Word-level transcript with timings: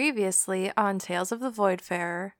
Previously 0.00 0.72
on 0.78 0.98
Tales 0.98 1.30
of 1.30 1.40
the 1.40 1.50
Voidfarer. 1.50 2.32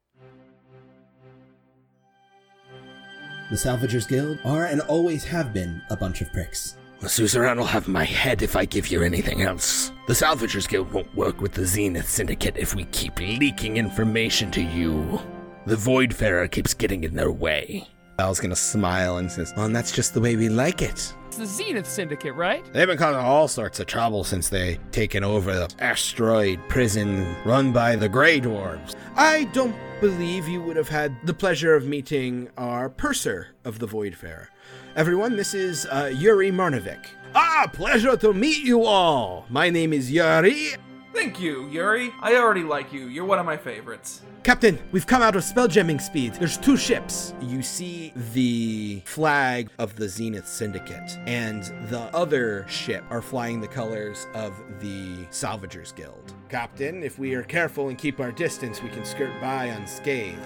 The 3.51 3.56
Salvagers 3.56 4.09
Guild 4.09 4.38
are 4.46 4.64
and 4.64 4.80
always 4.80 5.25
have 5.25 5.53
been 5.53 5.83
a 5.91 5.96
bunch 5.96 6.23
of 6.23 6.33
pricks. 6.33 6.79
The 7.01 7.09
suzerain 7.11 7.59
will 7.59 7.67
have 7.67 7.87
my 7.87 8.04
head 8.04 8.41
if 8.41 8.57
I 8.57 8.65
give 8.65 8.88
you 8.88 9.03
anything 9.03 9.43
else. 9.43 9.93
The 10.07 10.15
Salvagers 10.15 10.67
Guild 10.67 10.91
won't 10.91 11.15
work 11.15 11.43
with 11.43 11.53
the 11.53 11.67
Zenith 11.67 12.09
Syndicate 12.09 12.57
if 12.57 12.75
we 12.75 12.87
keep 12.87 13.21
leaking 13.21 13.77
information 13.77 14.51
to 14.53 14.63
you. 14.63 15.21
The 15.67 15.77
Voidfarer 15.77 16.50
keeps 16.50 16.72
getting 16.72 17.04
in 17.04 17.14
their 17.14 17.30
way. 17.30 17.86
Val's 18.21 18.39
gonna 18.39 18.55
smile 18.55 19.16
and 19.16 19.32
says, 19.32 19.55
Well, 19.57 19.64
and 19.64 19.75
that's 19.75 19.93
just 19.93 20.12
the 20.12 20.20
way 20.20 20.37
we 20.37 20.50
like 20.50 20.82
it. 20.82 21.14
It's 21.29 21.39
the 21.39 21.46
Zenith 21.46 21.89
Syndicate, 21.89 22.34
right? 22.34 22.62
They've 22.70 22.87
been 22.87 22.98
causing 22.98 23.19
all 23.19 23.48
sorts 23.48 23.80
of 23.80 23.87
trouble 23.87 24.25
since 24.25 24.50
they 24.50 24.79
taken 24.93 25.25
over 25.25 25.55
the 25.55 25.75
asteroid 25.79 26.61
prison 26.69 27.34
run 27.46 27.73
by 27.73 27.96
the 27.96 28.11
Grey 28.11 28.38
Dwarves. 28.38 28.95
I 29.16 29.45
don't 29.55 29.75
believe 30.02 30.48
you 30.48 30.61
would 30.61 30.77
have 30.77 30.91
had 30.91 31.16
the 31.25 31.33
pleasure 31.33 31.75
of 31.75 31.87
meeting 31.87 32.51
our 32.59 32.91
purser 32.91 33.55
of 33.64 33.78
the 33.78 33.88
Voidfarer. 33.88 34.48
Everyone, 34.97 35.34
this 35.34 35.55
is 35.55 35.87
uh, 35.87 36.12
Yuri 36.14 36.50
Marnovic. 36.50 37.06
Ah, 37.34 37.70
pleasure 37.73 38.19
to 38.19 38.34
meet 38.34 38.62
you 38.62 38.84
all. 38.84 39.47
My 39.48 39.70
name 39.70 39.95
is 39.95 40.12
Yuri. 40.12 40.73
Thank 41.14 41.41
you, 41.41 41.66
Yuri. 41.70 42.12
I 42.20 42.34
already 42.34 42.64
like 42.64 42.92
you. 42.92 43.06
You're 43.06 43.25
one 43.25 43.39
of 43.39 43.47
my 43.47 43.56
favorites. 43.56 44.20
Captain, 44.42 44.78
we've 44.90 45.06
come 45.06 45.20
out 45.20 45.36
of 45.36 45.42
spelljamming 45.42 46.00
speed. 46.00 46.32
There's 46.34 46.56
two 46.56 46.78
ships. 46.78 47.34
You 47.42 47.60
see 47.60 48.14
the 48.32 49.02
flag 49.04 49.68
of 49.78 49.96
the 49.96 50.08
Zenith 50.08 50.48
Syndicate, 50.48 51.18
and 51.26 51.64
the 51.90 52.08
other 52.14 52.66
ship 52.66 53.04
are 53.10 53.20
flying 53.20 53.60
the 53.60 53.68
colors 53.68 54.26
of 54.32 54.54
the 54.80 55.26
Salvagers 55.26 55.94
Guild. 55.94 56.32
Captain, 56.48 57.02
if 57.02 57.18
we 57.18 57.34
are 57.34 57.42
careful 57.42 57.90
and 57.90 57.98
keep 57.98 58.18
our 58.18 58.32
distance, 58.32 58.82
we 58.82 58.88
can 58.88 59.04
skirt 59.04 59.38
by 59.42 59.66
unscathed. 59.66 60.41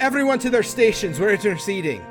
Everyone 0.00 0.40
to 0.40 0.50
their 0.50 0.64
stations. 0.64 1.20
We're 1.20 1.34
interceding. 1.34 2.04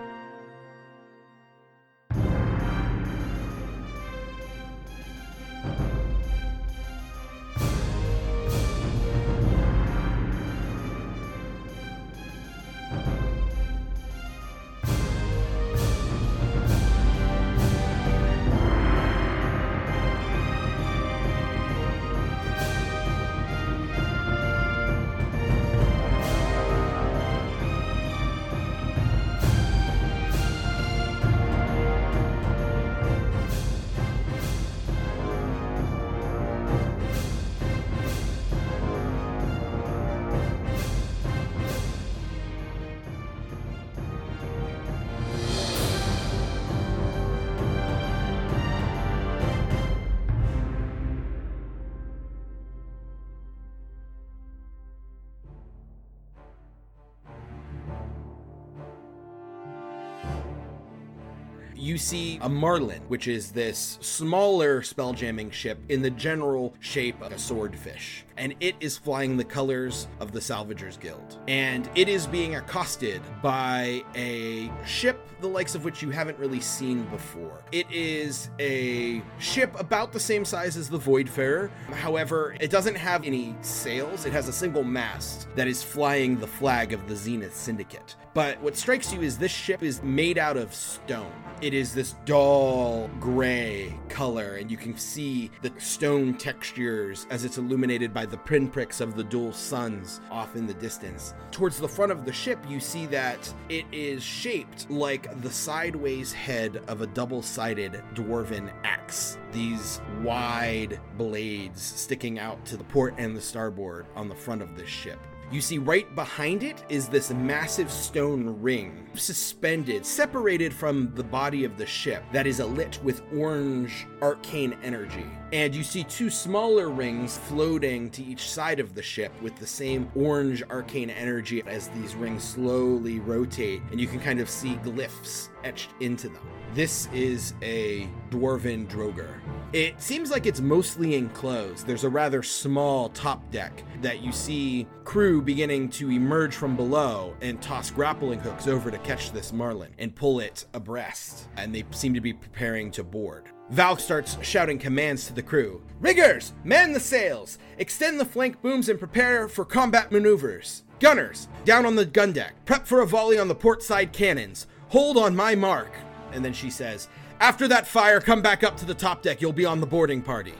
See 62.05 62.37
a 62.41 62.49
marlin, 62.49 63.01
which 63.07 63.27
is 63.27 63.51
this 63.51 63.97
smaller 63.99 64.81
spelljamming 64.81 65.51
ship 65.51 65.79
in 65.89 66.03
the 66.03 66.09
general 66.11 66.75
shape 66.79 67.19
of 67.21 67.31
a 67.31 67.39
swordfish. 67.39 68.24
And 68.37 68.55
it 68.59 68.75
is 68.79 68.97
flying 68.97 69.37
the 69.37 69.43
colors 69.43 70.07
of 70.19 70.31
the 70.31 70.39
Salvagers 70.39 70.99
Guild. 70.99 71.39
And 71.47 71.89
it 71.95 72.09
is 72.09 72.27
being 72.27 72.55
accosted 72.55 73.21
by 73.41 74.03
a 74.15 74.71
ship 74.85 75.25
the 75.41 75.47
likes 75.47 75.75
of 75.75 75.83
which 75.83 76.01
you 76.01 76.09
haven't 76.09 76.37
really 76.39 76.59
seen 76.59 77.03
before. 77.05 77.61
It 77.71 77.85
is 77.91 78.49
a 78.59 79.21
ship 79.39 79.77
about 79.79 80.11
the 80.11 80.19
same 80.19 80.45
size 80.45 80.77
as 80.77 80.89
the 80.89 80.97
Voidfarer. 80.97 81.69
However, 81.91 82.55
it 82.59 82.71
doesn't 82.71 82.95
have 82.95 83.25
any 83.25 83.55
sails. 83.61 84.25
It 84.25 84.33
has 84.33 84.47
a 84.47 84.53
single 84.53 84.83
mast 84.83 85.47
that 85.55 85.67
is 85.67 85.83
flying 85.83 86.39
the 86.39 86.47
flag 86.47 86.93
of 86.93 87.07
the 87.07 87.15
Zenith 87.15 87.55
Syndicate. 87.55 88.15
But 88.33 88.59
what 88.61 88.75
strikes 88.75 89.13
you 89.13 89.21
is 89.21 89.37
this 89.37 89.51
ship 89.51 89.81
is 89.81 90.03
made 90.03 90.37
out 90.37 90.57
of 90.57 90.73
stone. 90.73 91.31
It 91.61 91.73
is 91.73 91.93
this 91.93 92.15
dull 92.25 93.09
gray 93.19 93.97
color, 94.09 94.55
and 94.55 94.69
you 94.69 94.75
can 94.75 94.97
see 94.97 95.51
the 95.61 95.71
stone 95.77 96.33
textures 96.33 97.27
as 97.29 97.45
it's 97.45 97.57
illuminated 97.57 98.13
by 98.13 98.24
the 98.25 98.37
pinpricks 98.37 99.01
of 99.01 99.15
the 99.15 99.23
dual 99.23 99.53
suns 99.53 100.21
off 100.29 100.55
in 100.55 100.67
the 100.67 100.73
distance. 100.73 101.33
Towards 101.51 101.79
the 101.79 101.87
front 101.87 102.11
of 102.11 102.25
the 102.25 102.33
ship, 102.33 102.59
you 102.67 102.79
see 102.79 103.05
that 103.07 103.53
it 103.69 103.85
is 103.91 104.23
shaped 104.23 104.89
like 104.89 105.41
the 105.41 105.51
sideways 105.51 106.33
head 106.33 106.81
of 106.87 107.01
a 107.01 107.07
double 107.07 107.41
sided 107.41 108.03
dwarven 108.13 108.71
axe. 108.83 109.37
These 109.51 110.01
wide 110.21 110.99
blades 111.17 111.81
sticking 111.81 112.39
out 112.39 112.63
to 112.65 112.77
the 112.77 112.83
port 112.83 113.15
and 113.17 113.35
the 113.35 113.41
starboard 113.41 114.05
on 114.15 114.27
the 114.27 114.35
front 114.35 114.61
of 114.61 114.75
this 114.75 114.89
ship. 114.89 115.19
You 115.51 115.61
see, 115.61 115.77
right 115.77 116.13
behind 116.15 116.63
it 116.63 116.83
is 116.89 117.07
this 117.07 117.29
massive 117.29 117.91
stone 117.91 118.61
ring, 118.61 119.07
suspended, 119.13 120.03
separated 120.03 120.73
from 120.73 121.13
the 121.13 121.23
body 121.23 121.63
of 121.65 121.77
the 121.77 121.85
ship, 121.85 122.23
that 122.33 122.47
is 122.47 122.59
alit 122.59 123.01
with 123.03 123.21
orange 123.31 124.07
arcane 124.23 124.75
energy. 124.83 125.25
And 125.53 125.75
you 125.75 125.83
see 125.83 126.03
two 126.03 126.31
smaller 126.31 126.89
rings 126.89 127.37
floating 127.37 128.09
to 128.11 128.23
each 128.23 128.49
side 128.49 128.79
of 128.79 128.95
the 128.95 129.03
ship 129.03 129.31
with 129.41 129.55
the 129.57 129.67
same 129.67 130.09
orange 130.15 130.63
arcane 130.63 131.11
energy 131.11 131.61
as 131.67 131.89
these 131.89 132.15
rings 132.15 132.43
slowly 132.43 133.19
rotate, 133.19 133.81
and 133.91 134.01
you 134.01 134.07
can 134.07 134.19
kind 134.19 134.39
of 134.39 134.49
see 134.49 134.75
glyphs 134.77 135.49
etched 135.63 135.91
into 135.99 136.27
them. 136.27 136.45
This 136.73 137.07
is 137.13 137.53
a 137.61 138.09
dwarven 138.31 138.87
Draugr. 138.87 139.39
It 139.75 140.01
seems 140.01 140.31
like 140.31 140.45
it's 140.45 140.61
mostly 140.61 141.15
enclosed. 141.15 141.85
There's 141.85 142.05
a 142.05 142.09
rather 142.09 142.41
small 142.41 143.09
top 143.09 143.51
deck 143.51 143.83
that 144.01 144.21
you 144.21 144.31
see 144.31 144.87
crew 145.03 145.41
beginning 145.41 145.89
to 145.89 146.09
emerge 146.09 146.55
from 146.55 146.77
below 146.77 147.35
and 147.41 147.61
toss 147.61 147.91
grappling 147.91 148.39
hooks 148.39 148.69
over 148.69 148.89
to 148.89 148.97
catch 148.99 149.33
this 149.33 149.51
marlin 149.51 149.93
and 149.97 150.15
pull 150.15 150.39
it 150.39 150.65
abreast. 150.73 151.49
And 151.57 151.75
they 151.75 151.83
seem 151.91 152.13
to 152.13 152.21
be 152.21 152.31
preparing 152.31 152.89
to 152.91 153.03
board. 153.03 153.49
Val 153.69 153.97
starts 153.97 154.37
shouting 154.41 154.79
commands 154.79 155.27
to 155.27 155.33
the 155.33 155.43
crew. 155.43 155.83
Riggers, 155.99 156.53
man 156.63 156.93
the 156.93 156.99
sails, 157.01 157.57
extend 157.77 158.17
the 158.17 158.23
flank 158.23 158.61
booms 158.61 158.87
and 158.87 158.97
prepare 158.97 159.49
for 159.49 159.65
combat 159.65 160.09
maneuvers. 160.09 160.85
Gunners, 161.01 161.49
down 161.65 161.85
on 161.85 161.97
the 161.97 162.05
gun 162.05 162.31
deck, 162.31 162.53
prep 162.63 162.87
for 162.87 163.01
a 163.01 163.05
volley 163.05 163.37
on 163.37 163.49
the 163.49 163.53
port 163.53 163.83
side 163.83 164.13
cannons. 164.13 164.67
Hold 164.87 165.17
on 165.17 165.35
my 165.35 165.53
mark. 165.53 165.91
And 166.31 166.45
then 166.45 166.53
she 166.53 166.69
says, 166.69 167.09
After 167.39 167.67
that 167.67 167.85
fire, 167.85 168.21
come 168.21 168.41
back 168.41 168.63
up 168.63 168.77
to 168.77 168.85
the 168.85 168.93
top 168.93 169.21
deck. 169.21 169.41
You'll 169.41 169.51
be 169.51 169.65
on 169.65 169.81
the 169.81 169.85
boarding 169.85 170.21
party. 170.21 170.53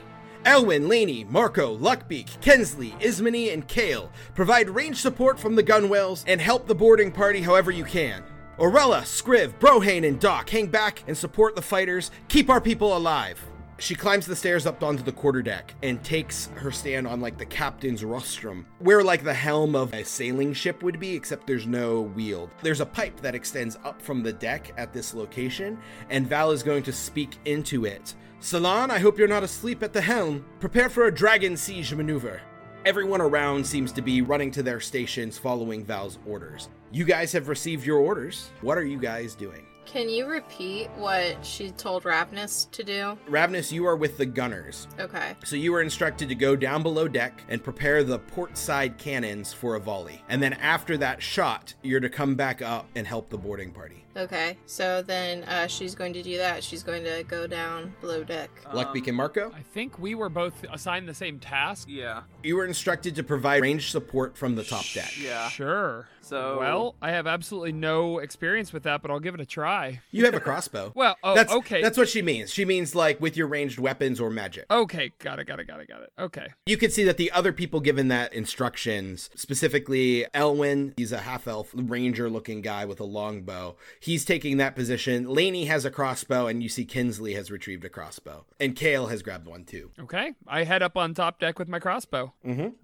Elwyn, 0.44 0.88
Laney, 0.88 1.24
Marco, 1.24 1.76
Luckbeak, 1.76 2.40
Kensley, 2.40 2.90
Ismany, 3.00 3.52
and 3.52 3.66
Kale 3.66 4.12
provide 4.34 4.70
range 4.70 4.98
support 4.98 5.40
from 5.40 5.56
the 5.56 5.62
gunwales 5.62 6.22
and 6.28 6.40
help 6.40 6.66
the 6.66 6.74
boarding 6.74 7.10
party 7.10 7.40
however 7.40 7.70
you 7.70 7.84
can. 7.84 8.22
Orella, 8.58 9.02
Scriv, 9.02 9.58
Brohane, 9.58 10.06
and 10.06 10.20
Doc 10.20 10.48
hang 10.48 10.66
back 10.66 11.02
and 11.08 11.16
support 11.16 11.56
the 11.56 11.62
fighters. 11.62 12.10
Keep 12.28 12.48
our 12.48 12.60
people 12.60 12.96
alive. 12.96 13.44
She 13.78 13.94
climbs 13.94 14.24
the 14.24 14.34
stairs 14.34 14.64
up 14.64 14.82
onto 14.82 15.02
the 15.02 15.12
quarterdeck 15.12 15.74
and 15.82 16.02
takes 16.02 16.46
her 16.54 16.70
stand 16.70 17.06
on 17.06 17.20
like 17.20 17.36
the 17.36 17.44
captain's 17.44 18.04
rostrum, 18.04 18.66
where 18.78 19.04
like 19.04 19.22
the 19.22 19.34
helm 19.34 19.76
of 19.76 19.92
a 19.92 20.02
sailing 20.02 20.54
ship 20.54 20.82
would 20.82 20.98
be, 20.98 21.14
except 21.14 21.46
there's 21.46 21.66
no 21.66 22.00
wheel. 22.00 22.50
There's 22.62 22.80
a 22.80 22.86
pipe 22.86 23.20
that 23.20 23.34
extends 23.34 23.76
up 23.84 24.00
from 24.00 24.22
the 24.22 24.32
deck 24.32 24.72
at 24.78 24.94
this 24.94 25.12
location, 25.12 25.78
and 26.08 26.26
Val 26.26 26.52
is 26.52 26.62
going 26.62 26.84
to 26.84 26.92
speak 26.92 27.36
into 27.44 27.84
it. 27.84 28.14
Salon, 28.40 28.90
I 28.90 28.98
hope 28.98 29.18
you're 29.18 29.28
not 29.28 29.42
asleep 29.42 29.82
at 29.82 29.92
the 29.92 30.00
helm. 30.00 30.46
Prepare 30.58 30.88
for 30.88 31.06
a 31.06 31.14
dragon 31.14 31.54
siege 31.56 31.92
maneuver. 31.92 32.40
Everyone 32.86 33.20
around 33.20 33.66
seems 33.66 33.92
to 33.92 34.02
be 34.02 34.22
running 34.22 34.50
to 34.52 34.62
their 34.62 34.80
stations 34.80 35.36
following 35.36 35.84
Val's 35.84 36.18
orders. 36.26 36.70
You 36.92 37.04
guys 37.04 37.32
have 37.32 37.48
received 37.48 37.84
your 37.84 37.98
orders. 37.98 38.50
What 38.62 38.78
are 38.78 38.86
you 38.86 38.98
guys 38.98 39.34
doing? 39.34 39.66
Can 39.86 40.08
you 40.08 40.26
repeat 40.26 40.90
what 40.96 41.44
she 41.46 41.70
told 41.70 42.02
Ravnus 42.02 42.70
to 42.72 42.82
do? 42.82 43.16
Ravnus, 43.30 43.70
you 43.70 43.86
are 43.86 43.96
with 43.96 44.18
the 44.18 44.26
gunners. 44.26 44.88
Okay. 44.98 45.34
So 45.44 45.54
you 45.56 45.72
were 45.72 45.80
instructed 45.80 46.28
to 46.28 46.34
go 46.34 46.56
down 46.56 46.82
below 46.82 47.06
deck 47.06 47.44
and 47.48 47.62
prepare 47.62 48.02
the 48.02 48.18
port 48.18 48.58
side 48.58 48.98
cannons 48.98 49.52
for 49.52 49.76
a 49.76 49.80
volley. 49.80 50.22
And 50.28 50.42
then 50.42 50.54
after 50.54 50.96
that 50.98 51.22
shot, 51.22 51.74
you're 51.82 52.00
to 52.00 52.10
come 52.10 52.34
back 52.34 52.60
up 52.60 52.88
and 52.96 53.06
help 53.06 53.30
the 53.30 53.38
boarding 53.38 53.70
party. 53.70 54.05
Okay. 54.16 54.56
So 54.66 55.02
then 55.02 55.44
uh, 55.44 55.66
she's 55.66 55.94
going 55.94 56.12
to 56.14 56.22
do 56.22 56.38
that. 56.38 56.64
She's 56.64 56.82
going 56.82 57.04
to 57.04 57.22
go 57.24 57.46
down 57.46 57.94
below 58.00 58.24
deck. 58.24 58.50
Luckbeak 58.72 59.06
and 59.08 59.16
Marco, 59.16 59.52
I 59.54 59.60
think 59.60 59.98
we 59.98 60.14
were 60.14 60.28
both 60.28 60.64
assigned 60.72 61.08
the 61.08 61.14
same 61.14 61.38
task. 61.38 61.86
Yeah. 61.90 62.22
you 62.42 62.56
were 62.56 62.64
instructed 62.66 63.14
to 63.16 63.22
provide 63.22 63.62
range 63.62 63.90
support 63.90 64.36
from 64.36 64.54
the 64.54 64.64
top 64.64 64.84
deck. 64.94 65.12
Yeah. 65.20 65.48
Sure. 65.50 66.08
So- 66.22 66.58
well, 66.58 66.94
I 67.00 67.12
have 67.12 67.26
absolutely 67.26 67.72
no 67.72 68.18
experience 68.18 68.72
with 68.72 68.82
that, 68.84 69.00
but 69.02 69.10
I'll 69.10 69.20
give 69.20 69.34
it 69.34 69.40
a 69.40 69.46
try. 69.46 70.00
You 70.10 70.24
have 70.24 70.34
a 70.34 70.40
crossbow. 70.40 70.92
Well, 71.06 71.16
oh, 71.22 71.34
that's 71.34 71.52
okay. 71.52 71.82
That's 71.82 71.98
what 71.98 72.08
she 72.08 72.22
means. 72.22 72.50
She 72.52 72.64
means 72.64 72.94
like 72.94 73.20
with 73.20 73.36
your 73.36 73.46
ranged 73.48 73.78
weapons 73.78 74.18
or 74.18 74.30
magic. 74.30 74.64
Okay, 74.70 75.12
got 75.18 75.38
it, 75.38 75.46
got 75.46 75.60
it, 75.60 75.66
got 75.66 75.78
it, 75.80 75.88
got 75.88 76.02
it. 76.02 76.10
Okay. 76.18 76.46
You 76.64 76.76
can 76.78 76.90
see 76.90 77.04
that 77.04 77.18
the 77.18 77.30
other 77.32 77.52
people 77.52 77.80
given 77.80 78.08
that 78.08 78.32
instructions, 78.32 79.28
specifically 79.34 80.24
Elwyn, 80.34 80.94
he's 80.96 81.12
a 81.12 81.18
half 81.18 81.46
elf 81.46 81.70
ranger 81.74 82.30
looking 82.30 82.62
guy 82.62 82.86
with 82.86 82.98
a 82.98 83.04
longbow. 83.04 83.76
He's 84.06 84.24
taking 84.24 84.58
that 84.58 84.76
position. 84.76 85.28
Laney 85.28 85.64
has 85.64 85.84
a 85.84 85.90
crossbow, 85.90 86.46
and 86.46 86.62
you 86.62 86.68
see 86.68 86.84
Kinsley 86.84 87.34
has 87.34 87.50
retrieved 87.50 87.84
a 87.84 87.88
crossbow. 87.88 88.44
And 88.60 88.76
Kale 88.76 89.08
has 89.08 89.20
grabbed 89.20 89.46
one 89.46 89.64
too. 89.64 89.90
Okay. 89.98 90.32
I 90.46 90.62
head 90.62 90.80
up 90.80 90.96
on 90.96 91.12
top 91.12 91.40
deck 91.40 91.58
with 91.58 91.66
my 91.66 91.80
crossbow. 91.80 92.32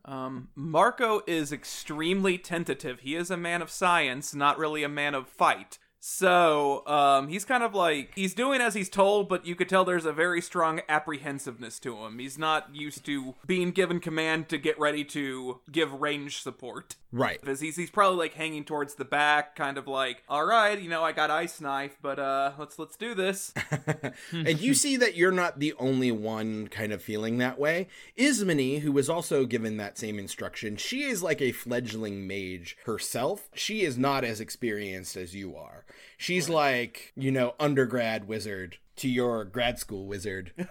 Um, 0.05 0.49
Marco 0.57 1.23
is 1.29 1.53
extremely 1.53 2.39
tentative. 2.39 2.99
He 3.01 3.15
is 3.15 3.31
a 3.31 3.37
man 3.37 3.63
of 3.63 3.71
science, 3.71 4.35
not 4.35 4.59
really 4.59 4.83
a 4.83 4.89
man 4.89 5.15
of 5.15 5.29
fight. 5.29 5.79
So, 6.05 6.85
um, 6.89 7.29
he's 7.29 7.45
kind 7.45 7.63
of 7.63 7.77
like 7.77 8.11
he's 8.17 8.35
doing 8.35 8.61
as 8.61 8.75
he's 8.75 8.89
told, 8.89 9.29
but 9.29 9.47
you 9.47 9.55
could 9.55 9.69
tell 9.69 9.85
there's 9.85 10.05
a 10.05 10.13
very 10.13 10.41
strong 10.41 10.81
apprehensiveness 10.89 11.79
to 11.79 11.97
him. 11.99 12.19
He's 12.19 12.37
not 12.37 12.75
used 12.75 13.05
to 13.05 13.37
being 13.47 13.71
given 13.71 14.01
command 14.01 14.49
to 14.49 14.59
get 14.59 14.77
ready 14.81 15.05
to 15.05 15.61
give 15.71 15.93
range 15.93 16.43
support. 16.43 16.97
Right. 17.13 17.41
Because 17.41 17.61
he's 17.61 17.77
he's 17.77 17.91
probably 17.91 18.19
like 18.19 18.35
hanging 18.35 18.65
towards 18.65 18.97
the 18.97 19.05
back, 19.05 19.55
kind 19.55 19.79
of 19.79 19.87
like, 19.87 20.25
all 20.29 20.45
right, 20.45 20.81
you 20.81 20.89
know, 20.89 21.05
I 21.05 21.13
got 21.13 21.31
ice 21.31 21.61
knife, 21.61 21.97
but 22.03 22.19
uh, 22.19 22.53
let's 22.59 22.81
let's 22.81 22.97
do 22.97 23.15
this. 23.15 23.55
and 24.33 24.61
you 24.61 24.75
see 24.75 24.97
that 24.97 25.15
you're 25.15 25.31
not 25.31 25.61
the 25.61 25.73
only 25.79 26.11
one 26.11 26.67
kind 26.67 26.93
of 26.93 27.01
feeling 27.01 27.39
that 27.39 27.61
way. 27.61 27.87
Ismini, 28.19 28.81
who 28.81 28.91
was 28.91 29.09
also 29.09 29.45
given 29.45 29.77
that 29.77 29.99
same 29.99 30.19
instruction, 30.19 30.77
she 30.77 31.05
is 31.05 31.23
like 31.23 31.41
a 31.41 31.53
fledgling 31.53 32.27
mage 32.27 32.77
herself. 32.87 33.49
She 33.55 33.83
is 33.83 33.97
not 33.97 34.25
as 34.25 34.41
experienced 34.41 35.17
as 35.17 35.33
you 35.33 35.55
are. 35.55 35.85
She's 36.17 36.49
like, 36.49 37.13
you 37.17 37.31
know, 37.31 37.55
undergrad 37.59 38.27
wizard 38.29 38.79
to 39.03 39.09
your 39.09 39.45
grad 39.45 39.81
school 39.81 40.07
wizard. 40.07 40.53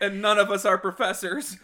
and 0.00 0.20
none 0.20 0.38
of 0.38 0.50
us 0.50 0.64
are 0.64 0.76
professors. 0.76 1.56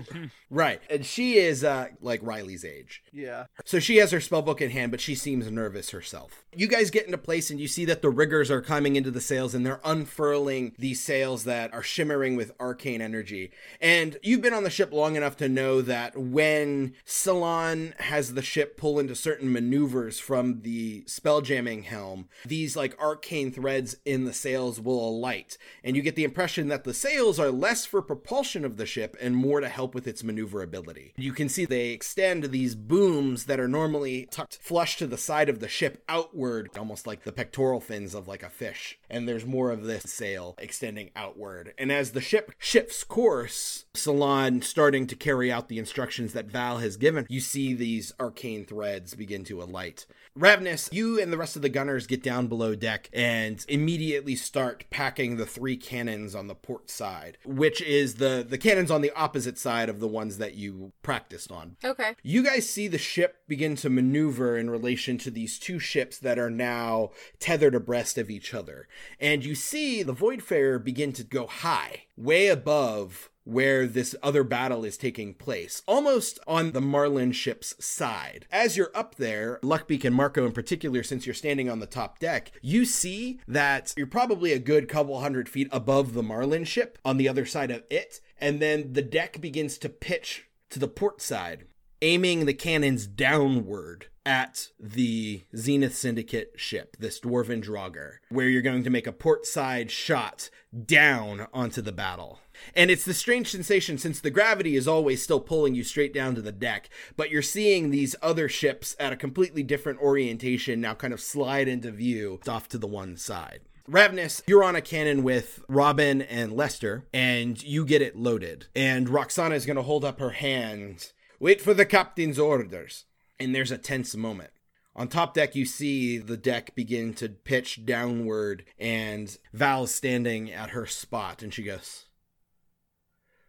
right. 0.50 0.80
And 0.90 1.06
she 1.06 1.36
is 1.36 1.62
uh 1.62 1.88
like 2.00 2.20
Riley's 2.24 2.64
age. 2.64 3.04
yeah. 3.12 3.46
So 3.64 3.78
she 3.78 3.98
has 3.98 4.10
her 4.10 4.18
spellbook 4.18 4.60
in 4.60 4.70
hand, 4.70 4.90
but 4.90 5.00
she 5.00 5.14
seems 5.14 5.48
nervous 5.48 5.90
herself. 5.90 6.44
You 6.52 6.66
guys 6.66 6.90
get 6.90 7.06
into 7.06 7.18
place 7.18 7.50
and 7.50 7.60
you 7.60 7.68
see 7.68 7.84
that 7.84 8.02
the 8.02 8.10
riggers 8.10 8.50
are 8.50 8.60
coming 8.60 8.96
into 8.96 9.12
the 9.12 9.20
sails 9.20 9.54
and 9.54 9.64
they're 9.64 9.80
unfurling 9.84 10.74
these 10.76 11.02
sails 11.02 11.44
that 11.44 11.72
are 11.72 11.82
shimmering 11.82 12.34
with 12.34 12.52
arcane 12.58 13.00
energy. 13.00 13.52
And 13.80 14.16
you've 14.22 14.42
been 14.42 14.54
on 14.54 14.64
the 14.64 14.70
ship 14.70 14.92
long 14.92 15.14
enough 15.14 15.36
to 15.36 15.48
know 15.48 15.82
that 15.82 16.16
when 16.18 16.94
Salon 17.04 17.94
has 17.98 18.34
the 18.34 18.42
ship 18.42 18.76
pull 18.76 18.98
into 18.98 19.14
certain 19.14 19.52
maneuvers 19.52 20.18
from 20.18 20.62
the 20.62 21.04
spell 21.06 21.42
jamming 21.42 21.84
helm, 21.84 22.28
these 22.44 22.76
like 22.76 22.98
arcane 23.00 23.52
threads 23.52 23.96
in 24.04 24.24
the 24.24 24.32
sails 24.32 24.80
will 24.80 24.95
alight. 24.96 25.58
And 25.82 25.96
you 25.96 26.02
get 26.02 26.16
the 26.16 26.24
impression 26.24 26.68
that 26.68 26.84
the 26.84 26.94
sails 26.94 27.38
are 27.38 27.50
less 27.50 27.84
for 27.84 28.02
propulsion 28.02 28.64
of 28.64 28.76
the 28.76 28.86
ship 28.86 29.16
and 29.20 29.36
more 29.36 29.60
to 29.60 29.68
help 29.68 29.94
with 29.94 30.06
its 30.06 30.22
maneuverability. 30.22 31.12
You 31.16 31.32
can 31.32 31.48
see 31.48 31.64
they 31.64 31.90
extend 31.90 32.44
these 32.44 32.74
booms 32.74 33.44
that 33.44 33.60
are 33.60 33.68
normally 33.68 34.28
tucked 34.30 34.58
flush 34.60 34.96
to 34.98 35.06
the 35.06 35.18
side 35.18 35.48
of 35.48 35.60
the 35.60 35.68
ship 35.68 36.02
outward, 36.08 36.70
almost 36.78 37.06
like 37.06 37.24
the 37.24 37.32
pectoral 37.32 37.80
fins 37.80 38.14
of 38.14 38.28
like 38.28 38.42
a 38.42 38.50
fish. 38.50 38.98
And 39.10 39.28
there's 39.28 39.46
more 39.46 39.70
of 39.70 39.84
this 39.84 40.04
sail 40.04 40.54
extending 40.58 41.10
outward. 41.16 41.74
And 41.78 41.90
as 41.92 42.12
the 42.12 42.20
ship 42.20 42.52
shifts 42.58 43.04
course, 43.04 43.86
Salon 43.94 44.62
starting 44.62 45.06
to 45.06 45.16
carry 45.16 45.50
out 45.50 45.68
the 45.68 45.78
instructions 45.78 46.32
that 46.32 46.50
Val 46.50 46.78
has 46.78 46.96
given, 46.96 47.26
you 47.28 47.40
see 47.40 47.74
these 47.74 48.12
arcane 48.20 48.64
threads 48.64 49.14
begin 49.14 49.44
to 49.44 49.62
alight. 49.62 50.06
Ravnus, 50.36 50.92
you 50.92 51.20
and 51.20 51.32
the 51.32 51.38
rest 51.38 51.56
of 51.56 51.62
the 51.62 51.68
gunners 51.68 52.06
get 52.06 52.22
down 52.22 52.46
below 52.46 52.74
deck 52.74 53.08
and 53.12 53.64
immediately 53.68 54.36
start 54.36 54.84
packing 54.90 55.36
the 55.36 55.46
three 55.46 55.76
cannons 55.76 56.34
on 56.34 56.46
the 56.46 56.54
port 56.54 56.90
side, 56.90 57.38
which 57.44 57.80
is 57.80 58.16
the 58.16 58.44
the 58.46 58.58
cannons 58.58 58.90
on 58.90 59.00
the 59.00 59.12
opposite 59.12 59.58
side 59.58 59.88
of 59.88 59.98
the 59.98 60.08
ones 60.08 60.38
that 60.38 60.54
you 60.54 60.92
practiced 61.02 61.50
on. 61.50 61.76
Okay. 61.82 62.14
You 62.22 62.42
guys 62.44 62.68
see 62.68 62.86
the 62.86 62.98
ship 62.98 63.36
begin 63.48 63.76
to 63.76 63.88
maneuver 63.88 64.58
in 64.58 64.68
relation 64.68 65.16
to 65.18 65.30
these 65.30 65.58
two 65.58 65.78
ships 65.78 66.18
that 66.18 66.38
are 66.38 66.50
now 66.50 67.10
tethered 67.38 67.74
abreast 67.74 68.18
of 68.18 68.28
each 68.28 68.52
other. 68.52 68.88
And 69.18 69.44
you 69.44 69.54
see 69.54 70.02
the 70.02 70.14
Voidfarer 70.14 70.82
begin 70.82 71.12
to 71.14 71.24
go 71.24 71.46
high, 71.46 72.02
way 72.16 72.48
above 72.48 73.30
where 73.46 73.86
this 73.86 74.14
other 74.22 74.42
battle 74.42 74.84
is 74.84 74.96
taking 74.96 75.32
place, 75.32 75.82
almost 75.86 76.38
on 76.46 76.72
the 76.72 76.80
Marlin 76.80 77.30
ship's 77.30 77.74
side. 77.82 78.44
As 78.50 78.76
you're 78.76 78.90
up 78.94 79.14
there, 79.14 79.60
Luckbeak 79.62 80.04
and 80.04 80.14
Marco 80.14 80.44
in 80.44 80.52
particular, 80.52 81.02
since 81.04 81.24
you're 81.24 81.34
standing 81.34 81.70
on 81.70 81.78
the 81.78 81.86
top 81.86 82.18
deck, 82.18 82.50
you 82.60 82.84
see 82.84 83.38
that 83.46 83.94
you're 83.96 84.06
probably 84.08 84.52
a 84.52 84.58
good 84.58 84.88
couple 84.88 85.20
hundred 85.20 85.48
feet 85.48 85.68
above 85.70 86.12
the 86.12 86.24
Marlin 86.24 86.64
ship 86.64 86.98
on 87.04 87.16
the 87.16 87.28
other 87.28 87.46
side 87.46 87.70
of 87.70 87.84
it, 87.88 88.20
and 88.38 88.60
then 88.60 88.92
the 88.92 89.02
deck 89.02 89.40
begins 89.40 89.78
to 89.78 89.88
pitch 89.88 90.48
to 90.70 90.80
the 90.80 90.88
port 90.88 91.22
side, 91.22 91.66
aiming 92.02 92.46
the 92.46 92.54
cannons 92.54 93.06
downward 93.06 94.08
at 94.26 94.70
the 94.80 95.44
Zenith 95.56 95.94
Syndicate 95.94 96.54
ship, 96.56 96.96
this 96.98 97.20
Dwarven 97.20 97.62
Draugr, 97.62 98.14
where 98.28 98.48
you're 98.48 98.60
going 98.60 98.82
to 98.82 98.90
make 98.90 99.06
a 99.06 99.12
port 99.12 99.46
side 99.46 99.88
shot 99.92 100.50
down 100.84 101.46
onto 101.54 101.80
the 101.80 101.92
battle. 101.92 102.40
And 102.74 102.90
it's 102.90 103.04
the 103.04 103.14
strange 103.14 103.50
sensation 103.50 103.98
since 103.98 104.20
the 104.20 104.30
gravity 104.30 104.76
is 104.76 104.88
always 104.88 105.22
still 105.22 105.40
pulling 105.40 105.74
you 105.74 105.84
straight 105.84 106.12
down 106.12 106.34
to 106.34 106.42
the 106.42 106.52
deck, 106.52 106.88
but 107.16 107.30
you're 107.30 107.42
seeing 107.42 107.90
these 107.90 108.16
other 108.22 108.48
ships 108.48 108.96
at 108.98 109.12
a 109.12 109.16
completely 109.16 109.62
different 109.62 110.00
orientation 110.00 110.80
now 110.80 110.94
kind 110.94 111.12
of 111.12 111.20
slide 111.20 111.68
into 111.68 111.90
view 111.90 112.40
off 112.48 112.68
to 112.68 112.78
the 112.78 112.86
one 112.86 113.16
side. 113.16 113.60
Ravnus, 113.88 114.42
you're 114.48 114.64
on 114.64 114.74
a 114.74 114.80
cannon 114.80 115.22
with 115.22 115.64
Robin 115.68 116.20
and 116.20 116.52
Lester, 116.52 117.06
and 117.12 117.62
you 117.62 117.84
get 117.84 118.02
it 118.02 118.16
loaded. 118.16 118.66
And 118.74 119.08
Roxana 119.08 119.54
is 119.54 119.64
going 119.64 119.76
to 119.76 119.82
hold 119.82 120.04
up 120.04 120.18
her 120.18 120.30
hand. 120.30 121.12
Wait 121.38 121.60
for 121.60 121.72
the 121.72 121.86
captain's 121.86 122.38
orders. 122.38 123.04
And 123.38 123.54
there's 123.54 123.70
a 123.70 123.78
tense 123.78 124.16
moment. 124.16 124.50
On 124.96 125.06
top 125.06 125.34
deck, 125.34 125.54
you 125.54 125.66
see 125.66 126.18
the 126.18 126.38
deck 126.38 126.74
begin 126.74 127.12
to 127.14 127.28
pitch 127.28 127.84
downward, 127.84 128.64
and 128.78 129.36
Val's 129.52 129.94
standing 129.94 130.50
at 130.50 130.70
her 130.70 130.86
spot, 130.86 131.42
and 131.42 131.52
she 131.52 131.62
goes, 131.62 132.05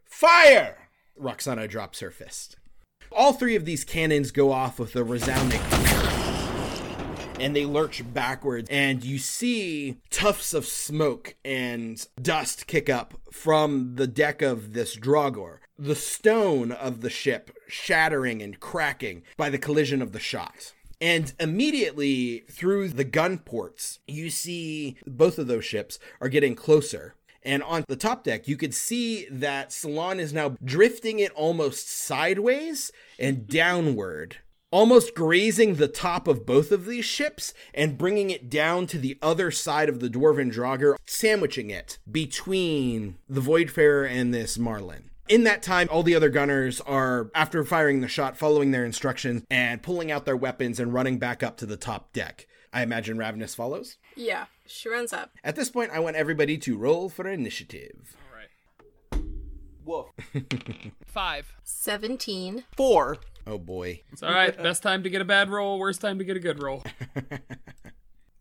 Fire! 0.10 0.90
Roxana 1.16 1.68
drops 1.68 2.00
her 2.00 2.12
fist. 2.12 2.58
All 3.12 3.34
three 3.34 3.56
of 3.56 3.66
these 3.66 3.84
cannons 3.84 4.32
go 4.32 4.52
off 4.52 4.80
with 4.80 4.96
a 4.96 5.04
resounding 5.04 5.62
and 7.40 7.56
they 7.56 7.66
lurch 7.66 8.02
backwards 8.14 8.68
and 8.70 9.04
you 9.04 9.18
see 9.18 9.98
tufts 10.10 10.54
of 10.54 10.66
smoke 10.66 11.36
and 11.46 12.06
dust 12.22 12.68
kick 12.68 12.90
up 12.90 13.14
from 13.32 13.96
the 13.96 14.08
deck 14.08 14.42
of 14.42 14.74
this 14.74 14.96
Draugr. 14.96 15.60
The 15.78 15.96
stone 15.96 16.72
of 16.72 17.02
the 17.02 17.10
ship 17.10 17.56
shattering 17.68 18.42
and 18.42 18.60
cracking 18.60 19.24
by 19.38 19.50
the 19.50 19.60
collision 19.60 20.02
of 20.02 20.12
the 20.12 20.20
shot. 20.20 20.74
And 21.00 21.32
immediately 21.40 22.40
through 22.50 22.90
the 22.90 23.04
gun 23.04 23.38
ports, 23.38 24.00
you 24.08 24.32
see 24.32 24.98
both 25.06 25.38
of 25.38 25.46
those 25.46 25.66
ships 25.66 26.00
are 26.20 26.30
getting 26.30 26.56
closer. 26.56 27.14
And 27.48 27.64
on 27.64 27.86
the 27.88 27.96
top 27.96 28.26
deck, 28.26 28.50
you 28.50 28.58
could 28.58 28.74
see 28.74 29.26
that 29.32 29.72
Salon 29.72 30.20
is 30.20 30.34
now 30.34 30.58
drifting 30.62 31.20
it 31.20 31.32
almost 31.32 31.90
sideways 31.90 32.92
and 33.18 33.48
downward 33.48 34.38
almost 34.70 35.16
grazing 35.16 35.76
the 35.76 35.88
top 35.88 36.28
of 36.28 36.46
both 36.46 36.74
of 36.74 36.86
these 36.86 37.06
ships 37.06 37.54
and 37.74 37.98
bringing 37.98 38.30
it 38.30 38.50
down 38.50 38.86
to 38.86 38.98
the 38.98 39.18
other 39.22 39.50
side 39.50 39.88
of 39.88 40.02
the 40.02 40.10
Dwarven 40.10 40.54
Draugr, 40.54 40.98
sandwiching 41.06 41.70
it 41.70 42.00
between 42.12 43.16
the 43.30 43.40
Voidfarer 43.40 44.10
and 44.10 44.34
this 44.34 44.58
Marlin. 44.58 45.10
In 45.30 45.46
that 45.46 45.64
time, 45.64 45.88
all 45.90 46.04
the 46.04 46.16
other 46.16 46.30
gunners 46.30 46.82
are, 46.82 47.32
after 47.34 47.64
firing 47.64 48.02
the 48.02 48.10
shot, 48.10 48.38
following 48.38 48.72
their 48.72 48.86
instructions 48.86 49.44
and 49.50 49.82
pulling 49.82 50.12
out 50.12 50.26
their 50.26 50.38
weapons 50.38 50.82
and 50.82 50.94
running 50.94 51.18
back 51.18 51.44
up 51.44 51.58
to 51.58 51.66
the 51.66 51.78
top 51.78 52.12
deck. 52.12 52.46
I 52.72 52.82
imagine 52.82 53.18
Ravnus 53.18 53.56
follows. 53.56 53.98
Yeah, 54.16 54.46
she 54.68 54.90
runs 54.90 55.14
up. 55.14 55.32
At 55.44 55.56
this 55.56 55.70
point, 55.70 55.92
I 55.92 56.00
want 56.00 56.16
everybody 56.16 56.58
to 56.60 56.78
roll 56.78 57.10
for 57.10 57.28
initiative. 57.28 58.16
All 58.32 58.38
right. 58.38 59.24
Woof. 59.86 60.92
Five. 61.06 61.54
17. 61.64 62.66
Four. 62.76 63.18
Oh 63.46 63.58
boy. 63.58 64.02
It's 64.12 64.24
all 64.24 64.34
right. 64.34 64.56
Best 64.56 64.84
time 64.84 65.04
to 65.04 65.10
get 65.10 65.22
a 65.22 65.26
bad 65.26 65.50
roll. 65.50 65.80
Worst 65.80 66.02
time 66.02 66.18
to 66.20 66.26
get 66.26 66.36
a 66.36 66.42
good 66.42 66.62
roll. 66.62 66.84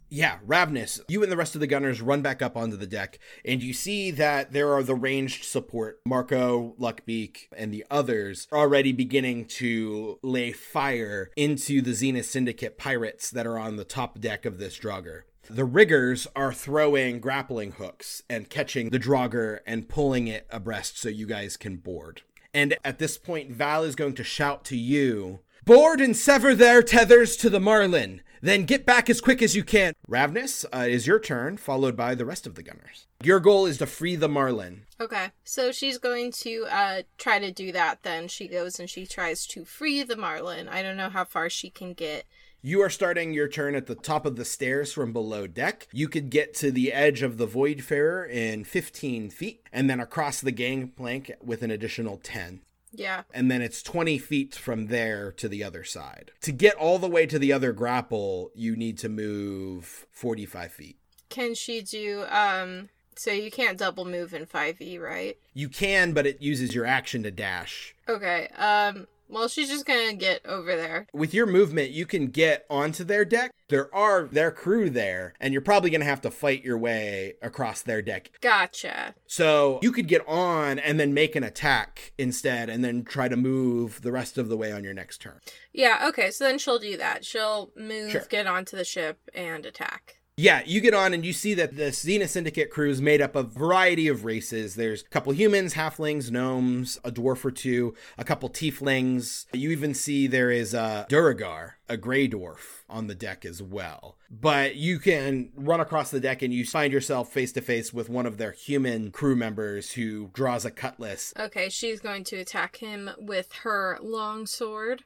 Yeah, 0.09 0.39
Ravnus, 0.47 1.01
you 1.09 1.23
and 1.23 1.33
the 1.33 1.37
rest 1.37 1.57
of 1.57 1.61
the 1.61 1.67
gunners 1.67 2.01
run 2.01 2.23
back 2.23 2.41
up 2.41 2.57
onto 2.57 2.77
the 2.77 2.87
deck, 2.87 3.19
and 3.45 3.61
you 3.61 3.73
see 3.73 4.13
that 4.13 4.53
there 4.53 4.73
are 4.73 4.85
the 4.85 4.95
ranged 4.95 5.45
support. 5.45 6.01
Marco, 6.07 6.77
Luckbeak, 6.79 7.49
and 7.57 7.73
the 7.73 7.85
others 7.91 8.47
are 8.53 8.61
already 8.61 8.93
beginning 8.93 9.47
to 9.47 10.19
lay 10.23 10.53
fire 10.53 11.31
into 11.37 11.83
the 11.83 11.93
Zenith 11.93 12.27
Syndicate 12.27 12.79
pirates 12.79 13.31
that 13.31 13.47
are 13.47 13.59
on 13.59 13.77
the 13.77 13.85
top 13.85 14.21
deck 14.21 14.47
of 14.47 14.59
this 14.59 14.79
Draugr. 14.79 15.23
The 15.49 15.65
riggers 15.65 16.27
are 16.35 16.53
throwing 16.53 17.21
grappling 17.21 17.73
hooks 17.73 18.23
and 18.29 18.51
catching 18.51 18.91
the 18.91 18.99
Draugr 18.99 19.61
and 19.67 19.89
pulling 19.89 20.29
it 20.29 20.47
abreast 20.51 20.99
so 20.99 21.09
you 21.09 21.27
guys 21.27 21.57
can 21.57 21.77
board. 21.77 22.23
And 22.53 22.77
at 22.85 22.99
this 22.99 23.19
point, 23.19 23.51
Val 23.51 23.85
is 23.85 23.95
going 23.95 24.15
to 24.15 24.25
shout 24.25 24.65
to 24.67 24.77
you 24.77 25.41
Board 25.67 26.01
and 26.01 26.17
sever 26.17 26.55
their 26.55 26.81
tethers 26.81 27.37
to 27.39 27.51
the 27.51 27.59
Marlin. 27.59 28.23
Then 28.41 28.67
get 28.67 28.87
back 28.87 29.11
as 29.11 29.21
quick 29.21 29.43
as 29.43 29.57
you 29.57 29.65
can. 29.65 29.95
Ravnus, 30.09 30.65
uh, 30.73 30.87
is 30.89 31.09
your 31.09 31.19
turn, 31.19 31.57
followed 31.57 31.97
by 31.97 32.15
the 32.15 32.25
rest 32.25 32.47
of 32.47 32.55
the 32.55 32.63
gunners. 32.63 33.09
Your 33.25 33.41
goal 33.41 33.67
is 33.67 33.79
to 33.79 33.87
free 33.87 34.15
the 34.15 34.29
Marlin. 34.29 34.83
Okay, 35.01 35.33
so 35.43 35.73
she's 35.73 35.99
going 35.99 36.31
to 36.43 36.67
uh 36.71 37.03
try 37.19 37.41
to 37.41 37.51
do 37.51 37.73
that. 37.73 38.05
Then 38.05 38.29
she 38.29 38.47
goes 38.47 38.79
and 38.79 38.89
she 38.89 39.07
tries 39.07 39.45
to 39.49 39.65
free 39.65 40.05
the 40.05 40.17
Marlin. 40.17 40.69
I 40.69 40.83
don't 40.83 40.97
know 40.97 41.11
how 41.11 41.25
far 41.25 41.51
she 41.51 41.69
can 41.69 41.95
get. 41.95 42.27
You 42.67 42.83
are 42.83 42.91
starting 42.91 43.33
your 43.33 43.47
turn 43.47 43.77
at 43.77 43.87
the 43.87 43.95
top 43.95 44.27
of 44.27 44.35
the 44.35 44.45
stairs 44.45 44.93
from 44.93 45.13
below 45.13 45.47
deck. 45.47 45.87
You 45.93 46.09
could 46.09 46.31
get 46.31 46.53
to 46.55 46.73
the 46.73 46.93
edge 46.93 47.23
of 47.23 47.39
the 47.39 47.47
Voidfarer 47.47 48.29
in 48.29 48.65
15 48.65 49.31
feet, 49.31 49.63
and 49.73 49.89
then 49.89 50.01
across 50.01 50.41
the 50.41 50.51
gangplank 50.51 51.31
with 51.41 51.63
an 51.63 51.71
additional 51.71 52.17
10 52.17 52.63
Yeah. 52.91 53.23
and 53.33 53.49
then 53.49 53.63
it's 53.63 53.85
20 53.85 54.19
feet 54.19 54.57
from 54.57 54.89
there 54.89 55.31
to 55.31 55.49
the 55.49 55.63
other 55.63 55.85
side. 55.85 56.33
To 56.41 56.51
get 56.51 56.75
all 56.75 56.99
the 56.99 57.07
way 57.09 57.25
to 57.27 57.39
the 57.39 57.53
other 57.53 57.73
grapple, 57.73 58.51
you 58.53 58.75
need 58.75 58.99
to 58.99 59.09
move 59.09 60.09
45 60.11 60.73
feet. 60.73 60.97
Can 61.29 61.55
she 61.55 61.83
do 61.83 62.25
um? 62.29 62.89
So 63.15 63.31
you 63.31 63.53
can't 63.53 63.79
double 63.79 64.05
move 64.05 64.35
in 64.35 64.45
five 64.45 64.81
E, 64.83 64.99
right? 64.99 65.39
You 65.55 65.69
can, 65.69 66.13
but 66.15 66.27
it 66.27 66.43
uses 66.43 66.75
your 66.75 66.85
action 66.85 67.23
to 67.23 67.31
dash. 67.31 67.95
Okay. 68.09 68.49
Um. 68.57 69.07
Well, 69.29 69.49
she's 69.49 69.69
just 69.69 69.87
gonna 69.87 70.15
get 70.15 70.45
over 70.47 70.77
there. 70.77 71.07
With 71.13 71.35
your 71.35 71.47
movement, 71.47 71.91
you 71.91 72.07
can 72.07 72.29
get 72.29 72.65
onto 72.71 73.05
their 73.05 73.25
deck. 73.25 73.51
There 73.69 73.93
are 73.93 74.25
their 74.31 74.53
crew 74.53 74.89
there, 74.91 75.35
and 75.41 75.53
you're 75.53 75.61
probably 75.61 75.91
going 75.91 76.01
to 76.01 76.07
have 76.07 76.21
to 76.21 76.31
fight 76.31 76.63
your 76.63 76.79
way 76.79 77.35
across 77.43 77.83
their 77.83 78.01
deck. 78.01 78.31
Gotcha. 78.41 79.17
So 79.27 79.81
you 79.83 79.91
could 79.91 80.07
get 80.07 80.23
on 80.29 80.79
and 80.79 81.01
then 81.01 81.13
make 81.13 81.35
an 81.35 81.43
attack 81.43 82.13
instead, 82.17 82.69
and 82.71 82.85
then 82.85 83.03
try 83.03 83.27
to 83.27 83.37
move 83.37 84.03
the 84.03 84.13
rest 84.13 84.39
of 84.39 84.49
the 84.49 84.57
way 84.57 84.71
on 84.71 84.85
your 84.85 84.95
next 84.95 85.19
turn. 85.19 85.41
Yeah. 85.73 86.07
Okay. 86.11 86.31
So 86.31 86.45
then 86.45 86.59
she'll 86.59 86.79
do 86.79 86.97
that. 86.97 87.25
She'll 87.25 87.73
move, 87.75 88.13
Sure. 88.13 88.25
get 88.31 88.47
onto 88.47 88.77
the 88.77 88.85
ship, 88.85 89.19
and 89.35 89.67
attack. 89.67 90.16
Yeah, 90.39 90.61
you 90.67 90.83
get 90.83 90.93
on 90.93 91.15
and 91.15 91.25
you 91.25 91.33
see 91.33 91.55
that 91.55 91.77
the 91.79 91.91
Zenith 91.93 92.31
Syndicate 92.31 92.69
crew 92.71 92.91
is 92.91 93.01
made 93.01 93.23
up 93.23 93.35
of 93.37 93.47
a 93.57 93.59
variety 93.59 94.07
of 94.07 94.27
races. 94.27 94.75
There's 94.75 95.01
a 95.01 95.09
couple 95.09 95.33
humans, 95.33 95.73
halflings, 95.73 96.31
gnomes, 96.31 96.99
a 97.03 97.11
dwarf 97.11 97.43
or 97.43 97.51
two, 97.51 97.95
a 98.19 98.25
couple 98.25 98.51
tieflings. 98.51 99.47
You 99.55 99.71
even 99.71 99.95
see 99.95 100.27
there 100.27 100.51
is 100.51 100.75
a 100.75 101.07
Duergar, 101.09 101.77
a 101.89 101.97
gray 101.97 102.29
dwarf, 102.29 102.83
on 102.87 103.07
the 103.07 103.15
deck 103.15 103.47
as 103.47 103.63
well. 103.63 104.19
But 104.31 104.77
you 104.77 104.99
can 104.99 105.53
run 105.57 105.81
across 105.81 106.11
the 106.11 106.21
deck 106.21 106.43
and 106.43 106.53
you 106.53 106.67
find 106.67 106.93
yourself 106.93 107.33
face 107.33 107.53
to 107.53 107.63
face 107.63 107.95
with 107.95 108.11
one 108.11 108.27
of 108.27 108.37
their 108.37 108.53
human 108.53 109.13
crew 109.13 109.37
members 109.37 109.93
who 109.93 110.29
draws 110.35 110.67
a 110.67 110.71
cutlass. 110.71 111.33
Okay. 111.39 111.71
She's 111.71 112.01
going 112.01 112.25
to 112.25 112.37
attack 112.37 112.77
him 112.77 113.09
with 113.17 113.51
her 113.63 113.99
long 114.03 114.45
sword. 114.45 115.03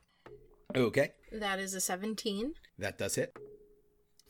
Okay, 0.74 1.10
That 1.32 1.60
is 1.60 1.74
a 1.74 1.80
seventeen. 1.80 2.54
that 2.80 2.98
does 2.98 3.14
hit. 3.14 3.36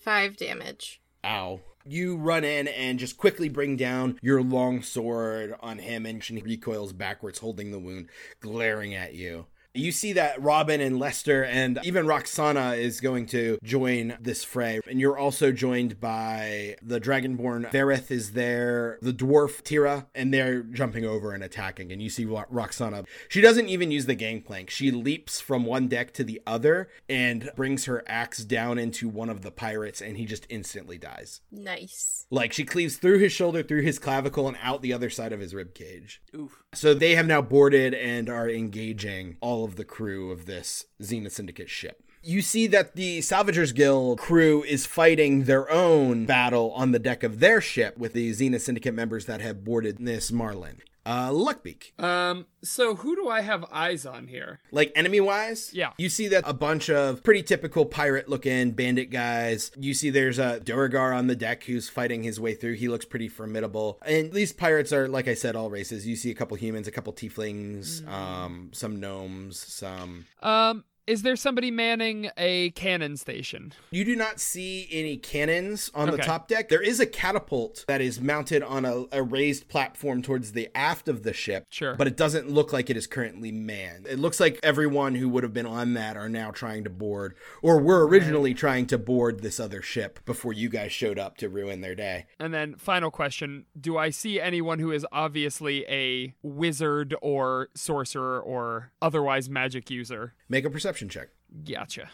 Five 0.00 0.36
damage. 0.36 1.00
Ow. 1.24 1.60
You 1.84 2.16
run 2.16 2.44
in 2.44 2.68
and 2.68 2.98
just 2.98 3.16
quickly 3.16 3.48
bring 3.48 3.76
down 3.76 4.18
your 4.22 4.42
long 4.42 4.82
sword 4.82 5.54
on 5.60 5.78
him, 5.78 6.06
and 6.06 6.22
he 6.22 6.40
recoils 6.40 6.92
backwards, 6.92 7.38
holding 7.38 7.70
the 7.70 7.78
wound, 7.78 8.08
glaring 8.40 8.94
at 8.94 9.14
you. 9.14 9.46
You 9.72 9.92
see 9.92 10.14
that 10.14 10.42
Robin 10.42 10.80
and 10.80 10.98
Lester 10.98 11.44
and 11.44 11.78
even 11.84 12.06
Roxana 12.06 12.72
is 12.72 13.00
going 13.00 13.26
to 13.26 13.58
join 13.62 14.16
this 14.20 14.42
fray. 14.42 14.80
And 14.88 15.00
you're 15.00 15.18
also 15.18 15.52
joined 15.52 16.00
by 16.00 16.76
the 16.82 17.00
Dragonborn. 17.00 17.70
Verith 17.70 18.10
is 18.10 18.32
there, 18.32 18.98
the 19.00 19.12
dwarf 19.12 19.62
Tira, 19.62 20.08
and 20.12 20.34
they're 20.34 20.62
jumping 20.62 21.04
over 21.04 21.32
and 21.32 21.44
attacking. 21.44 21.92
And 21.92 22.02
you 22.02 22.10
see 22.10 22.24
Ro- 22.24 22.46
Roxana. 22.50 23.04
She 23.28 23.40
doesn't 23.40 23.68
even 23.68 23.92
use 23.92 24.06
the 24.06 24.16
gangplank. 24.16 24.70
She 24.70 24.90
leaps 24.90 25.40
from 25.40 25.64
one 25.64 25.86
deck 25.86 26.12
to 26.14 26.24
the 26.24 26.42
other 26.46 26.88
and 27.08 27.50
brings 27.54 27.84
her 27.84 28.02
axe 28.08 28.44
down 28.44 28.76
into 28.76 29.08
one 29.08 29.28
of 29.30 29.42
the 29.42 29.52
pirates, 29.52 30.00
and 30.00 30.16
he 30.16 30.24
just 30.24 30.46
instantly 30.48 30.98
dies. 30.98 31.42
Nice. 31.52 32.26
Like 32.28 32.52
she 32.52 32.64
cleaves 32.64 32.96
through 32.96 33.18
his 33.18 33.32
shoulder, 33.32 33.62
through 33.62 33.82
his 33.82 34.00
clavicle, 34.00 34.48
and 34.48 34.56
out 34.62 34.82
the 34.82 34.92
other 34.92 35.10
side 35.10 35.32
of 35.32 35.40
his 35.40 35.54
rib 35.54 35.74
cage. 35.74 36.20
Oof. 36.34 36.64
So 36.74 36.94
they 36.94 37.14
have 37.14 37.26
now 37.26 37.42
boarded 37.42 37.94
and 37.94 38.28
are 38.28 38.48
engaging 38.48 39.36
all 39.40 39.59
of 39.64 39.76
the 39.76 39.84
crew 39.84 40.30
of 40.30 40.46
this 40.46 40.86
Zenith 41.02 41.32
Syndicate 41.32 41.70
ship. 41.70 42.02
You 42.22 42.42
see 42.42 42.66
that 42.66 42.96
the 42.96 43.20
Salvagers 43.20 43.74
Guild 43.74 44.18
crew 44.18 44.62
is 44.64 44.84
fighting 44.84 45.44
their 45.44 45.70
own 45.70 46.26
battle 46.26 46.70
on 46.72 46.92
the 46.92 46.98
deck 46.98 47.22
of 47.22 47.40
their 47.40 47.62
ship 47.62 47.96
with 47.96 48.12
the 48.12 48.32
Zenith 48.32 48.62
Syndicate 48.62 48.94
members 48.94 49.24
that 49.24 49.40
have 49.40 49.64
boarded 49.64 49.96
this 49.98 50.30
Marlin. 50.30 50.82
Uh, 51.06 51.30
Luckbeak. 51.30 51.98
Um, 52.02 52.46
so 52.62 52.94
who 52.94 53.16
do 53.16 53.28
I 53.28 53.40
have 53.40 53.64
eyes 53.72 54.04
on 54.04 54.28
here? 54.28 54.60
Like 54.70 54.92
enemy 54.94 55.20
wise, 55.20 55.70
Yeah. 55.72 55.92
You 55.98 56.08
see 56.08 56.28
that 56.28 56.44
a 56.46 56.52
bunch 56.52 56.90
of 56.90 57.22
pretty 57.22 57.42
typical 57.42 57.86
pirate 57.86 58.28
looking 58.28 58.72
bandit 58.72 59.10
guys. 59.10 59.70
You 59.78 59.94
see 59.94 60.10
there's 60.10 60.38
a 60.38 60.60
Duergar 60.60 61.12
on 61.16 61.26
the 61.26 61.36
deck 61.36 61.64
who's 61.64 61.88
fighting 61.88 62.22
his 62.22 62.38
way 62.38 62.54
through. 62.54 62.74
He 62.74 62.88
looks 62.88 63.04
pretty 63.04 63.28
formidable. 63.28 63.98
And 64.04 64.32
these 64.32 64.52
pirates 64.52 64.92
are, 64.92 65.08
like 65.08 65.26
I 65.28 65.34
said, 65.34 65.56
all 65.56 65.70
races. 65.70 66.06
You 66.06 66.16
see 66.16 66.30
a 66.30 66.34
couple 66.34 66.56
humans, 66.56 66.86
a 66.86 66.90
couple 66.90 67.12
tieflings, 67.12 68.06
um, 68.06 68.70
some 68.72 69.00
gnomes, 69.00 69.58
some. 69.58 70.26
Um, 70.42 70.84
is 71.10 71.22
there 71.22 71.34
somebody 71.34 71.72
manning 71.72 72.30
a 72.36 72.70
cannon 72.70 73.16
station? 73.16 73.72
You 73.90 74.04
do 74.04 74.14
not 74.14 74.38
see 74.38 74.86
any 74.92 75.16
cannons 75.16 75.90
on 75.92 76.08
the 76.08 76.18
top 76.18 76.46
deck. 76.46 76.68
There 76.68 76.80
is 76.80 77.00
a 77.00 77.06
catapult 77.06 77.84
that 77.88 78.00
is 78.00 78.20
mounted 78.20 78.62
on 78.62 78.84
a, 78.84 79.06
a 79.10 79.20
raised 79.20 79.66
platform 79.66 80.22
towards 80.22 80.52
the 80.52 80.68
aft 80.72 81.08
of 81.08 81.24
the 81.24 81.32
ship. 81.32 81.64
Sure. 81.68 81.96
But 81.96 82.06
it 82.06 82.16
doesn't 82.16 82.48
look 82.48 82.72
like 82.72 82.90
it 82.90 82.96
is 82.96 83.08
currently 83.08 83.50
manned. 83.50 84.06
It 84.06 84.20
looks 84.20 84.38
like 84.38 84.60
everyone 84.62 85.16
who 85.16 85.28
would 85.30 85.42
have 85.42 85.52
been 85.52 85.66
on 85.66 85.94
that 85.94 86.16
are 86.16 86.28
now 86.28 86.52
trying 86.52 86.84
to 86.84 86.90
board, 86.90 87.34
or 87.60 87.80
were 87.80 88.06
originally 88.06 88.54
trying 88.54 88.86
to 88.86 88.96
board 88.96 89.40
this 89.40 89.58
other 89.58 89.82
ship 89.82 90.20
before 90.24 90.52
you 90.52 90.68
guys 90.68 90.92
showed 90.92 91.18
up 91.18 91.36
to 91.38 91.48
ruin 91.48 91.80
their 91.80 91.96
day. 91.96 92.26
And 92.38 92.54
then 92.54 92.76
final 92.76 93.10
question, 93.10 93.66
do 93.78 93.98
I 93.98 94.10
see 94.10 94.40
anyone 94.40 94.78
who 94.78 94.92
is 94.92 95.04
obviously 95.10 95.84
a 95.88 96.36
wizard 96.44 97.16
or 97.20 97.68
sorcerer 97.74 98.40
or 98.40 98.92
otherwise 99.02 99.50
magic 99.50 99.90
user? 99.90 100.34
Make 100.48 100.64
a 100.64 100.70
perception 100.70 100.99
check. 101.08 101.28
Gotcha. 101.68 102.10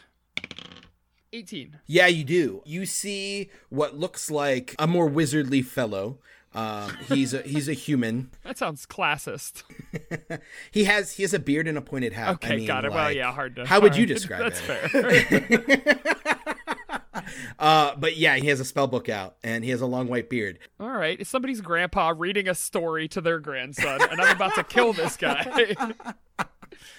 18. 1.33 1.78
Yeah, 1.87 2.07
you 2.07 2.25
do. 2.25 2.62
You 2.64 2.87
see 2.87 3.50
what 3.69 3.97
looks 3.99 4.31
like 4.31 4.75
a 4.78 4.87
more 4.87 5.09
wizardly 5.11 5.64
fellow. 5.64 6.19
Um, 6.55 6.90
he's 7.09 7.35
a 7.35 7.43
he's 7.43 7.69
a 7.69 7.75
human. 7.75 8.31
That 8.45 8.57
sounds 8.57 8.87
classist. 8.87 9.64
He 10.71 10.85
has 10.85 11.12
he 11.12 11.23
has 11.25 11.35
a 11.35 11.38
beard 11.38 11.69
and 11.69 11.76
a 11.76 11.83
pointed 11.83 12.12
hat. 12.14 12.35
Okay, 12.37 12.55
I 12.55 12.57
mean, 12.57 12.66
got 12.66 12.85
it. 12.87 12.93
well, 12.93 13.12
yeah, 13.12 13.33
hard 13.33 13.57
to. 13.57 13.66
How 13.66 13.81
would 13.81 13.97
you 13.97 14.07
describe 14.14 14.40
That's 14.52 14.61
it? 14.66 15.83
fair. 15.83 16.05
Uh, 17.59 17.95
but 17.97 18.16
yeah, 18.16 18.37
he 18.37 18.47
has 18.49 18.61
a 18.61 18.64
spell 18.64 18.87
book 18.87 19.09
out 19.09 19.37
and 19.43 19.64
he 19.64 19.71
has 19.71 19.81
a 19.81 19.87
long 19.87 20.07
white 20.07 20.31
beard. 20.31 20.59
All 20.78 20.90
right, 20.90 21.19
it's 21.19 21.28
somebody's 21.31 21.61
grandpa 21.61 22.12
reading 22.16 22.49
a 22.49 22.55
story 22.55 23.09
to 23.09 23.21
their 23.21 23.40
grandson, 23.40 24.00
and 24.11 24.21
I'm 24.21 24.37
about 24.37 24.55
to 24.55 24.62
kill 24.64 24.93
this 24.93 25.16
guy. 25.16 25.75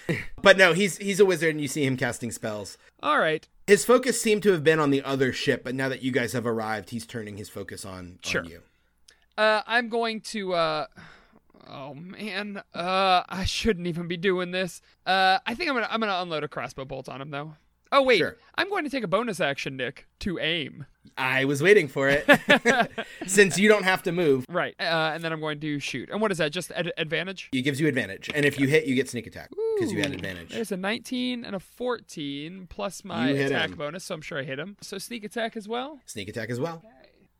But 0.42 0.56
no, 0.56 0.72
he's 0.72 0.96
he's 0.98 1.20
a 1.20 1.24
wizard 1.26 1.50
and 1.50 1.60
you 1.60 1.68
see 1.68 1.84
him 1.84 1.96
casting 1.96 2.30
spells. 2.30 2.78
All 3.02 3.18
right, 3.18 3.46
His 3.66 3.84
focus 3.84 4.20
seemed 4.20 4.42
to 4.44 4.52
have 4.52 4.62
been 4.64 4.78
on 4.80 4.90
the 4.90 5.02
other 5.02 5.32
ship, 5.32 5.62
but 5.64 5.74
now 5.74 5.88
that 5.88 6.02
you 6.02 6.10
guys 6.12 6.32
have 6.32 6.46
arrived, 6.46 6.90
he's 6.90 7.06
turning 7.06 7.36
his 7.36 7.48
focus 7.48 7.84
on, 7.84 8.18
Sure. 8.24 8.42
on 8.42 8.50
you. 8.50 8.62
uh, 9.36 9.62
I'm 9.66 9.88
going 9.88 10.20
to. 10.32 10.54
Uh, 10.54 10.86
oh 11.68 11.94
man, 11.94 12.62
uh, 12.74 13.22
I 13.28 13.44
shouldn't 13.44 13.86
even 13.86 14.08
be 14.08 14.16
doing 14.16 14.50
this. 14.52 14.80
Uh, 15.06 15.38
I 15.46 15.54
think 15.54 15.68
I'm 15.68 15.76
gonna 15.76 15.88
I'm 15.90 16.00
gonna 16.00 16.20
unload 16.22 16.44
a 16.44 16.48
crossbow 16.48 16.84
bolt 16.84 17.08
on 17.08 17.20
him 17.20 17.30
though. 17.30 17.54
Oh 17.92 18.02
wait, 18.02 18.18
Sure. 18.18 18.36
I'm 18.56 18.68
going 18.68 18.84
to 18.84 18.90
take 18.90 19.02
a 19.04 19.08
bonus 19.08 19.40
action, 19.40 19.76
Nick, 19.76 20.06
to 20.20 20.38
aim. 20.38 20.84
I 21.16 21.44
was 21.44 21.62
waiting 21.62 21.88
for 21.88 22.08
it. 22.08 22.26
Since 23.26 23.58
you 23.58 23.68
don't 23.68 23.84
have 23.84 24.02
to 24.04 24.12
move, 24.12 24.44
Right, 24.48 24.74
uh, 24.80 25.12
and 25.14 25.22
then 25.22 25.32
I'm 25.32 25.40
going 25.40 25.60
to 25.60 25.78
shoot. 25.78 26.10
And 26.10 26.20
what 26.20 26.30
is 26.32 26.38
that? 26.38 26.52
Just 26.52 26.70
ad- 26.72 26.92
advantage? 26.96 27.48
it 27.52 27.62
gives 27.62 27.80
you 27.80 27.88
advantage. 27.88 28.30
And 28.34 28.44
if 28.44 28.58
you 28.58 28.66
hit, 28.68 28.86
you 28.86 28.94
get 28.94 29.08
sneak 29.08 29.26
attack 29.26 29.50
because 29.76 29.92
you 29.92 30.00
had 30.00 30.12
advantage. 30.12 30.50
There's 30.50 30.72
a 30.72 30.76
19 30.76 31.44
and 31.44 31.54
a 31.56 31.60
14 31.60 32.66
plus 32.70 33.04
my 33.04 33.28
attack 33.30 33.70
him. 33.70 33.76
bonus, 33.76 34.04
so 34.04 34.14
I'm 34.14 34.20
sure 34.22 34.38
I 34.38 34.42
hit 34.44 34.58
him. 34.58 34.76
So 34.80 34.98
sneak 34.98 35.24
attack 35.24 35.56
as 35.56 35.68
well. 35.68 36.00
Sneak 36.06 36.28
attack 36.28 36.50
as 36.50 36.60
well. 36.60 36.82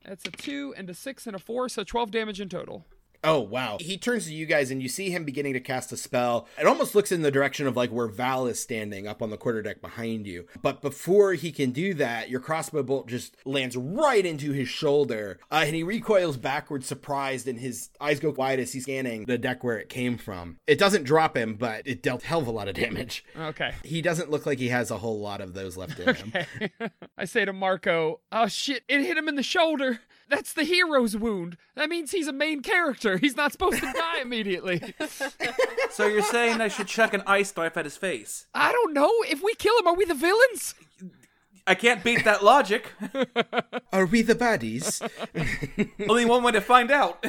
That's 0.05 0.25
a 0.27 0.31
two 0.31 0.75
and 0.77 0.89
a 0.89 0.95
six 0.95 1.27
and 1.27 1.37
a 1.37 1.39
four, 1.39 1.69
so 1.69 1.85
12 1.85 2.11
damage 2.11 2.41
in 2.41 2.49
total. 2.49 2.87
Oh, 3.25 3.41
wow. 3.41 3.79
He 3.81 3.99
turns 3.99 4.27
to 4.27 4.35
you 4.35 4.47
guys 4.47 4.71
and 4.71 4.83
you 4.83 4.89
see 4.89 5.11
him 5.11 5.25
beginning 5.25 5.55
to 5.55 5.61
cast 5.61 5.93
a 5.93 5.97
spell. 5.97 6.47
It 6.59 6.67
almost 6.67 6.95
looks 6.95 7.11
in 7.11 7.23
the 7.23 7.31
direction 7.31 7.67
of 7.67 7.77
like 7.77 7.91
where 7.91 8.07
Val 8.07 8.47
is 8.47 8.61
standing 8.63 9.07
up 9.07 9.23
on 9.23 9.31
the 9.31 9.37
quarterdeck 9.37 9.81
behind 9.81 10.27
you. 10.27 10.47
But 10.63 10.81
before 10.83 11.33
he 11.35 11.51
can 11.51 11.71
do 11.73 11.95
that, 11.95 12.31
your 12.31 12.41
crossbow 12.41 12.83
bolt 12.83 13.09
just 13.09 13.37
lands 13.45 13.77
right 13.77 14.25
into 14.25 14.53
his 14.53 14.69
shoulder. 14.69 15.41
Uh, 15.51 15.63
and 15.67 15.75
he 15.75 15.83
recoils 15.83 16.37
backwards, 16.37 16.87
surprised, 16.87 17.49
and 17.49 17.59
his 17.59 17.91
eyes 18.01 18.21
go 18.21 18.31
wide 18.31 18.61
as 18.61 18.73
he's 18.73 18.85
scanning 18.85 19.25
the 19.25 19.39
deck 19.39 19.65
where 19.65 19.79
it 19.79 19.89
came 19.89 20.17
from. 20.17 20.59
It 20.67 20.79
doesn't 20.79 21.05
drop 21.05 21.37
him, 21.37 21.55
but 21.57 21.83
it 21.87 22.03
dealt 22.03 22.23
hell 22.23 22.41
of 22.41 22.47
a 22.47 22.53
lot 22.53 22.69
of 22.69 22.75
damage. 22.75 23.25
Okay. 23.37 23.75
He 23.85 24.01
doesn't 24.01 24.31
look 24.31 24.47
like 24.47 24.59
he 24.59 24.69
has 24.69 24.91
a 24.91 24.99
whole 24.99 25.19
lot 25.21 25.41
of 25.41 25.55
those 25.55 25.77
left 25.77 25.99
in 25.99 26.15
him. 26.15 26.33
I 27.19 27.25
say 27.25 27.45
to 27.45 27.53
Marco, 27.53 28.21
"Oh 28.31 28.47
shit! 28.47 28.85
It 28.89 29.01
hit 29.01 29.17
him 29.17 29.29
in 29.29 29.35
the 29.35 29.43
shoulder. 29.43 30.01
That's 30.29 30.53
the 30.53 30.65
hero's 30.65 31.17
wound. 31.17 31.57
That 31.75 31.89
means 31.89 32.11
he's 32.11 32.29
a 32.29 32.33
main 32.33 32.61
character. 32.63 33.17
He's 33.17 33.37
not 33.37 33.53
supposed 33.53 33.81
to 33.81 33.93
die 33.97 34.21
immediately. 34.21 34.95
So 35.91 36.07
you're 36.07 36.23
saying 36.23 36.61
I 36.61 36.69
should 36.69 36.87
chuck 36.87 37.15
an 37.15 37.23
ice 37.27 37.57
knife 37.57 37.77
at 37.79 37.85
his 37.87 37.97
face? 37.97 38.47
I 38.55 38.71
don't 38.73 38.93
know. 38.93 39.11
If 39.29 39.43
we 39.43 39.55
kill 39.55 39.77
him, 39.79 39.87
are 39.89 39.95
we 39.97 40.05
the 40.05 40.15
villains? 40.15 40.75
I 41.67 41.75
can't 41.75 42.05
beat 42.05 42.25
that 42.25 42.45
logic. 42.45 42.93
Are 43.93 44.07
we 44.07 44.23
the 44.23 44.35
baddies? 44.35 45.03
Only 46.09 46.25
one 46.25 46.43
way 46.43 46.53
to 46.53 46.61
find 46.61 46.91
out. 46.91 47.25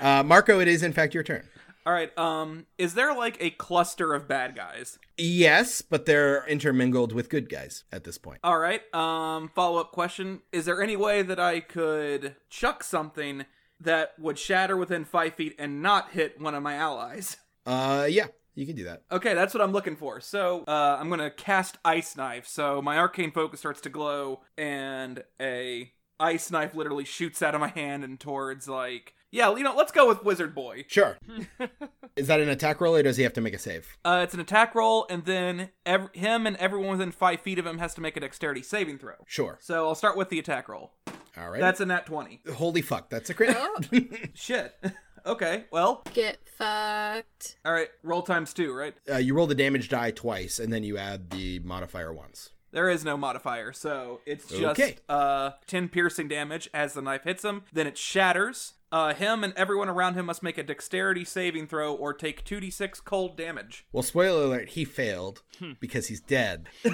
uh, 0.00 0.22
Marco, 0.22 0.60
it 0.60 0.68
is 0.68 0.82
in 0.82 0.92
fact 0.92 1.12
your 1.12 1.22
turn. 1.22 1.42
All 1.84 1.92
right. 1.92 2.16
Um, 2.18 2.66
is 2.78 2.94
there 2.94 3.14
like 3.14 3.36
a 3.40 3.50
cluster 3.50 4.14
of 4.14 4.28
bad 4.28 4.54
guys? 4.54 4.98
Yes, 5.16 5.82
but 5.82 6.06
they're 6.06 6.46
intermingled 6.46 7.12
with 7.12 7.28
good 7.28 7.48
guys 7.48 7.84
at 7.92 8.04
this 8.04 8.18
point. 8.18 8.40
All 8.44 8.58
right. 8.58 8.82
Um, 8.94 9.50
follow 9.54 9.80
up 9.80 9.92
question: 9.92 10.42
Is 10.52 10.64
there 10.64 10.82
any 10.82 10.96
way 10.96 11.22
that 11.22 11.40
I 11.40 11.60
could 11.60 12.36
chuck 12.50 12.84
something 12.84 13.46
that 13.80 14.12
would 14.18 14.38
shatter 14.38 14.76
within 14.76 15.04
five 15.04 15.34
feet 15.34 15.56
and 15.58 15.82
not 15.82 16.12
hit 16.12 16.40
one 16.40 16.54
of 16.54 16.62
my 16.62 16.74
allies? 16.74 17.36
Uh, 17.66 18.06
yeah, 18.08 18.26
you 18.54 18.66
can 18.66 18.76
do 18.76 18.84
that. 18.84 19.02
Okay, 19.10 19.34
that's 19.34 19.54
what 19.54 19.62
I'm 19.62 19.72
looking 19.72 19.96
for. 19.96 20.20
So, 20.20 20.64
uh, 20.68 20.96
I'm 21.00 21.10
gonna 21.10 21.30
cast 21.30 21.78
Ice 21.84 22.16
Knife. 22.16 22.46
So 22.46 22.80
my 22.80 22.98
arcane 22.98 23.32
focus 23.32 23.60
starts 23.60 23.80
to 23.82 23.88
glow, 23.88 24.42
and 24.56 25.24
a 25.40 25.92
ice 26.20 26.50
knife 26.52 26.74
literally 26.74 27.04
shoots 27.04 27.42
out 27.42 27.54
of 27.54 27.60
my 27.60 27.68
hand 27.68 28.04
and 28.04 28.20
towards 28.20 28.68
like, 28.68 29.14
yeah, 29.32 29.54
you 29.56 29.64
know, 29.64 29.74
let's 29.74 29.90
go 29.90 30.06
with 30.06 30.22
Wizard 30.24 30.54
Boy. 30.54 30.84
Sure. 30.86 31.18
is 32.16 32.28
that 32.28 32.40
an 32.40 32.48
attack 32.48 32.80
roll 32.80 32.94
or 32.94 33.02
does 33.02 33.16
he 33.16 33.22
have 33.24 33.32
to 33.32 33.40
make 33.40 33.54
a 33.54 33.58
save? 33.58 33.96
Uh, 34.04 34.20
it's 34.22 34.34
an 34.34 34.40
attack 34.40 34.74
roll, 34.76 35.06
and 35.10 35.24
then 35.24 35.70
ev- 35.84 36.10
him 36.12 36.46
and 36.46 36.56
everyone 36.58 36.90
within 36.90 37.10
five 37.10 37.40
feet 37.40 37.58
of 37.58 37.66
him 37.66 37.78
has 37.78 37.94
to 37.94 38.00
make 38.00 38.16
a 38.16 38.20
dexterity 38.20 38.62
saving 38.62 38.98
throw. 38.98 39.14
Sure. 39.26 39.58
So 39.60 39.86
I'll 39.88 39.94
start 39.96 40.16
with 40.16 40.28
the 40.28 40.38
attack 40.38 40.68
roll. 40.68 40.92
All 41.36 41.50
right. 41.50 41.60
That's 41.60 41.80
a 41.80 41.86
nat 41.86 42.06
20. 42.06 42.42
holy 42.54 42.82
fuck. 42.82 43.08
That's 43.10 43.30
a 43.30 43.34
crit. 43.34 43.56
Shit. 44.34 44.74
okay, 45.26 45.64
well, 45.70 46.04
Get 46.12 46.38
fucked. 46.58 47.56
all 47.64 47.72
right, 47.72 47.88
roll 48.02 48.22
times 48.22 48.52
two, 48.52 48.74
right? 48.74 48.94
uh, 49.10 49.16
you 49.16 49.34
roll 49.34 49.46
the 49.46 49.54
damage 49.54 49.88
die 49.88 50.10
twice, 50.10 50.58
and 50.58 50.70
then 50.72 50.84
you 50.84 50.98
add 50.98 51.30
the 51.30 51.58
modifier 51.60 52.12
once. 52.12 52.50
There 52.72 52.88
is 52.88 53.04
no 53.04 53.16
modifier, 53.16 53.72
so 53.72 54.20
it's 54.26 54.48
just 54.48 54.80
Okay. 54.80 54.96
uh 55.08 55.50
10 55.66 55.88
piercing 55.90 56.28
damage 56.28 56.68
as 56.72 56.94
the 56.94 57.02
knife 57.02 57.24
hits 57.24 57.44
him. 57.44 57.62
Then 57.72 57.86
it 57.86 57.98
shatters. 57.98 58.74
Uh, 58.90 59.14
him 59.14 59.42
and 59.42 59.54
everyone 59.56 59.88
around 59.88 60.16
him 60.16 60.26
must 60.26 60.42
make 60.42 60.58
a 60.58 60.62
dexterity 60.62 61.24
saving 61.24 61.66
throw 61.66 61.94
or 61.94 62.12
take 62.12 62.44
2d6 62.44 63.02
cold 63.02 63.38
damage. 63.38 63.86
Well, 63.90 64.02
spoiler 64.02 64.44
alert, 64.44 64.68
he 64.70 64.84
failed 64.84 65.40
because 65.80 66.08
he's 66.08 66.20
dead. 66.20 66.68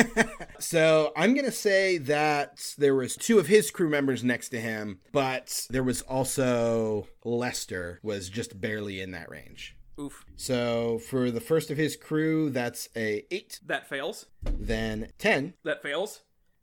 so 0.58 1.12
I'm 1.16 1.34
gonna 1.34 1.50
say 1.52 1.98
that 1.98 2.74
there 2.78 2.94
was 2.94 3.16
two 3.16 3.38
of 3.38 3.46
his 3.48 3.70
crew 3.70 3.88
members 3.90 4.24
next 4.24 4.48
to 4.50 4.60
him, 4.60 5.00
but 5.12 5.66
there 5.70 5.82
was 5.84 6.02
also 6.02 7.06
Lester 7.24 8.00
was 8.02 8.28
just 8.28 8.60
barely 8.60 9.00
in 9.00 9.10
that 9.12 9.30
range. 9.30 9.76
Oof. 10.00 10.24
So 10.36 10.98
for 10.98 11.30
the 11.30 11.40
first 11.40 11.70
of 11.70 11.76
his 11.76 11.94
crew, 11.96 12.48
that's 12.50 12.88
a 12.96 13.24
eight, 13.30 13.60
That 13.66 13.86
fails. 13.88 14.26
then 14.42 15.12
ten, 15.18 15.54
That 15.64 15.82
fails. 15.82 16.22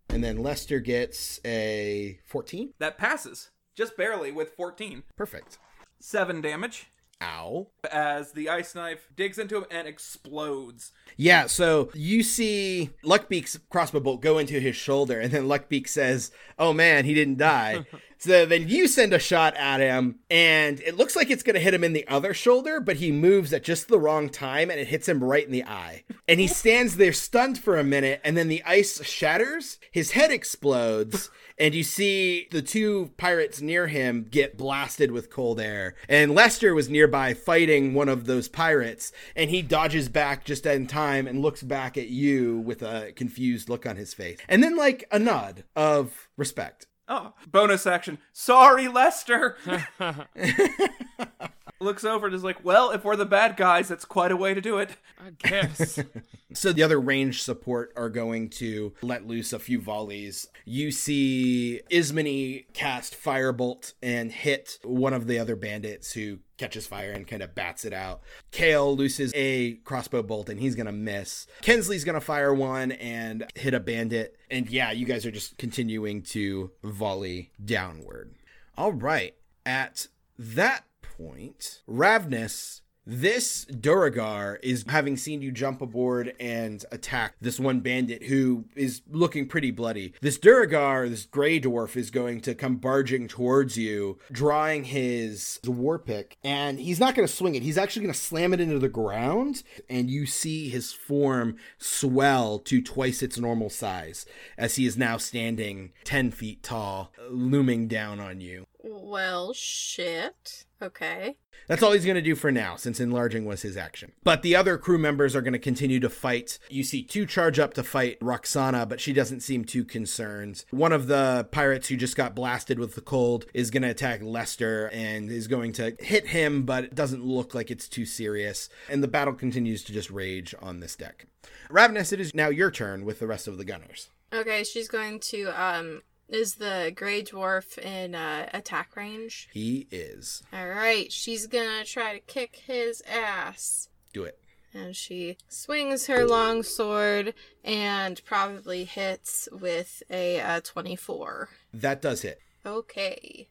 and 0.09 0.23
then 0.23 0.37
Lester 0.41 0.79
gets 0.79 1.39
a 1.45 2.19
fourteen. 2.25 2.73
That 2.79 2.97
passes. 2.97 3.51
Just 3.75 3.95
barely 3.95 4.31
with 4.31 4.55
14. 4.55 5.03
Perfect. 5.15 5.59
7 5.99 6.41
damage 6.41 6.87
Ow. 7.21 7.67
as 7.91 8.31
the 8.31 8.49
ice 8.49 8.73
knife 8.73 9.07
digs 9.15 9.37
into 9.37 9.55
him 9.57 9.65
and 9.69 9.87
explodes. 9.87 10.91
Yeah, 11.15 11.45
so 11.45 11.91
you 11.93 12.23
see 12.23 12.89
Luckbeak's 13.03 13.59
crossbow 13.69 13.99
bolt 13.99 14.21
go 14.21 14.39
into 14.39 14.59
his 14.59 14.75
shoulder, 14.75 15.19
and 15.19 15.31
then 15.31 15.43
Luckbeak 15.45 15.87
says, 15.87 16.31
Oh 16.57 16.73
man, 16.73 17.05
he 17.05 17.13
didn't 17.13 17.37
die. 17.37 17.85
so 18.17 18.45
then 18.45 18.67
you 18.67 18.87
send 18.87 19.13
a 19.13 19.19
shot 19.19 19.55
at 19.55 19.79
him, 19.79 20.19
and 20.29 20.79
it 20.81 20.97
looks 20.97 21.15
like 21.15 21.29
it's 21.29 21.43
going 21.43 21.55
to 21.55 21.59
hit 21.59 21.73
him 21.73 21.83
in 21.83 21.93
the 21.93 22.07
other 22.07 22.33
shoulder, 22.33 22.79
but 22.79 22.97
he 22.97 23.11
moves 23.11 23.53
at 23.53 23.63
just 23.63 23.87
the 23.87 23.99
wrong 23.99 24.29
time, 24.29 24.69
and 24.69 24.79
it 24.79 24.87
hits 24.87 25.07
him 25.07 25.23
right 25.23 25.45
in 25.45 25.51
the 25.51 25.65
eye. 25.65 26.03
And 26.27 26.39
he 26.39 26.47
stands 26.47 26.97
there 26.97 27.13
stunned 27.13 27.57
for 27.57 27.77
a 27.77 27.83
minute, 27.83 28.21
and 28.23 28.35
then 28.35 28.47
the 28.47 28.63
ice 28.63 29.03
shatters, 29.03 29.77
his 29.91 30.11
head 30.11 30.31
explodes. 30.31 31.29
And 31.59 31.73
you 31.73 31.83
see 31.83 32.47
the 32.51 32.61
two 32.61 33.11
pirates 33.17 33.61
near 33.61 33.87
him 33.87 34.27
get 34.29 34.57
blasted 34.57 35.11
with 35.11 35.31
cold 35.31 35.59
air. 35.59 35.95
And 36.07 36.35
Lester 36.35 36.75
was 36.75 36.89
nearby 36.89 37.33
fighting 37.33 37.93
one 37.93 38.09
of 38.09 38.25
those 38.25 38.47
pirates, 38.47 39.11
and 39.35 39.49
he 39.49 39.61
dodges 39.61 40.09
back 40.09 40.43
just 40.43 40.65
in 40.65 40.85
time 40.87 41.27
and 41.27 41.41
looks 41.41 41.63
back 41.63 41.97
at 41.97 42.09
you 42.09 42.59
with 42.59 42.83
a 42.83 43.11
confused 43.15 43.69
look 43.69 43.85
on 43.85 43.95
his 43.95 44.13
face. 44.13 44.37
And 44.47 44.61
then, 44.63 44.75
like, 44.75 45.07
a 45.11 45.17
nod 45.17 45.63
of 45.75 46.27
respect. 46.37 46.86
Oh, 47.09 47.33
bonus 47.49 47.87
action. 47.87 48.17
Sorry, 48.33 48.87
Lester. 48.87 49.57
Looks 51.79 52.03
over 52.03 52.27
and 52.27 52.35
is 52.35 52.43
like, 52.43 52.63
well, 52.63 52.91
if 52.91 53.03
we're 53.03 53.15
the 53.15 53.25
bad 53.25 53.55
guys, 53.55 53.87
that's 53.87 54.05
quite 54.05 54.31
a 54.31 54.37
way 54.37 54.53
to 54.53 54.61
do 54.61 54.77
it. 54.77 54.97
I 55.19 55.31
guess. 55.47 55.99
So 56.53 56.71
the 56.71 56.81
other 56.81 56.99
range 56.99 57.43
support 57.43 57.91
are 57.95 58.09
going 58.09 58.49
to 58.51 58.93
let 59.01 59.27
loose 59.27 59.51
a 59.51 59.59
few 59.59 59.81
volleys. 59.81 60.47
You 60.65 60.91
see 60.91 61.81
Ismany 61.91 62.65
cast 62.73 63.21
Firebolt 63.21 63.93
and 64.01 64.31
hit 64.31 64.79
one 64.83 65.13
of 65.13 65.27
the 65.27 65.37
other 65.37 65.55
bandits 65.55 66.13
who 66.13 66.39
catches 66.57 66.87
fire 66.87 67.11
and 67.11 67.27
kind 67.27 67.43
of 67.43 67.53
bats 67.53 67.85
it 67.85 67.93
out. 67.93 68.21
Kale 68.51 68.95
looses 68.95 69.31
a 69.35 69.73
crossbow 69.83 70.23
bolt 70.23 70.49
and 70.49 70.59
he's 70.59 70.73
going 70.73 70.87
to 70.87 70.91
miss. 70.91 71.47
Kensley's 71.61 72.03
going 72.03 72.15
to 72.15 72.21
fire 72.21 72.53
one 72.53 72.93
and 72.93 73.45
hit 73.55 73.73
a 73.73 73.79
bandit. 73.79 74.35
And 74.49 74.69
yeah, 74.69 74.91
you 74.91 75.05
guys 75.05 75.25
are 75.25 75.31
just 75.31 75.57
continuing 75.57 76.23
to 76.23 76.71
volley 76.81 77.51
downward. 77.63 78.33
All 78.77 78.93
right. 78.93 79.35
At 79.65 80.07
that 80.39 80.85
point, 81.17 81.81
Ravnus 81.89 82.81
this 83.09 83.63
Duergar 83.65 84.59
is 84.61 84.83
having 84.89 85.15
seen 85.15 85.41
you 85.41 85.49
jump 85.49 85.81
aboard 85.81 86.33
and 86.41 86.83
attack 86.91 87.35
this 87.39 87.57
one 87.57 87.79
bandit 87.79 88.23
who 88.23 88.65
is 88.75 89.01
looking 89.09 89.47
pretty 89.47 89.71
bloody. 89.71 90.13
This 90.19 90.37
Duergar, 90.37 91.07
this 91.07 91.23
gray 91.23 91.61
dwarf, 91.61 91.95
is 91.95 92.11
going 92.11 92.41
to 92.41 92.53
come 92.53 92.75
barging 92.75 93.29
towards 93.29 93.77
you, 93.77 94.19
drawing 94.29 94.83
his 94.83 95.61
war 95.65 95.97
pick, 95.97 96.37
and 96.43 96.81
he's 96.81 96.99
not 96.99 97.15
going 97.15 97.25
to 97.25 97.33
swing 97.33 97.55
it. 97.55 97.63
He's 97.63 97.77
actually 97.77 98.01
going 98.01 98.13
to 98.13 98.19
slam 98.19 98.53
it 98.53 98.59
into 98.59 98.77
the 98.77 98.89
ground, 98.89 99.63
and 99.89 100.09
you 100.09 100.25
see 100.25 100.67
his 100.67 100.91
form 100.91 101.55
swell 101.77 102.59
to 102.59 102.81
twice 102.81 103.23
its 103.23 103.37
normal 103.37 103.69
size 103.69 104.25
as 104.57 104.75
he 104.75 104.85
is 104.85 104.97
now 104.97 105.15
standing 105.15 105.93
10 106.03 106.31
feet 106.31 106.61
tall, 106.61 107.13
looming 107.29 107.87
down 107.87 108.19
on 108.19 108.41
you. 108.41 108.67
Well, 109.03 109.53
shit. 109.53 110.65
Okay. 110.81 111.37
That's 111.67 111.83
all 111.83 111.91
he's 111.91 112.05
going 112.05 112.15
to 112.15 112.21
do 112.21 112.35
for 112.35 112.51
now, 112.51 112.75
since 112.75 112.99
enlarging 112.99 113.45
was 113.45 113.61
his 113.61 113.75
action. 113.75 114.11
But 114.23 114.41
the 114.41 114.55
other 114.55 114.77
crew 114.77 114.97
members 114.97 115.35
are 115.35 115.41
going 115.41 115.53
to 115.53 115.59
continue 115.59 115.99
to 115.99 116.09
fight. 116.09 116.59
You 116.69 116.83
see 116.83 117.03
two 117.03 117.25
charge 117.25 117.59
up 117.59 117.73
to 117.75 117.83
fight 117.83 118.17
Roxana, 118.21 118.85
but 118.85 119.01
she 119.01 119.11
doesn't 119.11 119.41
seem 119.41 119.65
too 119.65 119.83
concerned. 119.83 120.65
One 120.71 120.93
of 120.93 121.07
the 121.07 121.47
pirates 121.51 121.87
who 121.87 121.97
just 121.97 122.15
got 122.15 122.35
blasted 122.35 122.79
with 122.79 122.95
the 122.95 123.01
cold 123.01 123.45
is 123.53 123.71
going 123.71 123.83
to 123.83 123.89
attack 123.89 124.21
Lester 124.21 124.89
and 124.93 125.31
is 125.31 125.47
going 125.47 125.73
to 125.73 125.95
hit 125.99 126.27
him, 126.27 126.63
but 126.63 126.85
it 126.85 126.95
doesn't 126.95 127.25
look 127.25 127.53
like 127.53 127.71
it's 127.71 127.87
too 127.87 128.05
serious. 128.05 128.69
And 128.89 129.03
the 129.03 129.07
battle 129.07 129.33
continues 129.33 129.83
to 129.85 129.93
just 129.93 130.09
rage 130.09 130.55
on 130.61 130.79
this 130.79 130.95
deck. 130.95 131.27
Ravnus, 131.69 132.13
it 132.13 132.19
is 132.19 132.33
now 132.33 132.49
your 132.49 132.71
turn 132.71 133.03
with 133.03 133.19
the 133.19 133.27
rest 133.27 133.47
of 133.47 133.57
the 133.57 133.65
gunners. 133.65 134.09
Okay, 134.33 134.63
she's 134.63 134.87
going 134.87 135.19
to 135.21 135.45
um 135.61 136.01
is 136.29 136.55
the 136.55 136.91
gray 136.95 137.23
dwarf 137.23 137.77
in 137.77 138.15
uh, 138.15 138.49
attack 138.53 138.95
range? 138.95 139.49
He 139.53 139.87
is. 139.91 140.43
All 140.53 140.67
right, 140.67 141.11
she's 141.11 141.47
gonna 141.47 141.85
try 141.85 142.13
to 142.13 142.19
kick 142.19 142.63
his 142.65 143.01
ass. 143.09 143.89
Do 144.13 144.23
it. 144.23 144.39
And 144.73 144.95
she 144.95 145.37
swings 145.47 146.07
her 146.07 146.27
long 146.27 146.61
sword 146.61 147.33
and 147.63 148.23
probably 148.25 148.83
hits 148.83 149.49
with 149.51 150.03
a 150.09 150.39
uh, 150.39 150.61
24. 150.63 151.49
That 151.73 152.01
does 152.01 152.21
hit. 152.21 152.39
Okay. 152.65 153.47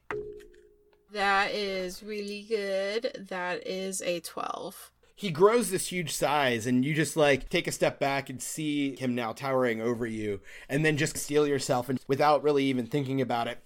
That 1.13 1.53
is 1.53 2.03
really 2.03 2.45
good. 2.49 3.27
That 3.31 3.67
is 3.67 4.03
a 4.03 4.21
12. 4.21 4.93
He 5.17 5.31
grows 5.31 5.71
this 5.71 5.89
huge 5.89 6.13
size 6.13 6.67
and 6.67 6.85
you 6.85 6.95
just 6.95 7.17
like 7.17 7.49
take 7.49 7.67
a 7.67 7.73
step 7.73 7.99
back 7.99 8.29
and 8.29 8.41
see 8.41 8.95
him 8.97 9.15
now 9.15 9.33
towering 9.33 9.81
over 9.81 10.07
you 10.07 10.41
and 10.69 10.85
then 10.85 10.97
just 10.97 11.17
steel 11.17 11.47
yourself 11.47 11.89
and 11.89 11.99
without 12.07 12.43
really 12.43 12.65
even 12.65 12.87
thinking 12.87 13.21
about 13.21 13.49
it 13.49 13.59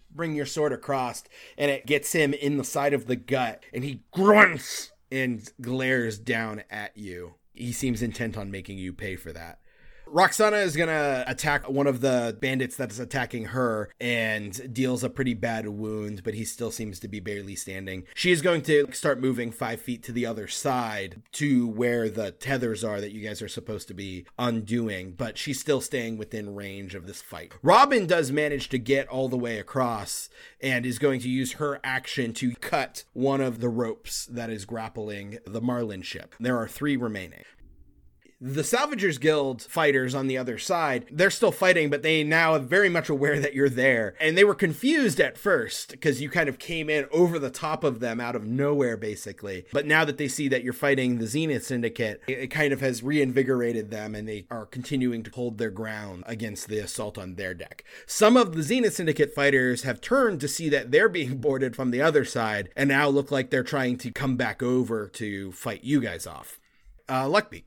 bring 0.10 0.34
your 0.34 0.46
sword 0.46 0.72
across 0.72 1.24
and 1.56 1.70
it 1.70 1.86
gets 1.86 2.12
him 2.12 2.34
in 2.34 2.58
the 2.58 2.64
side 2.64 2.92
of 2.92 3.06
the 3.06 3.16
gut 3.16 3.64
and 3.72 3.84
he 3.84 4.02
grunts 4.12 4.92
and 5.10 5.50
glares 5.60 6.18
down 6.18 6.62
at 6.70 6.96
you. 6.96 7.34
He 7.54 7.72
seems 7.72 8.02
intent 8.02 8.36
on 8.36 8.50
making 8.50 8.78
you 8.78 8.92
pay 8.92 9.16
for 9.16 9.32
that 9.32 9.58
Roxana 10.10 10.58
is 10.58 10.76
gonna 10.76 11.24
attack 11.26 11.68
one 11.68 11.86
of 11.86 12.00
the 12.00 12.36
bandits 12.40 12.76
that's 12.76 12.98
attacking 12.98 13.46
her 13.46 13.90
and 14.00 14.72
deals 14.72 15.04
a 15.04 15.10
pretty 15.10 15.34
bad 15.34 15.68
wound, 15.68 16.22
but 16.24 16.34
he 16.34 16.44
still 16.44 16.70
seems 16.70 16.98
to 17.00 17.08
be 17.08 17.20
barely 17.20 17.54
standing. 17.54 18.04
She 18.14 18.32
is 18.32 18.42
going 18.42 18.62
to 18.62 18.88
start 18.92 19.20
moving 19.20 19.50
five 19.50 19.80
feet 19.80 20.02
to 20.04 20.12
the 20.12 20.26
other 20.26 20.48
side 20.48 21.22
to 21.32 21.66
where 21.68 22.08
the 22.08 22.30
tethers 22.30 22.84
are 22.84 23.00
that 23.00 23.12
you 23.12 23.26
guys 23.26 23.42
are 23.42 23.48
supposed 23.48 23.88
to 23.88 23.94
be 23.94 24.26
undoing, 24.38 25.12
but 25.12 25.38
she's 25.38 25.60
still 25.60 25.80
staying 25.80 26.18
within 26.18 26.54
range 26.54 26.94
of 26.94 27.06
this 27.06 27.22
fight. 27.22 27.52
Robin 27.62 28.06
does 28.06 28.32
manage 28.32 28.68
to 28.70 28.78
get 28.78 29.08
all 29.08 29.28
the 29.28 29.36
way 29.36 29.58
across 29.58 30.28
and 30.60 30.86
is 30.86 30.98
going 30.98 31.20
to 31.20 31.28
use 31.28 31.52
her 31.52 31.80
action 31.84 32.32
to 32.34 32.54
cut 32.56 33.04
one 33.12 33.40
of 33.40 33.60
the 33.60 33.68
ropes 33.68 34.26
that 34.26 34.50
is 34.50 34.64
grappling 34.64 35.38
the 35.46 35.60
Marlin 35.60 36.02
ship. 36.02 36.34
There 36.40 36.56
are 36.56 36.68
three 36.68 36.96
remaining. 36.96 37.44
The 38.40 38.62
Salvagers 38.62 39.18
Guild 39.18 39.62
fighters 39.62 40.14
on 40.14 40.28
the 40.28 40.38
other 40.38 40.58
side, 40.58 41.06
they're 41.10 41.28
still 41.28 41.50
fighting, 41.50 41.90
but 41.90 42.02
they 42.02 42.22
now 42.22 42.52
are 42.52 42.60
very 42.60 42.88
much 42.88 43.08
aware 43.08 43.40
that 43.40 43.52
you're 43.52 43.68
there. 43.68 44.14
And 44.20 44.38
they 44.38 44.44
were 44.44 44.54
confused 44.54 45.18
at 45.18 45.36
first 45.36 45.90
because 45.90 46.22
you 46.22 46.30
kind 46.30 46.48
of 46.48 46.60
came 46.60 46.88
in 46.88 47.06
over 47.10 47.40
the 47.40 47.50
top 47.50 47.82
of 47.82 47.98
them 47.98 48.20
out 48.20 48.36
of 48.36 48.46
nowhere, 48.46 48.96
basically. 48.96 49.64
But 49.72 49.86
now 49.86 50.04
that 50.04 50.18
they 50.18 50.28
see 50.28 50.46
that 50.48 50.62
you're 50.62 50.72
fighting 50.72 51.18
the 51.18 51.26
Zenith 51.26 51.66
Syndicate, 51.66 52.22
it, 52.28 52.38
it 52.38 52.46
kind 52.46 52.72
of 52.72 52.80
has 52.80 53.02
reinvigorated 53.02 53.90
them 53.90 54.14
and 54.14 54.28
they 54.28 54.46
are 54.52 54.66
continuing 54.66 55.24
to 55.24 55.32
hold 55.32 55.58
their 55.58 55.72
ground 55.72 56.22
against 56.24 56.68
the 56.68 56.78
assault 56.78 57.18
on 57.18 57.34
their 57.34 57.54
deck. 57.54 57.82
Some 58.06 58.36
of 58.36 58.54
the 58.54 58.62
Zenith 58.62 58.94
Syndicate 58.94 59.34
fighters 59.34 59.82
have 59.82 60.00
turned 60.00 60.40
to 60.42 60.46
see 60.46 60.68
that 60.68 60.92
they're 60.92 61.08
being 61.08 61.38
boarded 61.40 61.74
from 61.74 61.90
the 61.90 62.02
other 62.02 62.24
side 62.24 62.68
and 62.76 62.88
now 62.88 63.08
look 63.08 63.32
like 63.32 63.50
they're 63.50 63.64
trying 63.64 63.98
to 63.98 64.12
come 64.12 64.36
back 64.36 64.62
over 64.62 65.08
to 65.08 65.50
fight 65.50 65.82
you 65.82 66.00
guys 66.00 66.24
off. 66.24 66.60
Uh, 67.08 67.24
Luckbeak. 67.24 67.64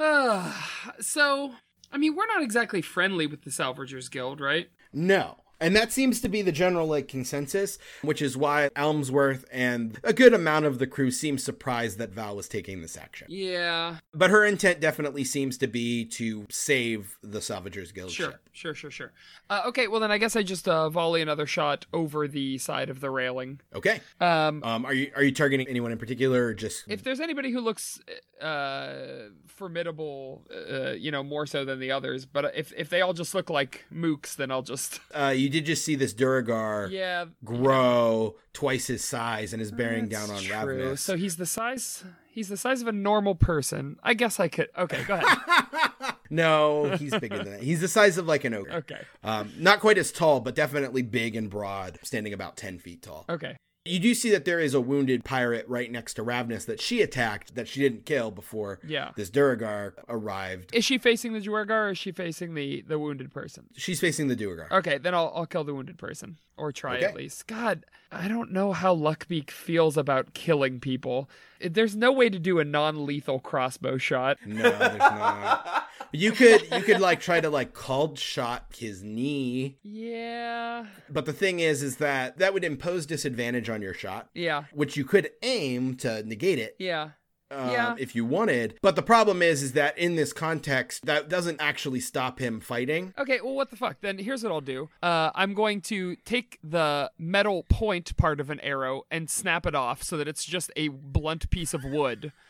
so, 1.00 1.52
I 1.92 1.98
mean, 1.98 2.16
we're 2.16 2.26
not 2.26 2.42
exactly 2.42 2.80
friendly 2.80 3.26
with 3.26 3.42
the 3.42 3.50
Salvagers 3.50 4.10
Guild, 4.10 4.40
right? 4.40 4.70
No. 4.92 5.36
And 5.60 5.76
that 5.76 5.92
seems 5.92 6.20
to 6.22 6.28
be 6.28 6.42
the 6.42 6.52
general 6.52 6.86
like 6.86 7.06
consensus, 7.08 7.78
which 8.02 8.22
is 8.22 8.36
why 8.36 8.70
Elmsworth 8.76 9.44
and 9.52 9.98
a 10.02 10.12
good 10.12 10.32
amount 10.32 10.64
of 10.64 10.78
the 10.78 10.86
crew 10.86 11.10
seem 11.10 11.36
surprised 11.38 11.98
that 11.98 12.10
Val 12.10 12.34
was 12.36 12.48
taking 12.48 12.80
this 12.80 12.96
action. 12.96 13.26
Yeah. 13.30 13.96
But 14.14 14.30
her 14.30 14.44
intent 14.44 14.80
definitely 14.80 15.24
seems 15.24 15.58
to 15.58 15.66
be 15.66 16.04
to 16.06 16.46
save 16.50 17.18
the 17.22 17.40
Salvagers 17.40 17.92
Guild 17.92 18.10
Sure, 18.10 18.30
ship. 18.30 18.40
sure, 18.52 18.74
sure, 18.74 18.90
sure. 18.90 19.12
Uh, 19.50 19.62
okay, 19.66 19.86
well 19.86 20.00
then 20.00 20.10
I 20.10 20.18
guess 20.18 20.34
I 20.36 20.42
just 20.42 20.66
uh, 20.66 20.88
volley 20.88 21.20
another 21.20 21.46
shot 21.46 21.86
over 21.92 22.26
the 22.26 22.56
side 22.58 22.88
of 22.88 23.00
the 23.00 23.10
railing. 23.10 23.60
Okay. 23.74 24.00
Um, 24.20 24.62
Um, 24.64 24.84
are 24.86 24.94
you 24.94 25.10
are 25.14 25.22
you 25.22 25.32
targeting 25.32 25.68
anyone 25.68 25.92
in 25.92 25.98
particular 25.98 26.46
or 26.46 26.54
just 26.54 26.84
if 26.88 27.02
there's 27.02 27.20
anybody 27.20 27.50
who 27.50 27.60
looks 27.60 28.00
uh, 28.40 29.28
formidable, 29.46 30.42
uh, 30.72 30.92
you 30.92 31.10
know, 31.10 31.22
more 31.22 31.46
so 31.46 31.64
than 31.64 31.78
the 31.80 31.90
others, 31.92 32.24
but 32.24 32.52
if 32.56 32.72
if 32.76 32.88
they 32.88 33.00
all 33.02 33.12
just 33.12 33.34
look 33.34 33.50
like 33.50 33.84
mooks, 33.92 34.36
then 34.36 34.50
I'll 34.50 34.62
just 34.62 35.00
uh, 35.14 35.34
you 35.36 35.49
did 35.50 35.66
just 35.66 35.84
see 35.84 35.94
this 35.96 36.14
Duergar 36.14 36.88
yeah 36.90 37.26
grow 37.44 38.36
twice 38.52 38.86
his 38.86 39.04
size 39.04 39.52
and 39.52 39.60
is 39.60 39.70
bearing 39.70 40.08
that's 40.08 40.26
down 40.26 40.36
on 40.36 40.42
true. 40.42 40.54
Ravnus. 40.92 40.98
So 41.00 41.16
he's 41.16 41.36
the 41.36 41.46
size 41.46 42.04
he's 42.30 42.48
the 42.48 42.56
size 42.56 42.80
of 42.80 42.88
a 42.88 42.92
normal 42.92 43.34
person. 43.34 43.98
I 44.02 44.14
guess 44.14 44.40
I 44.40 44.48
could. 44.48 44.68
Okay, 44.78 45.02
go 45.04 45.14
ahead. 45.14 46.14
no, 46.30 46.96
he's 46.96 47.16
bigger 47.18 47.38
than 47.38 47.52
that. 47.52 47.62
He's 47.62 47.80
the 47.80 47.88
size 47.88 48.18
of 48.18 48.26
like 48.26 48.44
an 48.44 48.54
ogre. 48.54 48.72
okay, 48.72 49.00
Um, 49.24 49.52
not 49.58 49.80
quite 49.80 49.98
as 49.98 50.12
tall, 50.12 50.40
but 50.40 50.54
definitely 50.54 51.02
big 51.02 51.36
and 51.36 51.50
broad, 51.50 51.98
standing 52.02 52.32
about 52.32 52.56
10 52.56 52.78
feet 52.78 53.02
tall. 53.02 53.24
okay. 53.28 53.56
You 53.86 53.98
do 53.98 54.12
see 54.12 54.28
that 54.30 54.44
there 54.44 54.60
is 54.60 54.74
a 54.74 54.80
wounded 54.80 55.24
pirate 55.24 55.66
right 55.66 55.90
next 55.90 56.14
to 56.14 56.22
Ravnus 56.22 56.66
that 56.66 56.82
she 56.82 57.00
attacked 57.00 57.54
that 57.54 57.66
she 57.66 57.80
didn't 57.80 58.04
kill 58.04 58.30
before 58.30 58.78
Yeah. 58.86 59.12
this 59.16 59.30
Duergar 59.30 59.94
arrived. 60.06 60.74
Is 60.74 60.84
she 60.84 60.98
facing 60.98 61.32
the 61.32 61.40
Duergar 61.40 61.86
or 61.86 61.90
is 61.92 61.98
she 61.98 62.12
facing 62.12 62.52
the 62.52 62.82
the 62.86 62.98
wounded 62.98 63.32
person? 63.32 63.68
She's 63.76 63.98
facing 63.98 64.28
the 64.28 64.36
Duergar. 64.36 64.68
Okay, 64.70 64.98
then 64.98 65.14
I'll 65.14 65.32
I'll 65.34 65.46
kill 65.46 65.64
the 65.64 65.72
wounded 65.74 65.96
person 65.96 66.36
or 66.58 66.72
try 66.72 66.96
Okay. 66.98 67.06
at 67.06 67.14
least. 67.14 67.46
God, 67.46 67.86
I 68.12 68.28
don't 68.28 68.52
know 68.52 68.74
how 68.74 68.94
Luckbeak 68.94 69.50
feels 69.50 69.96
about 69.96 70.34
killing 70.34 70.78
people. 70.78 71.30
There's 71.58 71.96
no 71.96 72.12
way 72.12 72.28
to 72.28 72.38
do 72.38 72.58
a 72.58 72.64
non-lethal 72.66 73.40
crossbow 73.40 73.96
shot. 73.96 74.36
No, 74.44 74.62
there's 74.62 74.98
not. 74.98 75.86
You 76.12 76.32
could 76.32 76.62
you 76.72 76.82
could 76.82 77.00
like 77.00 77.20
try 77.20 77.40
to 77.40 77.48
like 77.50 77.72
cold 77.72 78.18
shot 78.18 78.66
his 78.76 79.02
knee, 79.02 79.78
Yeah. 79.82 80.86
but 81.08 81.24
the 81.26 81.32
thing 81.32 81.60
is 81.60 81.82
is 81.82 81.96
that 81.96 82.38
that 82.38 82.52
would 82.52 82.64
impose 82.64 83.06
disadvantage 83.06 83.68
on 83.70 83.80
your 83.82 83.94
shot, 83.94 84.28
Yeah. 84.34 84.64
which 84.72 84.96
you 84.96 85.04
could 85.04 85.30
aim 85.42 85.96
to 85.98 86.22
negate 86.24 86.58
it. 86.58 86.76
Yeah. 86.78 87.10
um, 87.52 87.70
Yeah. 87.70 87.94
if 87.98 88.14
you 88.14 88.24
wanted. 88.24 88.78
But 88.80 88.94
the 88.96 89.02
problem 89.02 89.42
is, 89.42 89.62
is 89.62 89.72
that 89.72 89.98
in 89.98 90.14
this 90.14 90.32
context, 90.32 91.06
that 91.06 91.28
doesn't 91.28 91.60
actually 91.60 91.98
stop 92.00 92.38
him 92.38 92.60
fighting. 92.60 93.12
Okay, 93.18 93.40
well, 93.42 93.54
what 93.54 93.70
the 93.70 93.76
fuck? 93.76 94.00
Then 94.02 94.18
here's 94.18 94.44
what 94.44 94.52
I'll 94.52 94.60
do. 94.60 94.88
Uh, 95.02 95.30
I'm 95.34 95.52
going 95.54 95.80
to 95.82 96.14
take 96.24 96.58
the 96.62 97.10
metal 97.18 97.64
point 97.68 98.16
part 98.16 98.38
of 98.40 98.50
an 98.50 98.60
arrow 98.60 99.02
and 99.10 99.28
snap 99.28 99.66
it 99.66 99.74
off 99.74 100.02
so 100.04 100.16
that 100.16 100.28
it's 100.28 100.44
just 100.44 100.70
a 100.76 100.88
blunt 100.88 101.50
piece 101.50 101.74
of 101.74 101.82
wood. 101.84 102.32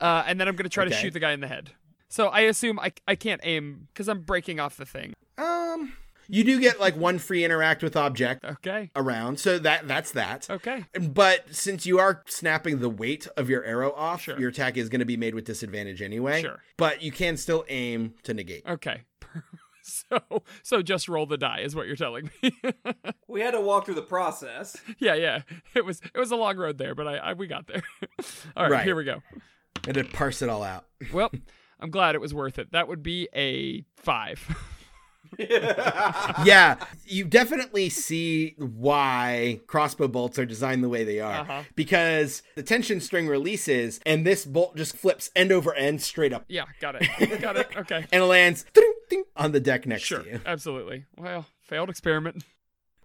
Uh, 0.00 0.24
and 0.26 0.40
then 0.40 0.48
I'm 0.48 0.56
going 0.56 0.64
to 0.64 0.68
try 0.68 0.84
to 0.84 0.90
shoot 0.92 1.12
the 1.12 1.20
guy 1.20 1.30
in 1.30 1.38
the 1.38 1.46
head. 1.46 1.70
So 2.12 2.26
I 2.28 2.40
assume 2.40 2.78
I, 2.78 2.92
I 3.08 3.14
can't 3.14 3.40
aim 3.42 3.88
because 3.90 4.06
I'm 4.06 4.20
breaking 4.20 4.60
off 4.60 4.76
the 4.76 4.84
thing. 4.84 5.14
Um, 5.38 5.94
you 6.28 6.44
do 6.44 6.60
get 6.60 6.78
like 6.78 6.94
one 6.94 7.18
free 7.18 7.42
interact 7.42 7.82
with 7.82 7.96
object 7.96 8.44
Okay. 8.44 8.90
around, 8.94 9.40
so 9.40 9.58
that 9.58 9.88
that's 9.88 10.12
that. 10.12 10.50
Okay. 10.50 10.84
But 11.00 11.46
since 11.54 11.86
you 11.86 11.98
are 11.98 12.22
snapping 12.26 12.80
the 12.80 12.90
weight 12.90 13.26
of 13.38 13.48
your 13.48 13.64
arrow 13.64 13.92
off, 13.92 14.20
Sure. 14.20 14.38
your 14.38 14.50
attack 14.50 14.76
is 14.76 14.90
going 14.90 14.98
to 14.98 15.06
be 15.06 15.16
made 15.16 15.34
with 15.34 15.46
disadvantage 15.46 16.02
anyway. 16.02 16.42
Sure. 16.42 16.60
But 16.76 17.00
you 17.00 17.12
can 17.12 17.38
still 17.38 17.64
aim 17.70 18.12
to 18.24 18.34
negate. 18.34 18.66
Okay. 18.68 19.04
so 19.82 20.42
so 20.62 20.82
just 20.82 21.08
roll 21.08 21.24
the 21.24 21.38
die 21.38 21.60
is 21.60 21.74
what 21.74 21.86
you're 21.86 21.96
telling 21.96 22.30
me. 22.42 22.52
We 23.26 23.40
had 23.40 23.52
to 23.52 23.60
walk 23.62 23.86
through 23.86 23.94
the 23.94 24.02
process. 24.02 24.76
yeah, 24.98 25.14
yeah. 25.14 25.40
It 25.74 25.86
was 25.86 26.02
it 26.14 26.18
was 26.18 26.30
a 26.30 26.36
long 26.36 26.58
road 26.58 26.76
there, 26.76 26.94
but 26.94 27.08
I, 27.08 27.16
I 27.16 27.32
we 27.32 27.46
got 27.46 27.66
there. 27.68 27.82
all 28.54 28.64
right, 28.64 28.70
Right. 28.72 28.84
here 28.84 28.94
we 28.96 29.04
go. 29.04 29.22
And 29.86 29.94
to 29.94 30.04
parse 30.04 30.42
it 30.42 30.50
all 30.50 30.62
out. 30.62 30.84
Well, 31.10 31.30
I'm 31.82 31.90
glad 31.90 32.14
it 32.14 32.20
was 32.20 32.32
worth 32.32 32.58
it. 32.58 32.72
That 32.72 32.88
would 32.88 33.02
be 33.02 33.28
a 33.34 33.84
five. 33.96 34.56
yeah, 35.38 36.76
you 37.06 37.24
definitely 37.24 37.88
see 37.88 38.54
why 38.58 39.60
crossbow 39.66 40.08
bolts 40.08 40.38
are 40.38 40.44
designed 40.44 40.84
the 40.84 40.88
way 40.88 41.04
they 41.04 41.20
are. 41.20 41.40
Uh-huh. 41.40 41.62
Because 41.74 42.42
the 42.54 42.62
tension 42.62 43.00
string 43.00 43.26
releases, 43.26 44.00
and 44.04 44.26
this 44.26 44.44
bolt 44.44 44.76
just 44.76 44.96
flips 44.96 45.30
end 45.34 45.50
over 45.52 45.74
end 45.74 46.02
straight 46.02 46.32
up 46.32 46.44
yeah, 46.48 46.64
got 46.80 46.96
it. 47.00 47.40
Got 47.40 47.56
it. 47.56 47.68
Okay. 47.76 48.04
and 48.12 48.24
lands 48.28 48.64
ding, 48.74 48.92
ding, 49.08 49.24
on 49.36 49.52
the 49.52 49.60
deck 49.60 49.86
next 49.86 50.02
Sure. 50.04 50.20
to 50.22 50.28
you. 50.28 50.40
Absolutely. 50.46 51.06
Well, 51.16 51.46
failed 51.62 51.90
experiment. 51.90 52.44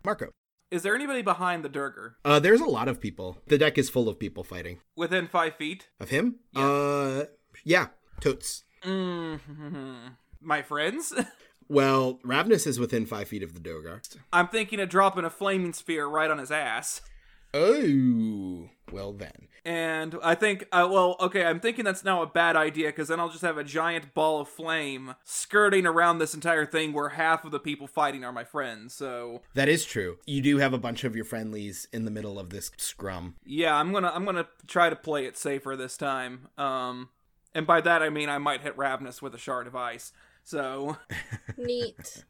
Marco. 0.04 0.32
Is 0.70 0.84
there 0.84 0.96
anybody 0.96 1.22
behind 1.22 1.64
the 1.64 1.70
Duergar? 1.70 2.18
Uh, 2.26 2.40
there's 2.40 2.60
a 2.60 2.66
lot 2.66 2.90
of 2.90 3.00
people. 3.00 3.38
The 3.48 3.58
deck 3.58 3.78
is 3.78 3.90
full 3.90 4.10
of 4.10 4.20
people 4.20 4.44
fighting. 4.44 4.80
Within 4.98 5.28
five 5.28 5.56
feet? 5.56 5.88
Of 5.98 6.10
him? 6.10 6.40
Uh, 6.54 7.24
yeah, 7.64 7.88
totes. 8.20 8.66
Mm 8.84 9.40
My 10.42 10.62
friends? 10.62 11.14
Well, 11.70 12.22
Ravnus 12.26 12.66
is 12.66 12.80
within 12.80 13.06
five 13.06 13.28
feet 13.28 13.44
of 13.44 13.54
the 13.54 13.60
Duergar. 13.60 14.02
I'm 14.32 14.48
thinking 14.48 14.80
of 14.80 14.88
dropping 14.88 15.26
a 15.26 15.30
flaming 15.30 15.74
sphere 15.74 16.08
right 16.08 16.32
on 16.32 16.38
his 16.38 16.50
ass. 16.50 17.02
Oh, 17.54 18.70
well 18.90 19.12
then. 19.12 19.50
And 19.66 20.16
I 20.24 20.34
think, 20.36 20.66
uh, 20.72 20.88
well, 20.90 21.18
okay, 21.20 21.44
I'm 21.44 21.60
thinking 21.60 21.84
that's 21.84 22.06
now 22.06 22.22
a 22.22 22.26
bad 22.26 22.56
idea 22.56 22.88
because 22.88 23.10
then 23.10 23.20
I'll 23.20 23.28
just 23.28 23.42
have 23.42 23.58
a 23.58 23.66
giant 23.66 24.14
ball 24.14 24.40
of 24.40 24.48
flame 24.48 25.16
skirting 25.26 25.86
around 25.86 26.20
this 26.20 26.34
entire 26.34 26.66
thing 26.66 26.94
where 26.94 27.10
half 27.10 27.44
of 27.44 27.52
the 27.52 27.60
people 27.60 27.86
fighting 27.88 28.24
are 28.24 28.32
my 28.32 28.46
friends. 28.46 28.94
So 28.94 29.42
That 29.54 29.68
is 29.68 29.84
true. 29.84 30.20
You 30.26 30.42
do 30.42 30.60
have 30.60 30.72
a 30.72 30.78
bunch 30.78 31.04
of 31.04 31.18
your 31.18 31.26
friendlies 31.26 31.86
in 31.92 32.06
the 32.06 32.12
middle 32.12 32.40
of 32.40 32.50
this 32.50 32.72
scrum. 32.78 33.36
yeah, 33.46 33.76
I'm 33.76 33.92
gonna 33.92 34.12
I'm 34.14 34.24
gonna 34.24 34.48
try 34.68 34.90
to 34.90 34.96
play 34.96 35.26
it 35.26 35.36
safer 35.36 35.76
this 35.76 35.98
time. 35.98 36.48
Um, 36.58 37.10
and 37.58 37.68
by 37.68 37.82
that 37.82 38.02
I 38.02 38.10
mean 38.10 38.30
I 38.30 38.38
might 38.38 38.62
hit 38.62 38.78
Ravnus 38.78 39.22
with 39.22 39.36
a 39.36 39.38
shard 39.40 39.68
of 39.68 39.76
ice. 39.76 40.14
So 40.44 40.96
Neat. 41.58 42.24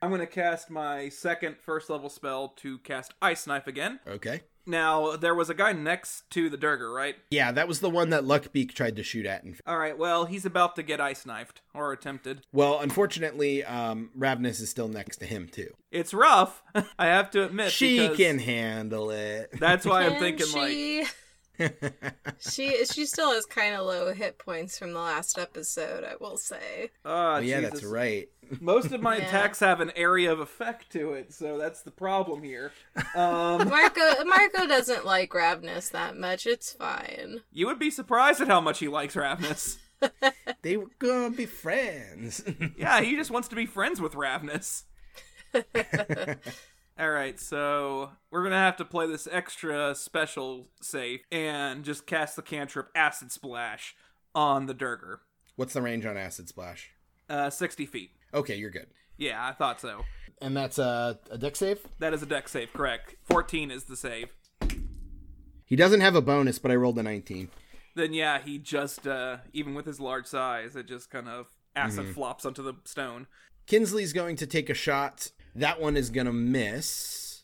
I'm 0.00 0.10
gonna 0.10 0.26
cast 0.26 0.70
my 0.70 1.08
second 1.08 1.56
first 1.58 1.88
level 1.90 2.10
spell 2.10 2.48
to 2.58 2.78
cast 2.78 3.14
Ice 3.22 3.46
Knife 3.46 3.66
again. 3.66 3.98
Okay. 4.06 4.42
Now 4.66 5.16
there 5.16 5.34
was 5.34 5.50
a 5.50 5.54
guy 5.54 5.72
next 5.72 6.28
to 6.30 6.48
the 6.48 6.56
Duergar, 6.56 6.90
right? 6.92 7.16
Yeah, 7.30 7.52
that 7.52 7.68
was 7.68 7.80
the 7.80 7.90
one 7.90 8.10
that 8.10 8.24
Luckbeak 8.24 8.72
tried 8.72 8.96
to 8.96 9.02
shoot 9.02 9.26
at. 9.26 9.44
And 9.44 9.58
All 9.66 9.78
right. 9.78 9.96
Well, 9.96 10.24
he's 10.26 10.46
about 10.46 10.76
to 10.76 10.82
get 10.82 11.00
ice 11.00 11.26
knifed 11.26 11.60
or 11.74 11.92
attempted. 11.92 12.46
well, 12.52 12.80
unfortunately, 12.80 13.64
um, 13.64 14.10
Ravnus 14.18 14.60
is 14.60 14.70
still 14.70 14.88
next 14.88 15.18
to 15.18 15.26
him 15.26 15.48
too. 15.48 15.70
It's 15.90 16.12
rough. 16.14 16.62
I 16.98 17.06
have 17.06 17.30
to 17.32 17.44
admit. 17.44 17.72
She 17.72 18.08
can 18.10 18.38
handle 18.38 19.10
it. 19.10 19.50
That's 19.58 19.84
why 19.86 20.04
I'm 20.04 20.12
Can 20.12 20.20
thinking 20.20 20.52
like 21.00 21.14
she? 21.58 21.68
She 22.38 22.84
she 22.86 23.06
still 23.06 23.32
has 23.32 23.46
kind 23.46 23.74
of 23.74 23.86
low 23.86 24.12
hit 24.12 24.38
points 24.38 24.78
from 24.78 24.92
the 24.92 24.98
last 25.00 25.38
episode, 25.38 26.04
I 26.04 26.14
will 26.20 26.36
say. 26.36 26.90
Oh, 27.04 27.34
Oh, 27.34 27.38
yeah, 27.38 27.60
that's 27.60 27.84
right. 27.84 28.28
Most 28.60 28.92
of 28.92 29.00
my 29.00 29.16
Yeah. 29.18 29.26
attacks 29.26 29.60
have 29.60 29.80
an 29.80 29.92
area 29.96 30.30
of 30.32 30.40
effect 30.40 30.90
to 30.92 31.12
it, 31.12 31.32
so 31.32 31.56
that's 31.58 31.82
the 31.82 31.90
problem 31.90 32.42
here. 32.42 32.72
Um, 33.14 33.68
Marco 33.68 34.24
Marco 34.24 34.66
doesn't 34.66 35.04
like 35.06 35.30
Ravnus 35.30 35.90
that 35.92 36.16
much. 36.16 36.46
It's 36.46 36.72
fine. 36.72 37.40
you 37.52 37.66
would 37.66 37.78
be 37.78 37.90
surprised 37.90 38.40
at 38.40 38.48
how 38.48 38.60
much 38.60 38.78
he 38.80 38.88
likes 38.88 39.14
Ravnus. 39.14 39.76
They 40.60 40.76
were 40.76 40.90
gonna 40.98 41.30
be 41.30 41.46
friends. 41.46 42.42
yeah, 42.76 43.00
he 43.00 43.16
just 43.16 43.30
wants 43.30 43.48
to 43.48 43.56
be 43.56 43.64
friends 43.64 44.00
with 44.02 44.12
Ravnus. 44.14 44.84
All 46.96 47.10
right, 47.10 47.40
so 47.40 48.12
we're 48.30 48.44
gonna 48.44 48.54
have 48.54 48.76
to 48.76 48.84
play 48.84 49.08
this 49.08 49.26
extra 49.30 49.96
special 49.96 50.68
safe 50.80 51.22
and 51.32 51.84
just 51.84 52.06
cast 52.06 52.36
the 52.36 52.42
cantrip 52.42 52.88
Acid 52.94 53.32
Splash 53.32 53.96
on 54.32 54.66
the 54.66 54.74
Duergar. 54.74 55.20
What's 55.56 55.74
the 55.74 55.82
range 55.82 56.06
on 56.06 56.16
Acid 56.16 56.48
Splash? 56.48 56.92
Uh, 57.28 57.50
60 57.50 57.86
feet. 57.86 58.10
Okay, 58.32 58.54
you're 58.54 58.70
good. 58.70 58.86
Yeah, 59.16 59.44
I 59.44 59.52
thought 59.52 59.80
so. 59.80 60.04
And 60.40 60.56
that's 60.56 60.78
a, 60.78 61.18
a 61.30 61.38
Dex 61.38 61.58
save? 61.58 61.80
That 61.98 62.14
is 62.14 62.22
a 62.22 62.26
Dex 62.26 62.52
save, 62.52 62.72
correct. 62.72 63.16
14 63.24 63.72
is 63.72 63.84
the 63.84 63.96
save. 63.96 64.28
He 65.64 65.74
doesn't 65.74 66.00
have 66.00 66.14
a 66.14 66.22
bonus, 66.22 66.60
but 66.60 66.70
I 66.70 66.76
rolled 66.76 66.98
a 66.98 67.02
19. 67.02 67.48
Then, 67.96 68.12
yeah, 68.12 68.40
he 68.40 68.58
just, 68.58 69.06
uh, 69.06 69.38
even 69.52 69.74
with 69.74 69.86
his 69.86 69.98
large 69.98 70.26
size, 70.26 70.76
it 70.76 70.86
just 70.86 71.10
kind 71.10 71.28
of 71.28 71.46
acid 71.74 72.14
flops 72.14 72.44
onto 72.44 72.62
the 72.62 72.74
stone. 72.84 73.26
Kinsley's 73.66 74.12
going 74.12 74.36
to 74.36 74.46
take 74.46 74.68
a 74.68 74.74
shot. 74.74 75.30
That 75.54 75.80
one 75.80 75.96
is 75.96 76.10
going 76.10 76.26
to 76.26 76.32
miss. 76.32 77.42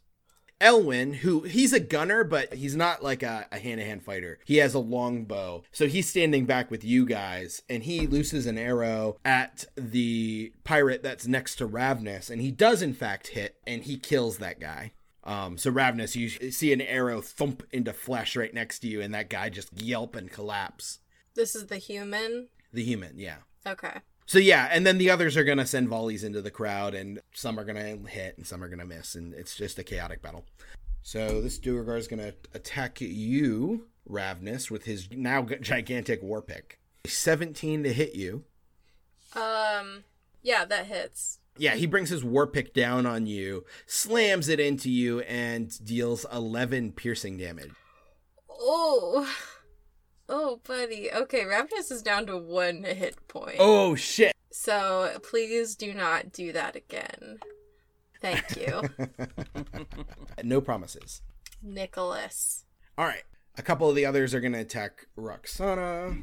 Elwin, 0.61 1.15
who 1.15 1.41
he's 1.43 1.73
a 1.73 1.81
gunner, 1.81 2.23
but 2.23 2.53
he's 2.53 2.77
not 2.77 3.03
like 3.03 3.23
a 3.23 3.47
hand 3.51 3.81
to 3.81 3.85
hand 3.85 4.03
fighter. 4.03 4.39
He 4.45 4.59
has 4.59 4.75
a 4.75 4.79
long 4.79 5.25
bow. 5.25 5.63
So 5.73 5.87
he's 5.87 6.09
standing 6.09 6.45
back 6.45 6.71
with 6.71 6.85
you 6.85 7.07
guys, 7.07 7.63
and 7.71 7.83
he 7.83 8.07
looses 8.07 8.45
an 8.45 8.59
arrow 8.59 9.17
at 9.25 9.65
the 9.75 10.53
pirate 10.65 11.03
that's 11.03 11.27
next 11.27 11.57
to 11.57 11.69
Ravnus, 11.69 12.29
and 12.29 12.43
he 12.43 12.51
does, 12.51 12.83
in 12.83 12.93
fact, 12.93 13.29
hit, 13.29 13.57
and 13.67 13.85
he 13.85 13.97
kills 13.97 14.37
that 14.37 14.61
guy. 14.61 14.93
Um, 15.25 15.57
so 15.57 15.71
Ravnus, 15.71 16.15
you 16.15 16.51
see 16.51 16.73
an 16.75 16.81
arrow 16.83 17.23
thump 17.23 17.63
into 17.73 17.95
flesh 17.95 18.37
right 18.37 18.53
next 18.53 18.81
to 18.81 18.89
you, 18.89 19.01
and 19.01 19.15
that 19.15 19.31
guy 19.31 19.49
just 19.49 19.73
yelp 19.81 20.15
and 20.15 20.31
collapse. 20.31 20.99
This 21.35 21.55
is 21.55 21.69
the 21.69 21.79
human. 21.79 22.49
The 22.73 22.85
human, 22.85 23.19
yeah. 23.19 23.37
Okay. 23.67 24.01
So 24.31 24.39
yeah, 24.39 24.69
and 24.71 24.87
then 24.87 24.99
the 24.99 25.11
others 25.11 25.37
are 25.37 25.43
gonna 25.43 25.67
send 25.67 25.89
volleys 25.89 26.23
into 26.23 26.41
the 26.41 26.53
crowd, 26.53 26.95
and 26.95 27.19
some 27.35 27.59
are 27.59 27.65
gonna 27.65 27.97
hit, 28.07 28.37
and 28.37 28.47
some 28.47 28.63
are 28.63 28.69
gonna 28.69 28.87
miss, 28.87 29.17
and 29.17 29.35
it's 29.35 29.57
just 29.57 29.81
a 29.81 29.83
chaotic 29.83 30.23
battle. 30.23 30.45
So 31.03 31.41
this 31.41 31.59
Duergar 31.59 31.97
is 31.97 32.07
gonna 32.07 32.35
attack 32.55 33.01
you, 33.01 33.89
Ravnus, 34.09 34.71
with 34.71 34.85
his 34.85 35.09
now 35.11 35.43
gigantic 35.43 36.23
war 36.23 36.43
pick. 36.43 36.79
Seventeen 37.07 37.83
to 37.83 37.93
hit 37.93 38.15
you. 38.15 38.45
Um. 39.35 40.05
Yeah, 40.43 40.65
that 40.65 40.87
hits. 40.87 41.41
Yeah, 41.57 41.75
he 41.75 41.87
brings 41.87 42.11
his 42.11 42.23
war 42.23 42.47
pick 42.47 42.73
down 42.73 43.07
on 43.07 43.27
you, 43.27 43.65
slams 43.87 44.49
it 44.49 44.61
into 44.61 44.91
you, 44.91 45.23
and 45.23 45.73
deals 45.85 46.25
eleven 46.33 46.93
piercing 46.93 47.37
damage. 47.37 47.73
Oh. 48.49 49.29
Oh, 50.33 50.61
buddy. 50.65 51.11
Okay, 51.13 51.43
Ravnus 51.43 51.91
is 51.91 52.03
down 52.03 52.27
to 52.27 52.39
one 52.39 52.85
hit 52.85 53.17
point. 53.27 53.57
Oh 53.59 53.97
shit! 53.97 54.33
So 54.53 55.19
please 55.23 55.75
do 55.75 55.93
not 55.93 56.33
do 56.33 56.53
that 56.53 56.77
again. 56.77 57.41
Thank 58.23 58.57
you, 58.57 58.83
no 60.45 60.61
promises. 60.61 61.23
Nicholas. 61.63 62.65
All 62.97 63.07
right. 63.07 63.25
A 63.59 63.63
couple 63.63 63.89
of 63.89 63.97
the 63.97 64.07
others 64.07 64.33
are 64.33 64.41
going 64.41 64.53
to 64.53 64.61
attack 64.61 65.07
Roxana. 65.17 66.17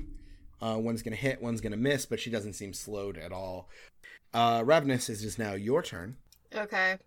Uh, 0.62 0.78
one's 0.80 1.04
going 1.04 1.15
to 1.15 1.22
hit, 1.22 1.41
one's 1.41 1.62
going 1.62 1.72
to 1.72 1.78
miss, 1.78 2.06
but 2.06 2.20
she 2.20 2.30
doesn't 2.30 2.54
seem 2.54 2.74
slowed 2.74 3.17
at 3.17 3.32
all. 3.32 3.70
Uh, 4.34 4.62
Ravnus 4.62 5.10
is 5.10 5.22
just 5.22 5.38
now 5.38 5.54
your 5.54 5.84
turn. 5.84 6.17
Okay. 6.56 6.98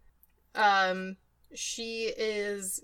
Um, 0.54 1.16
she 1.54 2.12
is 2.16 2.82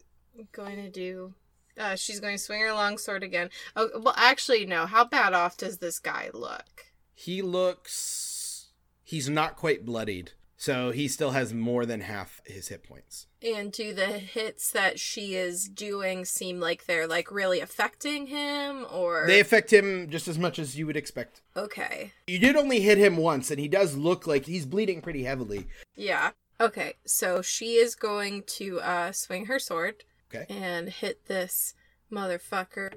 going 0.53 0.77
to 0.77 0.91
do. 0.91 1.35
Uh, 1.79 1.95
she's 1.97 2.21
going 2.21 2.35
to 2.37 2.43
swing 2.43 2.61
her 2.61 2.73
long 2.73 2.99
sword 2.99 3.23
again. 3.23 3.51
Oh, 3.75 3.89
well, 4.01 4.15
actually, 4.17 4.65
no. 4.67 4.87
How 4.87 5.05
bad 5.05 5.35
off 5.35 5.57
does 5.57 5.79
this 5.79 5.99
guy 5.99 6.31
look? 6.33 6.87
He 7.15 7.43
looks. 7.43 8.69
He's 9.05 9.29
not 9.29 9.57
quite 9.57 9.85
bloodied, 9.85 10.33
so 10.57 10.91
he 10.91 11.07
still 11.07 11.31
has 11.31 11.55
more 11.55 11.87
than 11.87 12.01
half 12.01 12.41
his 12.45 12.69
hit 12.69 12.83
points. 12.83 13.27
And 13.43 13.71
do 13.71 13.95
the 13.95 14.07
hits 14.07 14.71
that 14.73 14.99
she 14.99 15.35
is 15.37 15.69
doing 15.69 16.25
seem 16.25 16.59
like 16.61 16.87
they're 16.87 17.07
like 17.07 17.31
really 17.31 17.61
affecting 17.61 18.27
him, 18.27 18.85
or 18.93 19.25
They 19.27 19.39
affect 19.41 19.73
him 19.73 20.09
just 20.11 20.27
as 20.29 20.39
much 20.39 20.59
as 20.59 20.77
you 20.77 20.87
would 20.87 20.97
expect. 20.97 21.43
okay? 21.57 22.13
You 22.27 22.39
did 22.39 22.57
only 22.57 22.81
hit 22.81 22.99
him 22.99 23.17
once, 23.17 23.51
and 23.51 23.61
he 23.61 23.69
does 23.69 23.97
look 23.97 24.27
like 24.27 24.47
he's 24.47 24.67
bleeding 24.67 25.01
pretty 25.03 25.23
heavily. 25.25 25.67
Yeah. 25.95 26.31
Okay, 26.61 26.95
so 27.05 27.43
she 27.43 27.75
is 27.75 27.95
going 27.95 28.43
to 28.47 28.81
uh 28.81 29.13
swing 29.13 29.47
her 29.47 29.59
sword 29.59 30.05
Okay. 30.35 30.47
and 30.49 30.89
hit 30.89 31.27
this 31.27 31.75
motherfucker. 32.11 32.93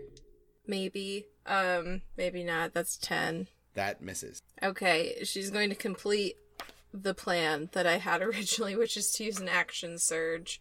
Maybe. 0.67 1.25
Um, 1.45 2.01
maybe 2.17 2.43
not. 2.43 2.73
That's 2.73 2.97
10. 2.97 3.47
That 3.75 4.01
misses. 4.01 4.41
Okay, 4.61 5.23
she's 5.23 5.49
going 5.51 5.69
to 5.69 5.75
complete 5.75 6.35
the 6.93 7.13
plan 7.13 7.69
that 7.73 7.85
I 7.87 7.97
had 7.97 8.21
originally, 8.23 8.75
which 8.75 8.97
is 8.97 9.11
to 9.13 9.23
use 9.23 9.39
an 9.39 9.47
action 9.49 9.97
surge 9.97 10.59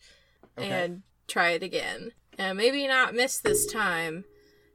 Okay. 0.58 0.68
and 0.68 1.02
try 1.26 1.50
it 1.50 1.62
again. 1.62 2.12
And 2.38 2.56
maybe 2.56 2.86
not 2.86 3.14
miss 3.14 3.38
this 3.38 3.66
time, 3.66 4.24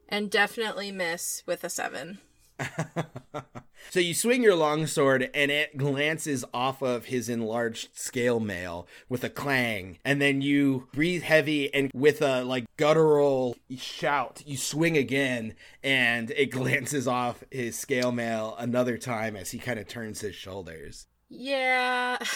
and 0.08 0.30
definitely 0.30 0.92
miss 0.92 1.42
with 1.46 1.64
a 1.64 1.70
7. 1.70 2.18
so 3.90 4.00
you 4.00 4.14
swing 4.14 4.42
your 4.42 4.54
longsword 4.54 5.28
and 5.34 5.50
it 5.50 5.76
glances 5.76 6.44
off 6.54 6.82
of 6.82 7.06
his 7.06 7.28
enlarged 7.28 7.88
scale 7.96 8.40
mail 8.40 8.86
with 9.08 9.24
a 9.24 9.30
clang 9.30 9.98
and 10.04 10.20
then 10.20 10.40
you 10.40 10.88
breathe 10.92 11.22
heavy 11.22 11.72
and 11.74 11.90
with 11.94 12.22
a 12.22 12.42
like 12.44 12.64
guttural 12.76 13.56
shout 13.76 14.42
you 14.46 14.56
swing 14.56 14.96
again 14.96 15.54
and 15.82 16.30
it 16.32 16.46
glances 16.50 17.08
off 17.08 17.42
his 17.50 17.78
scale 17.78 18.12
mail 18.12 18.54
another 18.58 18.96
time 18.98 19.36
as 19.36 19.50
he 19.50 19.58
kind 19.58 19.78
of 19.78 19.88
turns 19.88 20.20
his 20.20 20.34
shoulders 20.34 21.06
Yeah. 21.28 22.18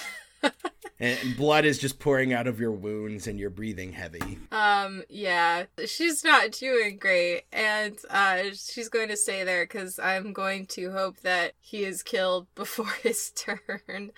and 1.00 1.36
blood 1.36 1.64
is 1.64 1.78
just 1.78 1.98
pouring 1.98 2.32
out 2.32 2.46
of 2.46 2.60
your 2.60 2.72
wounds 2.72 3.26
and 3.26 3.38
you're 3.38 3.50
breathing 3.50 3.92
heavy 3.92 4.38
Um, 4.52 5.02
yeah, 5.08 5.64
she's 5.86 6.24
not 6.24 6.52
doing 6.52 6.98
great, 6.98 7.42
and 7.52 7.96
uh, 8.10 8.44
she's 8.54 8.88
going 8.88 9.08
to 9.08 9.16
stay 9.16 9.44
there 9.44 9.64
because 9.64 9.98
I'm 9.98 10.32
going 10.32 10.66
to 10.66 10.90
hope 10.92 11.20
that 11.20 11.52
he 11.60 11.84
is 11.84 12.02
killed 12.02 12.46
before 12.54 12.92
his 13.02 13.30
turn, 13.30 14.12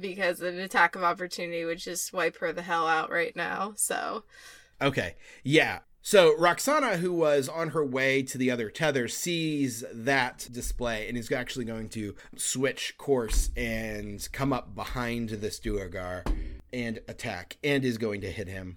because 0.00 0.40
an 0.40 0.58
attack 0.58 0.96
of 0.96 1.02
opportunity 1.02 1.64
would 1.64 1.78
just 1.78 2.12
wipe 2.12 2.38
her 2.38 2.52
the 2.52 2.62
hell 2.62 2.86
out 2.86 3.10
right 3.10 3.34
now. 3.36 3.74
So, 3.76 4.24
Okay. 4.80 5.14
Yeah. 5.44 5.80
So 6.04 6.36
Roxana, 6.36 6.96
who 6.96 7.12
was 7.12 7.48
on 7.48 7.70
her 7.70 7.84
way 7.84 8.24
to 8.24 8.36
the 8.36 8.50
other 8.50 8.70
tether, 8.70 9.06
sees 9.06 9.84
that 9.92 10.48
display 10.50 11.08
and 11.08 11.16
is 11.16 11.30
actually 11.30 11.64
going 11.64 11.88
to 11.90 12.16
switch 12.36 12.98
course 12.98 13.50
and 13.56 14.28
come 14.32 14.52
up 14.52 14.74
behind 14.74 15.28
this 15.28 15.60
Duergar 15.60 16.24
and 16.72 16.98
attack, 17.06 17.56
and 17.62 17.84
is 17.84 17.98
going 17.98 18.20
to 18.22 18.32
hit 18.32 18.48
him. 18.48 18.74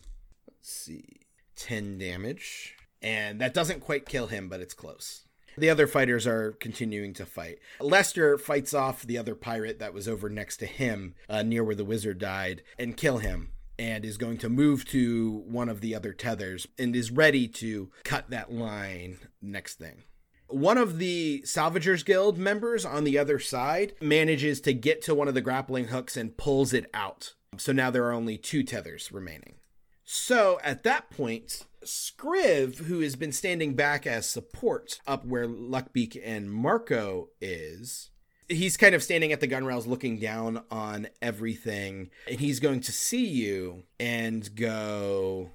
Let's 0.47 0.69
see. 0.69 1.21
10 1.55 1.97
damage. 1.97 2.75
And 3.01 3.41
that 3.41 3.53
doesn't 3.53 3.79
quite 3.79 4.05
kill 4.05 4.27
him, 4.27 4.47
but 4.47 4.59
it's 4.59 4.73
close. 4.73 5.25
The 5.57 5.69
other 5.69 5.87
fighters 5.87 6.27
are 6.27 6.51
continuing 6.51 7.13
to 7.13 7.25
fight. 7.25 7.57
Lester 7.79 8.37
fights 8.37 8.73
off 8.73 9.03
the 9.03 9.17
other 9.17 9.33
pirate 9.35 9.79
that 9.79 9.93
was 9.93 10.07
over 10.07 10.29
next 10.29 10.57
to 10.57 10.65
him, 10.65 11.15
uh, 11.29 11.41
near 11.41 11.63
where 11.63 11.75
the 11.75 11.85
wizard 11.85 12.19
died, 12.19 12.61
and 12.77 12.97
kill 12.97 13.19
him 13.19 13.51
and 13.77 14.05
is 14.05 14.17
going 14.17 14.37
to 14.39 14.49
move 14.49 14.85
to 14.85 15.43
one 15.47 15.69
of 15.69 15.81
the 15.81 15.95
other 15.95 16.13
tethers 16.13 16.67
and 16.77 16.95
is 16.95 17.11
ready 17.11 17.47
to 17.47 17.91
cut 18.03 18.29
that 18.29 18.51
line 18.51 19.17
next 19.41 19.75
thing. 19.75 20.03
One 20.47 20.77
of 20.77 20.99
the 20.99 21.41
Salvagers 21.45 22.05
Guild 22.05 22.37
members 22.37 22.85
on 22.85 23.03
the 23.03 23.17
other 23.17 23.39
side 23.39 23.93
manages 23.99 24.61
to 24.61 24.73
get 24.73 25.01
to 25.03 25.15
one 25.15 25.27
of 25.27 25.33
the 25.33 25.41
grappling 25.41 25.87
hooks 25.87 26.15
and 26.15 26.37
pulls 26.37 26.71
it 26.71 26.89
out. 26.93 27.33
So 27.57 27.71
now 27.71 27.89
there 27.89 28.05
are 28.05 28.13
only 28.13 28.37
two 28.37 28.63
tethers 28.63 29.11
remaining. 29.11 29.55
So 30.03 30.59
at 30.63 30.83
that 30.83 31.09
point, 31.09 31.65
Scriv, 31.83 32.77
who 32.85 32.99
has 32.99 33.15
been 33.15 33.31
standing 33.31 33.73
back 33.73 34.05
as 34.05 34.27
support 34.27 34.99
up 35.07 35.25
where 35.25 35.47
Luckbeak 35.47 36.19
and 36.23 36.51
Marco 36.51 37.29
is, 37.41 38.11
he's 38.47 38.77
kind 38.77 38.95
of 38.95 39.03
standing 39.03 39.31
at 39.31 39.39
the 39.39 39.47
gun 39.47 39.65
rails 39.65 39.87
looking 39.87 40.19
down 40.19 40.63
on 40.69 41.07
everything 41.21 42.09
and 42.27 42.39
he's 42.39 42.59
going 42.59 42.79
to 42.81 42.91
see 42.91 43.25
you 43.25 43.83
and 43.99 44.55
go 44.55 45.51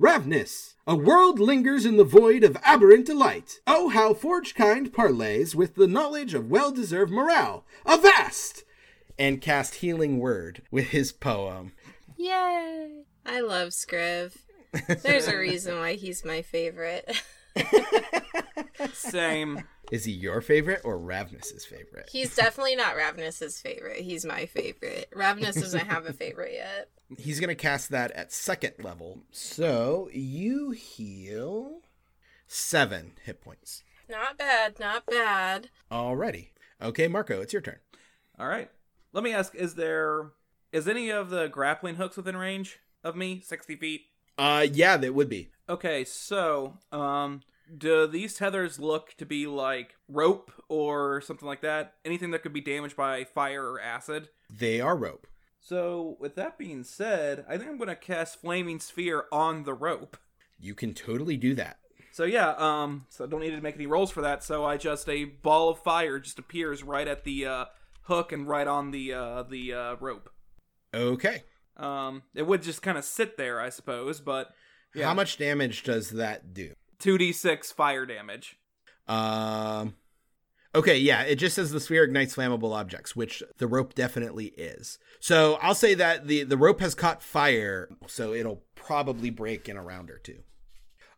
Ravnus, 0.00 0.76
a 0.86 0.96
world 0.96 1.38
lingers 1.38 1.84
in 1.84 1.98
the 1.98 2.04
void 2.04 2.42
of 2.42 2.56
aberrant 2.64 3.04
delight. 3.04 3.60
Oh, 3.66 3.90
how 3.90 4.14
forge 4.14 4.54
kind 4.54 4.90
parlays 4.90 5.54
with 5.54 5.74
the 5.74 5.86
knowledge 5.86 6.32
of 6.32 6.50
well-deserved 6.50 7.12
morale. 7.12 7.66
Avast! 7.84 8.64
And 9.18 9.42
cast 9.42 9.76
Healing 9.76 10.18
Word 10.18 10.62
with 10.70 10.86
his 10.86 11.12
poem. 11.12 11.72
yay! 12.16 13.02
I 13.26 13.40
love 13.40 13.68
Scriv. 13.68 14.38
There's 15.02 15.28
a 15.28 15.36
reason 15.36 15.76
why 15.76 15.96
he's 15.96 16.24
my 16.24 16.40
favorite. 16.40 17.22
Same. 18.92 19.64
Is 19.90 20.04
he 20.04 20.12
your 20.12 20.40
favorite 20.40 20.82
or 20.84 20.98
Ravnus's 20.98 21.64
favorite? 21.64 22.08
He's 22.10 22.34
definitely 22.36 22.76
not 22.76 22.94
Ravnus's 22.94 23.60
favorite. 23.60 24.00
He's 24.02 24.24
my 24.24 24.46
favorite. 24.46 25.10
Ravenus 25.14 25.54
doesn't 25.54 25.86
have 25.86 26.06
a 26.06 26.12
favorite 26.12 26.52
yet. 26.52 26.90
He's 27.18 27.40
gonna 27.40 27.56
cast 27.56 27.90
that 27.90 28.12
at 28.12 28.32
second 28.32 28.74
level. 28.78 29.24
So 29.32 30.08
you 30.12 30.70
heal 30.70 31.80
seven 32.46 33.12
hit 33.24 33.40
points. 33.40 33.82
Not 34.08 34.38
bad, 34.38 34.78
not 34.78 35.06
bad. 35.06 35.70
Alrighty. 35.90 36.50
Okay, 36.80 37.08
Marco, 37.08 37.40
it's 37.40 37.52
your 37.52 37.62
turn. 37.62 37.78
All 38.38 38.48
right. 38.48 38.70
Let 39.12 39.24
me 39.24 39.32
ask: 39.32 39.54
Is 39.54 39.74
there 39.74 40.30
is 40.72 40.86
any 40.86 41.10
of 41.10 41.30
the 41.30 41.48
grappling 41.48 41.96
hooks 41.96 42.16
within 42.16 42.36
range 42.36 42.78
of 43.02 43.16
me? 43.16 43.40
Sixty 43.44 43.74
feet. 43.74 44.02
Uh, 44.38 44.66
yeah, 44.70 44.96
that 44.96 45.14
would 45.14 45.28
be. 45.28 45.50
Okay, 45.68 46.04
so 46.04 46.78
um, 46.90 47.42
do 47.76 48.06
these 48.06 48.34
tethers 48.34 48.78
look 48.78 49.14
to 49.18 49.26
be 49.26 49.46
like 49.46 49.96
rope 50.08 50.50
or 50.68 51.20
something 51.20 51.46
like 51.46 51.60
that? 51.60 51.94
Anything 52.04 52.30
that 52.32 52.42
could 52.42 52.52
be 52.52 52.60
damaged 52.60 52.96
by 52.96 53.24
fire 53.24 53.64
or 53.64 53.80
acid? 53.80 54.28
They 54.48 54.80
are 54.80 54.96
rope. 54.96 55.26
So, 55.62 56.16
with 56.18 56.36
that 56.36 56.56
being 56.56 56.84
said, 56.84 57.44
I 57.46 57.58
think 57.58 57.68
I'm 57.68 57.76
going 57.76 57.88
to 57.88 57.96
cast 57.96 58.40
Flaming 58.40 58.80
Sphere 58.80 59.26
on 59.30 59.64
the 59.64 59.74
rope. 59.74 60.16
You 60.58 60.74
can 60.74 60.94
totally 60.94 61.36
do 61.36 61.54
that. 61.54 61.80
So 62.12 62.24
yeah, 62.24 62.54
um, 62.58 63.06
so 63.08 63.24
I 63.24 63.28
don't 63.28 63.40
need 63.40 63.50
to 63.50 63.60
make 63.60 63.76
any 63.76 63.86
rolls 63.86 64.10
for 64.10 64.22
that. 64.22 64.42
So 64.42 64.64
I 64.64 64.76
just 64.76 65.08
a 65.08 65.24
ball 65.24 65.68
of 65.70 65.78
fire 65.78 66.18
just 66.18 66.38
appears 66.38 66.82
right 66.82 67.06
at 67.06 67.24
the 67.24 67.46
uh, 67.46 67.64
hook 68.02 68.32
and 68.32 68.48
right 68.48 68.66
on 68.66 68.90
the 68.90 69.12
uh, 69.14 69.42
the 69.44 69.72
uh, 69.72 69.96
rope. 70.00 70.28
Okay. 70.92 71.44
Um, 71.76 72.22
it 72.34 72.46
would 72.46 72.62
just 72.62 72.82
kind 72.82 72.98
of 72.98 73.04
sit 73.04 73.36
there, 73.36 73.60
I 73.60 73.70
suppose, 73.70 74.20
but 74.20 74.48
yeah. 74.94 75.06
How 75.06 75.14
much 75.14 75.38
damage 75.38 75.82
does 75.84 76.10
that 76.10 76.52
do? 76.52 76.72
two 76.98 77.16
d 77.16 77.32
six 77.32 77.72
fire 77.72 78.06
damage. 78.06 78.58
Um. 79.08 79.94
Okay, 80.72 80.98
yeah, 80.98 81.22
it 81.22 81.34
just 81.34 81.56
says 81.56 81.72
the 81.72 81.80
sphere 81.80 82.04
ignites 82.04 82.36
flammable 82.36 82.76
objects, 82.76 83.16
which 83.16 83.42
the 83.58 83.66
rope 83.66 83.94
definitely 83.94 84.46
is. 84.56 85.00
So 85.18 85.58
I'll 85.60 85.74
say 85.74 85.94
that 85.94 86.28
the 86.28 86.44
the 86.44 86.56
rope 86.56 86.80
has 86.80 86.94
caught 86.94 87.22
fire, 87.22 87.88
so 88.06 88.32
it'll 88.32 88.62
probably 88.76 89.30
break 89.30 89.68
in 89.68 89.76
a 89.76 89.82
round 89.82 90.10
or 90.10 90.18
two. 90.18 90.42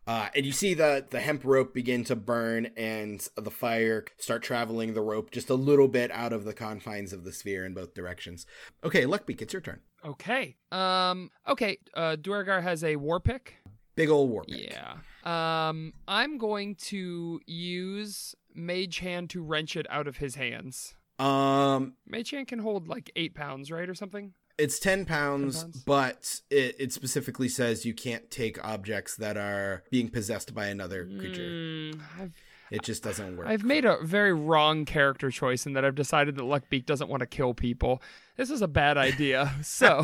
Uh, 0.07 0.29
and 0.35 0.45
you 0.45 0.51
see 0.51 0.73
the 0.73 1.05
the 1.07 1.19
hemp 1.19 1.45
rope 1.45 1.73
begin 1.73 2.03
to 2.05 2.15
burn, 2.15 2.71
and 2.75 3.27
the 3.35 3.51
fire 3.51 4.03
start 4.17 4.41
traveling 4.41 4.95
the 4.95 5.01
rope 5.01 5.29
just 5.29 5.51
a 5.51 5.55
little 5.55 5.87
bit 5.87 6.09
out 6.11 6.33
of 6.33 6.45
the 6.45 6.53
confines 6.53 7.13
of 7.13 7.23
the 7.23 7.31
sphere 7.31 7.63
in 7.63 7.75
both 7.75 7.93
directions. 7.93 8.47
Okay, 8.83 9.03
Luckbeak, 9.03 9.41
it's 9.41 9.53
your 9.53 9.61
turn. 9.61 9.81
Okay. 10.05 10.57
Um. 10.71 11.29
Okay. 11.47 11.77
Uh, 11.93 12.15
Duergar 12.15 12.61
has 12.61 12.83
a 12.83 12.95
war 12.95 13.19
pick. 13.19 13.55
Big 13.95 14.09
old 14.09 14.29
war 14.29 14.43
pick. 14.43 14.71
Yeah. 14.71 14.95
Um. 15.23 15.93
I'm 16.07 16.37
going 16.37 16.75
to 16.75 17.39
use 17.45 18.35
Mage 18.53 18.99
Hand 18.99 19.29
to 19.31 19.41
wrench 19.41 19.75
it 19.75 19.85
out 19.89 20.07
of 20.07 20.17
his 20.17 20.35
hands. 20.35 20.95
Um, 21.19 21.93
Mage 22.07 22.31
Hand 22.31 22.47
can 22.47 22.59
hold 22.59 22.87
like 22.87 23.11
eight 23.15 23.35
pounds, 23.35 23.71
right, 23.71 23.87
or 23.87 23.93
something. 23.93 24.33
It's 24.57 24.77
10 24.77 25.05
pounds, 25.05 25.55
10 25.55 25.63
pounds? 25.63 25.83
but 25.83 26.41
it, 26.51 26.75
it 26.77 26.93
specifically 26.93 27.49
says 27.49 27.85
you 27.85 27.93
can't 27.95 28.29
take 28.29 28.63
objects 28.63 29.15
that 29.15 29.35
are 29.35 29.83
being 29.89 30.09
possessed 30.09 30.53
by 30.53 30.67
another 30.67 31.05
creature. 31.05 31.41
Mm, 31.41 32.01
I've 32.19 32.33
It 32.73 32.81
just 32.81 33.03
doesn't 33.03 33.37
work. 33.37 33.45
I've 33.45 33.63
made 33.63 33.85
a 33.85 33.97
very 34.03 34.33
wrong 34.33 34.85
character 34.85 35.29
choice 35.29 35.67
in 35.67 35.73
that 35.73 35.85
I've 35.85 35.93
decided 35.93 36.37
that 36.37 36.41
Luckbeak 36.41 36.87
doesn't 36.87 37.07
want 37.07 37.21
to 37.21 37.27
kill 37.27 37.53
people. 37.53 38.01
This 38.35 38.49
is 38.49 38.63
a 38.63 38.67
bad 38.67 38.97
idea. 38.97 39.53
So, 39.63 40.03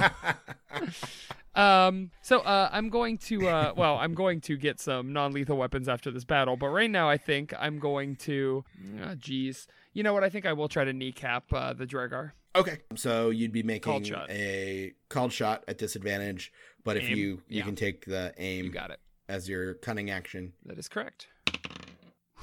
um, 1.55 2.11
so 2.21 2.41
uh, 2.41 2.69
I'm 2.71 2.89
going 2.89 3.17
to 3.17 3.47
uh, 3.47 3.73
well, 3.75 3.97
I'm 3.97 4.13
going 4.13 4.39
to 4.41 4.55
get 4.55 4.79
some 4.79 5.11
non-lethal 5.13 5.57
weapons 5.57 5.89
after 5.89 6.11
this 6.11 6.23
battle. 6.23 6.57
But 6.57 6.67
right 6.67 6.91
now, 6.91 7.09
I 7.09 7.17
think 7.17 7.53
I'm 7.59 7.79
going 7.79 8.15
to, 8.17 8.63
ah, 9.03 9.15
geez, 9.17 9.67
you 9.93 10.03
know 10.03 10.13
what? 10.13 10.23
I 10.23 10.29
think 10.29 10.45
I 10.45 10.53
will 10.53 10.69
try 10.69 10.83
to 10.83 10.93
kneecap 10.93 11.51
uh, 11.51 11.73
the 11.73 11.87
Duergar. 11.87 12.33
Okay, 12.55 12.79
so 12.95 13.31
you'd 13.31 13.51
be 13.51 13.63
making 13.63 13.91
Called 13.91 14.29
a 14.29 14.93
called 15.09 15.33
shot 15.33 15.63
at 15.67 15.79
disadvantage, 15.79 16.53
but 16.83 16.97
if 16.97 17.09
you 17.09 17.15
you 17.17 17.41
yeah. 17.47 17.63
can 17.63 17.75
take 17.75 18.05
the 18.05 18.33
aim 18.37 18.65
You 18.65 18.71
got 18.71 18.91
it. 18.91 18.99
as 19.27 19.49
your 19.49 19.73
cunning 19.75 20.11
action. 20.11 20.53
That 20.65 20.77
is 20.77 20.87
correct. 20.87 21.27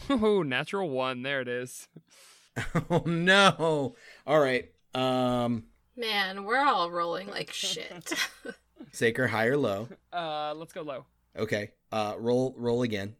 Oh, 0.10 0.42
natural 0.42 0.88
one. 0.90 1.22
There 1.22 1.40
it 1.40 1.48
is. 1.48 1.88
oh 2.90 3.02
no! 3.06 3.94
All 4.26 4.40
right, 4.40 4.70
um, 4.94 5.64
Man, 5.96 6.44
we're 6.44 6.64
all 6.64 6.90
rolling 6.90 7.28
like 7.28 7.52
shit. 7.52 8.12
Saker 8.92 9.26
high 9.28 9.46
or 9.46 9.56
low. 9.56 9.88
Uh, 10.12 10.52
let's 10.54 10.72
go 10.74 10.82
low. 10.82 11.06
Okay, 11.36 11.70
uh, 11.90 12.14
roll 12.18 12.54
roll 12.58 12.82
again. 12.82 13.16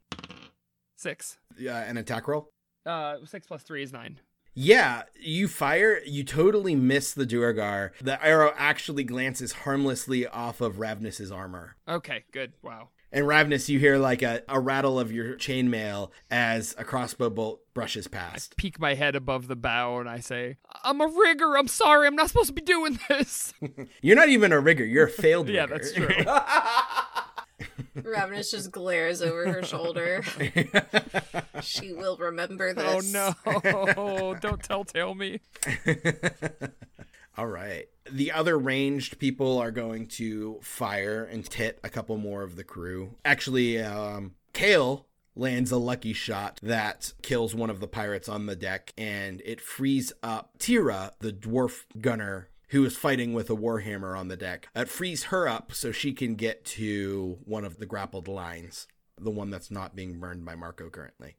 Six. 0.97 1.39
Yeah, 1.59 1.79
an 1.79 1.97
attack 1.97 2.29
roll. 2.29 2.53
Uh, 2.85 3.17
six 3.25 3.47
plus 3.47 3.63
three 3.63 3.83
is 3.83 3.93
nine. 3.93 4.21
Yeah, 4.59 5.03
you 5.21 5.49
fire, 5.49 6.01
you 6.07 6.25
totally 6.25 6.75
miss 6.75 7.13
the 7.13 7.27
Duergar. 7.27 7.93
The 8.01 8.23
arrow 8.25 8.55
actually 8.57 9.05
glances 9.05 9.53
harmlessly 9.53 10.27
off 10.27 10.63
of 10.63 10.77
Ravnus's 10.77 11.31
armor. 11.31 11.77
Okay, 11.87 12.25
good. 12.33 12.55
Wow. 12.63 12.89
And 13.13 13.25
Ravnus, 13.25 13.69
you 13.69 13.79
hear 13.79 13.99
like 13.99 14.23
a, 14.23 14.43
a 14.49 14.59
rattle 14.59 14.99
of 14.99 15.13
your 15.13 15.37
chainmail 15.37 16.11
as 16.31 16.75
a 16.77 16.85
crossbow 16.85 17.31
bolt 17.31 17.61
brushes 17.73 18.09
past. 18.09 18.55
I 18.59 18.61
peek 18.61 18.81
my 18.81 18.95
head 18.95 19.15
above 19.15 19.49
the 19.49 19.57
bow 19.57 19.99
and 19.99 20.09
I 20.09 20.21
say, 20.21 20.57
I'm 20.83 21.01
a 21.01 21.07
rigger. 21.07 21.57
I'm 21.57 21.69
sorry. 21.69 22.09
I'm 22.09 22.17
not 22.17 22.29
supposed 22.29 22.49
to 22.49 22.53
be 22.53 22.63
doing 22.63 22.99
this. 23.09 23.55
You're 24.03 24.17
not 24.17 24.29
even 24.29 24.53
a 24.53 24.61
rigger, 24.61 24.85
you're 24.85 25.07
a 25.07 25.11
failed 25.27 25.49
yeah, 25.49 25.67
that's 25.67 25.93
true. 25.93 26.09
Ravnus 27.97 28.51
just 28.51 28.71
glares 28.71 29.23
over 29.23 29.51
her 29.51 29.63
shoulder. 29.63 30.23
she 31.63 31.93
will 31.93 32.17
remember 32.17 32.75
this. 32.75 32.85
oh 32.87 33.01
this. 33.01 33.95
no. 33.97 34.37
Don't 34.41 34.63
telltale 34.63 35.15
me. 35.15 35.41
All 37.37 37.47
right. 37.47 37.89
The 38.11 38.33
other 38.33 38.59
ranged 38.59 39.19
people 39.19 39.59
are 39.59 39.71
going 39.71 40.07
to 40.09 40.59
fire 40.63 41.25
and 41.25 41.47
hit 41.53 41.79
a 41.85 41.91
couple 41.91 42.17
more 42.17 42.43
of 42.43 42.57
the 42.57 42.65
crew. 42.65 43.17
Actually, 43.25 43.81
um, 43.81 44.35
Kale 44.53 45.07
lands 45.35 45.71
a 45.71 45.77
lucky 45.77 46.15
shot 46.15 46.59
that 46.63 47.13
kills 47.21 47.55
one 47.55 47.69
of 47.69 47.81
the 47.81 47.89
pirates 47.89 48.29
on 48.29 48.47
the 48.47 48.57
deck, 48.57 48.95
and 48.97 49.43
it 49.45 49.61
frees 49.61 50.13
up 50.23 50.59
Tira, 50.59 51.13
the 51.21 51.33
dwarf 51.33 51.85
gunner 52.01 52.49
who 52.71 52.85
is 52.85 52.97
fighting 52.97 53.33
with 53.33 53.49
a 53.51 53.57
warhammer 53.57 54.19
on 54.19 54.29
the 54.29 54.37
deck. 54.37 54.69
It 54.75 54.89
frees 54.89 55.25
her 55.25 55.47
up 55.47 55.73
so 55.73 55.93
she 55.93 56.13
can 56.13 56.35
get 56.35 56.65
to 56.65 57.39
one 57.45 57.65
of 57.65 57.79
the 57.79 57.87
grappled 57.87 58.29
lines, 58.29 58.89
the 59.21 59.31
one 59.31 59.51
that's 59.51 59.71
not 59.71 59.95
being 59.95 60.19
burned 60.19 60.45
by 60.45 60.57
Marco 60.57 60.91
currently. 60.91 61.37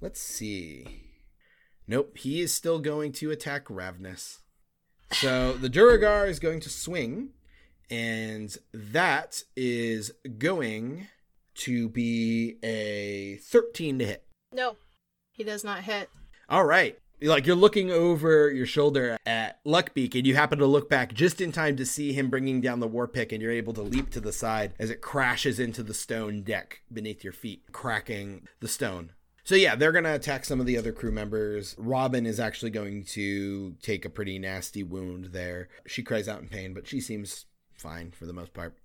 Let's 0.00 0.20
see. 0.20 1.04
Nope, 1.88 2.18
he 2.18 2.40
is 2.40 2.54
still 2.54 2.78
going 2.78 3.12
to 3.12 3.30
attack 3.30 3.64
Ravnus. 3.64 4.38
So 5.12 5.54
the 5.54 5.68
Duergar 5.68 6.26
is 6.26 6.38
going 6.38 6.60
to 6.60 6.68
swing, 6.68 7.30
and 7.90 8.56
that 8.72 9.42
is 9.56 10.12
going 10.38 11.06
to 11.56 11.88
be 11.88 12.58
a 12.62 13.38
13 13.42 13.98
to 13.98 14.06
hit. 14.06 14.24
No, 14.52 14.76
he 15.32 15.44
does 15.44 15.64
not 15.64 15.84
hit. 15.84 16.10
All 16.48 16.64
right. 16.64 16.98
Like 17.20 17.46
you're 17.46 17.56
looking 17.56 17.90
over 17.90 18.48
your 18.48 18.66
shoulder 18.66 19.16
at 19.26 19.64
Luckbeak, 19.64 20.14
and 20.14 20.24
you 20.24 20.36
happen 20.36 20.58
to 20.60 20.66
look 20.66 20.88
back 20.88 21.12
just 21.12 21.40
in 21.40 21.50
time 21.50 21.76
to 21.76 21.84
see 21.84 22.12
him 22.12 22.30
bringing 22.30 22.60
down 22.60 22.78
the 22.78 22.86
war 22.86 23.08
pick, 23.08 23.32
and 23.32 23.42
you're 23.42 23.50
able 23.50 23.72
to 23.72 23.82
leap 23.82 24.10
to 24.10 24.20
the 24.20 24.32
side 24.32 24.72
as 24.78 24.88
it 24.88 25.00
crashes 25.00 25.58
into 25.58 25.82
the 25.82 25.94
stone 25.94 26.42
deck 26.42 26.82
beneath 26.92 27.24
your 27.24 27.32
feet, 27.32 27.64
cracking 27.72 28.46
the 28.60 28.68
stone. 28.68 29.10
So 29.48 29.54
yeah, 29.54 29.76
they're 29.76 29.92
gonna 29.92 30.12
attack 30.12 30.44
some 30.44 30.60
of 30.60 30.66
the 30.66 30.76
other 30.76 30.92
crew 30.92 31.10
members. 31.10 31.74
Robin 31.78 32.26
is 32.26 32.38
actually 32.38 32.68
going 32.68 33.04
to 33.04 33.76
take 33.80 34.04
a 34.04 34.10
pretty 34.10 34.38
nasty 34.38 34.82
wound 34.82 35.30
there. 35.32 35.70
She 35.86 36.02
cries 36.02 36.28
out 36.28 36.42
in 36.42 36.48
pain, 36.48 36.74
but 36.74 36.86
she 36.86 37.00
seems 37.00 37.46
fine 37.72 38.10
for 38.10 38.26
the 38.26 38.34
most 38.34 38.52
part. 38.52 38.76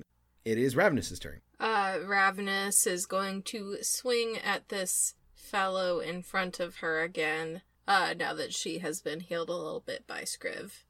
It 0.46 0.58
is 0.58 0.74
Ravnus's 0.74 1.20
turn. 1.20 1.42
Uh, 1.60 1.98
Ravnus 2.06 2.88
is 2.88 3.06
going 3.06 3.42
to 3.42 3.76
swing 3.82 4.38
at 4.38 4.70
this 4.70 5.16
fellow 5.36 6.00
in 6.00 6.24
front 6.24 6.62
of 6.62 6.78
her 6.78 7.02
again. 7.02 7.62
Uh, 7.86 8.14
now 8.18 8.34
that 8.34 8.54
she 8.54 8.80
has 8.80 9.02
been 9.02 9.20
healed 9.20 9.50
a 9.50 9.58
little 9.58 9.84
bit 9.86 10.08
by 10.08 10.22
Scriv. 10.22 10.84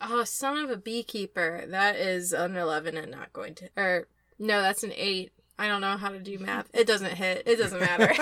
Oh, 0.00 0.22
son 0.22 0.58
of 0.58 0.70
a 0.70 0.76
beekeeper. 0.76 1.64
That 1.66 1.96
is 1.96 2.32
an 2.32 2.56
11 2.56 2.96
and 2.96 3.10
not 3.10 3.32
going 3.32 3.56
to. 3.56 3.70
Or, 3.76 4.06
no, 4.38 4.62
that's 4.62 4.84
an 4.84 4.92
8. 4.94 5.32
I 5.58 5.66
don't 5.66 5.80
know 5.80 5.96
how 5.96 6.10
to 6.10 6.20
do 6.20 6.38
math. 6.38 6.68
It 6.72 6.86
doesn't 6.86 7.14
hit. 7.14 7.42
It 7.46 7.56
doesn't 7.56 7.80
matter. 7.80 8.14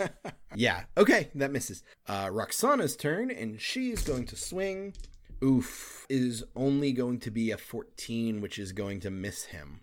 yeah, 0.54 0.84
okay, 0.96 1.28
that 1.34 1.52
misses. 1.52 1.82
Uh, 2.06 2.28
Roxana's 2.32 2.96
turn, 2.96 3.30
and 3.30 3.60
she's 3.60 4.02
going 4.02 4.26
to 4.26 4.36
swing. 4.36 4.94
Oof, 5.44 6.06
is 6.08 6.44
only 6.56 6.92
going 6.92 7.18
to 7.20 7.30
be 7.30 7.50
a 7.50 7.58
14, 7.58 8.40
which 8.40 8.58
is 8.58 8.72
going 8.72 9.00
to 9.00 9.10
miss 9.10 9.44
him. 9.44 9.80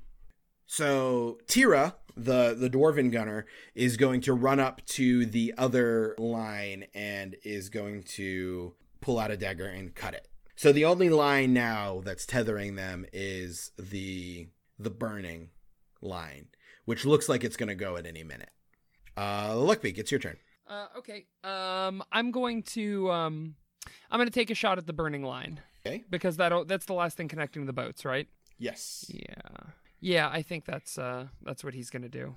So 0.65 1.37
Tira, 1.47 1.95
the 2.15 2.53
the 2.53 2.69
dwarven 2.69 3.11
gunner, 3.11 3.45
is 3.73 3.97
going 3.97 4.21
to 4.21 4.33
run 4.33 4.59
up 4.59 4.85
to 4.87 5.25
the 5.25 5.53
other 5.57 6.15
line 6.17 6.85
and 6.93 7.35
is 7.43 7.69
going 7.69 8.03
to 8.03 8.73
pull 8.99 9.19
out 9.19 9.31
a 9.31 9.37
dagger 9.37 9.67
and 9.67 9.95
cut 9.95 10.13
it. 10.13 10.27
So 10.55 10.71
the 10.71 10.85
only 10.85 11.09
line 11.09 11.53
now 11.53 12.01
that's 12.03 12.25
tethering 12.25 12.75
them 12.75 13.05
is 13.13 13.71
the 13.77 14.47
the 14.79 14.89
burning 14.89 15.49
line, 16.01 16.47
which 16.85 17.05
looks 17.05 17.27
like 17.27 17.43
it's 17.43 17.57
going 17.57 17.69
to 17.69 17.75
go 17.75 17.97
at 17.97 18.05
any 18.05 18.23
minute. 18.23 18.51
Uh, 19.15 19.51
Luckbeak, 19.51 19.97
it's 19.97 20.11
your 20.11 20.19
turn. 20.19 20.37
Uh, 20.67 20.87
okay. 20.97 21.25
Um, 21.43 22.03
I'm 22.11 22.31
going 22.31 22.63
to 22.63 23.09
um, 23.11 23.55
I'm 24.11 24.17
going 24.17 24.27
to 24.27 24.33
take 24.33 24.49
a 24.49 24.55
shot 24.55 24.77
at 24.77 24.85
the 24.85 24.93
burning 24.93 25.23
line. 25.23 25.61
Okay. 25.85 26.03
Because 26.09 26.37
that 26.37 26.67
that's 26.67 26.85
the 26.85 26.93
last 26.93 27.17
thing 27.17 27.27
connecting 27.27 27.65
the 27.65 27.73
boats, 27.73 28.03
right? 28.03 28.27
Yes. 28.57 29.05
Yeah. 29.09 29.71
Yeah, 29.99 30.29
I 30.29 30.41
think 30.41 30.65
that's 30.65 30.97
uh 30.97 31.27
that's 31.41 31.63
what 31.63 31.73
he's 31.73 31.89
gonna 31.89 32.09
do. 32.09 32.35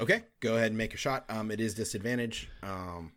Okay, 0.00 0.22
go 0.40 0.56
ahead 0.56 0.68
and 0.68 0.78
make 0.78 0.94
a 0.94 0.96
shot. 0.96 1.24
Um, 1.28 1.50
it 1.50 1.60
is 1.60 1.74
disadvantage. 1.74 2.48
Um, 2.62 3.12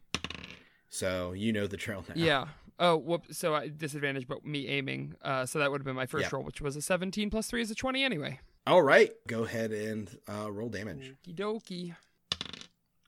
so 0.90 1.32
you 1.32 1.54
know 1.54 1.66
the 1.66 1.78
trail 1.78 2.04
now. 2.08 2.14
Yeah. 2.16 2.48
Oh, 2.80 2.98
whoop. 2.98 3.26
So 3.32 3.54
I 3.54 3.68
disadvantage, 3.70 4.28
but 4.28 4.46
me 4.46 4.68
aiming. 4.68 5.16
Uh, 5.22 5.46
so 5.46 5.60
that 5.60 5.72
would 5.72 5.82
have 5.82 5.86
been 5.86 5.96
my 5.96 6.06
first 6.06 6.32
roll, 6.32 6.44
which 6.44 6.62
was 6.62 6.76
a 6.76 6.82
17 6.82 7.30
plus 7.30 7.48
three 7.48 7.62
is 7.62 7.72
a 7.72 7.76
20 7.76 8.04
anyway. 8.04 8.40
All 8.66 8.82
right, 8.82 9.12
go 9.28 9.44
ahead 9.44 9.72
and 9.72 10.18
uh, 10.28 10.52
roll 10.52 10.70
damage. 10.70 11.14
Okie 11.28 11.36
dokie. 11.36 11.96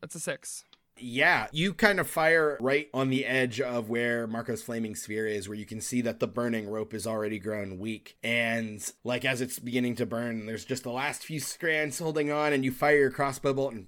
That's 0.02 0.16
a 0.16 0.20
six. 0.20 0.66
Yeah, 0.98 1.48
you 1.52 1.74
kind 1.74 2.00
of 2.00 2.10
fire 2.10 2.58
right 2.62 2.88
on 2.94 3.10
the 3.10 3.26
edge 3.26 3.60
of 3.60 3.90
where 3.90 4.28
Marco's 4.28 4.62
flaming 4.62 4.96
sphere 4.96 5.28
is, 5.28 5.48
where 5.50 5.58
you 5.58 5.66
can 5.66 5.82
see 5.82 6.02
that 6.02 6.22
the 6.22 6.28
burning 6.28 6.70
rope 6.70 6.94
is 6.94 7.06
already 7.06 7.38
grown 7.38 7.80
weak. 7.80 8.18
And 8.24 8.82
like 9.04 9.26
as 9.26 9.42
it's 9.42 9.60
beginning 9.60 9.96
to 9.96 10.06
burn, 10.06 10.46
there's 10.46 10.64
just 10.64 10.84
the 10.84 10.92
last 10.92 11.24
few 11.24 11.40
strands 11.42 12.00
holding 12.00 12.32
on, 12.32 12.54
and 12.54 12.64
you 12.64 12.72
fire 12.72 12.98
your 12.98 13.12
crossbow 13.12 13.54
bolt, 13.54 13.74
and 13.74 13.88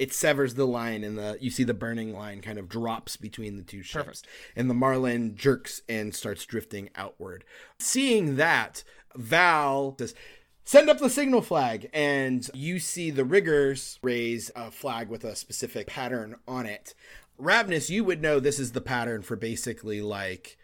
it 0.00 0.14
severs 0.14 0.54
the 0.54 0.66
line, 0.66 1.04
and 1.04 1.18
the 1.18 1.36
you 1.40 1.50
see 1.50 1.62
the 1.62 1.74
burning 1.74 2.14
line 2.14 2.40
kind 2.40 2.58
of 2.58 2.70
drops 2.70 3.16
between 3.18 3.58
the 3.58 3.62
two 3.62 3.82
ships, 3.82 4.22
Perfect. 4.22 4.26
and 4.56 4.70
the 4.70 4.74
Marlin 4.74 5.36
jerks 5.36 5.82
and 5.90 6.14
starts 6.14 6.46
drifting 6.46 6.88
outward. 6.96 7.44
Seeing 7.78 8.36
that, 8.36 8.82
Val 9.14 9.94
says. 9.98 10.14
Send 10.62 10.88
up 10.88 10.98
the 11.00 11.10
signal 11.10 11.42
flag, 11.42 11.90
and 11.92 12.48
you 12.54 12.78
see 12.78 13.10
the 13.10 13.24
riggers 13.24 13.98
raise 14.02 14.52
a 14.54 14.70
flag 14.70 15.08
with 15.08 15.24
a 15.24 15.34
specific 15.34 15.88
pattern 15.88 16.36
on 16.46 16.64
it. 16.64 16.94
Ravnus, 17.40 17.90
you 17.90 18.04
would 18.04 18.22
know 18.22 18.38
this 18.38 18.60
is 18.60 18.70
the 18.70 18.80
pattern 18.80 19.22
for 19.22 19.34
basically 19.34 20.00
like 20.00 20.56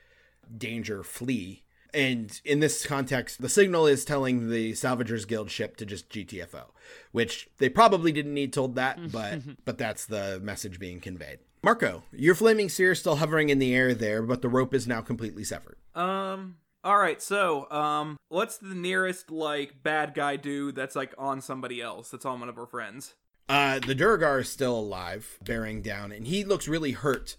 danger, 0.56 1.02
flee. 1.02 1.64
And 1.94 2.40
in 2.44 2.60
this 2.60 2.86
context, 2.86 3.40
the 3.40 3.48
signal 3.48 3.86
is 3.86 4.04
telling 4.04 4.50
the 4.50 4.72
Salvagers 4.72 5.26
Guild 5.26 5.50
ship 5.50 5.76
to 5.76 5.86
just 5.86 6.10
GTFO, 6.10 6.66
which 7.12 7.48
they 7.58 7.68
probably 7.68 8.12
didn't 8.12 8.34
need 8.34 8.52
told 8.52 8.74
that, 8.76 8.98
but 9.12 9.40
but 9.64 9.78
that's 9.78 10.06
the 10.06 10.40
message 10.42 10.78
being 10.78 11.00
conveyed. 11.00 11.38
Marco, 11.62 12.04
your 12.12 12.34
flaming 12.34 12.68
sphere 12.68 12.92
is 12.92 13.00
still 13.00 13.16
hovering 13.16 13.48
in 13.48 13.58
the 13.58 13.74
air 13.74 13.94
there, 13.94 14.22
but 14.22 14.42
the 14.42 14.48
rope 14.48 14.74
is 14.74 14.86
now 14.86 15.00
completely 15.00 15.44
severed. 15.44 15.76
Um. 15.94 16.56
All 16.84 16.98
right. 16.98 17.20
So, 17.20 17.68
um, 17.72 18.16
what's 18.28 18.58
the 18.58 18.76
nearest 18.76 19.32
like 19.32 19.82
bad 19.82 20.14
guy 20.14 20.36
dude 20.36 20.76
that's 20.76 20.94
like 20.94 21.12
on 21.18 21.40
somebody 21.40 21.82
else? 21.82 22.10
That's 22.10 22.24
on 22.24 22.38
one 22.38 22.48
of 22.48 22.58
our 22.58 22.66
friends. 22.66 23.14
Uh, 23.48 23.78
the 23.80 23.94
Duergar 23.94 24.40
is 24.40 24.48
still 24.48 24.78
alive, 24.78 25.38
bearing 25.42 25.82
down, 25.82 26.12
and 26.12 26.26
he 26.26 26.44
looks 26.44 26.66
really 26.66 26.92
hurt, 26.92 27.36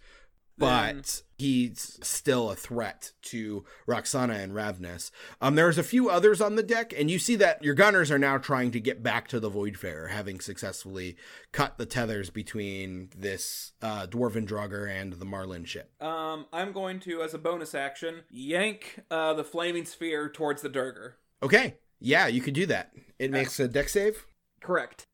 but 0.57 0.93
Then- 0.93 1.03
he's 1.37 1.99
still 2.01 2.49
a 2.49 2.55
threat 2.55 3.11
to 3.21 3.63
Roxana 3.85 4.33
and 4.33 4.53
Ravnus. 4.53 5.11
Um, 5.39 5.55
there's 5.55 5.77
a 5.77 5.83
few 5.83 6.09
others 6.09 6.41
on 6.41 6.55
the 6.55 6.63
deck, 6.63 6.93
and 6.97 7.11
you 7.11 7.19
see 7.19 7.35
that 7.35 7.63
your 7.63 7.75
gunners 7.75 8.09
are 8.09 8.17
now 8.17 8.37
trying 8.37 8.71
to 8.71 8.79
get 8.79 9.03
back 9.03 9.27
to 9.27 9.39
the 9.39 9.51
Voidfarer, 9.51 10.09
having 10.09 10.39
successfully 10.39 11.15
cut 11.51 11.77
the 11.77 11.85
tethers 11.85 12.29
between 12.31 13.09
this 13.15 13.73
uh, 13.81 14.07
Dwarven 14.07 14.47
Draugr 14.47 14.89
and 14.89 15.13
the 15.13 15.25
Marlin 15.25 15.63
ship. 15.65 15.91
Um, 16.01 16.47
I'm 16.51 16.71
going 16.71 16.99
to, 17.01 17.21
as 17.21 17.33
a 17.33 17.37
bonus 17.37 17.75
action, 17.75 18.23
yank 18.29 19.01
uh 19.11 19.33
the 19.33 19.43
flaming 19.43 19.85
sphere 19.85 20.29
towards 20.29 20.61
the 20.63 20.69
Duergar. 20.69 21.13
Okay, 21.43 21.75
yeah, 21.99 22.25
you 22.27 22.41
could 22.41 22.55
do 22.55 22.65
that. 22.65 22.91
It 23.19 23.31
makes 23.31 23.59
a 23.59 23.67
Dex 23.67 23.93
save. 23.93 24.25
Correct. 24.59 25.05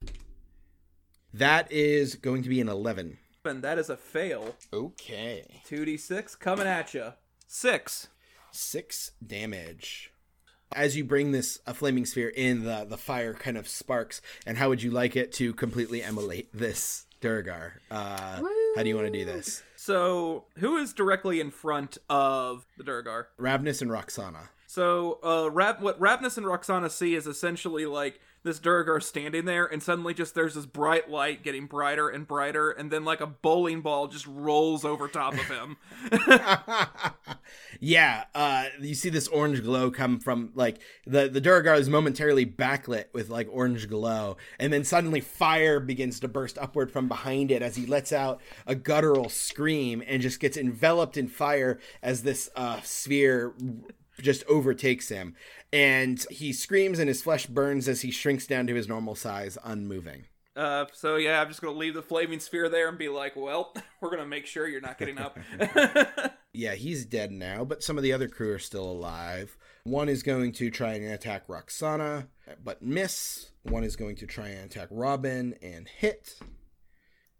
That 1.34 1.72
is 1.72 2.16
going 2.16 2.44
to 2.44 2.50
be 2.50 2.62
an 2.62 2.70
11. 2.70 3.18
And 3.46 3.62
that 3.62 3.78
is 3.78 3.90
a 3.90 3.98
fail. 3.98 4.56
Okay. 4.72 5.62
2d6 5.70 6.40
coming 6.40 6.68
at 6.68 6.94
you. 6.94 7.14
Six. 7.48 8.08
six 8.52 9.12
damage. 9.26 10.12
As 10.76 10.96
you 10.98 11.04
bring 11.04 11.34
this 11.34 11.60
a 11.68 11.74
flaming 11.74 12.06
sphere 12.06 12.30
in, 12.30 12.64
the 12.64 12.86
the 12.90 12.98
fire 12.98 13.34
kind 13.34 13.58
of 13.58 13.68
sparks. 13.68 14.22
And 14.46 14.58
how 14.58 14.70
would 14.70 14.82
you 14.82 14.90
like 14.92 15.16
it 15.16 15.32
to 15.34 15.54
completely 15.54 16.02
emulate 16.02 16.50
this 16.54 17.06
Duergar? 17.22 17.74
Uh, 17.92 18.42
how 18.76 18.82
do 18.82 18.90
you 18.90 18.96
want 18.96 19.08
to 19.08 19.14
do 19.14 19.26
this? 19.26 19.62
So, 19.76 20.46
who 20.58 20.78
is 20.78 20.94
directly 20.94 21.40
in 21.42 21.52
front 21.52 21.98
of 22.10 22.66
the 22.78 22.84
Duergar? 22.84 23.28
Ravnus 23.40 23.82
and 23.82 23.92
Roxana. 23.92 24.50
So, 24.66 25.20
uh, 25.24 25.50
Rap- 25.52 25.82
what 25.82 26.00
Ravnus 26.00 26.38
and 26.38 26.48
Roxana 26.48 26.90
see 26.90 27.14
is 27.14 27.28
essentially 27.28 27.86
like 27.86 28.20
this 28.44 28.60
Duergar 28.60 29.00
standing 29.00 29.46
there, 29.46 29.66
and 29.66 29.82
suddenly 29.82 30.14
just 30.14 30.36
there's 30.36 30.56
this 30.56 30.66
bright 30.66 31.10
light 31.10 31.44
getting 31.44 31.66
brighter 31.66 32.10
and 32.10 32.28
brighter, 32.28 32.70
and 32.70 32.92
then 32.92 33.06
like 33.06 33.22
a 33.22 33.28
bowling 33.28 33.82
ball 33.82 34.08
just 34.08 34.28
rolls 34.28 34.84
over 34.84 35.08
top 35.08 35.34
of 35.34 35.46
him. 35.46 35.78
yeah, 37.80 38.26
uh, 38.36 38.66
you 38.80 38.96
see 38.96 39.10
this 39.10 39.28
orange 39.30 39.64
glow 39.64 39.92
come 39.92 40.20
from 40.20 40.52
like 40.56 40.80
the 41.06 41.30
the 41.30 41.42
Duergar 41.42 41.76
is 41.76 41.90
momentarily 41.90 42.46
backlit 42.46 43.06
with 43.14 43.30
like 43.30 43.48
orange 43.52 43.88
glow, 43.90 44.38
and 44.60 44.72
then 44.72 44.84
suddenly 44.84 45.22
fire 45.22 45.80
begins 45.80 46.20
to 46.20 46.28
burst 46.28 46.58
upward 46.58 46.92
from 46.92 47.08
behind 47.08 47.52
it 47.52 47.62
as 47.62 47.76
he 47.76 47.86
lets 47.86 48.12
out 48.12 48.42
a 48.68 48.76
guttural 48.76 49.30
scream 49.30 50.04
and 50.06 50.22
just 50.22 50.40
gets 50.40 50.58
enveloped 50.58 51.18
in 51.18 51.28
fire 51.28 51.80
as 52.02 52.24
this 52.24 52.50
uh, 52.56 52.80
sphere 52.82 53.54
just 54.22 54.44
overtakes 54.48 55.10
him, 55.10 55.36
and 55.74 56.26
he 56.30 56.54
screams 56.54 57.00
and 57.00 57.08
his 57.10 57.22
flesh 57.22 57.48
burns 57.48 57.88
as 57.90 58.02
he 58.02 58.12
shrinks 58.12 58.48
down 58.48 58.68
to 58.68 58.76
his 58.76 58.88
normal 58.88 59.16
size, 59.16 59.58
unmoving. 59.64 60.26
Uh, 60.56 60.86
so 60.94 61.16
yeah, 61.16 61.42
I'm 61.42 61.48
just 61.48 61.62
gonna 61.62 61.78
leave 61.78 61.96
the 61.96 62.04
flaming 62.04 62.40
sphere 62.40 62.70
there 62.70 62.88
and 62.88 62.98
be 62.98 63.10
like, 63.10 63.36
well, 63.36 63.74
we're 64.02 64.12
gonna 64.12 64.26
make 64.26 64.46
sure 64.46 64.68
you're 64.68 64.82
not 64.82 64.98
getting 64.98 65.18
up. 65.18 65.38
Yeah, 66.56 66.76
he's 66.76 67.06
dead 67.06 67.32
now, 67.32 67.66
but 67.66 67.82
some 67.82 67.98
of 67.98 68.04
the 68.04 68.14
other 68.14 68.28
crew 68.28 68.54
are 68.54 68.60
still 68.60 68.86
alive. 68.86 69.58
One 69.86 70.08
is 70.08 70.22
going 70.22 70.52
to 70.54 70.70
try 70.70 70.94
and 70.94 71.06
attack 71.12 71.46
Roxana, 71.48 72.28
but 72.64 72.84
miss. 72.84 73.50
One 73.64 73.84
is 73.84 73.96
going 73.96 74.18
to 74.18 74.28
try 74.28 74.50
and 74.50 74.66
attack 74.66 74.90
Robin 74.92 75.56
and 75.64 75.88
hit. 75.88 76.38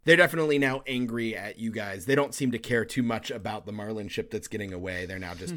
They're 0.04 0.16
definitely 0.16 0.58
now 0.58 0.82
angry 0.86 1.36
at 1.36 1.60
you 1.60 1.70
guys. 1.70 2.06
They 2.06 2.16
don't 2.16 2.34
seem 2.34 2.50
to 2.50 2.58
care 2.58 2.84
too 2.84 3.04
much 3.04 3.30
about 3.30 3.66
the 3.66 3.72
Marlin 3.72 4.08
ship 4.08 4.32
that's 4.32 4.48
getting 4.48 4.72
away. 4.72 5.06
They're 5.06 5.20
now 5.20 5.34
just 5.34 5.54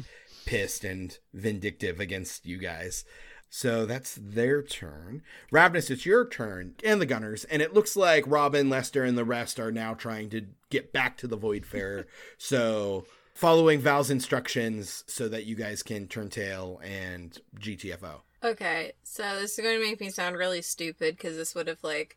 pissed 0.48 0.82
and 0.82 1.18
vindictive 1.34 2.00
against 2.00 2.46
you 2.46 2.56
guys. 2.56 3.04
So 3.50 3.84
that's 3.84 4.18
their 4.18 4.62
turn. 4.62 5.20
Ravnus, 5.52 5.90
it's 5.90 6.06
your 6.06 6.26
turn, 6.26 6.74
and 6.82 7.02
the 7.02 7.06
Gunners. 7.06 7.44
And 7.44 7.60
it 7.60 7.74
looks 7.74 7.96
like 7.96 8.24
Robin, 8.26 8.70
Lester, 8.70 9.04
and 9.04 9.18
the 9.18 9.26
rest 9.26 9.60
are 9.60 9.70
now 9.70 9.92
trying 9.92 10.30
to 10.30 10.46
get 10.70 10.90
back 10.90 11.18
to 11.18 11.26
the 11.26 11.36
Voidfarer. 11.36 12.06
so 12.38 13.04
following 13.34 13.78
Val's 13.78 14.08
instructions 14.08 15.04
so 15.06 15.28
that 15.28 15.44
you 15.44 15.54
guys 15.54 15.82
can 15.82 16.08
turn 16.08 16.30
tail 16.30 16.80
and 16.82 17.36
GTFO. 17.60 18.22
Okay, 18.42 18.92
so 19.02 19.38
this 19.38 19.58
is 19.58 19.62
going 19.62 19.78
to 19.78 19.84
make 19.84 20.00
me 20.00 20.08
sound 20.08 20.38
really 20.38 20.62
stupid 20.62 21.16
because 21.16 21.36
this 21.36 21.54
would 21.54 21.68
have 21.68 21.84
like 21.84 22.16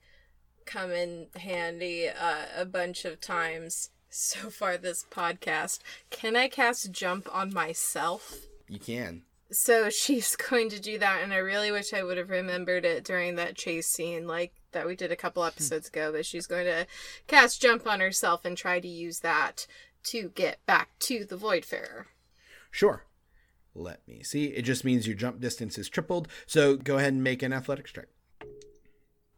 come 0.65 0.91
in 0.91 1.27
handy 1.35 2.07
uh, 2.07 2.45
a 2.55 2.63
bunch 2.63 3.03
of 3.03 3.19
times 3.19 3.89
so 4.11 4.49
far 4.49 4.77
this 4.77 5.05
podcast. 5.09 5.79
Can 6.09 6.35
I 6.35 6.47
cast 6.47 6.91
jump 6.91 7.27
on 7.33 7.53
myself? 7.53 8.45
You 8.67 8.79
can. 8.79 9.23
So 9.51 9.89
she's 9.89 10.35
going 10.49 10.69
to 10.69 10.79
do 10.79 10.99
that, 10.99 11.21
and 11.23 11.33
I 11.33 11.37
really 11.37 11.71
wish 11.71 11.93
I 11.93 12.03
would 12.03 12.17
have 12.17 12.29
remembered 12.29 12.85
it 12.85 13.03
during 13.03 13.35
that 13.35 13.55
chase 13.55 13.87
scene, 13.87 14.27
like 14.27 14.53
that 14.73 14.85
we 14.85 14.95
did 14.95 15.11
a 15.11 15.15
couple 15.15 15.43
hmm. 15.43 15.47
episodes 15.47 15.87
ago. 15.87 16.11
But 16.11 16.25
she's 16.25 16.45
going 16.45 16.65
to 16.65 16.85
cast 17.27 17.61
jump 17.61 17.87
on 17.87 17.99
herself 17.99 18.45
and 18.45 18.57
try 18.57 18.79
to 18.79 18.87
use 18.87 19.19
that 19.19 19.65
to 20.03 20.29
get 20.35 20.63
back 20.65 20.89
to 20.99 21.25
the 21.25 21.37
Voidfarer. 21.37 22.05
Sure. 22.69 23.05
Let 23.73 24.05
me 24.07 24.23
see. 24.23 24.45
It 24.47 24.63
just 24.63 24.83
means 24.83 25.07
your 25.07 25.15
jump 25.15 25.39
distance 25.39 25.77
is 25.77 25.87
tripled. 25.87 26.27
So 26.45 26.75
go 26.75 26.97
ahead 26.97 27.13
and 27.13 27.23
make 27.23 27.41
an 27.41 27.53
athletics 27.53 27.91
check. 27.91 28.07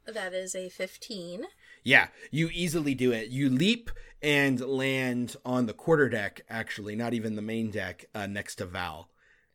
That 0.05 0.33
is 0.33 0.55
a 0.55 0.69
15. 0.69 1.45
Yeah, 1.83 2.07
you 2.31 2.49
easily 2.53 2.95
do 2.95 3.11
it. 3.11 3.29
You 3.29 3.49
leap 3.49 3.91
and 4.21 4.59
land 4.59 5.35
on 5.45 5.65
the 5.65 5.73
quarter 5.73 6.09
deck, 6.09 6.41
actually, 6.49 6.95
not 6.95 7.13
even 7.13 7.35
the 7.35 7.41
main 7.41 7.71
deck, 7.71 8.05
uh, 8.15 8.27
next 8.27 8.55
to 8.55 8.65
Val. 8.65 9.09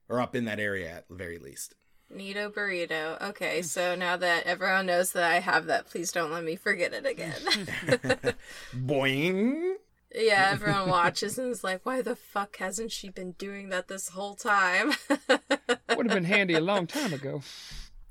Or 0.09 0.20
up 0.20 0.35
in 0.35 0.45
that 0.47 0.61
area 0.61 0.91
at 0.91 1.09
the 1.09 1.14
very 1.14 1.39
least. 1.39 1.74
Neato 2.14 2.51
burrito. 2.51 3.20
Okay, 3.31 3.61
so 3.61 3.95
now 3.95 4.16
that 4.16 4.47
everyone 4.47 4.87
knows 4.87 5.12
that 5.12 5.24
I 5.31 5.41
have 5.41 5.66
that, 5.66 5.87
please 5.87 6.11
don't 6.11 6.31
let 6.31 6.45
me 6.45 6.57
forget 6.57 6.95
it 6.95 7.05
again. 7.05 7.35
Boing! 8.74 9.74
yeah, 10.14 10.49
everyone 10.53 10.89
watches 10.89 11.39
and 11.39 11.51
is 11.51 11.62
like, 11.62 11.85
why 11.85 12.01
the 12.03 12.16
fuck 12.16 12.57
hasn't 12.57 12.93
she 12.93 13.11
been 13.11 13.33
doing 13.33 13.68
that 13.68 13.89
this 13.89 14.09
whole 14.09 14.35
time? 14.35 14.93
Would 15.18 16.07
have 16.07 16.14
been 16.14 16.24
handy 16.24 16.55
a 16.55 16.61
long 16.61 16.87
time 16.87 17.12
ago. 17.12 17.43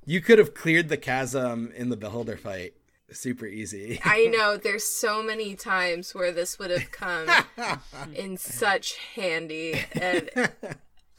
You 0.05 0.21
could 0.21 0.37
have 0.37 0.53
cleared 0.53 0.89
the 0.89 0.97
chasm 0.97 1.71
in 1.75 1.89
the 1.89 1.97
Beholder 1.97 2.37
fight. 2.37 2.73
Super 3.11 3.45
easy. 3.45 3.99
I 4.03 4.25
know 4.31 4.57
there's 4.57 4.83
so 4.83 5.23
many 5.23 5.55
times 5.55 6.13
where 6.13 6.31
this 6.31 6.59
would 6.59 6.71
have 6.71 6.91
come 6.91 7.29
in 8.13 8.37
such 8.37 8.97
handy, 9.15 9.79
and 9.93 10.29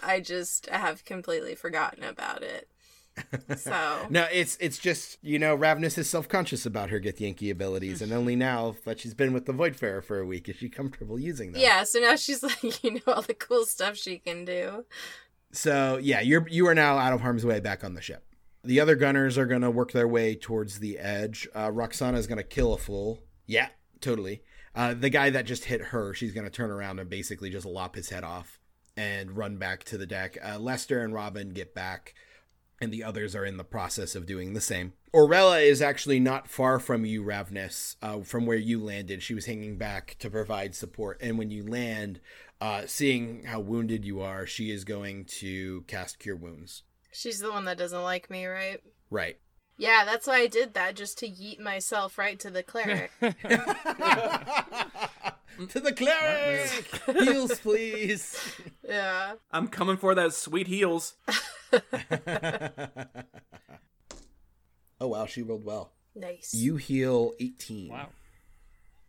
I 0.02 0.20
just 0.20 0.66
have 0.66 1.04
completely 1.04 1.54
forgotten 1.54 2.04
about 2.04 2.42
it. 2.42 2.68
So 3.56 4.06
No, 4.10 4.26
it's 4.30 4.56
it's 4.60 4.78
just 4.78 5.18
you 5.22 5.38
know 5.38 5.56
Ravnus 5.56 5.98
is 5.98 6.08
self 6.08 6.28
conscious 6.28 6.64
about 6.66 6.90
her 6.90 7.00
Githyanki 7.00 7.50
abilities, 7.50 8.02
and 8.02 8.12
only 8.12 8.36
now 8.36 8.76
that 8.84 9.00
she's 9.00 9.14
been 9.14 9.32
with 9.32 9.46
the 9.46 9.52
Voidfarer 9.52 10.04
for 10.04 10.20
a 10.20 10.26
week 10.26 10.48
is 10.48 10.56
she 10.56 10.68
comfortable 10.68 11.18
using 11.18 11.52
them. 11.52 11.60
yeah, 11.60 11.82
so 11.84 11.98
now 11.98 12.14
she's 12.16 12.42
like, 12.42 12.84
you 12.84 12.92
know, 12.92 13.00
all 13.08 13.22
the 13.22 13.34
cool 13.34 13.64
stuff 13.64 13.96
she 13.96 14.18
can 14.18 14.44
do. 14.44 14.84
So 15.52 15.98
yeah, 16.00 16.20
you're 16.20 16.46
you 16.48 16.66
are 16.68 16.74
now 16.74 16.98
out 16.98 17.12
of 17.14 17.22
harm's 17.22 17.44
way 17.46 17.58
back 17.60 17.82
on 17.82 17.94
the 17.94 18.02
ship. 18.02 18.22
The 18.64 18.80
other 18.80 18.96
gunners 18.96 19.38
are 19.38 19.46
gonna 19.46 19.70
work 19.70 19.92
their 19.92 20.08
way 20.08 20.34
towards 20.34 20.80
the 20.80 20.98
edge. 20.98 21.48
Uh, 21.54 21.70
Roxana 21.70 22.18
is 22.18 22.26
gonna 22.26 22.42
kill 22.42 22.74
a 22.74 22.78
fool. 22.78 23.22
Yeah, 23.46 23.68
totally. 24.00 24.42
Uh, 24.74 24.94
the 24.94 25.10
guy 25.10 25.30
that 25.30 25.46
just 25.46 25.66
hit 25.66 25.80
her, 25.80 26.12
she's 26.14 26.32
gonna 26.32 26.50
turn 26.50 26.70
around 26.70 26.98
and 26.98 27.08
basically 27.08 27.50
just 27.50 27.66
lop 27.66 27.94
his 27.94 28.10
head 28.10 28.24
off 28.24 28.58
and 28.96 29.36
run 29.36 29.56
back 29.56 29.84
to 29.84 29.96
the 29.96 30.06
deck. 30.06 30.36
Uh, 30.44 30.58
Lester 30.58 31.02
and 31.02 31.14
Robin 31.14 31.50
get 31.50 31.72
back, 31.72 32.14
and 32.80 32.92
the 32.92 33.04
others 33.04 33.36
are 33.36 33.44
in 33.44 33.56
the 33.56 33.64
process 33.64 34.16
of 34.16 34.26
doing 34.26 34.54
the 34.54 34.60
same. 34.60 34.92
Orella 35.14 35.64
is 35.64 35.80
actually 35.80 36.20
not 36.20 36.48
far 36.48 36.78
from 36.78 37.04
you, 37.04 37.22
Ravnus, 37.22 37.96
uh, 38.02 38.20
from 38.20 38.44
where 38.44 38.58
you 38.58 38.82
landed. 38.82 39.22
She 39.22 39.34
was 39.34 39.46
hanging 39.46 39.78
back 39.78 40.16
to 40.18 40.28
provide 40.28 40.74
support, 40.74 41.18
and 41.20 41.38
when 41.38 41.50
you 41.50 41.64
land, 41.64 42.20
uh, 42.60 42.82
seeing 42.86 43.44
how 43.44 43.60
wounded 43.60 44.04
you 44.04 44.20
are, 44.20 44.46
she 44.46 44.70
is 44.70 44.84
going 44.84 45.24
to 45.26 45.82
cast 45.82 46.18
Cure 46.18 46.36
Wounds. 46.36 46.82
She's 47.12 47.40
the 47.40 47.50
one 47.50 47.64
that 47.64 47.78
doesn't 47.78 48.02
like 48.02 48.30
me, 48.30 48.46
right? 48.46 48.80
Right. 49.10 49.38
Yeah, 49.76 50.04
that's 50.04 50.26
why 50.26 50.40
I 50.40 50.46
did 50.48 50.74
that, 50.74 50.96
just 50.96 51.18
to 51.18 51.28
yeet 51.28 51.60
myself 51.60 52.18
right 52.18 52.38
to 52.40 52.50
the 52.50 52.64
cleric. 52.64 53.12
to 53.20 53.32
the 55.80 55.92
cleric! 55.92 57.00
Heals, 57.16 57.60
please! 57.60 58.56
yeah. 58.86 59.34
I'm 59.52 59.68
coming 59.68 59.96
for 59.96 60.16
those 60.16 60.36
sweet 60.36 60.66
heals. 60.66 61.14
oh, 65.00 65.06
wow, 65.06 65.26
she 65.26 65.42
rolled 65.42 65.64
well. 65.64 65.92
Nice. 66.16 66.52
You 66.52 66.76
heal 66.76 67.32
18. 67.38 67.90
Wow. 67.90 68.08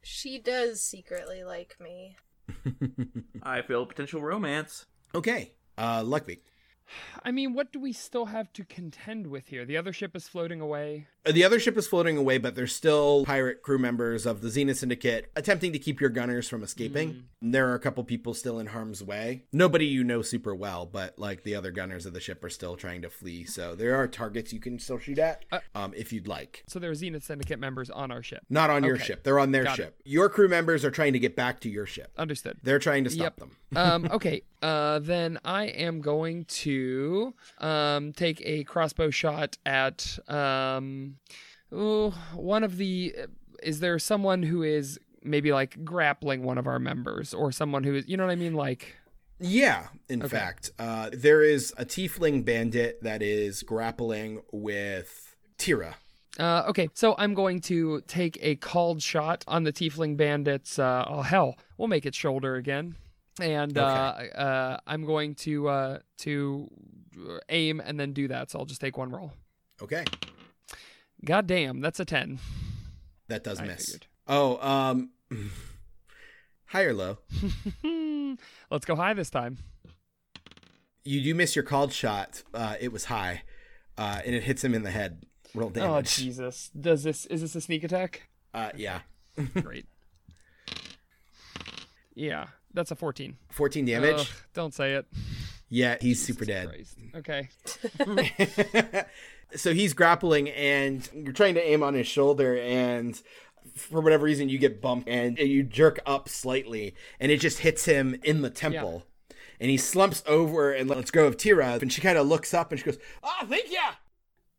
She 0.02 0.40
does 0.40 0.82
secretly 0.82 1.44
like 1.44 1.78
me. 1.80 2.16
I 3.42 3.64
feel 3.64 3.86
potential 3.88 4.22
romance. 4.22 4.86
Okay, 5.16 5.54
uh, 5.78 6.02
Luckbeak. 6.04 6.42
I 7.24 7.32
mean, 7.32 7.54
what 7.54 7.72
do 7.72 7.80
we 7.80 7.94
still 7.94 8.26
have 8.28 8.52
to 8.54 8.64
contend 8.66 9.28
with 9.28 9.48
here? 9.48 9.66
The 9.66 9.78
other 9.78 9.94
ship 9.94 10.16
is 10.16 10.28
floating 10.28 10.62
away. 10.62 11.08
Uh, 11.26 11.32
The 11.32 11.44
other 11.44 11.60
ship 11.60 11.78
is 11.78 11.88
floating 11.88 12.18
away, 12.18 12.38
but 12.38 12.56
there's 12.56 12.74
still 12.76 13.26
pirate 13.26 13.62
crew 13.62 13.78
members 13.78 14.26
of 14.26 14.42
the 14.42 14.50
Zenith 14.50 14.78
Syndicate 14.78 15.32
attempting 15.36 15.74
to 15.74 15.80
keep 15.80 16.00
your 16.02 16.10
gunners 16.10 16.48
from 16.50 16.64
escaping. 16.64 17.26
There 17.42 17.70
are 17.70 17.76
a 17.76 17.80
couple 17.80 18.04
people 18.04 18.34
still 18.34 18.60
in 18.60 18.68
harm's 18.68 19.04
way. 19.04 19.44
Nobody 19.52 19.86
you 19.86 20.04
know 20.04 20.22
super 20.22 20.56
well, 20.56 20.86
but 20.86 21.18
like 21.20 21.44
the 21.44 21.56
other 21.56 21.72
gunners 21.72 22.06
of 22.06 22.14
the 22.14 22.20
ship 22.20 22.44
are 22.44 22.50
still 22.50 22.76
trying 22.76 23.02
to 23.04 23.10
flee. 23.10 23.44
So 23.46 23.76
there 23.76 23.96
are 23.96 24.08
targets 24.08 24.52
you 24.54 24.60
can 24.60 24.80
still 24.80 24.98
shoot 25.00 25.20
at 25.20 25.46
Uh, 25.52 25.60
um, 25.76 25.94
if 25.96 26.12
you'd 26.14 26.28
like. 26.28 26.64
So 26.68 26.80
there 26.80 26.90
are 26.92 26.96
Zenith 26.96 27.24
Syndicate 27.24 27.60
members 27.60 27.90
on 27.90 28.12
our 28.12 28.24
ship. 28.24 28.44
Not 28.50 28.70
on 28.70 28.84
your 28.84 28.98
ship. 28.98 29.24
They're 29.24 29.40
on 29.40 29.52
their 29.52 29.64
Got 29.66 29.80
it. 29.80 29.84
ship. 29.84 30.02
Your 30.06 30.30
crew 30.30 30.48
members 30.48 30.84
are 30.86 30.92
trying 30.92 31.14
to 31.14 31.20
get 31.20 31.36
back 31.36 31.60
to 31.62 31.70
your 31.70 31.86
ship. 31.86 32.12
Understood. 32.18 32.58
They're 32.64 32.80
trying 32.80 33.04
to 33.04 33.10
stop 33.10 33.20
Yep. 33.20 33.36
them. 33.38 33.52
um, 33.78 34.10
okay. 34.12 34.42
Uh, 34.62 35.00
then 35.00 35.40
I 35.46 35.66
am 35.66 36.02
going 36.02 36.44
to 36.46 36.79
um, 37.60 38.14
take 38.14 38.42
a 38.46 38.64
crossbow 38.64 39.10
shot 39.10 39.58
at 39.66 40.18
um, 40.28 41.16
ooh, 41.74 42.12
one 42.34 42.64
of 42.64 42.78
the. 42.78 43.16
Is 43.62 43.80
there 43.82 44.00
someone 44.00 44.44
who 44.44 44.64
is 44.64 45.00
maybe 45.22 45.52
like 45.52 45.84
grappling 45.84 46.44
one 46.44 46.58
of 46.58 46.66
our 46.68 46.80
members, 46.80 47.34
or 47.34 47.52
someone 47.52 47.84
who 47.84 47.96
is, 47.96 48.08
you 48.08 48.16
know 48.18 48.26
what 48.26 48.32
I 48.32 48.36
mean? 48.36 48.54
Like, 48.54 48.96
Yeah, 49.40 49.88
in 50.08 50.22
Okay. 50.24 50.30
fact, 50.38 50.72
uh, 50.80 51.10
there 51.12 51.42
is 51.44 51.74
a 51.78 51.86
tiefling 51.86 52.46
bandit 52.46 53.04
that 53.04 53.22
is 53.22 53.64
grappling 53.64 54.42
with 54.54 55.36
Tira. 55.58 55.96
uh, 56.40 56.64
okay. 56.70 56.88
So 56.94 57.16
I'm 57.18 57.34
going 57.34 57.60
to 57.62 58.02
take 58.08 58.38
a 58.42 58.56
called 58.56 59.02
shot 59.02 59.44
on 59.48 59.64
the 59.64 59.74
tiefling 59.74 60.16
bandits. 60.16 60.80
Uh, 60.80 61.04
oh 61.08 61.22
hell, 61.24 61.58
we'll 61.78 61.90
make 61.90 62.06
it 62.06 62.16
shoulder 62.16 62.56
again. 62.56 62.96
And 63.42 63.78
uh, 63.78 63.82
uh, 63.82 64.78
I'm 64.88 65.06
going 65.06 65.36
to 65.36 65.68
uh, 65.70 66.00
to 66.20 66.70
aim 67.50 67.82
and 67.84 68.00
then 68.00 68.14
do 68.14 68.28
that. 68.30 68.52
So 68.52 68.60
I'll 68.60 68.66
just 68.66 68.82
take 68.82 68.98
one 68.98 69.10
roll. 69.12 69.32
Okay, 69.82 70.04
God 71.24 71.48
damn, 71.48 71.80
that's 71.82 72.00
a 72.00 72.06
10. 72.06 72.40
that 73.28 73.44
does 73.44 73.60
I 73.60 73.66
miss. 73.66 73.86
figured. 73.86 74.08
Oh, 74.28 74.58
um, 74.68 75.10
high 76.68 76.84
or 76.84 76.94
low? 76.94 77.18
Let's 78.72 78.86
go 78.86 78.96
high 78.96 79.14
this 79.14 79.30
time. 79.30 79.58
You 81.06 81.22
do 81.22 81.34
miss 81.34 81.56
your 81.56 81.64
called 81.64 81.94
shot. 81.94 82.44
Uh, 82.54 82.76
it 82.80 82.92
was 82.92 83.06
high, 83.06 83.44
uh, 83.98 84.22
and 84.26 84.36
it 84.36 84.44
hits 84.44 84.64
him 84.64 84.74
in 84.76 84.84
the 84.84 84.92
head. 84.92 85.24
Roll 85.56 85.72
Oh. 85.78 86.02
Jesus. 86.02 86.70
Does 86.80 87.04
this 87.04 87.26
is 87.26 87.42
this 87.42 87.56
a 87.56 87.62
sneak 87.62 87.84
attack? 87.84 88.30
uh, 88.54 88.70
yeah, 88.76 89.00
Great. 89.62 89.86
yeah, 92.14 92.48
that's 92.74 92.92
a 92.92 92.96
14. 92.96 93.36
14 93.52 93.86
damage. 93.86 94.20
Ugh, 94.20 94.28
don't 94.54 94.74
say 94.74 94.94
it. 94.94 95.06
yeah, 95.70 95.98
he's 96.02 96.24
super 96.24 96.46
dead. 96.46 96.70
Christ. 96.70 96.98
Okay. 97.16 97.50
so 99.56 99.74
he's 99.74 99.94
grappling 99.94 100.50
and 100.50 101.08
you're 101.14 101.34
trying 101.34 101.56
to 101.56 101.68
aim 101.68 101.84
on 101.84 101.94
his 101.94 102.08
shoulder 102.08 102.58
and 102.58 103.22
for 103.76 104.02
whatever 104.02 104.26
reason 104.26 104.50
you 104.50 104.58
get 104.58 104.82
bumped 104.82 105.08
and 105.10 105.38
you 105.38 105.64
jerk 105.64 106.00
up 106.06 106.28
slightly 106.30 106.94
and 107.20 107.32
it 107.32 107.38
just 107.40 107.60
hits 107.60 107.86
him 107.86 108.16
in 108.24 108.42
the 108.42 108.50
temple 108.50 109.06
and 109.60 109.70
he 109.70 109.78
slumps 109.78 110.24
over 110.28 110.72
and 110.72 110.90
lets 110.90 111.12
go 111.12 111.26
of 111.28 111.38
Tira 111.38 111.78
and 111.82 111.92
she 111.92 112.02
kind 112.02 112.18
of 112.18 112.28
looks 112.28 112.54
up 112.54 112.72
and 112.72 112.80
she 112.80 112.86
goes 112.86 112.98
ah 113.24 113.46
thank 113.48 113.72
ya 113.72 113.92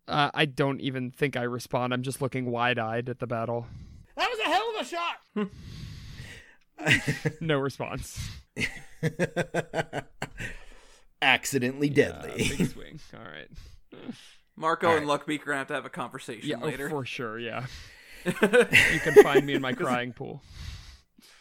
Uh, 0.09 0.31
I 0.35 0.45
don't 0.47 0.81
even 0.81 1.11
think 1.13 1.37
I 1.37 1.43
respond. 1.43 1.93
I'm 1.95 2.03
just 2.03 2.21
looking 2.21 2.51
wide-eyed 2.51 3.09
at 3.09 3.19
the 3.21 3.27
battle. 3.29 3.67
that 4.17 4.29
was 4.29 4.39
a 4.41 4.49
hell 4.49 4.73
of 4.75 4.81
a 4.81 4.85
shot 4.85 5.17
No 7.41 7.59
response. 7.59 8.31
accidentally 11.22 11.89
deadly 11.91 12.49
big 12.57 12.66
swing. 12.72 13.01
All 13.14 13.20
right. 13.20 13.49
Marco 14.57 14.97
and 14.97 15.07
Luckbeak 15.07 15.43
are 15.43 15.47
gonna 15.47 15.59
have 15.59 15.68
to 15.68 15.74
have 15.74 15.87
a 15.87 15.91
conversation 15.91 16.49
Yeah, 16.49 16.57
oh, 16.61 16.66
later. 16.66 16.89
for 16.91 17.05
sure. 17.05 17.39
Yeah. 17.39 17.66
you 18.24 18.33
can 18.33 19.22
find 19.22 19.47
me 19.47 19.55
in 19.55 19.62
my 19.62 19.72
crying 19.72 20.12
pool. 20.12 20.43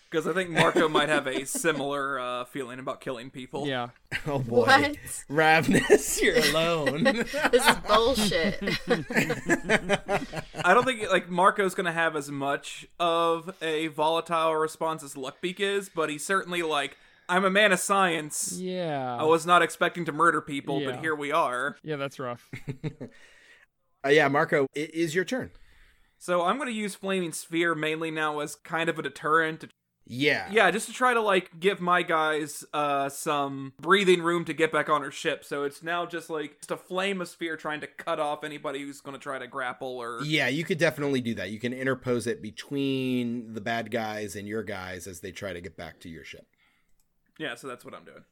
Because 0.09 0.25
I 0.25 0.33
think 0.33 0.49
Marco 0.49 0.89
might 0.89 1.07
have 1.09 1.27
a 1.27 1.45
similar 1.45 2.19
uh, 2.19 2.45
feeling 2.45 2.79
about 2.79 2.99
killing 2.99 3.29
people. 3.29 3.67
Yeah. 3.67 3.89
oh 4.25 4.39
boy 4.39 4.65
What? 4.65 4.97
Ravnus 5.29 6.19
you're 6.21 6.37
alone 6.49 7.03
This 7.51 7.67
is 7.67 7.75
bullshit. 7.87 8.59
I 10.65 10.73
don't 10.73 10.83
think 10.85 11.09
like 11.11 11.29
Marco's 11.29 11.75
gonna 11.75 11.91
have 11.91 12.15
as 12.15 12.31
much 12.31 12.87
of 12.99 13.53
a 13.61 13.87
volatile 13.87 14.55
response 14.55 15.03
as 15.03 15.13
Luckbeak 15.13 15.59
is, 15.59 15.89
but 15.89 16.09
he's 16.09 16.25
certainly 16.25 16.61
like, 16.63 16.97
I'm 17.27 17.45
a 17.45 17.49
man 17.51 17.71
of 17.71 17.79
science. 17.79 18.53
Yeah. 18.59 19.15
I 19.19 19.23
was 19.25 19.45
not 19.45 19.61
expecting 19.61 20.05
to 20.05 20.11
murder 20.11 20.41
people, 20.41 20.81
Yeah. 20.81 20.91
but 20.91 20.99
here 21.01 21.15
we 21.15 21.31
are. 21.31 21.77
Yeah, 21.83 21.97
that's 21.97 22.17
rough. 22.19 22.49
uh, 24.05 24.09
yeah 24.09 24.27
Marco 24.27 24.65
it 24.73 24.93
is 24.93 25.13
your 25.13 25.25
turn 25.25 25.51
So 26.17 26.41
I'm 26.43 26.57
gonna 26.57 26.71
use 26.71 26.95
Flaming 26.95 27.31
Sphere 27.31 27.75
mainly 27.75 28.09
now 28.11 28.39
as 28.39 28.55
kind 28.55 28.89
of 28.89 28.97
a 28.97 29.03
deterrent 29.03 29.61
to 29.61 29.69
yeah 30.11 30.49
Yeah, 30.51 30.71
just 30.71 30.87
to 30.87 30.93
try 30.93 31.13
to 31.13 31.21
like 31.21 31.59
give 31.59 31.79
my 31.79 32.01
guys 32.01 32.65
uh 32.73 33.09
some 33.09 33.73
breathing 33.79 34.21
room 34.21 34.43
to 34.45 34.53
get 34.53 34.71
back 34.71 34.89
on 34.89 35.03
her 35.03 35.11
ship. 35.11 35.45
So 35.45 35.63
it's 35.63 35.83
now 35.83 36.05
just 36.05 36.29
like 36.29 36.57
just 36.59 36.71
a 36.71 36.77
flame 36.77 37.21
of 37.21 37.29
sphere 37.29 37.55
trying 37.55 37.79
to 37.81 37.87
cut 37.87 38.19
off 38.19 38.43
anybody 38.43 38.81
who's 38.81 39.01
going 39.01 39.13
to 39.15 39.21
try 39.21 39.37
to 39.37 39.47
grapple 39.47 39.97
or 39.97 40.21
Yeah, 40.23 40.47
you 40.47 40.63
could 40.63 40.79
definitely 40.79 41.21
do 41.21 41.35
that. 41.35 41.51
You 41.51 41.59
can 41.59 41.71
interpose 41.73 42.25
it 42.25 42.41
between 42.41 43.53
the 43.53 43.61
bad 43.61 43.91
guys 43.91 44.35
and 44.35 44.47
your 44.47 44.63
guys 44.63 45.05
as 45.05 45.19
they 45.19 45.31
try 45.31 45.53
to 45.53 45.61
get 45.61 45.77
back 45.77 45.99
to 46.01 46.09
your 46.09 46.23
ship. 46.23 46.47
Yeah, 47.37 47.55
so 47.55 47.67
that's 47.67 47.85
what 47.85 47.93
I'm 47.93 48.03
doing. 48.03 48.25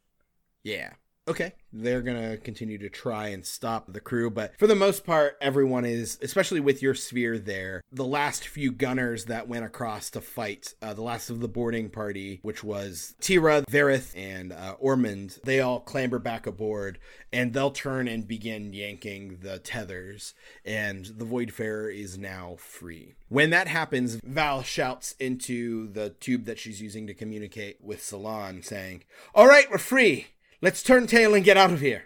Yeah. 0.64 0.94
Okay. 1.28 1.54
They're 1.74 2.02
going 2.02 2.32
to 2.32 2.38
continue 2.38 2.78
to 2.78 2.90
try 2.90 3.28
and 3.28 3.46
stop 3.46 3.92
the 3.92 4.00
crew, 4.00 4.30
but 4.30 4.58
for 4.58 4.68
the 4.68 4.76
most 4.76 5.06
part, 5.06 5.38
everyone 5.42 5.84
is, 5.84 6.18
especially 6.22 6.62
with 6.62 6.82
your 6.82 6.96
sphere 6.96 7.38
there, 7.38 7.84
the 7.92 8.06
last 8.06 8.48
few 8.48 8.72
gunners 8.72 9.26
that 9.26 9.48
went 9.48 9.66
across 9.66 10.10
to 10.12 10.22
fight, 10.22 10.74
uh, 10.82 10.94
the 10.94 11.02
last 11.02 11.30
of 11.30 11.42
the 11.42 11.48
boarding 11.48 11.90
party, 11.90 12.40
which 12.42 12.64
was 12.64 13.16
Tira, 13.20 13.64
Verith, 13.70 14.16
and 14.16 14.54
uh, 14.54 14.76
Ormond, 14.80 15.40
they 15.44 15.60
all 15.60 15.82
clamber 15.82 16.20
back 16.20 16.48
aboard 16.48 17.00
and 17.32 17.54
they'll 17.54 17.72
turn 17.72 18.08
and 18.08 18.28
begin 18.28 18.74
yanking 18.74 19.40
the 19.42 19.60
tethers, 19.60 20.34
and 20.64 21.06
the 21.06 21.26
Voidfarer 21.26 21.94
is 21.94 22.18
now 22.18 22.56
free. 22.58 23.16
When 23.30 23.50
that 23.50 23.68
happens, 23.68 24.16
Val 24.24 24.64
shouts 24.64 25.14
into 25.20 25.92
the 25.92 26.12
tube 26.12 26.46
that 26.46 26.60
she's 26.60 26.82
using 26.82 27.06
to 27.08 27.14
communicate 27.14 27.78
with 27.82 28.02
Salon, 28.02 28.62
saying, 28.62 29.04
All 29.36 29.48
right, 29.48 29.70
we're 29.70 29.78
free. 29.78 30.28
Let's 30.62 30.82
turn 30.82 31.06
tail 31.06 31.36
and 31.36 31.46
get 31.46 31.58
out 31.58 31.72
of 31.72 31.82
here. 31.82 32.06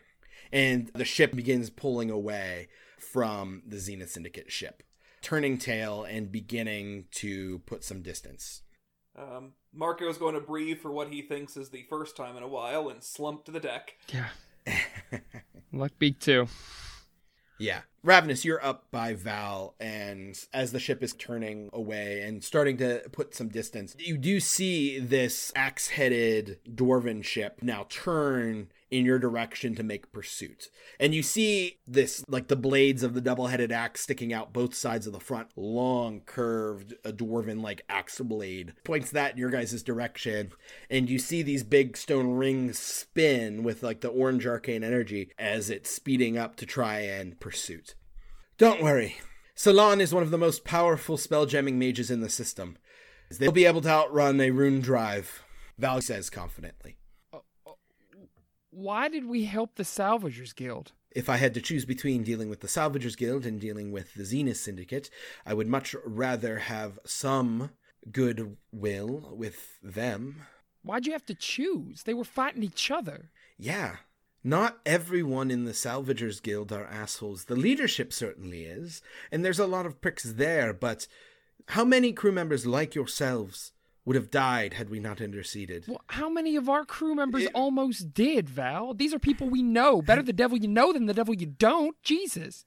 And 0.51 0.91
the 0.93 1.05
ship 1.05 1.33
begins 1.33 1.69
pulling 1.69 2.11
away 2.11 2.67
from 2.97 3.63
the 3.65 3.79
Zenith 3.79 4.11
Syndicate 4.11 4.51
ship, 4.51 4.83
turning 5.21 5.57
tail 5.57 6.03
and 6.03 6.31
beginning 6.31 7.05
to 7.11 7.59
put 7.59 7.85
some 7.85 8.01
distance. 8.01 8.63
Um, 9.17 9.53
Marco's 9.73 10.17
going 10.17 10.35
to 10.35 10.41
breathe 10.41 10.79
for 10.79 10.91
what 10.91 11.09
he 11.09 11.21
thinks 11.21 11.55
is 11.55 11.69
the 11.69 11.85
first 11.89 12.17
time 12.17 12.35
in 12.35 12.43
a 12.43 12.47
while 12.47 12.89
and 12.89 13.03
slump 13.03 13.45
to 13.45 13.51
the 13.51 13.59
deck. 13.59 13.93
Yeah. 14.09 14.29
Luckbeak 15.73 16.19
too. 16.19 16.47
Yeah. 17.61 17.81
Ravnus, 18.03 18.43
you're 18.43 18.63
up 18.65 18.89
by 18.89 19.13
Val, 19.13 19.75
and 19.79 20.35
as 20.51 20.71
the 20.71 20.79
ship 20.79 21.03
is 21.03 21.13
turning 21.13 21.69
away 21.71 22.23
and 22.23 22.43
starting 22.43 22.77
to 22.77 23.03
put 23.11 23.35
some 23.35 23.49
distance, 23.49 23.95
you 23.99 24.17
do 24.17 24.39
see 24.39 24.97
this 24.97 25.53
axe 25.55 25.89
headed 25.89 26.57
dwarven 26.67 27.23
ship 27.23 27.59
now 27.61 27.85
turn 27.89 28.69
in 28.91 29.05
your 29.05 29.17
direction 29.17 29.73
to 29.75 29.83
make 29.83 30.11
pursuit. 30.11 30.67
And 30.99 31.15
you 31.15 31.23
see 31.23 31.79
this, 31.87 32.23
like 32.27 32.49
the 32.49 32.57
blades 32.57 33.01
of 33.01 33.13
the 33.13 33.21
double 33.21 33.47
headed 33.47 33.71
axe 33.71 34.01
sticking 34.01 34.33
out 34.33 34.53
both 34.53 34.75
sides 34.75 35.07
of 35.07 35.13
the 35.13 35.19
front, 35.19 35.47
long, 35.55 36.21
curved, 36.25 36.93
a 37.05 37.13
dwarven 37.13 37.63
like 37.63 37.83
axe 37.89 38.19
blade 38.19 38.73
points 38.83 39.09
that 39.11 39.31
in 39.31 39.37
your 39.37 39.49
guys' 39.49 39.81
direction. 39.81 40.51
And 40.89 41.09
you 41.09 41.17
see 41.17 41.41
these 41.41 41.63
big 41.63 41.95
stone 41.95 42.35
rings 42.35 42.77
spin 42.77 43.63
with 43.63 43.81
like 43.81 44.01
the 44.01 44.09
orange 44.09 44.45
arcane 44.45 44.83
energy 44.83 45.31
as 45.39 45.69
it's 45.69 45.89
speeding 45.89 46.37
up 46.37 46.57
to 46.57 46.65
try 46.65 46.99
and 46.99 47.39
pursuit. 47.39 47.95
Don't 48.57 48.83
worry. 48.83 49.15
Salon 49.55 50.01
is 50.01 50.13
one 50.13 50.23
of 50.23 50.31
the 50.31 50.37
most 50.37 50.65
powerful 50.65 51.17
spell 51.17 51.45
jamming 51.45 51.79
mages 51.79 52.11
in 52.11 52.19
the 52.19 52.29
system. 52.29 52.77
They'll 53.39 53.51
be 53.51 53.65
able 53.65 53.81
to 53.81 53.89
outrun 53.89 54.41
a 54.41 54.51
rune 54.51 54.81
drive, 54.81 55.43
Val 55.77 56.01
says 56.01 56.29
confidently. 56.29 56.97
Why 58.71 59.09
did 59.09 59.25
we 59.25 59.43
help 59.43 59.75
the 59.75 59.83
Salvagers 59.83 60.55
Guild? 60.55 60.93
If 61.11 61.27
I 61.27 61.35
had 61.35 61.53
to 61.55 61.61
choose 61.61 61.83
between 61.83 62.23
dealing 62.23 62.49
with 62.49 62.61
the 62.61 62.67
Salvagers 62.67 63.17
Guild 63.17 63.45
and 63.45 63.59
dealing 63.59 63.91
with 63.91 64.13
the 64.13 64.23
Zenith 64.23 64.57
Syndicate, 64.57 65.09
I 65.45 65.53
would 65.53 65.67
much 65.67 65.93
rather 66.05 66.59
have 66.59 66.97
some 67.05 67.71
goodwill 68.09 69.33
with 69.33 69.77
them. 69.83 70.43
Why'd 70.83 71.05
you 71.05 71.11
have 71.11 71.25
to 71.25 71.35
choose? 71.35 72.03
They 72.03 72.13
were 72.13 72.23
fighting 72.23 72.63
each 72.63 72.89
other. 72.89 73.29
Yeah. 73.57 73.97
Not 74.41 74.79
everyone 74.85 75.51
in 75.51 75.65
the 75.65 75.73
Salvagers 75.73 76.41
Guild 76.41 76.71
are 76.71 76.85
assholes. 76.85 77.43
The 77.45 77.57
leadership 77.57 78.13
certainly 78.13 78.63
is, 78.63 79.01
and 79.33 79.43
there's 79.43 79.59
a 79.59 79.67
lot 79.67 79.85
of 79.85 79.99
pricks 79.99 80.23
there, 80.23 80.73
but 80.73 81.07
how 81.67 81.83
many 81.83 82.13
crew 82.13 82.31
members 82.31 82.65
like 82.65 82.95
yourselves 82.95 83.73
would 84.11 84.17
have 84.17 84.29
died 84.29 84.73
had 84.73 84.89
we 84.89 84.99
not 84.99 85.21
interceded? 85.21 85.85
Well, 85.87 86.01
how 86.07 86.27
many 86.27 86.57
of 86.57 86.67
our 86.67 86.83
crew 86.83 87.15
members 87.15 87.43
It- 87.43 87.51
almost 87.55 88.13
did, 88.13 88.49
Val? 88.49 88.93
These 88.93 89.13
are 89.13 89.19
people 89.19 89.49
we 89.49 89.63
know. 89.63 90.01
Better 90.01 90.21
the 90.21 90.33
devil 90.33 90.57
you 90.57 90.67
know 90.67 90.91
than 90.91 91.05
the 91.05 91.13
devil 91.13 91.33
you 91.33 91.45
don't. 91.45 91.95
Jesus. 92.03 92.65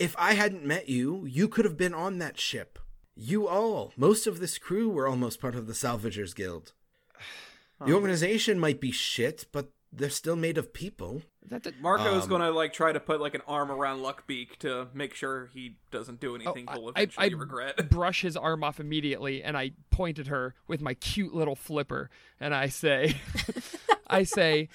If 0.00 0.16
I 0.18 0.32
hadn't 0.32 0.64
met 0.66 0.88
you, 0.88 1.24
you 1.26 1.46
could 1.46 1.64
have 1.64 1.76
been 1.76 1.94
on 1.94 2.18
that 2.18 2.40
ship. 2.40 2.76
You 3.14 3.46
all, 3.46 3.92
most 3.96 4.26
of 4.26 4.40
this 4.40 4.58
crew 4.58 4.88
were 4.88 5.06
almost 5.06 5.40
part 5.40 5.54
of 5.54 5.68
the 5.68 5.74
Salvagers 5.74 6.34
Guild. 6.34 6.72
The 7.86 7.94
organization 7.94 8.58
might 8.58 8.80
be 8.80 8.90
shit, 8.90 9.46
but 9.52 9.70
they're 9.92 10.08
still 10.10 10.36
made 10.36 10.56
of 10.56 10.72
people. 10.72 11.22
That, 11.48 11.64
that 11.64 11.80
Marco's 11.80 12.24
Um, 12.24 12.28
gonna 12.30 12.50
like 12.52 12.72
try 12.72 12.92
to 12.92 13.00
put 13.00 13.20
like 13.20 13.34
an 13.34 13.42
arm 13.48 13.70
around 13.72 14.00
Luckbeak 14.00 14.56
to 14.60 14.86
make 14.94 15.14
sure 15.14 15.50
he 15.52 15.76
doesn't 15.90 16.20
do 16.20 16.34
anything 16.36 16.66
Oh, 16.68 16.72
he'll 16.74 16.86
I- 16.94 17.00
eventually 17.02 17.26
I 17.32 17.36
regret. 17.36 17.88
brush 17.90 18.22
his 18.22 18.36
arm 18.36 18.62
off 18.62 18.78
immediately 18.78 19.42
and 19.42 19.56
I 19.56 19.72
point 19.90 20.18
at 20.20 20.28
her 20.28 20.54
with 20.68 20.80
my 20.80 20.94
cute 20.94 21.34
little 21.34 21.56
flipper 21.56 22.08
and 22.38 22.54
I 22.54 22.68
say 22.68 23.16
I 24.06 24.22
say 24.22 24.68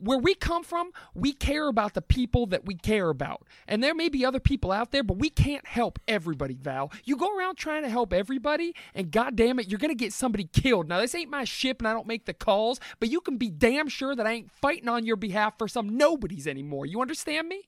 where 0.00 0.18
we 0.18 0.34
come 0.34 0.64
from, 0.64 0.90
we 1.14 1.32
care 1.32 1.68
about 1.68 1.94
the 1.94 2.02
people 2.02 2.46
that 2.46 2.66
we 2.66 2.74
care 2.74 3.08
about. 3.08 3.46
And 3.66 3.82
there 3.82 3.94
may 3.94 4.08
be 4.08 4.24
other 4.24 4.40
people 4.40 4.72
out 4.72 4.90
there, 4.90 5.02
but 5.02 5.18
we 5.18 5.30
can't 5.30 5.66
help 5.66 5.98
everybody, 6.08 6.58
Val. 6.60 6.92
You 7.04 7.16
go 7.16 7.36
around 7.36 7.56
trying 7.56 7.82
to 7.82 7.88
help 7.88 8.12
everybody, 8.12 8.74
and 8.94 9.10
goddamn 9.10 9.58
it, 9.58 9.68
you're 9.68 9.78
gonna 9.78 9.94
get 9.94 10.12
somebody 10.12 10.44
killed. 10.44 10.88
Now 10.88 11.00
this 11.00 11.14
ain't 11.14 11.30
my 11.30 11.44
ship 11.44 11.80
and 11.80 11.88
I 11.88 11.92
don't 11.92 12.06
make 12.06 12.26
the 12.26 12.34
calls, 12.34 12.80
but 13.00 13.08
you 13.08 13.20
can 13.20 13.36
be 13.36 13.50
damn 13.50 13.88
sure 13.88 14.14
that 14.14 14.26
I 14.26 14.32
ain't 14.32 14.50
fighting 14.50 14.88
on 14.88 15.04
your 15.04 15.16
behalf 15.16 15.58
for 15.58 15.68
some 15.68 15.96
nobodies 15.96 16.46
anymore. 16.46 16.86
You 16.86 17.00
understand 17.00 17.48
me? 17.48 17.62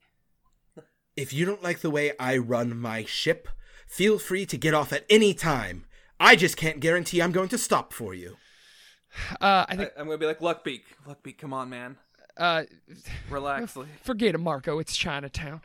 If 1.16 1.33
you 1.33 1.45
don't 1.45 1.62
like 1.62 1.81
the 1.81 1.91
way 1.91 2.12
I 2.18 2.39
run 2.39 2.78
my 2.78 3.05
ship, 3.05 3.49
feel 3.87 4.18
free 4.18 4.47
to 4.47 4.57
get 4.57 4.74
off 4.74 4.93
at 4.93 5.05
any 5.11 5.35
time. 5.35 5.85
I 6.18 6.37
just 6.37 6.57
can't 6.57 6.81
guarantee 6.81 7.20
I'm 7.20 7.33
going 7.33 7.49
to 7.49 7.59
stop 7.59 7.93
for 7.93 8.14
you. 8.14 8.37
Uh 9.41 9.64
I 9.68 9.76
think 9.76 9.91
I, 9.97 10.01
am 10.01 10.07
gonna 10.07 10.18
be 10.18 10.26
like 10.26 10.41
Luckbeak. 10.41 10.83
Luckbeak, 11.07 11.39
come 11.39 11.53
on, 11.53 11.68
man. 11.68 11.97
Uh 12.41 12.64
Relax. 13.28 13.76
Forget 14.03 14.34
it, 14.34 14.38
Marco. 14.38 14.78
It's 14.78 14.97
Chinatown. 14.97 15.61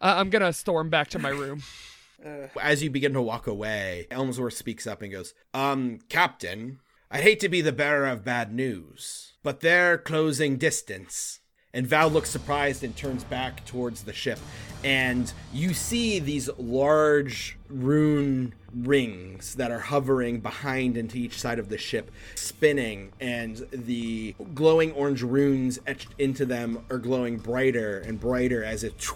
Uh, 0.00 0.14
I'm 0.18 0.28
gonna 0.30 0.52
storm 0.52 0.90
back 0.90 1.08
to 1.10 1.18
my 1.18 1.30
room. 1.30 1.62
As 2.60 2.82
you 2.82 2.90
begin 2.90 3.12
to 3.12 3.22
walk 3.22 3.46
away, 3.46 4.06
Elmsworth 4.10 4.54
speaks 4.54 4.86
up 4.86 5.02
and 5.02 5.12
goes, 5.12 5.34
Um, 5.54 6.00
Captain, 6.08 6.80
I'd 7.10 7.22
hate 7.22 7.40
to 7.40 7.48
be 7.48 7.60
the 7.60 7.72
bearer 7.72 8.06
of 8.08 8.24
bad 8.24 8.52
news, 8.52 9.34
but 9.44 9.60
they're 9.60 9.96
closing 9.96 10.56
distance. 10.56 11.40
And 11.78 11.86
Val 11.86 12.10
looks 12.10 12.28
surprised 12.28 12.82
and 12.82 12.96
turns 12.96 13.22
back 13.22 13.64
towards 13.64 14.02
the 14.02 14.12
ship. 14.12 14.40
And 14.82 15.32
you 15.52 15.74
see 15.74 16.18
these 16.18 16.50
large 16.58 17.56
rune 17.68 18.52
rings 18.74 19.54
that 19.54 19.70
are 19.70 19.78
hovering 19.78 20.40
behind 20.40 20.96
and 20.96 21.08
to 21.10 21.20
each 21.20 21.40
side 21.40 21.60
of 21.60 21.68
the 21.68 21.78
ship, 21.78 22.10
spinning, 22.34 23.12
and 23.20 23.64
the 23.70 24.34
glowing 24.56 24.90
orange 24.90 25.22
runes 25.22 25.78
etched 25.86 26.08
into 26.18 26.44
them 26.44 26.84
are 26.90 26.98
glowing 26.98 27.36
brighter 27.36 28.00
and 28.00 28.18
brighter 28.18 28.64
as 28.64 28.82
it 28.82 29.08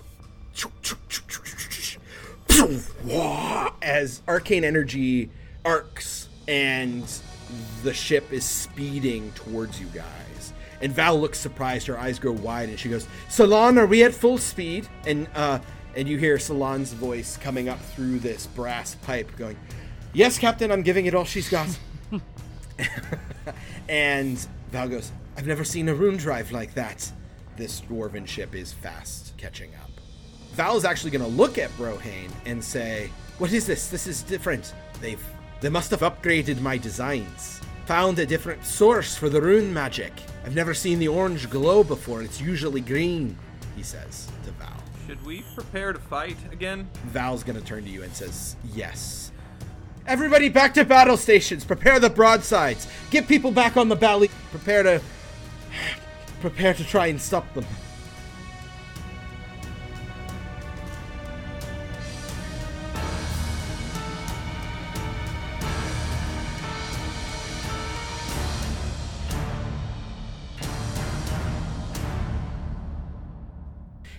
as 3.83 4.23
arcane 4.29 4.63
energy 4.63 5.31
arcs 5.65 6.29
and 6.47 7.03
the 7.83 7.93
ship 7.93 8.33
is 8.33 8.45
speeding 8.45 9.33
towards 9.33 9.81
you 9.81 9.87
guys. 9.89 10.32
And 10.83 10.93
Val 10.93 11.19
looks 11.19 11.39
surprised, 11.39 11.87
her 11.87 11.99
eyes 11.99 12.19
grow 12.19 12.33
wide, 12.33 12.69
and 12.69 12.79
she 12.79 12.89
goes, 12.89 13.07
Salon, 13.29 13.79
are 13.79 13.87
we 13.87 14.03
at 14.03 14.13
full 14.13 14.39
speed? 14.39 14.89
And 15.07 15.29
uh 15.35 15.61
and 15.95 16.09
you 16.09 16.17
hear 16.19 16.39
Salon's 16.39 16.93
voice 16.93 17.37
coming 17.37 17.69
up 17.69 17.81
through 17.81 18.19
this 18.19 18.47
brass 18.47 18.95
pipe 18.97 19.35
going, 19.37 19.57
Yes, 20.13 20.39
Captain, 20.39 20.71
I'm 20.71 20.83
giving 20.83 21.07
it 21.07 21.15
all 21.15 21.25
she's 21.25 21.49
got. 21.49 21.69
and 23.89 24.39
Val 24.71 24.89
goes, 24.89 25.13
I've 25.37 25.47
never 25.47 25.65
seen 25.65 25.89
a 25.89 25.95
rune 25.95 26.17
drive 26.17 26.53
like 26.53 26.75
that. 26.75 27.11
This 27.57 27.81
dwarven 27.83 28.27
ship 28.27 28.55
is 28.55 28.73
fast 28.73 29.37
catching 29.37 29.75
up. 29.77 29.91
Val 30.55 30.77
is 30.77 30.85
actually 30.85 31.11
going 31.11 31.25
to 31.25 31.37
look 31.37 31.59
at 31.59 31.71
Brohane 31.73 32.31
and 32.45 32.63
say, 32.63 33.11
"What 33.39 33.53
is 33.53 33.67
this? 33.67 33.89
This 33.89 34.07
is 34.07 34.23
different. 34.23 34.75
They've 35.01 35.23
they 35.61 35.69
must 35.69 35.91
have 35.93 36.01
upgraded 36.01 36.61
my 36.61 36.77
designs. 36.77 37.61
Found 37.87 38.19
a 38.19 38.27
different 38.27 38.65
source 38.65 39.17
for 39.17 39.29
the 39.29 39.41
rune 39.41 39.73
magic. 39.73 40.13
I've 40.45 40.55
never 40.55 40.73
seen 40.73 40.99
the 40.99 41.09
orange 41.09 41.51
glow 41.51 41.83
before. 41.83 42.23
It's 42.23 42.41
usually 42.41 42.81
green." 42.81 43.37
He 43.77 43.83
says 43.83 44.29
to 44.45 44.53
Val. 44.53 44.69
Should 45.07 45.25
we 45.27 45.45
prepare 45.55 45.93
to 45.93 45.99
fight 45.99 46.37
again? 46.53 46.89
Val's 47.07 47.43
going 47.43 47.59
to 47.59 47.65
turn 47.65 47.85
to 47.85 47.91
you 47.91 48.03
and 48.03 48.15
says, 48.15 48.57
"Yes." 48.75 49.33
Everybody 50.07 50.49
back 50.49 50.75
to 50.75 50.85
battle 50.85 51.17
stations. 51.17 51.65
Prepare 51.65 52.01
the 52.01 52.11
broadsides. 52.11 52.87
Get 53.11 53.29
people 53.29 53.51
back 53.51 53.77
on 53.77 53.89
the 53.89 53.97
valley. 53.97 54.31
Prepare 54.51 54.83
to 54.85 55.01
prepare 56.41 56.75
to 56.75 56.85
try 56.85 57.07
and 57.07 57.21
stop 57.21 57.53
them. 57.55 57.67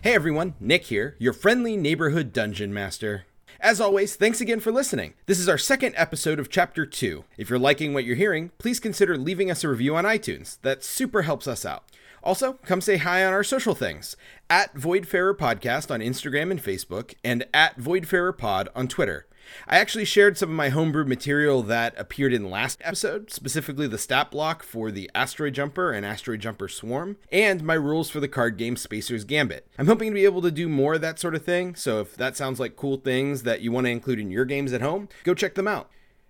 Hey 0.04 0.16
everyone, 0.16 0.56
Nick 0.60 0.88
here, 0.88 1.16
your 1.18 1.32
friendly 1.32 1.78
neighborhood 1.78 2.34
dungeon 2.34 2.74
master. 2.74 3.24
As 3.62 3.80
always, 3.80 4.18
thanks 4.18 4.41
again 4.41 4.60
for 4.60 4.70
listening. 4.70 5.14
This 5.28 5.39
is 5.39 5.47
our 5.47 5.58
second 5.58 5.93
episode 5.95 6.39
of 6.39 6.49
Chapter 6.49 6.86
2. 6.86 7.24
If 7.38 7.49
you're 7.49 7.58
liking 7.58 7.93
what 7.93 8.04
you're 8.04 8.18
hearing, 8.18 8.51
please 8.58 8.82
consider 8.82 9.18
leaving 9.18 9.49
us 9.49 9.64
a 9.64 9.70
review 9.70 9.95
on 9.95 10.04
iTunes. 10.04 10.58
That 10.62 10.84
super 10.84 11.22
helps 11.22 11.47
us 11.47 11.66
out. 11.66 11.86
Also, 12.22 12.60
come 12.66 12.82
say 12.82 12.97
hi 12.97 13.24
on 13.24 13.32
our 13.32 13.45
social 13.45 13.76
things 13.76 14.18
at 14.49 14.76
Voidfarer 14.76 15.38
Podcast 15.38 15.89
on 15.89 16.01
Instagram 16.01 16.51
and 16.51 16.62
Facebook, 16.62 17.14
and 17.24 17.45
at 17.54 17.80
Voidfarer 17.80 18.38
Pod 18.38 18.68
on 18.76 18.89
Twitter. 18.89 19.26
I 19.68 19.78
actually 19.78 20.06
shared 20.06 20.38
some 20.38 20.49
of 20.49 20.56
my 20.56 20.70
homebrew 20.70 21.06
material 21.06 21.62
that 21.64 21.93
appeared 21.97 22.34
in 22.34 22.49
last 22.49 22.80
episode, 22.84 23.32
specifically 23.32 23.88
the 23.88 23.97
stat 23.97 24.32
block 24.32 24.64
for 24.64 24.91
the 24.91 25.10
Asteroid 25.16 25.54
Jumper 25.54 25.91
and 25.91 26.06
Asteroid 26.06 26.39
Jumper 26.39 26.68
Swarm, 26.68 27.18
and 27.32 27.64
my 27.64 27.74
rules 27.74 28.10
for 28.10 28.20
the 28.20 28.28
card 28.28 28.58
game 28.58 28.76
Spacer's 28.76 29.24
Gambit. 29.24 29.68
I'm 29.78 29.88
hoping 29.88 30.10
to 30.10 30.16
be 30.16 30.26
able 30.26 30.41
to 30.41 30.51
do 30.51 30.70
more 30.70 30.95
of 30.95 31.01
that 31.01 31.20
sort 31.20 31.36
of 31.36 31.43
thing, 31.45 31.76
so 31.76 32.01
if 32.01 32.16
that 32.16 32.38
sounds 32.38 32.60
like 32.60 32.76
cool 32.76 32.97
things 32.97 33.43
that 33.43 33.62
you 33.62 33.72
want 33.72 33.86
to 33.86 33.91
include 33.91 34.20
in 34.20 34.32
your 34.32 34.45
games 34.45 34.74
at 34.74 34.82
home, 34.82 35.10
go 35.24 35.34
check 35.34 35.56
them 35.56 35.68
out. 35.68 35.89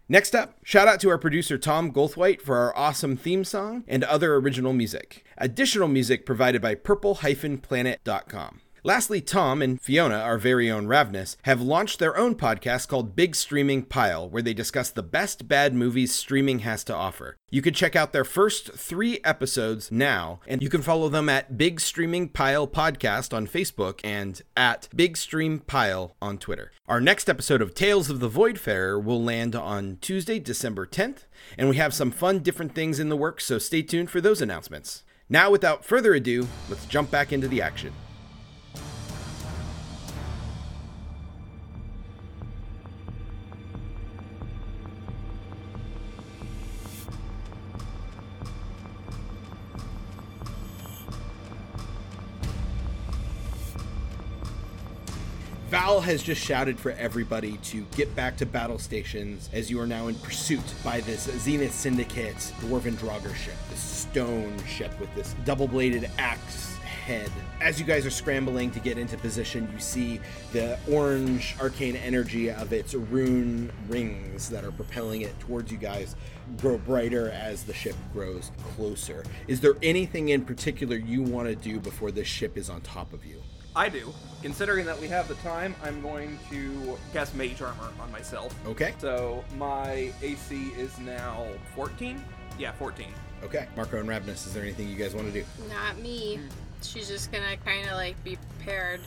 Next 0.09 0.35
up, 0.35 0.57
shout 0.63 0.87
out 0.89 0.99
to 0.99 1.09
our 1.09 1.17
producer 1.17 1.57
Tom 1.57 1.91
Goldthwait 1.91 2.41
for 2.41 2.57
our 2.57 2.77
awesome 2.77 3.15
theme 3.15 3.45
song 3.45 3.85
and 3.87 4.03
other 4.03 4.35
original 4.35 4.73
music. 4.73 5.25
Additional 5.37 5.87
music 5.87 6.25
provided 6.25 6.61
by 6.61 6.75
purple-planet.com. 6.75 8.61
Lastly, 8.85 9.21
Tom 9.21 9.61
and 9.61 9.79
Fiona, 9.81 10.17
our 10.17 10.37
very 10.37 10.69
own 10.69 10.87
Ravnus, 10.87 11.37
have 11.43 11.61
launched 11.61 11.99
their 11.99 12.17
own 12.17 12.35
podcast 12.35 12.89
called 12.89 13.15
Big 13.15 13.33
Streaming 13.33 13.83
Pile, 13.83 14.29
where 14.29 14.41
they 14.41 14.53
discuss 14.53 14.89
the 14.89 15.01
best 15.01 15.47
bad 15.47 15.73
movies 15.73 16.13
streaming 16.13 16.59
has 16.59 16.83
to 16.83 16.93
offer. 16.93 17.37
You 17.49 17.61
can 17.61 17.73
check 17.73 17.95
out 17.95 18.11
their 18.11 18.25
first 18.25 18.73
three 18.73 19.21
episodes 19.23 19.89
now, 19.89 20.41
and 20.45 20.61
you 20.61 20.67
can 20.67 20.81
follow 20.81 21.07
them 21.07 21.29
at 21.29 21.57
Big 21.57 21.79
Streaming 21.79 22.27
Pile 22.27 22.67
Podcast 22.67 23.33
on 23.33 23.47
Facebook 23.47 24.01
and 24.03 24.41
at 24.57 24.89
Big 24.93 25.15
Stream 25.15 25.59
Pile 25.59 26.17
on 26.21 26.37
Twitter. 26.37 26.73
Our 26.85 26.99
next 26.99 27.29
episode 27.29 27.61
of 27.61 27.73
Tales 27.73 28.09
of 28.09 28.19
the 28.19 28.29
Voidfarer 28.29 29.01
will 29.01 29.23
land 29.23 29.55
on 29.55 29.97
Tuesday, 30.01 30.39
December 30.39 30.85
10th, 30.85 31.19
and 31.57 31.69
we 31.69 31.77
have 31.77 31.93
some 31.93 32.11
fun 32.11 32.39
different 32.39 32.75
things 32.75 32.99
in 32.99 33.07
the 33.07 33.15
works, 33.15 33.45
so 33.45 33.59
stay 33.59 33.81
tuned 33.81 34.09
for 34.09 34.19
those 34.19 34.41
announcements. 34.41 35.03
Now, 35.29 35.49
without 35.49 35.85
further 35.85 36.13
ado, 36.13 36.49
let's 36.67 36.85
jump 36.87 37.09
back 37.09 37.31
into 37.31 37.47
the 37.47 37.61
action. 37.61 37.93
Val 55.73 56.01
has 56.01 56.21
just 56.21 56.39
shouted 56.39 56.79
for 56.79 56.91
everybody 56.91 57.57
to 57.63 57.83
get 57.95 58.15
back 58.15 58.37
to 58.37 58.45
battle 58.45 58.77
stations 58.77 59.49
as 59.53 59.71
you 59.71 59.79
are 59.79 59.87
now 59.87 60.07
in 60.07 60.13
pursuit 60.13 60.61
by 60.83 61.01
this 61.01 61.23
Zenith 61.39 61.73
Syndicate 61.73 62.35
Dwarven 62.61 62.93
Draugr 62.93 63.33
ship, 63.33 63.55
this 63.71 63.79
stone 63.79 64.55
ship 64.67 64.91
with 64.99 65.11
this 65.15 65.33
double 65.45 65.67
bladed 65.67 66.11
axe 66.19 66.75
head. 67.07 67.31
As 67.59 67.79
you 67.79 67.87
guys 67.87 68.05
are 68.05 68.11
scrambling 68.11 68.69
to 68.69 68.79
get 68.79 68.99
into 68.99 69.17
position, 69.17 69.67
you 69.73 69.79
see 69.79 70.19
the 70.51 70.77
orange 70.91 71.55
arcane 71.59 71.95
energy 71.95 72.51
of 72.51 72.71
its 72.71 72.93
rune 72.93 73.71
rings 73.89 74.49
that 74.49 74.63
are 74.63 74.71
propelling 74.71 75.21
it 75.21 75.39
towards 75.39 75.71
you 75.71 75.79
guys 75.79 76.15
grow 76.57 76.77
brighter 76.77 77.31
as 77.31 77.63
the 77.63 77.73
ship 77.73 77.95
grows 78.13 78.51
closer. 78.75 79.23
Is 79.47 79.59
there 79.59 79.73
anything 79.81 80.29
in 80.29 80.45
particular 80.45 80.97
you 80.97 81.23
want 81.23 81.47
to 81.47 81.55
do 81.55 81.79
before 81.79 82.11
this 82.11 82.27
ship 82.27 82.59
is 82.59 82.69
on 82.69 82.81
top 82.81 83.11
of 83.11 83.25
you? 83.25 83.41
I 83.75 83.89
do. 83.89 84.13
Considering 84.41 84.85
that 84.85 84.99
we 84.99 85.07
have 85.07 85.27
the 85.27 85.35
time, 85.35 85.75
I'm 85.83 86.01
going 86.01 86.37
to 86.49 86.97
cast 87.13 87.33
Mage 87.33 87.61
Armor 87.61 87.89
on 87.99 88.11
myself. 88.11 88.53
Okay. 88.67 88.93
So 88.99 89.43
my 89.57 90.11
AC 90.21 90.73
is 90.77 90.97
now 90.99 91.45
14? 91.75 92.23
Yeah, 92.59 92.73
14. 92.73 93.07
Okay. 93.43 93.67
Marco 93.75 93.99
and 93.99 94.07
Ravnus, 94.07 94.45
is 94.45 94.53
there 94.53 94.63
anything 94.63 94.89
you 94.89 94.95
guys 94.95 95.15
want 95.15 95.27
to 95.27 95.33
do? 95.33 95.45
Not 95.69 95.97
me. 95.99 96.39
She's 96.81 97.07
just 97.07 97.31
gonna 97.31 97.55
kind 97.65 97.87
of 97.87 97.93
like 97.93 98.21
be 98.23 98.37
prepared 98.57 98.99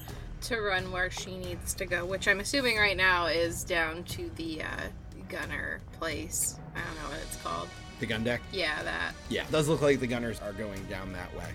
to 0.43 0.61
run 0.61 0.91
where 0.91 1.11
she 1.11 1.37
needs 1.37 1.75
to 1.75 1.85
go, 1.85 2.05
which 2.07 2.27
I'm 2.27 2.41
assuming 2.41 2.79
right 2.79 2.97
now 2.97 3.27
is 3.27 3.65
down 3.65 4.05
to 4.05 4.31
the 4.37 4.63
uh, 4.63 4.67
gunner 5.29 5.81
place. 5.99 6.59
I 6.75 6.81
don't 6.81 6.95
know 7.03 7.11
what 7.11 7.21
it's 7.27 7.37
called. 7.43 7.69
The 8.01 8.07
gun 8.07 8.25
deck? 8.25 8.41
Yeah, 8.53 8.83
that. 8.83 9.13
Yeah, 9.29 9.43
it 9.45 9.53
does 9.53 9.69
look 9.69 9.81
like 9.81 10.01
the 10.01 10.07
gunners 10.07 10.41
are 10.41 10.53
going 10.53 10.83
down 10.85 11.13
that 11.13 11.35
way. 11.37 11.47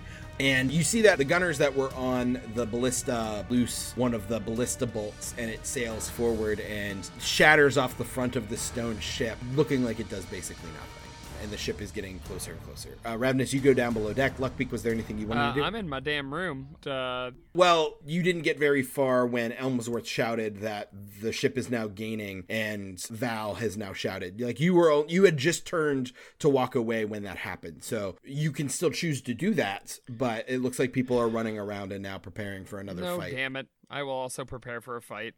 And 0.42 0.72
you 0.72 0.82
see 0.82 1.02
that 1.02 1.18
the 1.18 1.24
gunners 1.24 1.58
that 1.58 1.72
were 1.72 1.94
on 1.94 2.40
the 2.56 2.66
ballista 2.66 3.46
loose 3.48 3.92
one 3.94 4.12
of 4.12 4.26
the 4.26 4.40
ballista 4.40 4.86
bolts 4.86 5.36
and 5.38 5.48
it 5.48 5.64
sails 5.64 6.10
forward 6.10 6.58
and 6.58 7.08
shatters 7.20 7.78
off 7.78 7.96
the 7.96 8.04
front 8.04 8.34
of 8.34 8.48
the 8.48 8.56
stone 8.56 8.98
ship, 8.98 9.38
looking 9.54 9.84
like 9.84 10.00
it 10.00 10.08
does 10.08 10.24
basically 10.24 10.70
nothing. 10.70 11.01
And 11.42 11.50
the 11.50 11.56
ship 11.56 11.82
is 11.82 11.90
getting 11.90 12.20
closer 12.20 12.52
and 12.52 12.62
closer. 12.62 12.96
Uh, 13.04 13.14
Ravnus, 13.16 13.52
you 13.52 13.60
go 13.60 13.74
down 13.74 13.92
below 13.94 14.12
deck. 14.12 14.36
Luckbeak, 14.38 14.70
was 14.70 14.84
there 14.84 14.92
anything 14.92 15.18
you 15.18 15.26
wanted 15.26 15.40
Uh, 15.40 15.48
to 15.54 15.60
do? 15.60 15.64
I'm 15.64 15.74
in 15.74 15.88
my 15.88 15.98
damn 15.98 16.32
room. 16.32 16.76
Uh, 16.86 17.32
Well, 17.52 17.96
you 18.06 18.22
didn't 18.22 18.42
get 18.42 18.58
very 18.60 18.82
far 18.82 19.26
when 19.26 19.50
Elmsworth 19.52 20.06
shouted 20.06 20.58
that 20.60 20.90
the 21.20 21.32
ship 21.32 21.58
is 21.58 21.68
now 21.68 21.88
gaining, 21.88 22.44
and 22.48 23.00
Val 23.08 23.54
has 23.54 23.76
now 23.76 23.92
shouted. 23.92 24.40
Like 24.40 24.60
you 24.60 24.74
were, 24.74 25.04
you 25.08 25.24
had 25.24 25.36
just 25.36 25.66
turned 25.66 26.12
to 26.38 26.48
walk 26.48 26.76
away 26.76 27.04
when 27.04 27.24
that 27.24 27.38
happened. 27.38 27.82
So 27.82 28.14
you 28.22 28.52
can 28.52 28.68
still 28.68 28.90
choose 28.90 29.20
to 29.22 29.34
do 29.34 29.52
that, 29.54 29.98
but 30.08 30.44
it 30.48 30.58
looks 30.60 30.78
like 30.78 30.92
people 30.92 31.18
are 31.18 31.28
running 31.28 31.58
around 31.58 31.90
and 31.92 32.02
now 32.04 32.18
preparing 32.18 32.64
for 32.64 32.78
another 32.78 33.02
no, 33.02 33.16
fight. 33.18 33.32
damn 33.34 33.56
it. 33.56 33.66
I 33.90 34.04
will 34.04 34.12
also 34.12 34.44
prepare 34.44 34.80
for 34.80 34.96
a 34.96 35.02
fight. 35.02 35.34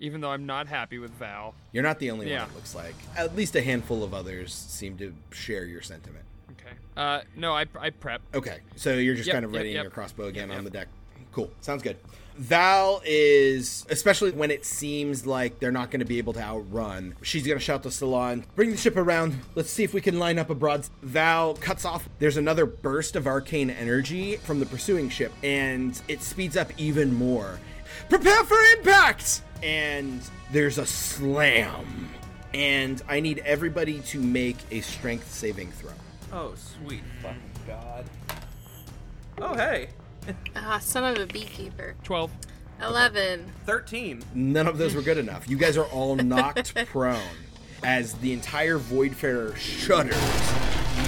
Even 0.00 0.20
though 0.20 0.30
I'm 0.30 0.46
not 0.46 0.68
happy 0.68 0.98
with 0.98 1.10
Val. 1.12 1.54
You're 1.72 1.82
not 1.82 1.98
the 1.98 2.10
only 2.10 2.30
Yeah. 2.30 2.42
one. 2.42 2.50
It 2.50 2.54
looks 2.54 2.74
like 2.74 2.94
at 3.16 3.34
least 3.34 3.56
a 3.56 3.62
handful 3.62 4.04
of 4.04 4.14
others 4.14 4.54
seem 4.54 4.96
to 4.98 5.12
share 5.32 5.64
your 5.64 5.82
sentiment. 5.82 6.24
Okay. 6.52 6.76
Uh, 6.96 7.22
no, 7.36 7.52
I, 7.52 7.66
I 7.78 7.90
prep. 7.90 8.22
Okay, 8.34 8.58
so 8.76 8.94
you're 8.94 9.14
just 9.14 9.26
Yep, 9.26 9.34
kind 9.34 9.44
of 9.44 9.52
readying 9.52 9.74
yep. 9.74 9.84
your 9.84 9.90
crossbow 9.90 10.26
again 10.26 10.48
Yep, 10.50 10.58
on 10.58 10.64
the 10.64 10.70
deck. 10.70 10.88
Cool, 11.32 11.50
sounds 11.60 11.82
good. 11.82 11.96
Val 12.38 13.02
is, 13.04 13.84
especially 13.90 14.30
when 14.30 14.52
it 14.52 14.64
seems 14.64 15.26
like 15.26 15.58
they're 15.58 15.72
not 15.72 15.90
going 15.90 15.98
to 15.98 16.06
be 16.06 16.18
able 16.18 16.32
to 16.34 16.40
outrun, 16.40 17.16
she's 17.20 17.44
going 17.44 17.58
to 17.58 17.64
shout 17.64 17.82
to 17.82 17.90
Salon, 17.90 18.44
bring 18.54 18.70
the 18.70 18.76
ship 18.76 18.96
around. 18.96 19.38
Let's 19.56 19.70
see 19.70 19.82
if 19.82 19.92
we 19.92 20.00
can 20.00 20.20
line 20.20 20.38
up 20.38 20.48
a 20.48 20.54
broad. 20.54 20.88
Val 21.02 21.54
cuts 21.54 21.84
off. 21.84 22.08
There's 22.20 22.36
another 22.36 22.64
burst 22.64 23.16
of 23.16 23.26
arcane 23.26 23.70
energy 23.70 24.36
from 24.36 24.60
the 24.60 24.66
pursuing 24.66 25.08
ship, 25.08 25.32
and 25.42 26.00
it 26.06 26.22
speeds 26.22 26.56
up 26.56 26.70
even 26.78 27.12
more. 27.12 27.58
Prepare 28.08 28.44
for 28.44 28.58
impact! 28.76 29.42
And 29.62 30.22
there's 30.52 30.78
a 30.78 30.86
slam. 30.86 32.08
And 32.54 33.02
I 33.08 33.18
need 33.20 33.40
everybody 33.40 33.98
to 34.00 34.20
make 34.20 34.56
a 34.70 34.80
strength 34.80 35.30
saving 35.32 35.72
throw. 35.72 35.90
Oh, 36.32 36.54
sweet 36.54 37.02
fucking 37.20 37.40
god. 37.66 38.04
Oh, 39.38 39.54
hey. 39.54 39.88
Ah, 40.56 40.78
son 40.78 41.04
of 41.04 41.18
a 41.22 41.26
beekeeper. 41.26 41.94
12. 42.04 42.30
11. 42.82 43.52
13. 43.66 44.22
None 44.34 44.66
of 44.66 44.78
those 44.78 44.94
were 44.94 45.02
good 45.02 45.18
enough. 45.18 45.48
You 45.48 45.56
guys 45.56 45.76
are 45.76 45.86
all 45.86 46.16
knocked 46.16 46.74
prone 46.86 47.18
as 47.82 48.14
the 48.14 48.32
entire 48.32 48.78
Voidfarer 48.78 49.56
shudders. 49.56 50.16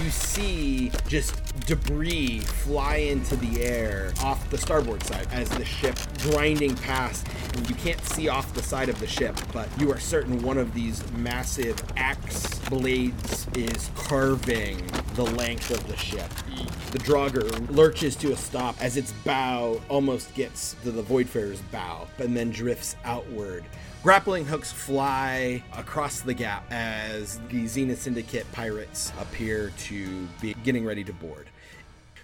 You 0.02 0.10
see 0.10 0.90
just 1.08 1.34
debris 1.66 2.40
fly 2.40 2.96
into 2.96 3.36
the 3.36 3.62
air 3.62 4.12
off 4.22 4.48
the 4.50 4.58
starboard 4.58 5.02
side 5.02 5.26
as 5.32 5.48
the 5.50 5.64
ship 5.64 5.98
grinding 6.18 6.76
past. 6.76 7.26
And 7.54 7.68
you 7.68 7.74
can't 7.76 8.04
see 8.04 8.28
off 8.28 8.52
the 8.54 8.62
side 8.62 8.88
of 8.88 8.98
the 9.00 9.06
ship, 9.06 9.36
but 9.52 9.68
you 9.78 9.92
are 9.92 9.98
certain 9.98 10.42
one 10.42 10.58
of 10.58 10.74
these 10.74 11.08
massive 11.12 11.82
axe 11.96 12.58
blades 12.70 13.46
is 13.54 13.90
carving 13.94 14.86
the 15.14 15.24
length 15.24 15.70
of 15.70 15.86
the 15.88 15.96
ship. 15.96 16.30
The 16.92 16.98
Draugr 16.98 17.70
lurches 17.76 18.16
to 18.16 18.32
a 18.32 18.36
stop 18.36 18.76
as 18.80 18.96
its 18.96 19.12
bow 19.24 19.80
almost 19.88 20.34
gets 20.34 20.74
to 20.82 20.90
the 20.90 21.02
Voidfarer's 21.02 21.60
bow, 21.72 22.08
and 22.18 22.36
then 22.36 22.50
drifts 22.50 22.96
outward. 23.04 23.64
Grappling 24.02 24.46
hooks 24.46 24.72
fly 24.72 25.62
across 25.76 26.22
the 26.22 26.32
gap 26.32 26.64
as 26.70 27.38
the 27.50 27.66
Zenith 27.66 28.00
Syndicate 28.00 28.50
pirates 28.50 29.12
appear 29.20 29.74
to 29.76 30.26
be 30.40 30.54
getting 30.64 30.86
ready 30.86 31.04
to 31.04 31.12
board. 31.12 31.50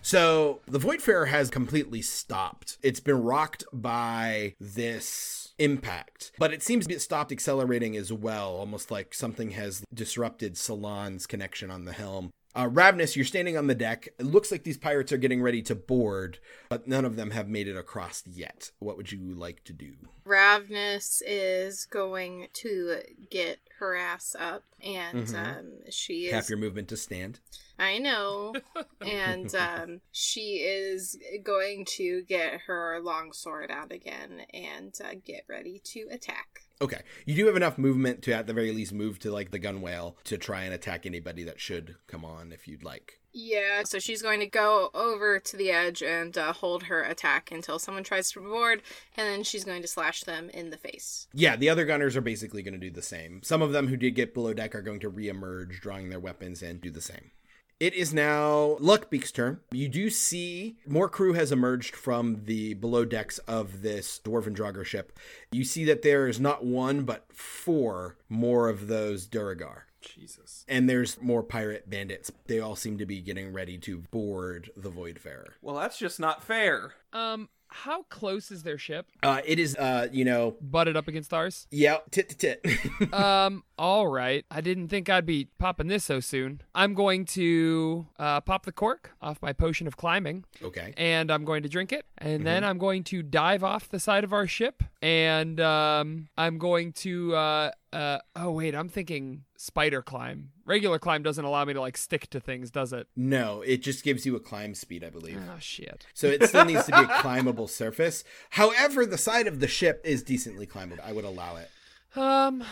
So 0.00 0.60
the 0.66 0.78
Voidfarer 0.78 1.28
has 1.28 1.50
completely 1.50 2.00
stopped. 2.00 2.78
It's 2.82 3.00
been 3.00 3.22
rocked 3.22 3.64
by 3.74 4.54
this 4.58 5.52
impact, 5.58 6.32
but 6.38 6.50
it 6.50 6.62
seems 6.62 6.86
to 6.86 6.94
be 6.94 6.98
stopped 6.98 7.30
accelerating 7.30 7.94
as 7.94 8.10
well, 8.10 8.52
almost 8.54 8.90
like 8.90 9.12
something 9.12 9.50
has 9.50 9.84
disrupted 9.92 10.56
Salon's 10.56 11.26
connection 11.26 11.70
on 11.70 11.84
the 11.84 11.92
helm. 11.92 12.30
Uh, 12.56 12.70
Ravnus, 12.70 13.14
you're 13.16 13.24
standing 13.26 13.58
on 13.58 13.66
the 13.66 13.74
deck. 13.74 14.08
It 14.18 14.24
looks 14.24 14.50
like 14.50 14.64
these 14.64 14.78
pirates 14.78 15.12
are 15.12 15.18
getting 15.18 15.42
ready 15.42 15.60
to 15.60 15.74
board, 15.74 16.38
but 16.70 16.88
none 16.88 17.04
of 17.04 17.14
them 17.14 17.32
have 17.32 17.48
made 17.48 17.68
it 17.68 17.76
across 17.76 18.22
yet. 18.26 18.70
What 18.78 18.96
would 18.96 19.12
you 19.12 19.20
like 19.34 19.62
to 19.64 19.74
do? 19.74 19.92
Ravnus 20.26 21.20
is 21.26 21.84
going 21.84 22.48
to 22.54 23.02
get 23.30 23.58
her 23.78 23.94
ass 23.94 24.34
up, 24.38 24.64
and 24.82 25.26
Mhm. 25.26 25.34
um, 25.58 25.72
she 25.90 26.26
is. 26.28 26.32
Half 26.32 26.48
your 26.48 26.58
movement 26.58 26.88
to 26.88 26.96
stand. 26.96 27.40
I 27.78 27.98
know. 27.98 28.54
and 29.00 29.54
um, 29.54 30.00
she 30.12 30.56
is 30.56 31.18
going 31.42 31.84
to 31.96 32.22
get 32.28 32.60
her 32.66 33.00
long 33.02 33.32
sword 33.32 33.70
out 33.70 33.92
again 33.92 34.42
and 34.52 34.94
uh, 35.04 35.14
get 35.24 35.44
ready 35.48 35.80
to 35.84 36.08
attack. 36.10 36.60
Okay, 36.80 37.00
you 37.24 37.34
do 37.34 37.46
have 37.46 37.56
enough 37.56 37.78
movement 37.78 38.22
to, 38.22 38.34
at 38.34 38.46
the 38.46 38.52
very 38.52 38.70
least, 38.70 38.92
move 38.92 39.18
to 39.20 39.30
like 39.30 39.50
the 39.50 39.58
gunwale 39.58 40.16
to 40.24 40.36
try 40.36 40.64
and 40.64 40.74
attack 40.74 41.06
anybody 41.06 41.42
that 41.44 41.58
should 41.58 41.96
come 42.06 42.22
on 42.22 42.52
if 42.52 42.68
you'd 42.68 42.84
like. 42.84 43.18
Yeah, 43.32 43.82
so 43.84 43.98
she's 43.98 44.22
going 44.22 44.40
to 44.40 44.46
go 44.46 44.90
over 44.94 45.38
to 45.38 45.56
the 45.56 45.70
edge 45.70 46.02
and 46.02 46.36
uh, 46.36 46.52
hold 46.54 46.84
her 46.84 47.02
attack 47.02 47.50
until 47.50 47.78
someone 47.78 48.04
tries 48.04 48.30
to 48.32 48.40
board, 48.40 48.82
and 49.16 49.26
then 49.26 49.42
she's 49.42 49.64
going 49.64 49.82
to 49.82 49.88
slash 49.88 50.22
them 50.22 50.50
in 50.50 50.70
the 50.70 50.76
face. 50.78 51.28
Yeah, 51.34 51.56
the 51.56 51.68
other 51.68 51.84
gunners 51.84 52.16
are 52.16 52.22
basically 52.22 52.62
going 52.62 52.74
to 52.74 52.80
do 52.80 52.90
the 52.90 53.02
same. 53.02 53.42
Some 53.42 53.62
of 53.62 53.72
them 53.72 53.88
who 53.88 53.96
did 53.96 54.14
get 54.14 54.34
below 54.34 54.52
deck 54.54 54.74
are 54.74 54.82
going 54.82 55.00
to 55.00 55.10
reemerge, 55.10 55.80
drawing 55.80 56.08
their 56.08 56.20
weapons 56.20 56.62
and 56.62 56.80
do 56.80 56.90
the 56.90 57.02
same. 57.02 57.30
It 57.78 57.92
is 57.92 58.14
now 58.14 58.78
Luckbeak's 58.80 59.30
turn. 59.30 59.60
You 59.70 59.88
do 59.88 60.08
see 60.08 60.78
more 60.86 61.10
crew 61.10 61.34
has 61.34 61.52
emerged 61.52 61.94
from 61.94 62.44
the 62.44 62.72
below 62.72 63.04
decks 63.04 63.36
of 63.40 63.82
this 63.82 64.18
Dwarven 64.24 64.56
Draugr 64.56 64.82
ship. 64.82 65.18
You 65.52 65.62
see 65.62 65.84
that 65.84 66.00
there 66.00 66.26
is 66.26 66.40
not 66.40 66.64
one, 66.64 67.04
but 67.04 67.26
four 67.34 68.16
more 68.30 68.70
of 68.70 68.88
those 68.88 69.26
Duergar. 69.26 69.82
Jesus. 70.00 70.64
And 70.68 70.88
there's 70.88 71.20
more 71.20 71.42
pirate 71.42 71.90
bandits. 71.90 72.32
They 72.46 72.60
all 72.60 72.76
seem 72.76 72.96
to 72.96 73.06
be 73.06 73.20
getting 73.20 73.52
ready 73.52 73.76
to 73.78 73.98
board 74.10 74.70
the 74.74 74.90
Voidfarer. 74.90 75.50
Well, 75.60 75.76
that's 75.76 75.98
just 75.98 76.18
not 76.18 76.42
fair. 76.42 76.94
Um, 77.12 77.48
How 77.68 78.02
close 78.04 78.50
is 78.50 78.62
their 78.62 78.78
ship? 78.78 79.06
Uh, 79.22 79.40
it 79.44 79.58
is, 79.58 79.76
uh, 79.76 80.08
you 80.12 80.24
know, 80.24 80.56
Butted 80.60 80.96
up 80.96 81.08
against 81.08 81.32
ours? 81.32 81.66
yeah, 81.70 81.98
tit 82.10 82.28
to 82.30 82.36
tit. 82.36 82.64
um, 83.12 83.64
all 83.78 84.06
right. 84.06 84.44
I 84.50 84.60
didn't 84.60 84.88
think 84.88 85.08
I'd 85.08 85.26
be 85.26 85.48
popping 85.58 85.88
this 85.88 86.04
so 86.04 86.20
soon. 86.20 86.62
I'm 86.74 86.94
going 86.94 87.24
to 87.26 88.06
uh, 88.18 88.40
pop 88.40 88.64
the 88.64 88.72
cork 88.72 89.12
off 89.20 89.40
my 89.42 89.52
potion 89.52 89.86
of 89.86 89.96
climbing, 89.96 90.44
okay. 90.62 90.94
and 90.96 91.30
I'm 91.30 91.44
going 91.44 91.62
to 91.62 91.68
drink 91.68 91.92
it, 91.92 92.06
and 92.18 92.46
then 92.46 92.64
I'm 92.64 92.78
going 92.78 93.04
to 93.04 93.22
dive 93.22 93.62
off 93.62 93.88
the 93.88 94.00
side 94.00 94.24
of 94.24 94.32
our 94.32 94.46
ship, 94.46 94.82
and 95.02 95.60
um, 95.60 96.28
I'm 96.36 96.58
going 96.58 96.92
to. 96.94 97.34
Uh, 97.34 97.70
uh, 97.92 98.18
oh 98.34 98.52
wait, 98.52 98.74
I'm 98.74 98.88
thinking 98.88 99.44
spider 99.56 100.02
climb. 100.02 100.50
Regular 100.66 100.98
climb 100.98 101.22
doesn't 101.22 101.44
allow 101.44 101.64
me 101.64 101.74
to 101.74 101.80
like 101.80 101.96
stick 101.96 102.28
to 102.30 102.40
things, 102.40 102.72
does 102.72 102.92
it? 102.92 103.06
No, 103.14 103.62
it 103.62 103.78
just 103.82 104.02
gives 104.02 104.26
you 104.26 104.34
a 104.34 104.40
climb 104.40 104.74
speed, 104.74 105.04
I 105.04 105.10
believe. 105.10 105.40
Oh 105.48 105.58
shit. 105.60 106.04
So 106.12 106.26
it 106.26 106.42
still 106.48 106.64
needs 106.64 106.86
to 106.86 106.92
be 106.92 106.98
a 106.98 107.20
climbable 107.20 107.68
surface. 107.68 108.24
However, 108.50 109.06
the 109.06 109.16
side 109.16 109.46
of 109.46 109.60
the 109.60 109.68
ship 109.68 110.00
is 110.04 110.24
decently 110.24 110.66
climbable. 110.66 111.04
I 111.06 111.12
would 111.12 111.24
allow 111.24 111.56
it. 111.56 111.70
Um. 112.18 112.64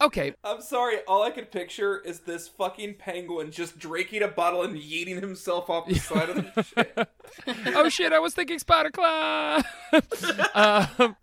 Okay. 0.00 0.34
I'm 0.42 0.60
sorry, 0.60 0.98
all 1.06 1.22
I 1.22 1.30
could 1.30 1.50
picture 1.50 1.98
is 2.00 2.20
this 2.20 2.48
fucking 2.48 2.94
penguin 2.98 3.50
just 3.50 3.78
drinking 3.78 4.22
a 4.22 4.28
bottle 4.28 4.62
and 4.62 4.76
yeeting 4.76 5.20
himself 5.20 5.70
off 5.70 5.86
the 5.86 5.94
side 5.94 6.30
of 6.30 6.36
the 6.36 6.62
ship. 6.62 7.10
oh 7.74 7.88
shit! 7.88 8.12
I 8.12 8.18
was 8.18 8.34
thinking 8.34 8.58
spider 8.58 8.90
climb. 8.90 9.62
um, 10.54 11.16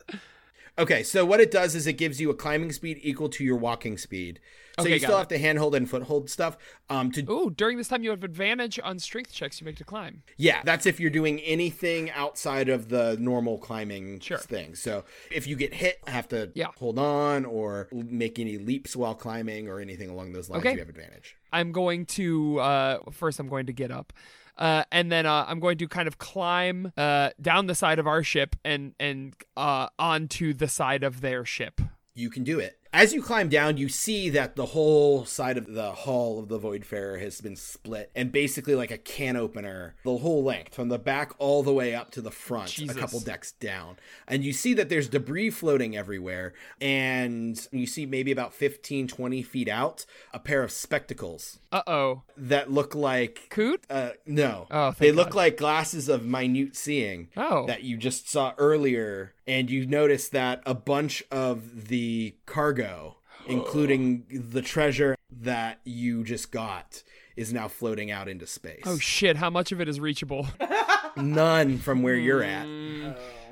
Okay, 0.80 1.04
so 1.04 1.26
what 1.26 1.40
it 1.42 1.52
does 1.52 1.76
is 1.76 1.86
it 1.86 1.94
gives 1.94 2.20
you 2.22 2.30
a 2.30 2.34
climbing 2.34 2.72
speed 2.72 3.00
equal 3.02 3.30
to 3.30 3.44
your 3.44 3.58
walking 3.58 3.98
speed. 3.98 4.40
So 4.80 4.84
Okay, 4.86 4.94
you 4.94 5.00
still 5.00 5.16
it. 5.16 5.20
have 5.20 5.28
to 5.28 5.38
handhold 5.38 5.76
and 5.76 5.88
foothold 5.88 6.30
stuff. 6.30 6.58
Um, 6.90 7.12
to 7.12 7.30
ooh, 7.30 7.50
during 7.50 7.78
this 7.78 7.90
time 7.90 8.04
you 8.04 8.10
have 8.12 8.24
advantage 8.24 8.80
on 8.82 8.98
strength 9.00 9.34
checks 9.34 9.60
you 9.60 9.66
make 9.66 9.76
to 9.78 9.84
climb. 9.84 10.24
yeah, 10.38 10.62
that's 10.64 10.86
if 10.86 10.98
you're 11.00 11.10
doing 11.10 11.40
anything 11.42 12.10
outside 12.12 12.70
of 12.70 12.88
the 12.88 13.18
normal 13.20 13.58
climbing 13.58 14.22
Sure. 14.22 14.38
thing. 14.38 14.74
So 14.76 15.04
if 15.30 15.46
you 15.46 15.58
get 15.58 15.74
hit, 15.74 16.00
have 16.08 16.30
to 16.30 16.52
Yeah. 16.56 16.68
hold 16.78 16.98
on 16.98 17.44
or 17.46 17.90
make 17.92 18.40
any 18.40 18.58
leaps 18.58 18.96
while 18.96 19.14
climbing 19.14 19.68
or 19.68 19.82
anything 19.82 20.10
along 20.10 20.32
those 20.32 20.50
lines. 20.50 20.62
Okay. 20.62 20.74
You 20.74 20.80
have 20.80 20.90
advantage. 20.90 21.36
I'm 21.52 21.74
going 21.74 22.06
to 22.08 22.60
uh, 22.60 23.00
first. 23.12 23.40
I'm 23.40 23.50
going 23.50 23.66
to 23.66 23.74
get 23.74 23.92
up, 23.92 24.14
uh, 24.62 24.84
and 24.92 25.12
then 25.12 25.26
uh, 25.26 25.44
I'm 25.48 25.60
going 25.60 25.80
to 25.80 25.88
kind 25.88 26.08
of 26.08 26.20
climb 26.20 26.94
uh, 26.96 27.32
down 27.42 27.66
the 27.66 27.74
side 27.74 27.98
of 27.98 28.06
our 28.06 28.22
ship 28.22 28.56
and 28.64 28.94
and 29.00 29.34
uh, 29.58 29.88
onto 29.98 30.54
the 30.54 30.68
side 30.68 31.04
of 31.04 31.22
their 31.22 31.44
ship. 31.44 31.82
You 32.14 32.30
can 32.30 32.44
do 32.44 32.60
it. 32.60 32.78
As 32.94 33.14
you 33.14 33.22
climb 33.22 33.48
down, 33.48 33.78
you 33.78 33.88
see 33.88 34.30
that 34.32 34.58
the 34.58 34.66
whole 34.66 35.24
side 35.24 35.58
of 35.58 35.66
the 35.74 35.94
hull 35.94 36.40
of 36.40 36.50
the 36.50 36.60
Voidfarer 36.60 37.22
has 37.22 37.40
been 37.40 37.56
split, 37.56 38.12
and 38.14 38.34
basically 38.34 38.76
like 38.76 38.92
a 38.92 38.98
can 38.98 39.38
opener, 39.38 39.96
the 40.04 40.18
whole 40.18 40.44
length 40.44 40.76
from 40.76 40.90
the 40.90 41.00
back 41.00 41.32
all 41.40 41.64
the 41.64 41.74
way 41.74 41.96
up 41.96 42.12
to 42.12 42.22
the 42.22 42.32
front, 42.32 42.68
Jesus. 42.70 42.96
a 42.98 43.00
couple 43.00 43.22
decks 43.22 43.54
down. 43.54 43.96
And 44.28 44.44
you 44.44 44.52
see 44.52 44.74
that 44.74 44.90
there's 44.90 45.08
debris 45.08 45.52
floating 45.52 45.96
everywhere, 45.96 46.54
and 46.82 47.66
you 47.72 47.88
see 47.88 48.06
maybe 48.06 48.30
about 48.30 48.54
15, 48.54 49.08
20 49.08 49.42
feet 49.42 49.70
out 49.70 50.06
a 50.34 50.40
pair 50.40 50.62
of 50.62 50.70
spectacles 50.72 51.60
Uh 51.72 51.84
oh, 51.88 52.24
that 52.36 52.70
look 52.70 52.94
like. 52.94 53.48
Coot. 53.50 53.86
Uh, 53.90 54.12
no, 54.26 54.68
Oh, 54.70 54.92
they 55.00 55.14
look 55.14 55.34
like 55.34 55.56
glasses 55.56 56.10
of 56.10 56.26
minute 56.26 56.76
seeing 56.76 57.30
Oh. 57.38 57.66
that 57.68 57.84
you 57.84 57.96
just 57.96 58.30
saw 58.30 58.54
earlier, 58.58 59.34
and 59.48 59.70
you 59.70 59.86
notice 59.86 60.30
that 60.30 60.62
a 60.66 60.74
bunch 60.74 61.24
of 61.32 61.88
the 61.88 62.36
cargo, 62.46 63.18
including 63.48 64.26
the 64.30 64.62
treasure 64.62 65.16
that 65.32 65.80
you 65.84 66.24
just 66.24 66.52
got, 66.52 67.04
is 67.36 67.54
now 67.54 67.68
floating 67.68 68.12
out 68.12 68.28
into 68.28 68.46
space. 68.46 68.84
Oh 68.86 68.98
shit! 68.98 69.38
How 69.38 69.50
much 69.50 69.72
of 69.72 69.82
it 69.82 69.88
is 69.88 70.00
reachable? 70.00 70.48
None 71.18 71.78
from 71.78 72.04
where 72.04 72.16
you're 72.16 72.44
at. 72.44 72.68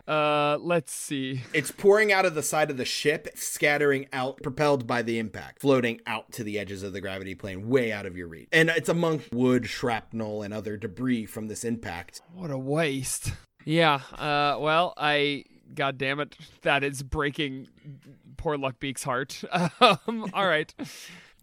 Uh, 0.07 0.57
let's 0.59 0.91
see. 0.91 1.41
It's 1.53 1.69
pouring 1.69 2.11
out 2.11 2.25
of 2.25 2.33
the 2.33 2.41
side 2.41 2.71
of 2.71 2.77
the 2.77 2.85
ship, 2.85 3.27
scattering 3.35 4.07
out, 4.11 4.41
propelled 4.41 4.87
by 4.87 5.03
the 5.03 5.19
impact, 5.19 5.61
floating 5.61 6.01
out 6.07 6.31
to 6.31 6.43
the 6.43 6.57
edges 6.57 6.81
of 6.81 6.93
the 6.93 7.01
gravity 7.01 7.35
plane, 7.35 7.69
way 7.69 7.91
out 7.91 8.07
of 8.07 8.17
your 8.17 8.27
reach. 8.27 8.47
And 8.51 8.69
it's 8.69 8.89
among 8.89 9.21
wood, 9.31 9.67
shrapnel, 9.67 10.41
and 10.41 10.51
other 10.51 10.77
debris 10.77 11.27
from 11.27 11.47
this 11.47 11.63
impact. 11.63 12.21
What 12.33 12.49
a 12.49 12.57
waste. 12.57 13.33
Yeah. 13.65 14.01
Uh. 14.17 14.57
Well, 14.59 14.93
I. 14.97 15.43
God 15.73 15.97
damn 15.97 16.19
it! 16.19 16.35
That 16.63 16.83
is 16.83 17.03
breaking 17.03 17.67
poor 18.37 18.57
Luckbeak's 18.57 19.03
heart. 19.03 19.41
Um. 19.81 20.29
All 20.33 20.47
right. 20.47 20.73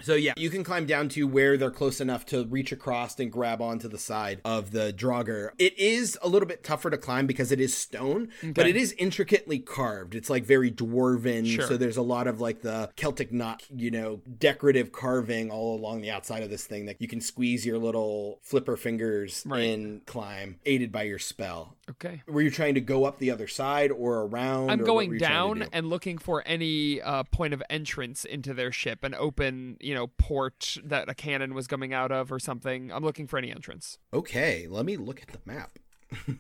So 0.03 0.15
yeah, 0.15 0.35
you 0.37 0.51
can 0.51 0.63
climb 0.63 0.85
down 0.85 1.09
to 1.11 1.27
where 1.27 1.57
they're 1.57 1.71
close 1.71 2.03
enough 2.03 2.27
to 2.27 2.45
reach 2.45 2.71
across 2.71 3.19
and 3.19 3.33
grab 3.33 3.63
onto 3.63 3.89
the 3.89 3.97
side 3.97 4.43
of 4.45 4.71
the 4.71 4.93
Draugr. 4.93 5.53
It 5.59 5.79
is 5.79 6.19
a 6.21 6.29
little 6.29 6.47
bit 6.47 6.63
tougher 6.63 6.91
to 6.91 6.99
climb 6.99 7.27
because 7.27 7.51
it 7.51 7.61
is 7.61 7.75
stone, 7.75 8.29
but 8.43 8.67
it 8.67 8.77
is 8.77 8.93
intricately 8.99 9.59
carved. 9.59 10.15
It's 10.15 10.29
like 10.29 10.45
very 10.45 10.71
dwarven, 10.71 11.47
Sure. 11.47 11.67
so 11.67 11.77
there's 11.79 11.97
a 11.97 12.03
lot 12.03 12.27
of 12.27 12.43
like 12.43 12.61
the 12.61 12.91
Celtic 12.97 13.33
knot, 13.33 13.63
you 13.75 13.91
know, 13.91 14.21
decorative 14.39 14.93
carving 14.93 15.51
all 15.51 15.75
along 15.75 16.03
the 16.03 16.11
outside 16.11 16.43
of 16.43 16.51
this 16.51 16.67
thing 16.67 16.85
that 16.87 17.01
you 17.01 17.09
can 17.09 17.23
squeeze 17.23 17.65
your 17.65 17.79
little 17.79 18.39
flipper 18.43 18.77
fingers 18.77 19.45
Right. 19.47 19.61
and 19.63 20.05
climb, 20.05 20.57
aided 20.67 20.93
by 20.93 21.05
your 21.05 21.19
spell. 21.19 21.75
Okay. 21.89 22.23
Were 22.27 22.43
you 22.43 22.51
trying 22.51 22.75
to 22.75 22.81
go 22.81 23.05
up 23.05 23.19
the 23.19 23.31
other 23.31 23.47
side 23.47 23.93
or 23.93 24.23
around? 24.23 24.71
I'm 24.71 24.81
or 24.81 24.85
going 24.85 25.13
you 25.13 25.19
trying 25.19 25.31
to 25.31 25.35
down 25.35 25.59
do? 25.61 25.67
and 25.73 25.89
looking 25.89 26.19
for 26.19 26.43
any 26.45 27.01
uh, 27.01 27.23
point 27.25 27.55
of 27.55 27.63
entrance 27.71 28.25
into 28.25 28.55
their 28.55 28.73
ship, 28.73 29.05
an 29.05 29.15
open, 29.15 29.77
you 29.81 29.95
know, 29.95 30.09
port 30.19 30.79
that 30.85 31.09
a 31.09 31.15
cannon 31.15 31.55
was 31.55 31.67
coming 31.67 31.95
out 31.95 32.11
of 32.11 32.33
or 32.33 32.39
something. 32.39 32.91
I'm 32.91 33.05
looking 33.05 33.27
for 33.27 33.39
any 33.39 33.51
entrance. 33.51 33.99
Okay, 34.13 34.67
let 34.69 34.85
me 34.85 34.97
look 34.97 35.23
at 35.23 35.29
the 35.29 35.41
map. 35.45 35.79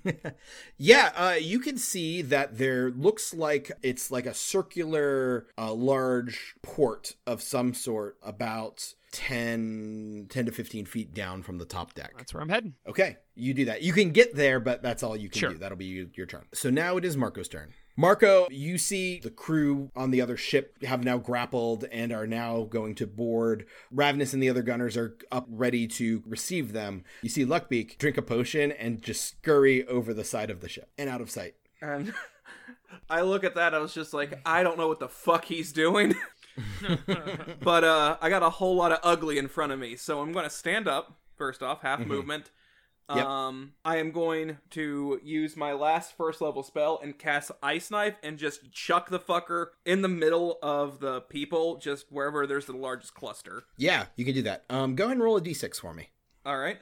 yeah, 0.78 1.12
uh, 1.16 1.36
you 1.40 1.58
can 1.58 1.76
see 1.76 2.22
that 2.22 2.58
there 2.58 2.90
looks 2.90 3.34
like 3.34 3.70
it's 3.82 4.10
like 4.10 4.26
a 4.26 4.34
circular, 4.34 5.46
uh, 5.58 5.72
large 5.72 6.54
port 6.62 7.14
of 7.26 7.42
some 7.42 7.74
sort, 7.74 8.16
about 8.22 8.94
10, 9.16 10.26
10 10.28 10.46
to 10.46 10.52
15 10.52 10.84
feet 10.84 11.14
down 11.14 11.42
from 11.42 11.56
the 11.56 11.64
top 11.64 11.94
deck. 11.94 12.12
That's 12.18 12.34
where 12.34 12.42
I'm 12.42 12.50
heading. 12.50 12.74
Okay, 12.86 13.16
you 13.34 13.54
do 13.54 13.64
that. 13.64 13.80
You 13.80 13.94
can 13.94 14.10
get 14.10 14.34
there, 14.34 14.60
but 14.60 14.82
that's 14.82 15.02
all 15.02 15.16
you 15.16 15.30
can 15.30 15.38
Sure. 15.40 15.50
do. 15.52 15.58
That'll 15.58 15.78
be 15.78 16.06
your 16.14 16.26
turn. 16.26 16.44
So 16.52 16.68
now 16.68 16.98
it 16.98 17.04
is 17.04 17.16
Marco's 17.16 17.48
turn. 17.48 17.72
Marco, 17.96 18.46
you 18.50 18.76
see 18.76 19.18
the 19.20 19.30
crew 19.30 19.90
on 19.96 20.10
the 20.10 20.20
other 20.20 20.36
ship 20.36 20.76
have 20.84 21.02
now 21.02 21.16
grappled 21.16 21.84
and 21.90 22.12
are 22.12 22.26
now 22.26 22.64
going 22.64 22.94
to 22.96 23.06
board. 23.06 23.64
Ravnus 23.94 24.34
and 24.34 24.42
the 24.42 24.50
other 24.50 24.60
gunners 24.62 24.98
are 24.98 25.16
up 25.32 25.46
ready 25.48 25.86
to 25.88 26.22
receive 26.26 26.74
them. 26.74 27.02
You 27.22 27.30
see 27.30 27.46
Luckbeak 27.46 27.96
drink 27.96 28.18
a 28.18 28.22
potion 28.22 28.70
and 28.70 29.00
just 29.00 29.24
scurry 29.26 29.86
over 29.88 30.12
the 30.12 30.24
side 30.24 30.50
of 30.50 30.60
the 30.60 30.68
ship 30.68 30.90
and 30.98 31.08
out 31.08 31.22
of 31.22 31.30
sight. 31.30 31.54
And 31.80 32.12
I 33.08 33.22
look 33.22 33.44
at 33.44 33.54
that, 33.54 33.72
I 33.74 33.78
was 33.78 33.94
just 33.94 34.12
like, 34.12 34.40
I 34.44 34.62
don't 34.62 34.76
know 34.76 34.88
what 34.88 35.00
the 35.00 35.08
fuck 35.08 35.46
he's 35.46 35.72
doing. 35.72 36.14
but 37.60 37.84
uh, 37.84 38.16
I 38.20 38.28
got 38.28 38.42
a 38.42 38.50
whole 38.50 38.76
lot 38.76 38.92
of 38.92 38.98
ugly 39.02 39.38
in 39.38 39.48
front 39.48 39.72
of 39.72 39.78
me, 39.78 39.96
so 39.96 40.20
I'm 40.20 40.32
going 40.32 40.44
to 40.44 40.50
stand 40.50 40.88
up, 40.88 41.18
first 41.36 41.62
off, 41.62 41.82
half 41.82 42.00
movement. 42.06 42.50
Yep. 43.14 43.24
Um, 43.24 43.72
I 43.84 43.98
am 43.98 44.10
going 44.10 44.58
to 44.70 45.20
use 45.22 45.56
my 45.56 45.72
last 45.72 46.16
first 46.16 46.40
level 46.40 46.64
spell 46.64 46.98
and 47.00 47.16
cast 47.16 47.52
Ice 47.62 47.90
Knife 47.90 48.16
and 48.22 48.36
just 48.36 48.72
chuck 48.72 49.10
the 49.10 49.20
fucker 49.20 49.66
in 49.84 50.02
the 50.02 50.08
middle 50.08 50.58
of 50.60 50.98
the 50.98 51.20
people, 51.20 51.76
just 51.76 52.06
wherever 52.10 52.46
there's 52.46 52.66
the 52.66 52.76
largest 52.76 53.14
cluster. 53.14 53.64
Yeah, 53.76 54.06
you 54.16 54.24
can 54.24 54.34
do 54.34 54.42
that. 54.42 54.64
Um, 54.68 54.96
go 54.96 55.04
ahead 55.04 55.18
and 55.18 55.22
roll 55.22 55.36
a 55.36 55.40
d6 55.40 55.80
for 55.80 55.94
me. 55.94 56.08
All 56.44 56.58
right. 56.58 56.78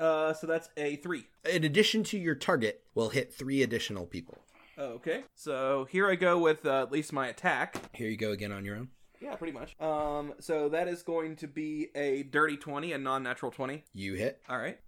Uh, 0.00 0.32
so 0.32 0.46
that's 0.46 0.70
a 0.76 0.96
three. 0.96 1.26
In 1.48 1.64
addition 1.64 2.02
to 2.04 2.18
your 2.18 2.34
target, 2.34 2.82
will 2.94 3.10
hit 3.10 3.32
three 3.32 3.62
additional 3.62 4.06
people. 4.06 4.38
Okay. 4.78 5.24
So 5.34 5.86
here 5.90 6.08
I 6.10 6.14
go 6.14 6.38
with 6.38 6.64
uh, 6.66 6.82
at 6.82 6.92
least 6.92 7.12
my 7.12 7.28
attack. 7.28 7.76
Here 7.94 8.08
you 8.08 8.16
go 8.16 8.30
again 8.32 8.52
on 8.52 8.64
your 8.64 8.76
own. 8.76 8.88
Yeah, 9.20 9.36
pretty 9.36 9.52
much. 9.52 9.80
Um, 9.80 10.34
so 10.40 10.68
that 10.70 10.88
is 10.88 11.02
going 11.02 11.36
to 11.36 11.46
be 11.46 11.88
a 11.94 12.24
dirty 12.24 12.56
20, 12.56 12.92
a 12.92 12.98
non 12.98 13.22
natural 13.22 13.52
20. 13.52 13.84
You 13.92 14.14
hit. 14.14 14.40
All 14.48 14.58
right. 14.58 14.78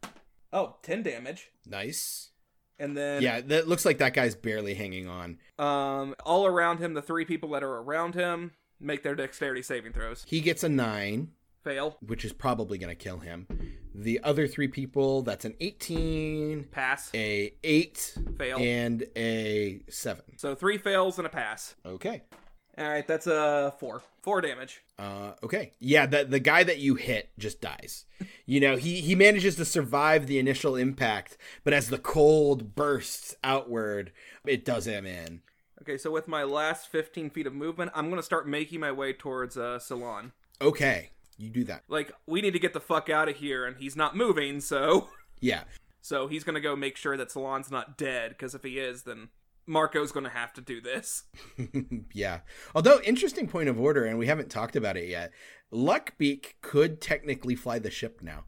Oh, 0.52 0.76
10 0.82 1.02
damage. 1.02 1.50
Nice. 1.66 2.30
And 2.78 2.96
then, 2.96 3.22
Yeah, 3.22 3.40
that 3.42 3.68
looks 3.68 3.84
like 3.84 3.98
that 3.98 4.14
guy's 4.14 4.34
barely 4.34 4.74
hanging 4.74 5.06
on. 5.08 5.38
um, 5.58 6.14
all 6.24 6.46
around 6.46 6.78
him, 6.78 6.94
the 6.94 7.02
three 7.02 7.24
people 7.24 7.50
that 7.50 7.62
are 7.62 7.76
around 7.76 8.14
him 8.16 8.52
make 8.80 9.02
their 9.04 9.14
dexterity 9.14 9.62
saving 9.62 9.92
throws. 9.92 10.24
He 10.26 10.40
gets 10.40 10.64
a 10.64 10.68
nine. 10.68 11.30
Fail. 11.64 11.96
which 12.06 12.24
is 12.24 12.32
probably 12.32 12.78
going 12.78 12.94
to 12.94 13.02
kill 13.02 13.18
him. 13.18 13.46
The 13.94 14.20
other 14.22 14.46
three 14.46 14.68
people, 14.68 15.22
that's 15.22 15.44
an 15.44 15.54
18, 15.60 16.64
Pass. 16.70 17.10
a 17.14 17.54
8, 17.64 18.18
Fail. 18.38 18.58
and 18.58 19.04
a 19.16 19.80
7. 19.88 20.22
So 20.36 20.54
three 20.54 20.78
fails 20.78 21.18
and 21.18 21.26
a 21.26 21.30
pass. 21.30 21.74
Okay. 21.86 22.22
All 22.76 22.88
right, 22.88 23.06
that's 23.06 23.28
a 23.28 23.72
four. 23.78 24.02
Four 24.22 24.40
damage. 24.40 24.82
Uh, 24.98 25.34
okay. 25.44 25.72
Yeah, 25.78 26.06
the, 26.06 26.24
the 26.24 26.40
guy 26.40 26.64
that 26.64 26.78
you 26.78 26.96
hit 26.96 27.30
just 27.38 27.60
dies. 27.60 28.04
You 28.46 28.58
know, 28.58 28.76
he, 28.76 29.00
he 29.00 29.14
manages 29.14 29.54
to 29.56 29.64
survive 29.64 30.26
the 30.26 30.40
initial 30.40 30.74
impact, 30.74 31.38
but 31.62 31.72
as 31.72 31.88
the 31.88 31.98
cold 31.98 32.74
bursts 32.74 33.36
outward, 33.44 34.10
it 34.44 34.64
does 34.64 34.88
him 34.88 35.06
in. 35.06 35.42
Okay, 35.82 35.96
so 35.98 36.10
with 36.10 36.26
my 36.26 36.42
last 36.42 36.88
15 36.88 37.30
feet 37.30 37.46
of 37.46 37.54
movement, 37.54 37.92
I'm 37.94 38.06
going 38.06 38.16
to 38.18 38.22
start 38.24 38.48
making 38.48 38.80
my 38.80 38.90
way 38.90 39.12
towards 39.12 39.56
uh, 39.56 39.78
Salon. 39.78 40.32
Okay, 40.60 41.10
you 41.38 41.50
do 41.50 41.64
that. 41.64 41.82
Like, 41.88 42.12
we 42.26 42.40
need 42.40 42.52
to 42.52 42.58
get 42.58 42.72
the 42.72 42.80
fuck 42.80 43.08
out 43.10 43.28
of 43.28 43.36
here, 43.36 43.66
and 43.66 43.76
he's 43.76 43.96
not 43.96 44.16
moving, 44.16 44.60
so. 44.60 45.08
Yeah. 45.40 45.64
So 46.00 46.26
he's 46.26 46.44
gonna 46.44 46.60
go 46.60 46.76
make 46.76 46.96
sure 46.96 47.16
that 47.16 47.30
Salon's 47.30 47.70
not 47.70 47.98
dead, 47.98 48.30
because 48.30 48.54
if 48.54 48.62
he 48.62 48.78
is, 48.78 49.02
then 49.02 49.28
Marco's 49.66 50.12
gonna 50.12 50.30
have 50.30 50.52
to 50.54 50.60
do 50.60 50.80
this. 50.80 51.24
yeah. 52.12 52.40
Although, 52.74 53.00
interesting 53.04 53.46
point 53.46 53.68
of 53.68 53.80
order, 53.80 54.04
and 54.04 54.18
we 54.18 54.26
haven't 54.26 54.50
talked 54.50 54.76
about 54.76 54.96
it 54.96 55.08
yet. 55.08 55.32
Luckbeak 55.72 56.54
could 56.60 57.00
technically 57.00 57.54
fly 57.54 57.78
the 57.78 57.90
ship 57.90 58.20
now. 58.22 58.44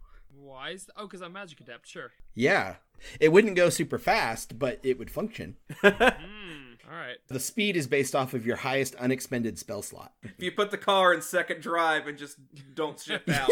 Why 0.56 0.70
is 0.70 0.88
oh 0.96 1.06
because 1.06 1.22
I'm 1.22 1.32
magic 1.32 1.60
adept 1.60 1.88
sure 1.88 2.12
Yeah. 2.34 2.76
It 3.20 3.30
wouldn't 3.30 3.56
go 3.56 3.68
super 3.68 3.98
fast, 3.98 4.58
but 4.58 4.80
it 4.82 4.98
would 4.98 5.10
function. 5.10 5.56
Hmm. 5.82 6.65
All 6.88 6.96
right 6.96 7.16
The 7.28 7.40
speed 7.40 7.76
is 7.76 7.86
based 7.86 8.14
off 8.14 8.34
of 8.34 8.46
your 8.46 8.56
highest 8.56 8.94
unexpended 8.96 9.58
spell 9.58 9.82
slot. 9.82 10.12
If 10.22 10.42
you 10.42 10.52
put 10.52 10.70
the 10.70 10.78
car 10.78 11.12
in 11.12 11.22
second 11.22 11.60
drive 11.62 12.06
and 12.06 12.16
just 12.18 12.38
don't 12.74 12.98
shift 13.00 13.28
out, 13.30 13.50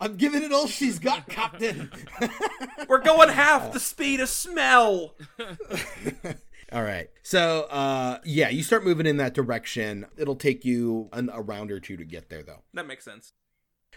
I'm 0.00 0.16
giving 0.16 0.42
it 0.42 0.52
all 0.52 0.66
she's 0.66 0.98
got, 0.98 1.28
Captain. 1.28 1.90
we're 2.88 3.00
going 3.00 3.30
half 3.30 3.72
the 3.72 3.80
speed 3.80 4.20
of 4.20 4.28
smell. 4.28 5.14
all 6.72 6.82
right. 6.82 7.08
So, 7.22 7.62
uh, 7.70 8.18
yeah, 8.24 8.50
you 8.50 8.62
start 8.62 8.84
moving 8.84 9.06
in 9.06 9.16
that 9.18 9.34
direction. 9.34 10.06
It'll 10.16 10.36
take 10.36 10.64
you 10.64 11.08
an, 11.12 11.30
a 11.32 11.40
round 11.40 11.70
or 11.70 11.80
two 11.80 11.96
to 11.96 12.04
get 12.04 12.28
there, 12.28 12.42
though. 12.42 12.62
That 12.74 12.86
makes 12.86 13.04
sense. 13.04 13.32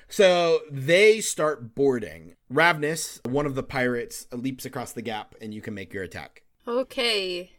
So 0.07 0.61
they 0.71 1.19
start 1.19 1.75
boarding. 1.75 2.35
Ravnus, 2.51 3.25
one 3.27 3.45
of 3.45 3.55
the 3.55 3.63
pirates, 3.63 4.27
leaps 4.31 4.65
across 4.65 4.93
the 4.93 5.01
gap, 5.01 5.35
and 5.41 5.53
you 5.53 5.61
can 5.61 5.73
make 5.73 5.93
your 5.93 6.03
attack. 6.03 6.43
Okay. 6.67 7.51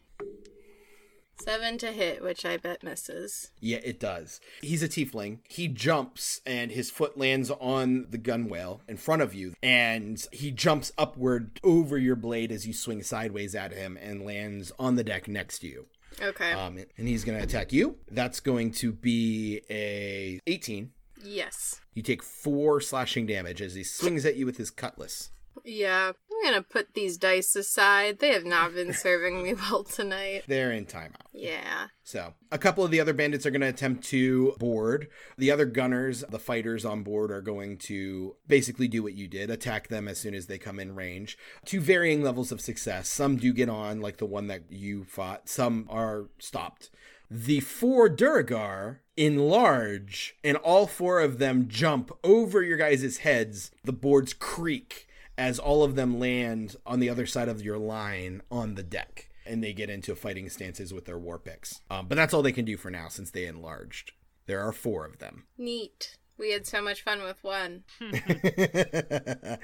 Seven 1.41 1.77
to 1.79 1.87
hit, 1.91 2.21
which 2.21 2.45
I 2.45 2.57
bet 2.57 2.83
misses. 2.83 3.51
Yeah, 3.61 3.79
it 3.83 3.99
does. 3.99 4.39
He's 4.61 4.83
a 4.83 4.89
tiefling. 4.89 5.39
He 5.47 5.67
jumps 5.67 6.41
and 6.45 6.71
his 6.71 6.91
foot 6.91 7.17
lands 7.17 7.49
on 7.49 8.07
the 8.09 8.17
gunwale 8.17 8.81
in 8.87 8.97
front 8.97 9.21
of 9.21 9.33
you, 9.33 9.53
and 9.63 10.23
he 10.31 10.51
jumps 10.51 10.91
upward 10.97 11.59
over 11.63 11.97
your 11.97 12.15
blade 12.17 12.51
as 12.51 12.67
you 12.67 12.73
swing 12.73 13.01
sideways 13.03 13.55
at 13.55 13.71
him 13.71 13.97
and 14.01 14.25
lands 14.25 14.71
on 14.77 14.95
the 14.95 15.03
deck 15.03 15.27
next 15.27 15.59
to 15.59 15.67
you. 15.67 15.85
Okay. 16.21 16.51
Um, 16.51 16.77
and 16.97 17.07
he's 17.07 17.23
going 17.23 17.37
to 17.37 17.43
attack 17.43 17.71
you. 17.71 17.95
That's 18.11 18.39
going 18.41 18.71
to 18.73 18.91
be 18.91 19.61
a 19.69 20.39
18. 20.45 20.91
yes. 21.23 21.79
You 21.93 22.03
take 22.03 22.21
four 22.23 22.79
slashing 22.81 23.25
damage 23.25 23.61
as 23.61 23.75
he 23.75 23.83
swings 23.83 24.25
at 24.25 24.35
you 24.35 24.45
with 24.45 24.57
his 24.57 24.69
cutlass. 24.71 25.29
Yeah. 25.65 26.11
I'm 26.39 26.51
gonna 26.51 26.63
put 26.63 26.93
these 26.93 27.17
dice 27.17 27.55
aside. 27.55 28.19
They 28.19 28.29
have 28.29 28.45
not 28.45 28.73
been 28.73 28.93
serving 28.93 29.43
me 29.43 29.53
well 29.71 29.83
tonight. 29.83 30.43
They're 30.47 30.71
in 30.71 30.85
timeout. 30.85 31.15
Yeah. 31.33 31.87
So, 32.03 32.33
a 32.51 32.57
couple 32.57 32.83
of 32.83 32.91
the 32.91 32.99
other 32.99 33.13
bandits 33.13 33.45
are 33.45 33.51
going 33.51 33.61
to 33.61 33.67
attempt 33.67 34.03
to 34.05 34.55
board. 34.57 35.09
The 35.37 35.51
other 35.51 35.65
gunners, 35.65 36.23
the 36.27 36.39
fighters 36.39 36.83
on 36.83 37.03
board, 37.03 37.31
are 37.31 37.41
going 37.41 37.77
to 37.79 38.35
basically 38.47 38.87
do 38.87 39.03
what 39.03 39.13
you 39.13 39.27
did 39.27 39.51
attack 39.51 39.89
them 39.89 40.07
as 40.07 40.17
soon 40.17 40.33
as 40.33 40.47
they 40.47 40.57
come 40.57 40.79
in 40.79 40.95
range 40.95 41.37
to 41.65 41.79
varying 41.79 42.23
levels 42.23 42.51
of 42.51 42.61
success. 42.61 43.09
Some 43.09 43.37
do 43.37 43.53
get 43.53 43.69
on, 43.69 44.01
like 44.01 44.17
the 44.17 44.25
one 44.25 44.47
that 44.47 44.71
you 44.71 45.03
fought, 45.03 45.47
some 45.47 45.85
are 45.89 46.29
stopped. 46.39 46.89
The 47.29 47.59
four 47.59 48.09
Duergar 48.09 49.01
enlarge, 49.15 50.35
and 50.43 50.57
all 50.57 50.87
four 50.87 51.19
of 51.19 51.37
them 51.37 51.67
jump 51.67 52.11
over 52.23 52.63
your 52.63 52.77
guys' 52.77 53.17
heads. 53.17 53.69
The 53.83 53.93
boards 53.93 54.33
creak 54.33 55.07
as 55.39 55.57
all 55.57 55.83
of 55.83 55.95
them 55.95 56.19
land 56.19 56.75
on 56.85 56.99
the 56.99 57.09
other 57.09 57.25
side 57.25 57.47
of 57.47 57.63
your 57.63 57.77
line 57.77 58.41
on 58.51 58.75
the 58.75 58.83
deck 58.83 59.29
and 59.45 59.63
they 59.63 59.71
get 59.71 59.89
into 59.89 60.13
fighting 60.15 60.49
stances 60.49 60.93
with 60.93 61.05
their 61.05 61.17
war 61.17 61.39
picks. 61.39 61.81
Um, 61.89 62.07
but 62.07 62.15
that's 62.15 62.33
all 62.33 62.43
they 62.43 62.51
can 62.51 62.65
do 62.65 62.75
for 62.77 62.91
now 62.91 63.07
since 63.07 63.31
they 63.31 63.45
enlarged. 63.45 64.11
There 64.45 64.61
are 64.61 64.73
four 64.73 65.05
of 65.05 65.19
them. 65.19 65.45
Neat. 65.57 66.17
We 66.37 66.51
had 66.51 66.67
so 66.67 66.81
much 66.81 67.03
fun 67.03 67.21
with 67.23 67.41
one. 67.41 67.83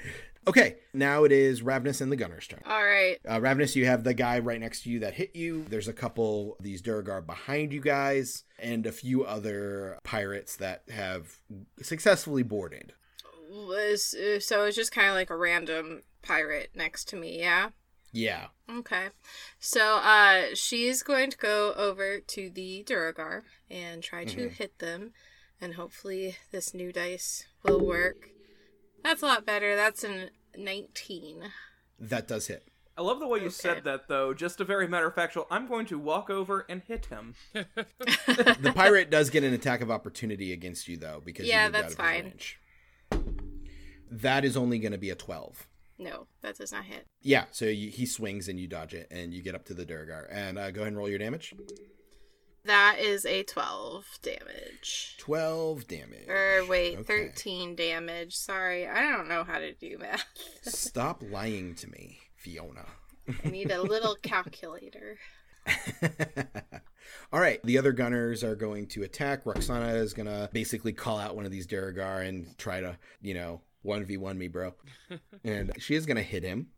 okay, 0.46 0.76
now 0.92 1.24
it 1.24 1.32
is 1.32 1.62
Ravnus 1.62 2.00
and 2.00 2.10
the 2.10 2.16
gunner's 2.16 2.46
turn. 2.46 2.62
All 2.66 2.84
right. 2.84 3.18
Uh, 3.26 3.38
Ravnus, 3.38 3.76
you 3.76 3.86
have 3.86 4.02
the 4.02 4.14
guy 4.14 4.38
right 4.40 4.60
next 4.60 4.82
to 4.82 4.90
you 4.90 5.00
that 5.00 5.14
hit 5.14 5.36
you. 5.36 5.64
There's 5.68 5.88
a 5.88 5.94
couple 5.94 6.56
of 6.58 6.64
these 6.64 6.82
Duergar 6.82 7.22
behind 7.22 7.72
you 7.72 7.80
guys, 7.80 8.44
and 8.58 8.86
a 8.86 8.92
few 8.92 9.24
other 9.24 9.98
pirates 10.04 10.56
that 10.56 10.82
have 10.90 11.40
successfully 11.80 12.42
boarded. 12.42 12.92
Was 13.48 14.14
uh, 14.14 14.40
so 14.40 14.64
it's 14.64 14.76
just 14.76 14.92
kind 14.92 15.08
of 15.08 15.14
like 15.14 15.30
a 15.30 15.36
random 15.36 16.02
pirate 16.22 16.70
next 16.74 17.08
to 17.08 17.16
me, 17.16 17.38
yeah. 17.38 17.70
Yeah. 18.12 18.46
Okay. 18.70 19.08
So 19.60 19.96
uh 19.96 20.54
she's 20.54 21.02
going 21.02 21.30
to 21.30 21.36
go 21.36 21.72
over 21.74 22.18
to 22.20 22.50
the 22.50 22.82
Duergar 22.86 23.44
and 23.70 24.02
try 24.02 24.24
to 24.24 24.48
hit 24.48 24.78
them 24.78 25.12
and 25.60 25.74
hopefully 25.74 26.36
this 26.50 26.74
new 26.74 26.92
dice 26.92 27.46
will 27.62 27.84
work. 27.84 28.30
That's 29.04 29.22
a 29.22 29.26
lot 29.26 29.46
better. 29.46 29.76
That's 29.76 30.02
a 30.04 30.30
19. 30.56 31.44
That 32.00 32.26
does 32.26 32.48
hit. 32.48 32.66
I 32.98 33.02
love 33.02 33.20
the 33.20 33.26
way 33.26 33.38
you 33.40 33.46
Okay. 33.46 33.52
said 33.54 33.84
that, 33.84 34.08
though. 34.08 34.32
Just 34.34 34.60
a 34.60 34.64
very 34.64 34.88
matter 34.88 35.06
of 35.08 35.14
factual. 35.14 35.46
I'm 35.50 35.68
going 35.68 35.84
to 35.86 35.98
walk 35.98 36.30
over 36.30 36.64
and 36.68 36.82
hit 36.82 37.06
him. 37.06 37.34
The 37.54 38.72
pirate 38.74 39.10
does 39.10 39.28
get 39.30 39.44
an 39.44 39.52
attack 39.52 39.80
of 39.82 39.90
opportunity 39.90 40.52
against 40.52 40.88
you, 40.88 40.96
though, 40.96 41.20
because 41.24 41.46
Yeah, 41.46 41.66
you 41.66 41.72
that's 41.72 41.84
out 41.86 41.90
of 41.92 41.96
fine. 41.96 42.24
range. 42.24 42.58
That 44.10 44.44
is 44.44 44.56
only 44.56 44.78
going 44.78 44.92
to 44.92 44.98
be 44.98 45.10
a 45.10 45.14
12. 45.14 45.66
No, 45.98 46.26
that 46.42 46.58
does 46.58 46.72
not 46.72 46.84
hit. 46.84 47.06
Yeah, 47.22 47.44
so 47.52 47.64
you, 47.64 47.90
he 47.90 48.04
swings 48.06 48.48
and 48.48 48.60
you 48.60 48.66
dodge 48.68 48.92
it, 48.94 49.08
and 49.10 49.32
you 49.32 49.42
get 49.42 49.54
up 49.54 49.64
to 49.66 49.74
the 49.74 49.86
Duergar. 49.86 50.28
And 50.30 50.58
uh, 50.58 50.70
go 50.70 50.82
ahead 50.82 50.88
and 50.88 50.98
roll 50.98 51.08
your 51.08 51.18
damage. 51.18 51.54
That 52.64 52.98
is 52.98 53.24
a 53.24 53.44
12 53.44 54.04
damage. 54.22 55.16
12 55.20 55.86
damage. 55.86 56.28
Or 56.28 56.66
wait, 56.66 56.98
Okay. 56.98 57.28
13 57.28 57.76
damage. 57.76 58.34
Sorry, 58.36 58.86
I 58.86 59.02
don't 59.10 59.28
know 59.28 59.44
how 59.44 59.58
to 59.58 59.72
do 59.72 59.96
math. 59.98 60.24
Stop 60.62 61.22
lying 61.30 61.74
to 61.76 61.88
me, 61.88 62.18
Fiona. 62.36 62.86
I 63.44 63.48
need 63.48 63.70
a 63.70 63.80
little 63.82 64.16
calculator. 64.22 65.16
All 67.32 67.40
right, 67.40 67.60
the 67.64 67.78
other 67.78 67.92
gunners 67.92 68.44
are 68.44 68.54
going 68.54 68.86
to 68.88 69.02
attack. 69.02 69.46
Roxana 69.46 69.94
is 69.94 70.12
going 70.12 70.26
to 70.26 70.48
basically 70.52 70.92
call 70.92 71.18
out 71.18 71.34
one 71.36 71.44
of 71.44 71.50
these 71.50 71.66
Duergar 71.66 72.20
and 72.26 72.56
try 72.58 72.80
to, 72.80 72.96
you 73.20 73.34
know, 73.34 73.60
1v1 73.86 74.36
me, 74.36 74.48
bro. 74.48 74.74
and 75.44 75.72
she 75.78 75.94
is 75.94 76.06
going 76.06 76.16
to 76.16 76.22
hit 76.22 76.42
him. 76.42 76.68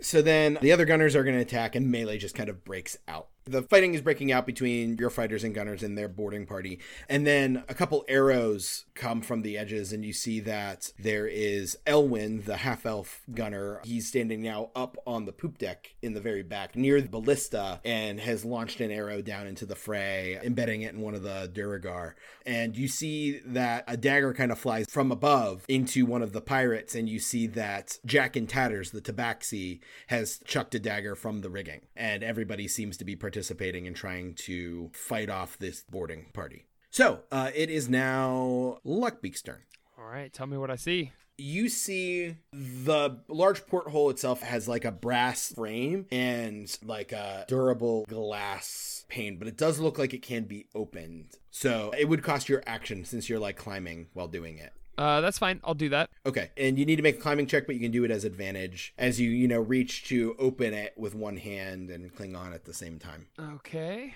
So 0.00 0.20
then 0.20 0.58
the 0.60 0.72
other 0.72 0.84
gunners 0.84 1.16
are 1.16 1.24
going 1.24 1.36
to 1.36 1.42
attack, 1.42 1.74
and 1.74 1.90
melee 1.90 2.18
just 2.18 2.34
kind 2.34 2.48
of 2.48 2.64
breaks 2.64 2.98
out. 3.08 3.28
The 3.48 3.62
fighting 3.62 3.94
is 3.94 4.00
breaking 4.00 4.32
out 4.32 4.44
between 4.44 4.96
your 4.96 5.08
fighters 5.08 5.44
and 5.44 5.54
gunners 5.54 5.84
and 5.84 5.96
their 5.96 6.08
boarding 6.08 6.46
party. 6.46 6.80
And 7.08 7.24
then 7.24 7.62
a 7.68 7.74
couple 7.74 8.04
arrows 8.08 8.86
come 8.96 9.22
from 9.22 9.42
the 9.42 9.56
edges, 9.56 9.92
and 9.92 10.04
you 10.04 10.12
see 10.12 10.40
that 10.40 10.92
there 10.98 11.28
is 11.28 11.78
Elwyn, 11.86 12.44
the 12.44 12.56
half 12.56 12.84
elf 12.84 13.22
gunner. 13.32 13.80
He's 13.84 14.08
standing 14.08 14.42
now 14.42 14.70
up 14.74 14.96
on 15.06 15.26
the 15.26 15.32
poop 15.32 15.58
deck 15.58 15.94
in 16.02 16.12
the 16.12 16.20
very 16.20 16.42
back 16.42 16.74
near 16.74 17.00
the 17.00 17.08
ballista 17.08 17.80
and 17.84 18.18
has 18.18 18.44
launched 18.44 18.80
an 18.80 18.90
arrow 18.90 19.22
down 19.22 19.46
into 19.46 19.64
the 19.64 19.76
fray, 19.76 20.40
embedding 20.42 20.82
it 20.82 20.94
in 20.94 21.00
one 21.00 21.14
of 21.14 21.22
the 21.22 21.48
Duergar. 21.54 22.16
And 22.44 22.76
you 22.76 22.88
see 22.88 23.38
that 23.46 23.84
a 23.86 23.96
dagger 23.96 24.34
kind 24.34 24.50
of 24.50 24.58
flies 24.58 24.86
from 24.90 25.12
above 25.12 25.64
into 25.68 26.04
one 26.04 26.22
of 26.22 26.32
the 26.32 26.40
pirates, 26.40 26.96
and 26.96 27.08
you 27.08 27.20
see 27.20 27.46
that 27.46 28.00
Jack 28.04 28.36
in 28.36 28.48
Tatters, 28.48 28.90
the 28.90 29.00
tabaxi, 29.00 29.78
has 30.08 30.40
chucked 30.44 30.74
a 30.74 30.80
dagger 30.80 31.14
from 31.14 31.42
the 31.42 31.50
rigging. 31.50 31.82
And 31.94 32.24
everybody 32.24 32.66
seems 32.66 32.96
to 32.96 33.04
be 33.04 33.14
participating 33.14 33.35
and 33.42 33.96
trying 33.96 34.34
to 34.34 34.90
fight 34.92 35.28
off 35.30 35.58
this 35.58 35.84
boarding 35.90 36.26
party. 36.32 36.66
So 36.90 37.20
uh, 37.30 37.50
it 37.54 37.70
is 37.70 37.88
now 37.88 38.78
Luckbeak's 38.84 39.42
turn. 39.42 39.62
all 39.98 40.06
right 40.06 40.32
tell 40.32 40.46
me 40.46 40.56
what 40.56 40.70
i 40.70 40.76
see 40.76 41.12
You 41.38 41.68
see 41.68 42.36
the 42.52 43.18
large 43.28 43.66
porthole 43.66 44.08
itself 44.08 44.40
has 44.40 44.66
like 44.66 44.86
a 44.86 44.90
brass 44.90 45.52
frame 45.52 46.06
and 46.10 46.74
like 46.82 47.12
a 47.12 47.44
durable 47.46 48.06
glass 48.08 49.04
pane, 49.08 49.36
but 49.38 49.46
it 49.46 49.58
does 49.58 49.78
look 49.78 49.98
like 49.98 50.14
it 50.14 50.22
can 50.22 50.44
be 50.44 50.66
opened. 50.74 51.34
So 51.50 51.92
it 51.98 52.08
would 52.08 52.22
cost 52.22 52.48
your 52.48 52.62
action 52.66 53.04
since 53.04 53.28
you're 53.28 53.38
like 53.38 53.56
climbing 53.58 54.06
while 54.14 54.28
doing 54.28 54.56
it. 54.56 54.72
Uh 54.98 55.20
that's 55.20 55.38
fine. 55.38 55.60
I'll 55.64 55.74
do 55.74 55.88
that. 55.90 56.10
Okay, 56.24 56.50
and 56.56 56.78
you 56.78 56.86
need 56.86 56.96
to 56.96 57.02
make 57.02 57.16
a 57.18 57.20
climbing 57.20 57.46
check, 57.46 57.66
but 57.66 57.74
you 57.74 57.80
can 57.80 57.90
do 57.92 58.04
it 58.04 58.10
as 58.10 58.24
advantage 58.24 58.94
as 58.98 59.20
you 59.20 59.30
you 59.30 59.46
know 59.48 59.60
reach 59.60 60.04
to 60.08 60.34
open 60.38 60.72
it 60.74 60.94
with 60.96 61.14
one 61.14 61.36
hand 61.36 61.90
and 61.90 62.14
cling 62.14 62.34
on 62.36 62.52
at 62.52 62.64
the 62.64 62.74
same 62.74 62.98
time. 62.98 63.26
okay. 63.38 64.14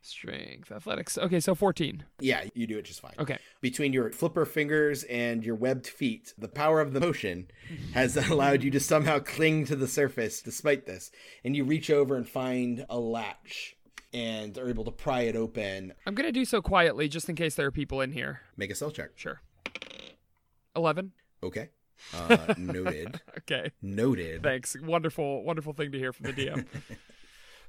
Strength 0.00 0.72
athletics. 0.72 1.18
Okay 1.18 1.38
so 1.38 1.54
14 1.54 2.02
Yeah, 2.20 2.44
you 2.54 2.66
do 2.66 2.78
it 2.78 2.86
just 2.86 3.00
fine. 3.00 3.12
okay. 3.18 3.36
Between 3.60 3.92
your 3.92 4.10
flipper 4.10 4.46
fingers 4.46 5.02
and 5.04 5.44
your 5.44 5.54
webbed 5.54 5.86
feet, 5.86 6.32
the 6.38 6.48
power 6.48 6.80
of 6.80 6.94
the 6.94 7.00
motion 7.00 7.48
has 7.92 8.16
allowed 8.30 8.62
you 8.62 8.70
to 8.70 8.80
somehow 8.80 9.18
cling 9.18 9.66
to 9.66 9.76
the 9.76 9.88
surface 9.88 10.40
despite 10.40 10.86
this, 10.86 11.10
and 11.44 11.54
you 11.54 11.64
reach 11.64 11.90
over 11.90 12.16
and 12.16 12.26
find 12.26 12.86
a 12.88 12.98
latch 12.98 13.76
and 14.12 14.56
are 14.58 14.68
able 14.68 14.84
to 14.84 14.90
pry 14.90 15.22
it 15.22 15.36
open. 15.36 15.92
i'm 16.06 16.14
gonna 16.14 16.32
do 16.32 16.44
so 16.44 16.60
quietly 16.62 17.08
just 17.08 17.28
in 17.28 17.34
case 17.36 17.54
there 17.54 17.66
are 17.66 17.70
people 17.70 18.00
in 18.00 18.12
here 18.12 18.40
Make 18.56 18.70
a 18.70 18.74
stealth 18.74 18.94
check. 18.94 19.10
sure 19.16 19.40
11 20.76 21.12
Okay. 21.42 21.70
Uh, 22.14 22.54
noted. 22.58 23.20
okay 23.38 23.70
Noted. 23.82 24.42
Thanks. 24.42 24.76
Wonderful, 24.80 25.42
wonderful 25.44 25.72
thing 25.72 25.92
to 25.92 25.98
hear 25.98 26.12
from 26.12 26.26
the 26.26 26.32
DM. 26.32 26.66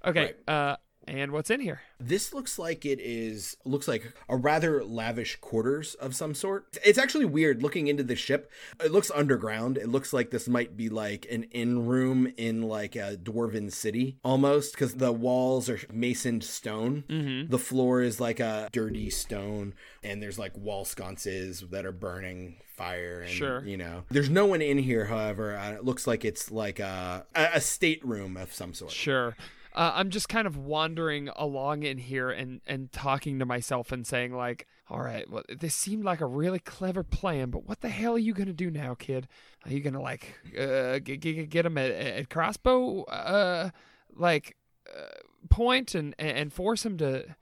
Okay, 0.05 0.31
uh, 0.47 0.77
And 1.07 1.31
what's 1.31 1.49
in 1.49 1.59
here? 1.59 1.81
This 1.99 2.33
looks 2.33 2.59
like 2.59 2.85
it 2.85 2.99
is 2.99 3.57
looks 3.65 3.87
like 3.87 4.13
a 4.27 4.35
rather 4.35 4.83
lavish 4.83 5.37
quarters 5.37 5.95
of 5.95 6.15
some 6.15 6.35
sort. 6.35 6.77
It's 6.85 6.99
actually 6.99 7.25
weird 7.25 7.63
looking 7.63 7.87
into 7.87 8.03
the 8.03 8.15
ship. 8.15 8.51
It 8.83 8.91
looks 8.91 9.09
underground. 9.11 9.77
It 9.77 9.89
looks 9.89 10.13
like 10.13 10.29
this 10.29 10.47
might 10.47 10.77
be 10.77 10.87
like 10.89 11.25
an 11.31 11.43
inn 11.45 11.87
room 11.87 12.31
in 12.37 12.61
like 12.61 12.95
a 12.95 13.17
dwarven 13.17 13.71
city 13.71 14.17
almost 14.23 14.73
because 14.73 14.95
the 14.95 15.11
walls 15.11 15.67
are 15.67 15.79
masoned 15.91 16.43
stone. 16.43 17.03
Mm-hmm. 17.09 17.49
The 17.49 17.59
floor 17.59 18.01
is 18.01 18.19
like 18.19 18.39
a 18.39 18.69
dirty 18.71 19.09
stone, 19.09 19.73
and 20.03 20.21
there's 20.21 20.37
like 20.37 20.55
wall 20.55 20.85
sconces 20.85 21.61
that 21.71 21.85
are 21.85 21.91
burning 21.91 22.57
fire. 22.75 23.21
And, 23.21 23.31
Sure. 23.31 23.65
You 23.65 23.77
know, 23.77 24.03
there's 24.09 24.29
no 24.29 24.45
one 24.45 24.61
in 24.61 24.77
here. 24.77 25.05
However, 25.05 25.57
uh, 25.57 25.71
it 25.71 25.83
looks 25.83 26.05
like 26.05 26.23
it's 26.23 26.51
like 26.51 26.79
a 26.79 27.25
a 27.35 27.49
a 27.55 27.61
stateroom 27.61 28.37
of 28.37 28.53
some 28.53 28.73
sort. 28.73 28.91
Sure. 28.91 29.35
Uh, 29.75 29.91
I'm 29.95 30.09
just 30.09 30.29
kind 30.29 30.47
of 30.47 30.57
wandering 30.57 31.29
along 31.35 31.83
in 31.83 31.97
here 31.97 32.29
and, 32.29 32.61
and 32.65 32.91
talking 32.91 33.39
to 33.39 33.45
myself 33.45 33.91
and 33.91 34.05
saying 34.05 34.33
like, 34.33 34.67
all 34.89 35.01
right, 35.01 35.29
well, 35.29 35.43
this 35.47 35.75
seemed 35.75 36.03
like 36.03 36.21
a 36.21 36.25
really 36.25 36.59
clever 36.59 37.03
plan, 37.03 37.51
but 37.51 37.67
what 37.67 37.81
the 37.81 37.89
hell 37.89 38.15
are 38.15 38.19
you 38.19 38.33
gonna 38.33 38.53
do 38.53 38.71
now, 38.71 38.95
kid? 38.95 39.27
Are 39.65 39.71
you 39.71 39.81
gonna 39.81 40.01
like 40.01 40.33
uh, 40.57 40.99
get, 40.99 41.19
get, 41.19 41.49
get 41.49 41.65
him 41.65 41.77
at, 41.77 41.91
at 41.91 42.29
crossbow, 42.29 43.03
uh, 43.03 43.69
like 44.15 44.55
uh, 44.89 45.19
point 45.49 45.93
and 45.93 46.15
and 46.17 46.51
force 46.51 46.85
him 46.85 46.97
to 46.97 47.35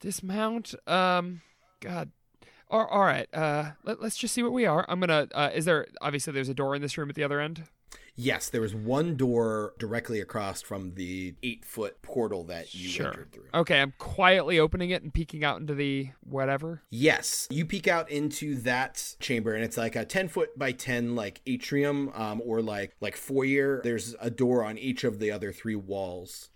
dismount? 0.00 0.74
Um, 0.86 1.40
God. 1.80 2.12
All, 2.70 2.86
all 2.86 3.02
right. 3.02 3.28
Uh, 3.34 3.72
let, 3.84 4.00
let's 4.00 4.16
just 4.16 4.32
see 4.32 4.42
what 4.42 4.52
we 4.52 4.64
are. 4.64 4.86
I'm 4.88 5.00
gonna. 5.00 5.28
Uh, 5.34 5.50
is 5.52 5.64
there 5.64 5.88
obviously 6.00 6.32
there's 6.32 6.48
a 6.48 6.54
door 6.54 6.74
in 6.76 6.82
this 6.82 6.96
room 6.96 7.10
at 7.10 7.16
the 7.16 7.24
other 7.24 7.40
end? 7.40 7.64
Yes, 8.14 8.50
there 8.50 8.60
was 8.60 8.74
one 8.74 9.16
door 9.16 9.72
directly 9.78 10.20
across 10.20 10.60
from 10.60 10.94
the 10.96 11.34
eight 11.42 11.64
foot 11.64 12.02
portal 12.02 12.44
that 12.44 12.74
you 12.74 12.88
Sure. 12.90 13.06
entered 13.08 13.32
through. 13.32 13.48
Okay, 13.54 13.80
I'm 13.80 13.94
quietly 13.98 14.58
opening 14.58 14.90
it 14.90 15.02
and 15.02 15.12
peeking 15.14 15.44
out 15.44 15.60
into 15.60 15.74
the 15.74 16.10
whatever. 16.20 16.82
Yes, 16.90 17.48
you 17.50 17.64
peek 17.64 17.88
out 17.88 18.10
into 18.10 18.54
that 18.62 19.14
chamber, 19.18 19.54
and 19.54 19.64
it's 19.64 19.78
like 19.78 19.96
a 19.96 20.04
ten 20.04 20.28
foot 20.28 20.58
by 20.58 20.72
ten 20.72 21.14
like 21.16 21.40
atrium, 21.46 22.10
um, 22.14 22.42
or 22.44 22.60
like 22.60 22.94
like 23.00 23.16
foyer. 23.16 23.80
There's 23.82 24.14
a 24.20 24.30
door 24.30 24.62
on 24.62 24.76
each 24.76 25.04
of 25.04 25.18
the 25.18 25.30
other 25.30 25.50
three 25.50 25.76
walls, 25.76 26.50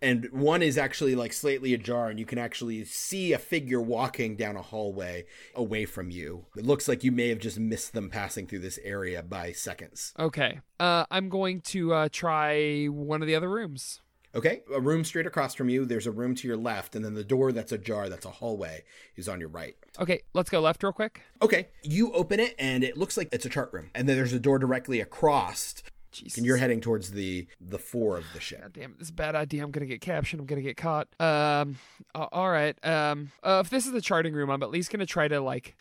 and 0.00 0.28
one 0.32 0.62
is 0.62 0.78
actually 0.78 1.14
like 1.14 1.32
slightly 1.32 1.74
ajar, 1.74 2.08
and 2.08 2.18
you 2.18 2.26
can 2.26 2.38
actually 2.38 2.84
see 2.84 3.32
a 3.32 3.38
figure 3.38 3.80
walking 3.80 4.36
down 4.36 4.56
a 4.56 4.62
hallway 4.62 5.26
away 5.54 5.84
from 5.84 6.10
you. 6.10 6.46
It 6.56 6.66
looks 6.66 6.88
like 6.88 7.04
you 7.04 7.12
may 7.12 7.28
have 7.28 7.38
just 7.38 7.58
missed 7.58 7.92
them 7.92 8.10
passing 8.10 8.46
through 8.46 8.60
this 8.60 8.78
area 8.82 9.22
by 9.22 9.52
seconds. 9.52 10.12
Okay. 10.18 10.60
Uh, 10.80 11.04
I'm 11.10 11.28
going 11.28 11.60
to 11.62 11.92
uh, 11.92 12.08
try 12.10 12.86
one 12.86 13.22
of 13.22 13.28
the 13.28 13.34
other 13.34 13.48
rooms. 13.48 14.00
Okay, 14.34 14.60
a 14.74 14.80
room 14.80 15.04
straight 15.04 15.26
across 15.26 15.54
from 15.54 15.70
you. 15.70 15.86
There's 15.86 16.06
a 16.06 16.10
room 16.10 16.34
to 16.36 16.46
your 16.46 16.56
left, 16.56 16.94
and 16.94 17.02
then 17.02 17.14
the 17.14 17.24
door 17.24 17.50
that's 17.50 17.72
ajar, 17.72 18.10
that's 18.10 18.26
a 18.26 18.30
hallway, 18.30 18.84
is 19.16 19.26
on 19.26 19.40
your 19.40 19.48
right. 19.48 19.74
Okay, 19.98 20.20
let's 20.34 20.50
go 20.50 20.60
left 20.60 20.82
real 20.82 20.92
quick. 20.92 21.22
Okay, 21.40 21.68
you 21.82 22.12
open 22.12 22.38
it, 22.38 22.54
and 22.58 22.84
it 22.84 22.98
looks 22.98 23.16
like 23.16 23.30
it's 23.32 23.46
a 23.46 23.48
chart 23.48 23.72
room, 23.72 23.90
and 23.94 24.06
then 24.06 24.16
there's 24.16 24.34
a 24.34 24.38
door 24.38 24.58
directly 24.58 25.00
across, 25.00 25.82
Jesus. 26.18 26.36
and 26.36 26.46
you're 26.46 26.56
heading 26.56 26.80
towards 26.80 27.10
the 27.10 27.46
the 27.60 27.78
fore 27.78 28.16
of 28.16 28.24
the 28.34 28.40
ship. 28.40 28.62
God 28.62 28.72
damn 28.72 28.90
it, 28.92 28.98
this 28.98 29.06
is 29.06 29.10
a 29.10 29.14
bad 29.14 29.34
idea. 29.34 29.62
I'm 29.62 29.70
gonna 29.70 29.86
get 29.86 30.00
captured. 30.00 30.40
I'm 30.40 30.46
gonna 30.46 30.62
get 30.62 30.76
caught. 30.76 31.08
Um, 31.20 31.78
all 32.14 32.50
right. 32.50 32.76
Um, 32.84 33.32
uh, 33.42 33.62
if 33.64 33.70
this 33.70 33.86
is 33.86 33.92
the 33.92 34.00
charting 34.00 34.34
room, 34.34 34.50
I'm 34.50 34.62
at 34.62 34.70
least 34.70 34.90
gonna 34.90 35.06
try 35.06 35.28
to 35.28 35.40
like 35.40 35.76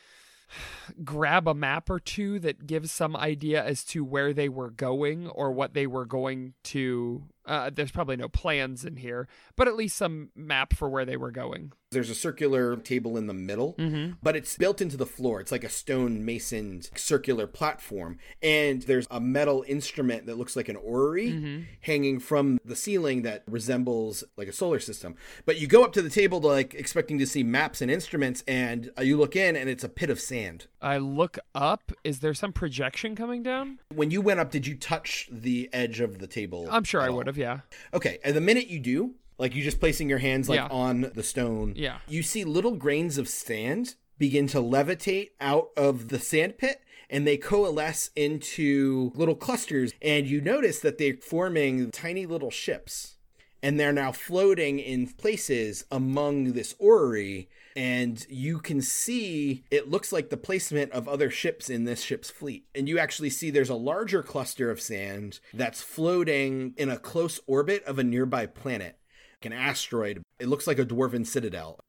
grab 1.04 1.48
a 1.48 1.54
map 1.54 1.90
or 1.90 2.00
two 2.00 2.40
that 2.40 2.68
gives 2.68 2.92
some 2.92 3.16
idea 3.16 3.64
as 3.64 3.84
to 3.86 4.04
where 4.04 4.34
they 4.34 4.50
were 4.50 4.70
going 4.70 5.28
or 5.28 5.52
what 5.52 5.74
they 5.74 5.88
were 5.88 6.06
going 6.06 6.54
to. 6.64 7.24
Uh, 7.46 7.70
there's 7.74 7.92
probably 7.92 8.18
no 8.18 8.28
plans 8.28 8.84
in 8.84 8.98
here, 8.98 9.28
but 9.56 9.68
at 9.68 9.76
least 9.76 9.96
some 9.98 10.30
map 10.36 10.74
for 10.74 10.90
where 10.90 11.06
they 11.06 11.18
were 11.18 11.32
going. 11.32 11.72
There's 11.92 12.10
a 12.10 12.16
circular 12.16 12.76
table 12.76 13.16
in 13.16 13.28
the 13.28 13.34
middle, 13.34 13.74
Mm-hmm. 13.78 14.14
but 14.22 14.36
it's 14.36 14.58
built 14.58 14.82
into 14.82 14.98
the 14.98 15.06
floor. 15.06 15.40
It's 15.40 15.54
like 15.54 15.64
a 15.64 15.70
stone 15.70 16.26
masoned 16.26 16.90
circular 16.96 17.48
platform, 17.48 18.18
and 18.44 18.82
there's 18.82 19.08
a 19.10 19.22
metal 19.22 19.64
instrument 19.70 20.26
that 20.26 20.38
looks 20.38 20.58
like 20.58 20.68
an 20.68 20.76
orrery 20.76 21.28
Mm-hmm. 21.30 21.62
hanging 21.82 22.20
from 22.20 22.60
the 22.66 22.76
ceiling 22.76 23.22
that 23.22 23.44
resembles 23.48 24.26
like 24.36 24.50
a 24.50 24.54
solar 24.54 24.80
system. 24.80 25.16
But 25.46 25.62
you 25.62 25.68
go 25.68 25.86
up 25.86 25.94
to 25.94 26.02
the 26.02 26.10
table 26.10 26.42
to 26.42 26.48
like 26.48 26.74
expecting 26.74 27.20
to 27.20 27.26
see 27.26 27.42
maps 27.42 27.82
and 27.82 27.90
instruments, 27.90 28.44
and 28.50 28.92
uh, 28.98 29.04
you 29.04 29.16
look 29.18 29.38
in, 29.38 29.56
and 29.56 29.70
it's 29.70 29.84
a 29.86 29.90
pit 29.90 30.10
of 30.10 30.20
sand. 30.20 30.68
I 30.82 30.98
look 30.98 31.40
up. 31.56 31.94
Is 32.04 32.20
there 32.20 32.34
some 32.34 32.52
projection 32.52 33.16
coming 33.16 33.44
down? 33.44 33.80
When 33.96 34.12
you 34.12 34.20
went 34.20 34.42
up, 34.42 34.52
did 34.52 34.68
you 34.68 34.76
touch 34.76 35.30
the 35.32 35.70
edge 35.72 36.02
of 36.02 36.20
the 36.20 36.28
table? 36.28 36.68
I'm 36.70 36.84
sure 36.84 37.00
I 37.00 37.10
would 37.10 37.28
have. 37.28 37.38
Yeah. 37.38 37.62
Okay, 37.94 38.20
and 38.26 38.36
the 38.36 38.42
minute 38.42 38.68
you 38.68 38.80
do, 38.82 39.16
like 39.38 39.56
you 39.56 39.64
just 39.64 39.80
placing 39.80 40.10
your 40.10 40.18
hands 40.20 40.50
like 40.50 40.58
Yeah. 40.58 40.68
on 40.68 41.12
the 41.14 41.24
stone, 41.24 41.74
Yeah. 41.76 42.00
you 42.08 42.24
see 42.24 42.44
little 42.44 42.76
grains 42.76 43.18
of 43.18 43.28
sand 43.30 43.96
begin 44.18 44.48
to 44.48 44.58
levitate 44.60 45.30
out 45.40 45.70
of 45.78 46.10
the 46.10 46.20
sand 46.20 46.58
pit 46.58 46.82
and 47.10 47.26
they 47.26 47.38
coalesce 47.38 48.10
into 48.16 49.12
little 49.16 49.36
clusters. 49.36 49.94
And 50.02 50.28
you 50.28 50.42
notice 50.42 50.80
that 50.80 50.98
they're 50.98 51.18
forming 51.22 51.92
tiny 51.92 52.26
little 52.26 52.52
ships 52.52 53.16
and 53.64 53.80
they're 53.80 53.94
now 53.94 54.12
floating 54.12 54.80
in 54.80 55.08
places 55.08 55.86
among 55.92 56.54
this 56.54 56.76
orrery. 56.80 57.48
And 57.76 58.26
you 58.30 58.58
can 58.60 58.82
see 58.82 59.64
it 59.70 59.90
looks 59.90 60.12
like 60.12 60.30
the 60.30 60.38
placement 60.38 60.92
of 60.94 61.08
other 61.08 61.30
ships 61.30 61.70
in 61.70 61.84
this 61.86 62.02
ship's 62.02 62.30
fleet. 62.32 62.66
And 62.74 62.90
you 62.90 62.98
actually 63.00 63.30
see 63.30 63.52
there's 63.52 63.70
a 63.70 63.76
larger 63.76 64.24
cluster 64.24 64.70
of 64.72 64.82
sand 64.82 65.40
that's 65.54 65.82
floating 65.84 66.74
in 66.76 66.90
a 66.90 66.98
close 66.98 67.40
orbit 67.46 67.84
of 67.86 68.00
a 68.00 68.04
nearby 68.04 68.48
planet 68.48 68.98
an 69.46 69.54
asteroid 69.54 70.22
it 70.40 70.48
looks 70.48 70.68
like 70.68 70.80
a 70.80 70.86
dwarven 70.86 71.26
citadel 71.26 71.80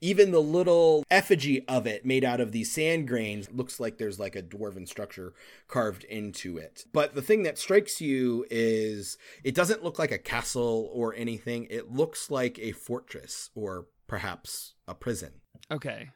even 0.00 0.30
the 0.30 0.40
little 0.40 1.04
effigy 1.10 1.66
of 1.68 1.86
it 1.86 2.04
made 2.04 2.24
out 2.24 2.40
of 2.40 2.52
these 2.52 2.72
sand 2.72 3.08
grains 3.08 3.50
looks 3.50 3.78
like 3.78 3.98
there's 3.98 4.18
like 4.18 4.36
a 4.36 4.42
dwarven 4.42 4.88
structure 4.88 5.34
carved 5.66 6.04
into 6.04 6.56
it. 6.56 6.84
But 6.92 7.14
the 7.14 7.22
thing 7.22 7.42
that 7.42 7.58
strikes 7.58 8.00
you 8.00 8.46
is 8.50 9.18
it 9.44 9.54
doesn't 9.54 9.84
look 9.84 9.98
like 9.98 10.12
a 10.12 10.18
castle 10.18 10.90
or 10.92 11.14
anything. 11.14 11.66
It 11.70 11.90
looks 11.90 12.30
like 12.30 12.58
a 12.58 12.72
fortress 12.72 13.50
or 13.54 13.86
perhaps 14.06 14.74
a 14.86 14.94
prison. 14.94 15.32
Okay. 15.70 16.10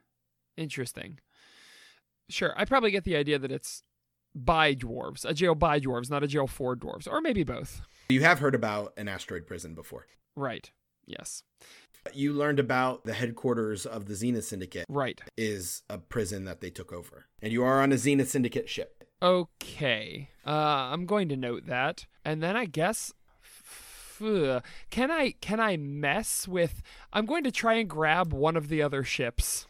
Interesting. 0.57 1.19
Sure. 2.29 2.55
I 2.57 2.65
probably 2.65 2.91
get 2.91 3.05
the 3.05 3.17
idea 3.17 3.39
that 3.39 3.53
it's 3.53 3.83
by 4.35 4.75
dwarves, 4.75 5.27
a 5.27 5.35
jail 5.35 5.55
by 5.55 5.79
dwarves, 5.79 6.11
not 6.11 6.23
a 6.23 6.27
jail 6.27 6.47
for 6.47 6.75
dwarves, 6.75 7.07
or 7.07 7.21
maybe 7.21 7.45
both. 7.45 7.83
You 8.09 8.23
have 8.23 8.39
heard 8.39 8.55
about 8.55 8.95
an 8.97 9.09
asteroid 9.09 9.47
prison 9.47 9.75
before. 9.75 10.07
Right. 10.35 10.71
Yes. 11.07 11.43
You 12.15 12.33
learned 12.33 12.59
about 12.59 13.05
the 13.05 13.13
headquarters 13.13 13.87
of 13.87 14.07
the 14.07 14.15
Zenith 14.17 14.45
Syndicate 14.45 14.87
Right. 14.89 15.21
is 15.37 15.83
a 15.89 15.99
prison 15.99 16.45
that 16.47 16.61
they 16.61 16.71
took 16.71 16.93
over. 16.93 17.27
And 17.41 17.53
you 17.53 17.63
are 17.63 17.81
on 17.81 17.93
a 17.93 17.99
Zenith 17.99 18.29
Syndicate 18.31 18.69
ship. 18.69 19.05
Okay. 19.23 20.29
Uh, 20.45 20.51
I'm 20.51 21.07
going 21.07 21.29
to 21.29 21.37
note 21.37 21.67
that, 21.67 22.07
and 22.25 22.43
then 22.43 22.57
I 22.57 22.65
guess. 22.65 23.13
Can 24.21 25.11
I 25.11 25.35
can 25.41 25.59
I 25.59 25.77
mess 25.77 26.47
with? 26.47 26.81
I'm 27.13 27.27
going 27.27 27.43
to 27.43 27.51
try 27.51 27.75
and 27.75 27.89
grab 27.91 28.33
one 28.33 28.57
of 28.57 28.69
the 28.69 28.81
other 28.81 29.03
ships. 29.03 29.67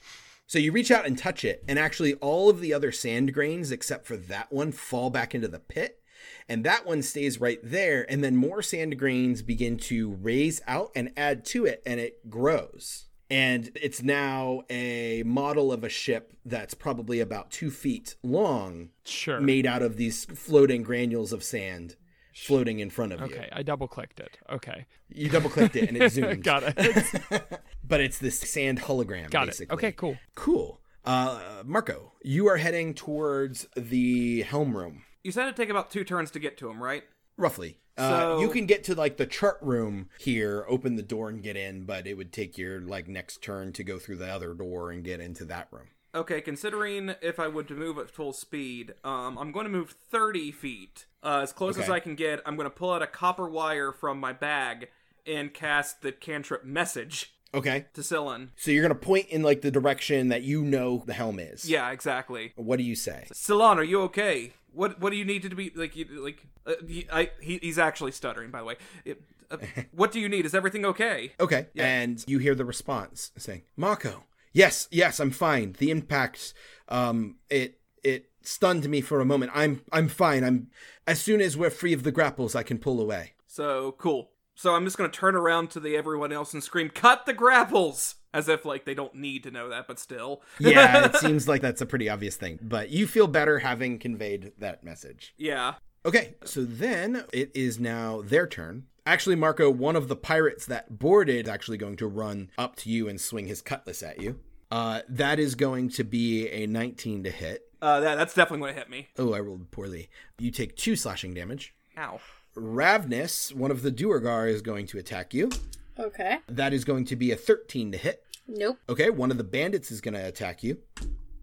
So 0.47 0.59
you 0.59 0.73
reach 0.73 0.91
out 0.91 1.07
and 1.07 1.17
touch 1.17 1.43
it, 1.45 1.65
and 1.67 1.79
actually 1.79 2.15
all 2.15 2.51
of 2.51 2.61
the 2.61 2.75
other 2.75 2.93
sand 2.93 3.33
grains, 3.33 3.73
except 3.73 4.05
for 4.05 4.17
that 4.19 4.53
one, 4.53 4.71
fall 4.73 5.09
back 5.09 5.35
into 5.35 5.49
the 5.49 5.59
pit. 5.59 6.02
And 6.49 6.65
that 6.65 6.87
one 6.87 7.03
stays 7.03 7.41
right 7.41 7.59
there. 7.63 8.05
And 8.11 8.23
then 8.23 8.37
more 8.37 8.63
sand 8.63 8.99
grains 8.99 9.43
begin 9.43 9.77
to 9.79 10.11
raise 10.21 10.61
out 10.67 10.91
and 10.95 11.11
add 11.17 11.45
to 11.47 11.65
it, 11.67 11.83
and 11.87 11.99
it 12.01 12.29
grows. 12.31 13.07
And 13.31 13.71
it's 13.81 14.03
now 14.03 14.63
a 14.69 15.23
model 15.25 15.73
of 15.73 15.85
a 15.85 15.89
ship 15.89 16.35
that's 16.45 16.75
probably 16.75 17.19
about 17.21 17.51
two 17.51 17.71
feet 17.71 18.17
long, 18.23 18.91
Sure. 19.05 19.41
made 19.41 19.65
out 19.65 19.81
of 19.83 19.97
these 19.97 20.25
floating 20.27 20.83
granules 20.83 21.33
of 21.33 21.43
sand 21.43 21.97
floating 22.35 22.79
in 22.81 22.89
front 22.91 23.13
of 23.13 23.21
you. 23.21 23.27
Okay. 23.27 23.49
I 23.53 23.63
double 23.63 23.87
clicked 23.89 24.19
it. 24.21 24.39
Okay. 24.51 24.87
You 25.09 25.29
double 25.29 25.51
clicked 25.51 25.77
it 25.77 25.89
and 25.89 25.97
it 25.97 26.11
zoomed. 26.13 26.43
Got 26.43 26.63
it. 26.77 27.45
but 27.85 28.01
it's 28.01 28.19
this 28.19 28.39
sand 28.39 28.81
hologram, 28.81 29.31
Got 29.31 29.47
basically. 29.47 29.73
it. 29.73 29.77
Okay. 29.77 29.93
Cool. 29.93 30.17
Cool. 30.35 30.81
Uh, 31.05 31.63
Marco, 31.65 32.13
you 32.23 32.49
are 32.49 32.57
heading 32.59 32.95
towards 32.95 33.67
the 33.77 34.43
helm 34.43 34.77
room, 34.77 35.03
You 35.25 35.33
said 35.33 35.43
it'd 35.45 35.57
take 35.57 35.69
about 35.69 35.91
two 35.91 36.05
turns 36.05 36.31
to 36.33 36.39
get 36.39 36.57
to 36.59 36.69
him, 36.71 36.83
right? 36.83 37.05
roughly. 37.39 37.79
Uh, 37.97 38.09
So- 38.37 38.41
you 38.41 38.51
can 38.51 38.67
get 38.67 38.85
to 38.85 38.95
like 38.95 39.17
the 39.17 39.27
chart 39.27 39.57
room 39.63 40.11
here, 40.19 40.65
open 40.69 40.97
the 40.97 41.03
door 41.03 41.29
and 41.31 41.43
get 41.43 41.57
in, 41.57 41.85
but 41.85 42.07
it 42.07 42.15
would 42.15 42.31
take 42.31 42.59
your 42.59 42.81
like 42.81 43.09
next 43.09 43.43
turn 43.43 43.73
to 43.73 43.83
go 43.83 43.99
through 43.99 44.17
the 44.17 44.29
other 44.29 44.53
door 44.55 44.91
and 44.91 45.03
get 45.03 45.19
into 45.19 45.45
that 45.47 45.69
room. 45.71 45.89
Okay, 46.15 46.43
considering 46.43 47.15
if 47.23 47.41
I 47.41 47.49
would 47.49 47.67
to 47.69 47.75
move 47.75 47.97
at 47.99 48.11
full 48.11 48.35
speed, 48.35 48.95
um, 49.03 49.39
I'm 49.39 49.51
going 49.51 49.65
to 49.65 49.71
move 49.71 49.97
30 50.11 50.53
feet. 50.53 51.07
Uh, 51.23 51.41
as 51.43 51.53
close 51.55 51.79
as 51.79 51.89
I 51.89 52.01
can 52.01 52.15
get, 52.17 52.43
I'm 52.45 52.55
going 52.55 52.67
to 52.67 52.71
pull 52.77 52.93
out 52.93 53.01
a 53.03 53.07
copper 53.07 53.49
wire 53.49 53.93
from 53.93 54.21
my 54.21 54.35
bag 54.35 54.89
and 55.27 55.55
cast 55.55 56.03
the 56.03 56.13
cantrip 56.13 56.65
message 56.65 57.33
Okay. 57.55 57.87
to 57.95 58.03
Scyllin. 58.03 58.49
So 58.57 58.71
you're 58.71 58.83
gonna 58.83 58.95
point 58.95 59.29
in 59.29 59.43
like 59.43 59.61
the 59.61 59.71
direction 59.71 60.29
that 60.29 60.43
you 60.43 60.63
know 60.63 61.03
the 61.07 61.13
helm 61.13 61.39
is. 61.39 61.69
Yeah, 61.69 61.91
exactly. 61.91 62.53
What 62.57 62.77
do 62.79 62.83
you 62.83 62.97
say? 62.97 63.27
Scyllin, 63.33 63.77
are 63.77 63.83
you 63.85 64.01
okay? 64.03 64.53
What 64.73 65.01
What 65.01 65.11
do 65.11 65.17
you 65.17 65.25
need 65.25 65.43
to 65.43 65.55
be 65.55 65.73
like? 65.75 65.97
You, 65.97 66.07
like 66.25 66.47
uh, 66.67 66.73
he, 66.87 67.07
I, 67.13 67.31
he, 67.41 67.59
he's 67.63 67.79
actually 67.79 68.13
stuttering, 68.13 68.51
by 68.51 68.59
the 68.61 68.65
way. 68.65 68.77
It, 69.05 69.23
Uh, 69.51 69.59
what 69.93 70.13
do 70.13 70.19
you 70.21 70.29
need? 70.29 70.47
Is 70.47 70.55
everything 70.55 70.85
okay? 70.87 71.33
Okay. 71.39 71.67
Yeah. 71.75 71.87
And 71.87 72.25
you 72.27 72.39
hear 72.39 72.55
the 72.55 72.65
response 72.65 73.33
saying, 73.37 73.63
Marco, 73.77 74.25
yes, 74.53 74.89
yes, 74.91 75.21
I'm 75.21 75.31
fine. 75.31 75.77
The 75.79 75.91
impact, 75.91 76.55
um, 76.89 77.37
it 77.51 77.79
it 78.03 78.31
stunned 78.41 78.89
me 78.89 79.01
for 79.03 79.21
a 79.21 79.25
moment. 79.25 79.53
I'm 79.55 79.83
I'm 79.93 80.09
fine. 80.09 80.43
I'm 80.43 80.69
as 81.07 81.21
soon 81.21 81.41
as 81.41 81.57
we're 81.57 81.71
free 81.71 81.93
of 81.93 82.03
the 82.03 82.13
grapples, 82.13 82.55
I 82.55 82.63
can 82.63 82.79
pull 82.79 83.01
away. 83.01 83.35
So 83.47 83.93
cool. 83.99 84.31
So 84.55 84.75
I'm 84.75 84.85
just 84.85 84.97
gonna 84.97 85.11
turn 85.11 85.35
around 85.35 85.71
to 85.71 85.81
the 85.81 85.97
everyone 85.97 86.33
else 86.33 86.55
and 86.55 86.63
scream, 86.63 86.89
"Cut 86.89 87.27
the 87.27 87.35
grapples!" 87.35 88.15
As 88.35 88.49
if 88.49 88.65
like 88.65 88.85
they 88.85 88.95
don't 88.95 89.15
need 89.15 89.43
to 89.45 89.51
know 89.51 89.69
that, 89.69 89.87
but 89.87 89.99
still. 89.99 90.43
Yeah, 90.59 91.07
it 91.07 91.17
seems 91.19 91.47
like 91.47 91.61
that's 91.61 91.81
a 91.81 91.87
pretty 91.87 92.09
obvious 92.09 92.37
thing, 92.37 92.59
but 92.63 92.91
you 92.91 93.07
feel 93.07 93.27
better 93.27 93.59
having 93.59 93.99
conveyed 93.99 94.53
that 94.59 94.83
message. 94.85 95.35
yeah. 95.37 95.75
Okay, 96.05 96.35
so 96.45 96.65
then 96.65 97.25
it 97.33 97.53
is 97.55 97.79
now 97.79 98.23
their 98.23 98.49
turn. 98.49 98.87
Actually, 99.07 99.37
Marco, 99.37 99.71
one 99.71 99.95
of 99.95 100.09
the 100.09 100.17
pirates 100.17 100.67
that 100.67 100.99
boarded 100.99 101.47
is 101.47 101.49
actually 101.49 101.79
going 101.79 101.95
to 101.97 102.09
run 102.09 102.51
up 102.59 102.75
to 102.77 102.91
you 102.91 103.09
and 103.09 103.21
swing 103.21 103.47
his 103.47 103.63
cutlass 103.63 104.03
at 104.03 104.21
you. 104.21 104.41
Uh, 104.73 105.03
that 105.09 105.39
is 105.39 105.55
going 105.55 105.89
to 105.91 106.03
be 106.03 106.49
a 106.49 106.67
19 106.67 107.23
to 107.23 107.31
hit. 107.31 107.63
Uh, 107.81 108.01
that 108.01 108.17
that's 108.17 108.35
definitely 108.35 108.67
gonna 108.67 108.79
hit 108.79 108.91
me. 108.91 109.09
Oh, 109.17 109.33
I 109.33 109.39
rolled 109.41 109.71
poorly. 109.71 110.09
You 110.41 110.51
take 110.51 110.77
two 110.77 110.97
slashing 110.97 111.35
damage. 111.35 111.73
Ow. 111.97 112.19
Ravnus, 112.57 113.55
one 113.55 113.71
of 113.71 113.83
the 113.83 113.91
Duergar, 113.91 114.49
is 114.49 114.63
going 114.63 114.87
to 114.89 114.99
attack 114.99 115.33
you. 115.35 115.51
Okay. 115.99 116.39
That 116.49 116.73
is 116.73 116.85
going 116.85 117.05
to 117.07 117.17
be 117.17 117.31
a 117.33 117.37
13 117.37 117.93
to 117.93 117.99
hit. 117.99 118.25
Nope. 118.49 118.79
Okay, 118.89 119.11
one 119.11 119.31
of 119.31 119.39
the 119.39 119.45
bandits 119.45 119.91
is 119.91 120.01
going 120.01 120.15
to 120.15 120.27
attack 120.27 120.63
you. 120.63 120.79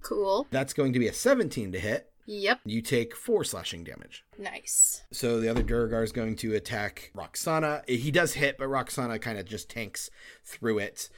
Cool. 0.01 0.47
That's 0.51 0.73
going 0.73 0.93
to 0.93 0.99
be 0.99 1.07
a 1.07 1.13
17 1.13 1.71
to 1.71 1.79
hit. 1.79 2.11
Yep. 2.25 2.59
You 2.63 2.83
take 2.83 3.15
four 3.15 3.43
slashing 3.43 3.83
damage. 3.83 4.23
Nice. 4.37 5.01
So 5.11 5.39
the 5.39 5.49
other 5.49 5.63
Duergar 5.63 6.03
is 6.03 6.11
going 6.11 6.35
to 6.37 6.53
attack 6.53 7.11
Roxana. 7.15 7.81
He 7.87 8.11
does 8.11 8.33
hit, 8.33 8.59
but 8.59 8.67
Roxana 8.67 9.17
kind 9.17 9.39
of 9.39 9.45
just 9.45 9.67
tanks 9.67 10.11
through 10.45 10.77
it. 10.77 11.09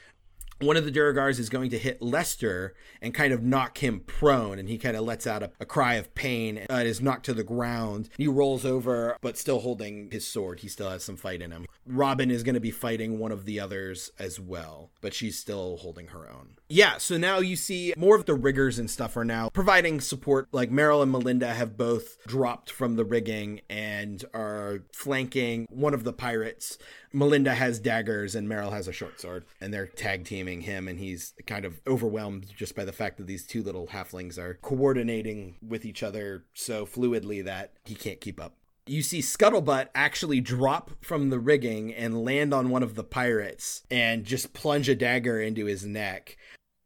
One 0.62 0.78
of 0.78 0.86
the 0.86 0.92
Duergars 0.92 1.40
is 1.40 1.50
going 1.50 1.72
to 1.72 1.80
hit 1.80 2.04
Lester 2.04 2.76
and 3.02 3.16
kind 3.16 3.34
of 3.34 3.42
knock 3.42 3.80
him 3.80 4.02
prone, 4.02 4.60
and 4.60 4.70
he 4.70 4.78
kind 4.78 4.96
of 4.96 5.04
lets 5.04 5.26
out 5.26 5.42
a, 5.42 5.52
a 5.60 5.66
cry 5.66 5.96
of 5.96 6.14
pain 6.14 6.60
and 6.60 6.70
uh, 6.70 6.76
is 6.76 7.02
knocked 7.02 7.26
to 7.26 7.34
the 7.34 7.44
ground. 7.44 8.10
He 8.16 8.28
rolls 8.28 8.64
over, 8.64 9.18
but 9.22 9.40
still 9.40 9.62
holding 9.62 10.12
his 10.12 10.26
sword. 10.26 10.60
He 10.60 10.68
still 10.68 10.90
has 10.92 11.04
some 11.04 11.18
fight 11.18 11.42
in 11.42 11.50
him. 11.52 11.66
Robin 11.88 12.30
is 12.30 12.44
going 12.44 12.54
to 12.54 12.62
be 12.62 12.70
fighting 12.70 13.18
one 13.18 13.32
of 13.32 13.46
the 13.46 13.60
others 13.60 14.12
as 14.20 14.40
well, 14.40 14.92
but 15.02 15.16
she's 15.16 15.40
still 15.40 15.78
holding 15.78 16.08
her 16.08 16.30
own. 16.30 16.58
Yeah, 16.70 17.00
so 17.00 17.18
now 17.18 17.40
you 17.40 17.56
see 17.56 17.94
more 17.98 18.16
of 18.16 18.26
the 18.26 18.36
riggers 18.36 18.78
and 18.78 18.90
stuff 18.90 19.18
are 19.18 19.26
now 19.26 19.50
providing 19.50 20.00
support. 20.00 20.48
Like 20.52 20.70
Meryl 20.70 21.02
and 21.02 21.12
Melinda 21.12 21.54
have 21.54 21.76
both 21.76 22.24
dropped 22.28 22.70
from 22.70 22.98
the 22.98 23.04
rigging 23.04 23.62
and 23.68 24.24
are 24.34 24.84
flanking 24.94 25.66
one 25.72 25.96
of 25.96 26.04
the 26.04 26.14
pirates. 26.14 26.78
Melinda 27.14 27.54
has 27.54 27.80
daggers 27.80 28.36
and 28.36 28.48
Meryl 28.48 28.72
has 28.72 28.88
a 28.88 28.94
short 28.94 29.20
sword, 29.20 29.46
and 29.60 29.74
they're 29.74 29.88
tag 29.88 30.26
teaming 30.26 30.62
him, 30.62 30.88
and 30.88 31.00
he's 31.00 31.34
kind 31.46 31.66
of 31.66 31.82
overwhelmed 31.86 32.48
just 32.56 32.76
by 32.76 32.86
the 32.86 32.94
fact 32.94 33.18
that 33.18 33.28
these 33.28 33.46
two 33.46 33.62
little 33.64 33.88
halflings 33.88 34.38
are 34.38 34.60
coordinating 34.62 35.56
with 35.66 35.86
each 35.86 36.04
other 36.04 36.46
so 36.54 36.86
fluidly 36.86 37.44
that 37.44 37.74
he 37.86 37.96
can't 37.96 38.22
keep 38.22 38.40
up. 38.40 38.56
You 38.88 39.04
see 39.04 39.20
Scuttlebutt 39.20 39.90
actually 39.94 40.42
drop 40.42 40.92
from 41.02 41.30
the 41.30 41.40
rigging 41.40 41.94
and 41.94 42.24
land 42.24 42.54
on 42.54 42.70
one 42.70 42.82
of 42.82 42.96
the 42.96 43.04
pirates 43.04 43.84
and 43.92 44.26
just 44.26 44.54
plunge 44.54 44.90
a 44.90 44.96
dagger 44.96 45.40
into 45.40 45.66
his 45.66 45.86
neck. 45.86 46.38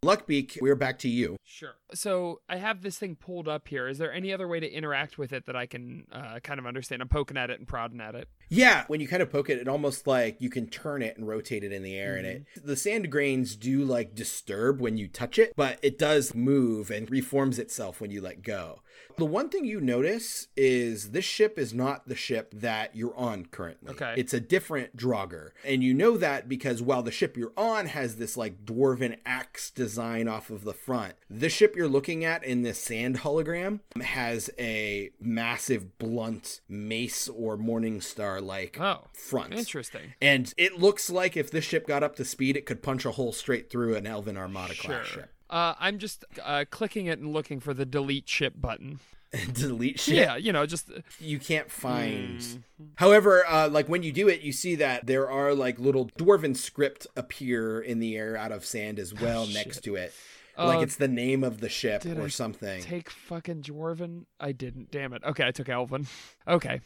Luckbeak, 0.04 0.62
we're 0.62 0.76
back 0.76 1.00
to 1.00 1.10
you. 1.10 1.38
Sure. 1.44 1.76
So 1.94 2.42
I 2.48 2.58
have 2.58 2.82
this 2.82 3.00
thing 3.00 3.16
pulled 3.16 3.48
up 3.48 3.68
here. 3.68 3.88
Is 3.88 3.98
there 3.98 4.14
any 4.14 4.34
other 4.34 4.48
way 4.48 4.60
to 4.60 4.70
interact 4.70 5.18
with 5.18 5.34
it 5.34 5.46
that 5.48 5.56
I 5.56 5.66
can 5.66 6.06
uh, 6.12 6.40
kind 6.44 6.60
of 6.60 6.68
understand? 6.68 7.02
I'm 7.02 7.08
poking 7.08 7.38
at 7.38 7.50
it 7.50 7.60
and 7.60 7.68
prodding 7.68 8.02
at 8.02 8.14
it. 8.14 8.28
Yeah, 8.50 8.84
when 8.88 9.00
you 9.00 9.08
kind 9.08 9.22
of 9.22 9.32
poke 9.32 9.50
it, 9.50 9.58
it 9.58 9.68
almost 9.68 10.08
like 10.08 10.38
you 10.40 10.50
can 10.50 10.68
turn 10.68 11.02
it 11.02 11.18
and 11.18 11.28
rotate 11.28 11.64
it 11.64 11.72
in 11.72 11.84
the 11.84 11.98
air, 11.98 12.16
and 12.16 12.26
it 12.26 12.46
mm-hmm. 12.58 12.68
the 12.68 12.76
sand 12.76 13.12
grains 13.12 13.56
do 13.56 13.84
like 13.84 14.16
disturb 14.16 14.80
when 14.82 14.98
you 14.98 15.08
touch 15.08 15.40
it, 15.40 15.54
but 15.56 15.80
it 15.82 15.98
does 15.98 16.36
move 16.36 16.92
and 16.92 17.10
reforms 17.10 17.60
itself 17.60 18.00
when 18.00 18.12
you 18.12 18.22
let 18.22 18.44
go. 18.44 18.82
The 19.18 19.26
one 19.26 19.50
thing 19.50 19.64
you 19.66 19.80
notice 19.80 20.48
is 20.58 21.12
this 21.12 21.24
ship 21.24 21.58
is 21.58 21.74
not 21.74 22.08
the 22.08 22.16
ship 22.16 22.54
that 22.54 22.96
you're 22.96 23.16
on 23.16 23.46
currently. 23.46 23.92
Okay. 23.92 24.14
It's 24.18 24.34
a 24.34 24.40
different 24.42 24.98
Draugr. 24.98 25.52
And 25.64 25.82
you 25.84 25.94
know 25.94 26.18
that 26.18 26.50
because 26.50 26.82
while 26.82 27.02
the 27.02 27.12
ship 27.12 27.38
you're 27.38 27.54
on 27.56 27.86
has 27.88 28.18
this 28.18 28.36
like 28.36 28.66
dwarven 28.66 29.18
axe 29.26 29.72
design 29.72 30.28
off 30.28 30.50
of 30.50 30.64
the 30.66 30.74
front, 30.74 31.14
the 31.30 31.48
ship 31.50 31.76
you're 31.78 31.88
looking 31.88 32.26
at 32.26 32.44
in 32.44 32.64
this 32.64 32.78
sand 32.78 33.20
hologram 33.20 33.80
has 34.02 34.50
a 34.60 35.12
massive 35.22 35.98
blunt 35.98 36.60
mace 36.68 37.30
or 37.30 37.56
morning 37.58 38.02
star 38.02 38.42
like 38.42 38.78
Oh, 38.80 39.06
front. 39.14 39.54
interesting. 39.54 40.14
And 40.22 40.54
it 40.58 40.78
looks 40.80 41.10
like 41.10 41.38
if 41.38 41.52
this 41.52 41.64
ship 41.64 41.88
got 41.88 42.04
up 42.04 42.16
to 42.18 42.26
speed, 42.26 42.58
it 42.58 42.66
could 42.66 42.84
punch 42.84 43.06
a 43.06 43.12
hole 43.12 43.32
straight 43.32 43.70
through 43.70 43.96
an 43.96 44.06
Elven 44.06 44.36
Armada 44.38 44.74
class 44.76 45.06
ship. 45.06 45.32
Uh, 45.50 45.74
I'm 45.80 46.00
just 46.00 46.26
uh, 46.44 46.66
clicking 46.70 47.06
it 47.08 47.20
and 47.20 47.32
looking 47.34 47.60
for 47.60 47.74
the 47.74 47.86
delete 47.86 48.28
ship 48.30 48.54
button. 48.58 49.00
Delete 49.54 50.00
ship. 50.00 50.16
Yeah, 50.16 50.36
you 50.38 50.54
know, 50.54 50.66
just 50.66 50.90
you 51.20 51.40
can't 51.40 51.70
find. 51.70 52.40
Mm-hmm. 52.40 52.84
However, 52.96 53.46
uh, 53.46 53.68
like 53.68 53.90
when 53.90 54.02
you 54.02 54.14
do 54.14 54.30
it, 54.30 54.42
you 54.42 54.54
see 54.54 54.76
that 54.76 55.08
there 55.08 55.30
are 55.30 55.54
like 55.54 55.78
little 55.78 56.06
dwarven 56.18 56.56
script 56.56 57.06
appear 57.18 57.82
in 57.82 58.00
the 58.00 58.16
air 58.16 58.38
out 58.38 58.54
of 58.54 58.64
sand 58.64 58.98
as 58.98 59.14
well 59.14 59.46
next 59.48 59.82
to 59.84 59.96
it. 59.96 60.14
like 60.58 60.78
Oh, 60.78 60.82
it's 60.82 60.96
the 60.96 61.10
name 61.10 61.44
of 61.44 61.60
the 61.60 61.68
ship 61.68 62.04
did 62.04 62.18
or 62.18 62.26
I 62.26 62.28
something. 62.30 62.82
take 62.82 63.10
fucking 63.10 63.64
Dwarven. 63.64 64.24
I 64.40 64.54
didn't. 64.54 64.90
Damn 64.90 65.12
it. 65.12 65.22
Okay, 65.26 65.46
I 65.46 65.52
took 65.52 65.68
Elven. 65.70 66.08
Okay. 66.48 66.80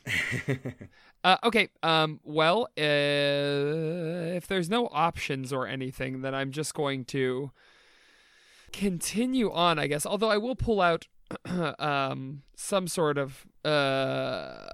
Uh, 1.21 1.35
okay. 1.43 1.67
Um. 1.83 2.21
Well, 2.23 2.69
uh, 2.77 2.81
if 4.37 4.47
there's 4.47 4.69
no 4.69 4.87
options 4.91 5.51
or 5.51 5.67
anything, 5.67 6.21
then 6.21 6.33
I'm 6.33 6.51
just 6.51 6.73
going 6.73 7.03
to 7.05 7.51
continue 8.69 9.51
on. 9.51 9.77
I 9.79 9.87
guess. 9.87 10.05
Although 10.05 10.29
I 10.29 10.37
will 10.37 10.55
pull 10.55 10.79
out 10.81 11.07
um 11.79 12.43
some 12.55 12.87
sort 12.87 13.17
of 13.17 13.45
uh. 13.65 14.65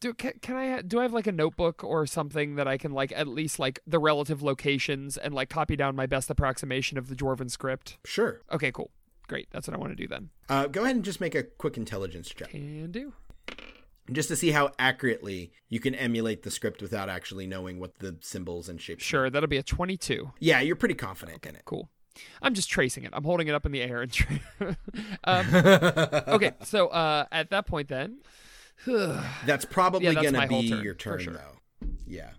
Do 0.00 0.14
can, 0.14 0.34
can 0.40 0.54
I 0.54 0.82
do 0.82 1.00
I 1.00 1.02
have 1.02 1.12
like 1.12 1.26
a 1.26 1.32
notebook 1.32 1.82
or 1.82 2.06
something 2.06 2.54
that 2.54 2.68
I 2.68 2.78
can 2.78 2.92
like 2.92 3.10
at 3.12 3.26
least 3.26 3.58
like 3.58 3.80
the 3.84 3.98
relative 3.98 4.42
locations 4.42 5.16
and 5.16 5.34
like 5.34 5.48
copy 5.50 5.74
down 5.74 5.96
my 5.96 6.06
best 6.06 6.30
approximation 6.30 6.98
of 6.98 7.08
the 7.08 7.16
Dwarven 7.16 7.50
script? 7.50 7.98
sure. 8.04 8.42
Okay, 8.52 8.70
cool. 8.70 8.92
Great. 9.26 9.48
That's 9.50 9.66
what 9.66 9.74
I 9.74 9.78
want 9.78 9.90
to 9.90 9.96
do 9.96 10.06
then. 10.06 10.30
Uh, 10.48 10.68
go 10.68 10.84
ahead 10.84 10.94
and 10.94 11.04
just 11.04 11.20
make 11.20 11.34
a 11.34 11.42
quick 11.42 11.76
intelligence 11.76 12.28
check, 12.28 12.50
Can 12.50 12.92
do. 12.92 13.12
just 14.12 14.28
to 14.28 14.36
see 14.36 14.52
how 14.52 14.70
accurately 14.78 15.50
you 15.68 15.80
can 15.80 15.94
emulate 15.96 16.44
the 16.44 16.50
script 16.50 16.80
without 16.80 17.08
actually 17.08 17.46
knowing 17.48 17.80
what 17.80 17.98
the 17.98 18.16
symbols 18.20 18.68
and 18.68 18.80
shapes. 18.80 19.02
Sure, 19.02 19.28
that'll 19.28 19.48
be 19.48 19.56
a 19.58 19.62
22. 19.64 20.30
Yeah, 20.38 20.60
you're 20.60 20.76
pretty 20.76 20.94
confident 20.94 21.44
in 21.44 21.56
it. 21.56 21.62
Cool. 21.64 21.90
I'm 22.42 22.54
just 22.54 22.70
tracing 22.70 23.04
it. 23.04 23.10
I'm 23.12 23.24
holding 23.24 23.48
it 23.48 23.54
up 23.54 23.66
in 23.66 23.72
the 23.72 23.80
air 23.82 24.02
and. 24.02 24.12
Tra- 24.12 24.40
um, 25.24 25.46
okay, 26.28 26.52
so 26.64 26.88
uh, 26.88 27.26
at 27.32 27.50
that 27.50 27.66
point, 27.66 27.88
then. 27.88 28.18
That's 28.86 29.64
probably 29.64 30.06
Yeah, 30.06 30.12
that's 30.14 30.30
gonna 30.32 30.46
be 30.48 30.70
turn, 30.70 30.84
your 30.84 30.94
turn, 30.94 31.18
sure. 31.20 31.32
though. 31.34 31.86
Yeah. 32.06 32.30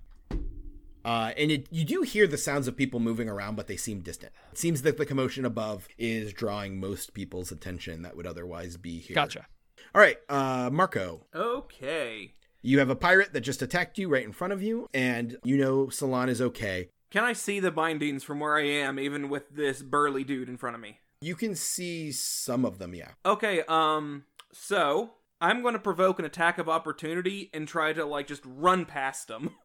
Uh, 1.04 1.32
and 1.38 1.50
it, 1.52 1.68
you 1.72 1.86
do 1.86 2.02
hear 2.02 2.28
the 2.28 2.38
sounds 2.38 2.68
of 2.68 2.76
people 2.78 3.00
moving 3.00 3.30
around, 3.30 3.56
but 3.56 3.68
they 3.68 3.78
seem 3.78 4.02
distant. 4.02 4.32
It 4.52 4.58
seems 4.58 4.82
that 4.84 4.98
the 4.98 5.06
commotion 5.06 5.46
above 5.46 5.88
is 5.98 6.34
drawing 6.34 6.80
most 6.80 7.14
people's 7.14 7.52
attention 7.52 8.02
that 8.04 8.16
would 8.18 8.28
otherwise 8.28 8.78
be 8.78 9.00
here. 9.00 9.16
Gotcha. 9.16 9.48
All 9.96 10.02
right, 10.02 10.18
uh, 10.28 10.70
Marco, 10.72 11.26
Okay. 11.34 12.34
you 12.62 12.80
have 12.80 12.90
a 12.90 12.96
pirate 12.96 13.34
that 13.34 13.42
just 13.42 13.62
attacked 13.62 13.98
you 13.98 14.08
right 14.10 14.26
in 14.26 14.34
front 14.34 14.54
of 14.54 14.62
you, 14.62 14.88
and 14.94 15.38
you 15.44 15.58
know 15.58 15.86
Scyllin 15.88 16.28
is 16.30 16.42
okay. 16.42 16.90
Can 17.12 17.24
I 17.24 17.34
see 17.34 17.60
the 17.60 17.72
bindings 17.72 18.24
from 18.24 18.40
where 18.40 18.56
I 18.56 18.66
am, 18.66 19.00
even 19.00 19.30
with 19.30 19.50
this 19.56 19.82
burly 19.82 20.24
dude 20.24 20.48
in 20.48 20.58
front 20.58 20.76
of 20.76 20.82
me? 20.82 21.00
You 21.22 21.36
can 21.36 21.56
see 21.56 22.12
some 22.12 22.66
of 22.66 22.78
them, 22.78 22.94
yeah. 22.94 23.10
Okay, 23.26 23.64
um, 23.68 24.26
so 24.54 25.12
I'm 25.42 25.62
going 25.62 25.74
to 25.74 25.80
provoke 25.80 26.20
an 26.20 26.26
attack 26.26 26.60
of 26.60 26.70
opportunity 26.70 27.50
and 27.54 27.68
try 27.68 27.94
to 27.94 28.06
like 28.06 28.28
just 28.28 28.44
run 28.46 28.86
past 28.86 29.30
him. 29.30 29.52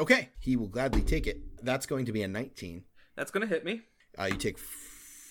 Okay, 0.00 0.30
he 0.40 0.56
will 0.56 0.66
gladly 0.66 1.02
take 1.02 1.28
it. 1.28 1.40
That's 1.62 1.86
going 1.86 2.06
to 2.06 2.12
be 2.12 2.24
a 2.24 2.26
19. 2.26 2.82
That's 3.14 3.30
going 3.30 3.46
to 3.46 3.54
hit 3.54 3.64
me. 3.64 3.82
Uh, 4.18 4.24
you 4.24 4.36
take 4.36 4.58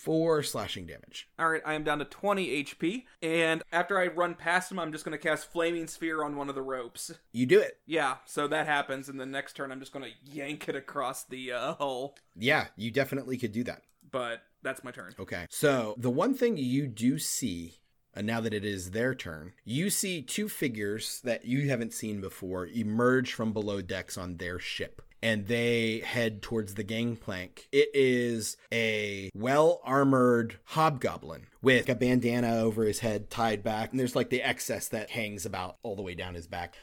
four 0.04 0.44
slashing 0.44 0.86
damage. 0.86 1.30
All 1.40 1.50
right, 1.50 1.62
I 1.66 1.74
am 1.74 1.84
down 1.84 2.00
to 2.00 2.06
20 2.06 2.64
HP, 2.64 3.04
and 3.22 3.64
after 3.72 3.98
I 3.98 4.08
run 4.08 4.36
past 4.36 4.72
him, 4.72 4.80
I'm 4.80 4.92
just 4.92 5.06
going 5.06 5.18
to 5.18 5.24
cast 5.24 5.52
Flaming 5.52 5.88
Sphere 5.88 6.24
on 6.24 6.36
one 6.36 6.50
of 6.50 6.56
the 6.56 6.62
ropes. 6.62 7.12
You 7.32 7.46
do 7.46 7.60
it. 7.60 7.78
Yeah, 7.86 8.18
so 8.26 8.48
that 8.48 8.68
happens, 8.68 9.08
and 9.08 9.20
the 9.20 9.26
next 9.26 9.54
turn 9.54 9.72
I'm 9.72 9.80
just 9.80 9.94
going 9.94 10.06
to 10.06 10.32
yank 10.32 10.68
it 10.68 10.76
across 10.76 11.24
the 11.24 11.54
uh, 11.54 11.76
hull. 11.76 12.16
Yeah, 12.36 12.68
you 12.76 12.92
definitely 12.92 13.38
could 13.38 13.54
do 13.54 13.64
that. 13.64 13.82
But 14.12 14.44
that's 14.62 14.84
my 14.84 14.92
turn. 14.92 15.14
Okay. 15.20 15.48
So 15.50 15.96
the 15.98 16.10
one 16.10 16.34
thing 16.34 16.58
you 16.58 16.88
do 16.88 17.18
see, 17.18 17.80
and 18.16 18.28
now 18.28 18.42
that 18.42 18.54
it 18.54 18.66
is 18.66 18.92
their 18.92 19.16
turn, 19.16 19.54
you 19.66 19.90
see 19.90 20.22
two 20.22 20.50
figures 20.50 21.22
that 21.24 21.46
you 21.46 21.70
haven't 21.70 21.94
seen 21.94 22.22
before 22.22 22.68
emerge 22.68 23.34
from 23.34 23.54
below 23.54 23.82
decks 23.82 24.18
on 24.18 24.38
their 24.38 24.60
ship. 24.60 25.02
And 25.22 25.48
they 25.48 26.00
head 26.00 26.42
towards 26.42 26.76
the 26.76 26.84
gangplank. 26.84 27.70
It 27.72 27.90
is 27.94 28.58
a 28.74 29.30
well 29.34 29.80
armored 29.86 30.60
hobgoblin 30.66 31.48
with 31.62 31.88
a 31.88 31.96
bandana 31.96 32.58
over 32.58 32.84
his 32.84 33.00
head 33.00 33.30
tied 33.30 33.64
back. 33.64 33.92
And 33.92 34.00
there's 34.00 34.18
like 34.18 34.30
the 34.30 34.42
excess 34.42 34.90
that 34.90 35.12
hangs 35.12 35.46
about 35.46 35.78
all 35.82 35.96
the 35.96 36.02
way 36.02 36.14
down 36.14 36.36
his 36.36 36.48
back. 36.48 36.76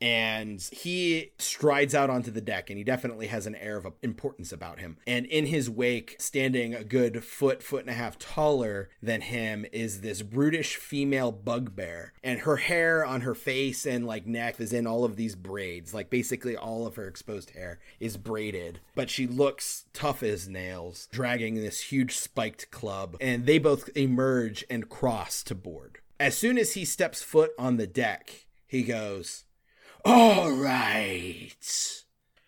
And 0.00 0.60
he 0.72 1.32
strides 1.38 1.94
out 1.94 2.10
onto 2.10 2.30
the 2.30 2.40
deck 2.40 2.70
and 2.70 2.78
he 2.78 2.84
definitely 2.84 3.26
has 3.26 3.46
an 3.46 3.54
air 3.56 3.76
of 3.76 3.86
importance 4.02 4.52
about 4.52 4.80
him. 4.80 4.98
And 5.06 5.26
in 5.26 5.46
his 5.46 5.68
wake 5.68 6.16
standing 6.18 6.74
a 6.74 6.84
good 6.84 7.24
foot 7.24 7.62
foot 7.62 7.82
and 7.82 7.90
a 7.90 7.94
half 7.94 8.18
taller 8.18 8.90
than 9.02 9.22
him 9.22 9.66
is 9.72 10.00
this 10.00 10.22
brutish 10.22 10.76
female 10.76 11.32
bugbear. 11.32 12.12
And 12.22 12.40
her 12.40 12.56
hair 12.56 13.04
on 13.04 13.22
her 13.22 13.34
face 13.34 13.86
and 13.86 14.06
like 14.06 14.26
neck 14.26 14.60
is 14.60 14.72
in 14.72 14.86
all 14.86 15.04
of 15.04 15.16
these 15.16 15.34
braids. 15.34 15.92
Like 15.92 16.10
basically 16.10 16.56
all 16.56 16.86
of 16.86 16.96
her 16.96 17.06
exposed 17.06 17.50
hair 17.50 17.80
is 17.98 18.16
braided. 18.16 18.80
But 18.94 19.10
she 19.10 19.26
looks 19.26 19.86
tough 19.92 20.22
as 20.22 20.48
nails 20.48 21.08
dragging 21.10 21.56
this 21.56 21.80
huge 21.80 22.16
spiked 22.16 22.70
club. 22.70 23.16
And 23.20 23.46
they 23.46 23.58
both 23.58 23.90
emerge 23.96 24.64
and 24.70 24.88
cross 24.88 25.42
to 25.44 25.54
board. 25.54 25.98
As 26.20 26.36
soon 26.36 26.58
as 26.58 26.74
he 26.74 26.84
steps 26.84 27.22
foot 27.22 27.52
on 27.58 27.76
the 27.76 27.86
deck 27.86 28.46
he 28.68 28.82
goes 28.82 29.44
all 30.04 30.50
right. 30.50 31.54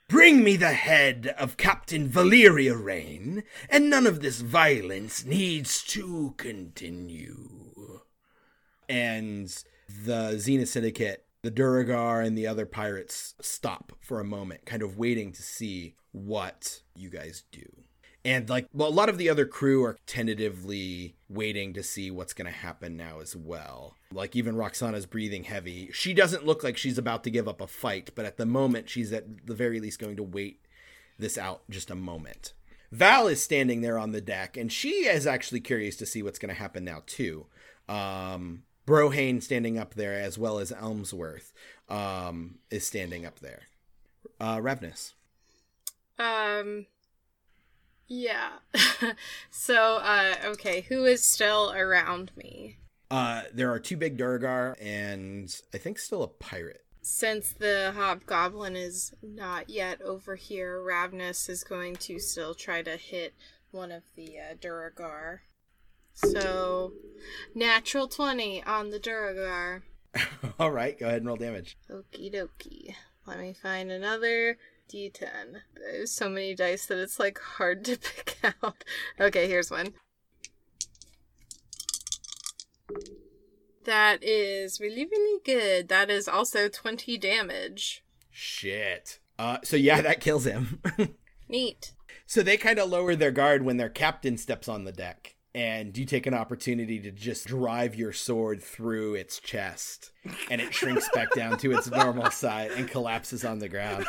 Bring 0.09 0.43
me 0.43 0.57
the 0.57 0.73
head 0.73 1.35
of 1.39 1.57
Captain 1.57 2.09
Valeria 2.09 2.75
Rain, 2.75 3.45
and 3.69 3.89
none 3.89 4.07
of 4.07 4.21
this 4.21 4.41
violence 4.41 5.25
needs 5.25 5.85
to 5.85 6.35
continue. 6.37 8.01
And 8.89 9.55
the 10.05 10.37
Zenith 10.39 10.69
Syndicate, 10.69 11.27
the 11.43 11.51
Duergar, 11.51 12.21
and 12.21 12.37
the 12.37 12.47
other 12.47 12.67
pirates 12.67 13.35
stop 13.41 13.93
for 14.01 14.19
a 14.19 14.25
moment, 14.25 14.67
kind 14.67 14.83
of 14.83 14.99
waiting 14.99 15.33
to 15.33 15.43
see 15.43 15.95
what 16.11 16.83
you 16.97 17.09
guys 17.09 17.45
do. 17.53 17.85
And 18.25 18.49
like, 18.49 18.67
well, 18.73 18.89
a 18.89 18.91
lot 18.91 19.09
of 19.09 19.19
the 19.19 19.31
other 19.31 19.47
crew 19.47 19.83
are 19.85 19.97
tentatively 20.07 21.15
waiting 21.29 21.73
to 21.73 21.83
see 21.83 22.11
what's 22.11 22.35
going 22.35 22.51
to 22.51 22.59
happen 22.59 22.97
now 22.97 23.21
as 23.21 23.35
well. 23.35 23.95
Like, 24.13 24.37
even 24.37 24.57
Roxana's 24.57 25.07
breathing 25.07 25.45
heavy. 25.45 25.91
She 25.93 26.13
doesn't 26.13 26.45
look 26.45 26.63
like 26.63 26.77
she's 26.77 26.99
about 26.99 27.25
to 27.25 27.31
give 27.31 27.49
up 27.49 27.61
a 27.61 27.67
fight, 27.67 28.11
but 28.15 28.27
at 28.27 28.37
the 28.37 28.47
moment, 28.47 28.91
she's 28.91 29.13
at 29.13 29.47
the 29.47 29.55
very 29.55 29.81
least 29.81 29.99
going 29.99 30.17
to 30.17 30.23
wait 30.23 30.61
this 31.19 31.39
out 31.39 31.63
just 31.71 31.91
a 31.91 31.95
moment. 31.95 32.53
Val 32.93 33.29
is 33.29 33.43
standing 33.43 33.81
there 33.81 33.99
on 33.99 34.13
the 34.13 34.21
deck, 34.21 34.57
and 34.57 34.71
she 34.71 35.07
is 35.07 35.27
actually 35.27 35.61
curious 35.61 35.97
to 35.97 36.07
see 36.07 36.23
what's 36.23 36.39
going 36.39 36.55
to 36.55 36.61
happen 36.61 36.85
now, 36.85 37.03
too. 37.07 37.47
Um, 37.89 38.65
Brohane 38.87 39.43
standing 39.43 39.79
up 39.79 39.95
there, 39.95 40.15
as 40.15 40.37
well 40.37 40.59
as 40.59 40.73
Elmsworth, 40.73 41.53
um, 41.89 42.59
is 42.71 42.87
standing 42.87 43.25
up 43.25 43.39
there. 43.39 43.63
Uh. 44.41 44.61
Um, 46.19 46.87
yeah. 48.11 48.51
so, 49.51 49.97
uh, 50.03 50.35
okay, 50.45 50.83
who 50.83 51.05
is 51.05 51.25
still 51.25 51.73
around 51.73 52.33
me? 52.37 52.77
Uh, 53.11 53.43
there 53.55 53.73
are 53.73 53.79
two 53.79 53.97
big 53.97 54.19
Duergar 54.19 54.77
and 54.81 55.55
I 55.73 55.79
think 55.79 55.99
still 55.99 56.23
a 56.23 56.29
pirate. 56.29 56.85
Since 57.03 57.55
the 57.55 57.93
hobgoblin 57.97 58.77
is 58.77 59.15
not 59.23 59.71
yet 59.71 60.03
over 60.03 60.35
here, 60.35 60.79
Ravnus 60.79 61.49
is 61.49 61.65
going 61.65 61.97
to 61.97 62.19
still 62.19 62.55
try 62.55 62.83
to 62.83 62.97
hit 62.97 63.33
one 63.71 63.91
of 63.93 64.03
the 64.17 64.39
uh, 64.39 64.55
Duergar. 64.61 65.43
So, 66.13 66.93
natural 67.55 68.09
20 68.09 68.65
on 68.65 68.91
the 68.91 68.99
Duergar. 68.99 69.83
All 70.59 70.73
right, 70.73 70.99
go 70.99 71.07
ahead 71.07 71.19
and 71.19 71.27
roll 71.27 71.37
damage. 71.37 71.79
Okie 71.89 72.35
dokie. 72.35 72.95
Let 73.27 73.39
me 73.39 73.55
find 73.55 73.91
another 73.91 74.59
d10. 74.91 75.63
There's 75.75 76.11
so 76.11 76.29
many 76.29 76.55
dice 76.55 76.87
that 76.87 76.99
it's 76.99 77.19
like 77.19 77.39
hard 77.39 77.85
to 77.85 77.97
pick 77.99 78.39
out. 78.43 78.85
Okay, 79.21 79.49
here's 79.49 79.71
one. 79.71 79.95
That 83.85 84.23
is 84.23 84.81
really, 84.81 85.07
really 85.07 85.41
good. 85.45 85.89
That 85.89 86.11
is 86.11 86.29
also 86.29 86.69
20 86.69 87.17
damage. 87.19 88.05
Shit. 88.31 89.19
Uh, 89.39 89.59
so 89.65 89.77
yeah, 89.77 90.03
that 90.03 90.21
kills 90.21 90.45
him. 90.45 90.81
Neat. 91.49 91.93
So 92.27 92.43
they 92.43 92.57
kind 92.57 92.79
of 92.79 92.91
lower 92.91 93.17
their 93.17 93.31
guard 93.31 93.65
when 93.65 93.79
their 93.79 93.89
captain 93.89 94.37
steps 94.37 94.69
on 94.69 94.85
the 94.85 94.93
deck. 94.93 95.35
And 95.53 95.97
you 95.99 96.05
take 96.05 96.27
an 96.29 96.35
opportunity 96.35 97.01
to 97.01 97.11
just 97.11 97.47
drive 97.47 97.97
your 97.97 98.13
sword 98.13 98.63
through 98.63 99.15
its 99.15 99.41
chest. 99.41 100.13
And 100.49 100.61
it 100.61 100.73
shrinks 100.73 101.09
back 101.13 101.33
down 101.33 101.59
to 101.59 101.73
its 101.73 101.91
normal 101.91 102.31
size 102.31 102.71
and 102.77 102.89
collapses 102.89 103.45
on 103.45 103.59
the 103.59 103.69
ground. 103.69 104.07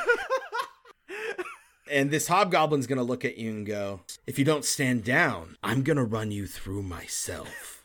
And 1.89 2.09
this 2.09 2.29
hobgoblin's 2.29 2.87
gonna 2.87 3.03
look 3.03 3.25
at 3.25 3.37
you 3.37 3.49
and 3.49 3.65
go, 3.65 4.01
If 4.25 4.39
you 4.39 4.45
don't 4.45 4.63
stand 4.63 5.03
down, 5.03 5.57
I'm 5.61 5.83
gonna 5.83 6.05
run 6.05 6.31
you 6.31 6.47
through 6.47 6.83
myself. 6.83 7.83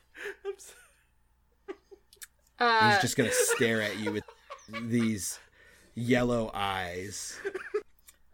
Uh, 2.59 2.90
He's 2.90 3.03
just 3.03 3.16
gonna 3.16 3.32
stare 3.32 3.82
at 3.82 3.98
you 3.98 4.12
with 4.12 4.24
these 4.82 5.39
yellow 5.94 6.51
eyes. 6.55 7.39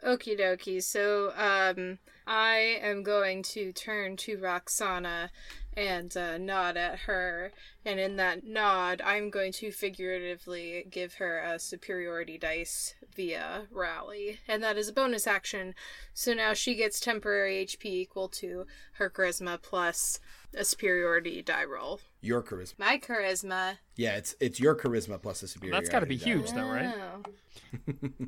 Okie 0.04 0.38
dokie. 0.38 0.82
So, 0.82 1.32
um, 1.36 1.98
I 2.26 2.78
am 2.82 3.02
going 3.02 3.42
to 3.44 3.72
turn 3.72 4.16
to 4.18 4.36
Roxana 4.38 5.30
and 5.76 6.16
uh, 6.16 6.38
nod 6.38 6.76
at 6.76 7.00
her. 7.00 7.52
And 7.84 7.98
in 7.98 8.16
that 8.16 8.44
nod, 8.44 9.02
I'm 9.04 9.30
going 9.30 9.52
to 9.52 9.70
figuratively 9.70 10.86
give 10.90 11.14
her 11.14 11.38
a 11.38 11.58
superiority 11.58 12.38
dice 12.38 12.94
via 13.14 13.62
rally. 13.70 14.38
And 14.46 14.62
that 14.62 14.76
is 14.76 14.88
a 14.88 14.92
bonus 14.92 15.26
action. 15.26 15.74
So 16.14 16.34
now 16.34 16.54
she 16.54 16.74
gets 16.74 17.00
temporary 17.00 17.64
HP 17.64 17.86
equal 17.86 18.28
to 18.28 18.66
her 18.94 19.10
charisma 19.10 19.60
plus 19.60 20.20
a 20.54 20.64
superiority 20.64 21.42
die 21.42 21.64
roll. 21.64 22.00
Your 22.20 22.42
charisma. 22.42 22.78
My 22.78 22.98
charisma. 22.98 23.78
Yeah, 23.96 24.16
it's 24.16 24.36
it's 24.40 24.60
your 24.60 24.74
charisma 24.74 25.20
plus 25.20 25.42
a 25.42 25.48
superior. 25.48 25.74
That's 25.74 25.88
got 25.88 26.00
to 26.00 26.06
be 26.06 26.16
huge, 26.16 26.52
though, 26.52 26.68
right? 26.68 26.94
Oh. 26.94 28.08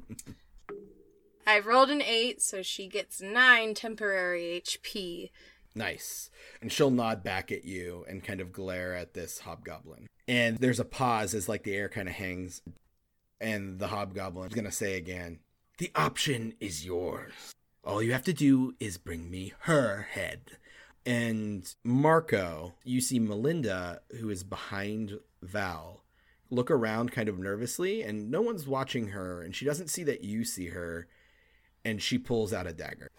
I 1.46 1.58
rolled 1.58 1.90
an 1.90 2.00
8, 2.00 2.40
so 2.40 2.62
she 2.62 2.88
gets 2.88 3.20
9 3.20 3.74
temporary 3.74 4.62
HP. 4.64 5.30
Nice. 5.74 6.30
And 6.60 6.70
she'll 6.70 6.90
nod 6.90 7.24
back 7.24 7.51
at 7.51 7.64
you 7.64 8.05
and 8.09 8.22
kind 8.22 8.40
of 8.40 8.52
glare 8.52 8.94
at 8.94 9.14
this 9.14 9.40
hobgoblin. 9.40 10.06
And 10.28 10.59
there's 10.59 10.80
a 10.80 10.84
pause 10.84 11.34
as 11.34 11.48
like 11.48 11.64
the 11.64 11.74
air 11.74 11.88
kind 11.88 12.09
of 12.09 12.14
hangs. 12.14 12.62
And 13.40 13.78
the 13.78 13.88
hobgoblin's 13.88 14.55
gonna 14.55 14.72
say 14.72 14.96
again, 14.96 15.40
The 15.78 15.90
option 15.94 16.55
is 16.60 16.84
yours. 16.84 17.32
All 17.82 18.02
you 18.02 18.12
have 18.12 18.22
to 18.24 18.32
do 18.32 18.74
is 18.80 18.96
bring 18.96 19.30
me 19.30 19.52
her 19.60 20.06
head. 20.12 20.52
And 21.05 21.68
Marco, 21.84 22.74
you 22.82 23.01
see 23.01 23.18
Melinda, 23.18 24.01
who 24.20 24.30
is 24.30 24.42
behind 24.42 25.18
Val, 25.42 26.05
look 26.48 26.70
around 26.70 27.12
kind 27.12 27.28
of 27.28 27.38
nervously, 27.38 28.02
and 28.02 28.30
no 28.30 28.40
one's 28.40 28.66
watching 28.66 29.09
her, 29.09 29.42
and 29.42 29.55
she 29.55 29.66
doesn't 29.66 29.90
see 29.90 30.02
that 30.05 30.24
you 30.24 30.44
see 30.44 30.68
her, 30.68 31.06
and 31.84 32.01
she 32.01 32.16
pulls 32.16 32.55
out 32.55 32.66
a 32.66 32.72
dagger. 32.72 33.10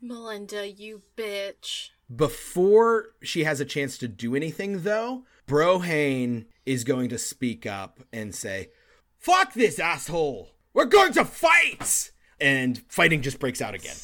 Melinda, 0.00 0.70
you 0.70 1.02
bitch. 1.16 1.90
Before 2.14 3.10
she 3.22 3.44
has 3.44 3.60
a 3.60 3.64
chance 3.64 3.98
to 3.98 4.08
do 4.08 4.34
anything, 4.34 4.82
though, 4.82 5.24
Brohane 5.46 6.46
is 6.64 6.84
going 6.84 7.08
to 7.10 7.18
speak 7.18 7.66
up 7.66 8.00
and 8.12 8.34
say, 8.34 8.70
Fuck 9.18 9.52
this 9.52 9.78
asshole! 9.78 10.50
We're 10.72 10.86
going 10.86 11.12
to 11.12 11.24
fight! 11.24 12.12
And 12.40 12.82
fighting 12.88 13.20
just 13.20 13.38
breaks 13.38 13.60
out 13.60 13.74
again. 13.74 13.96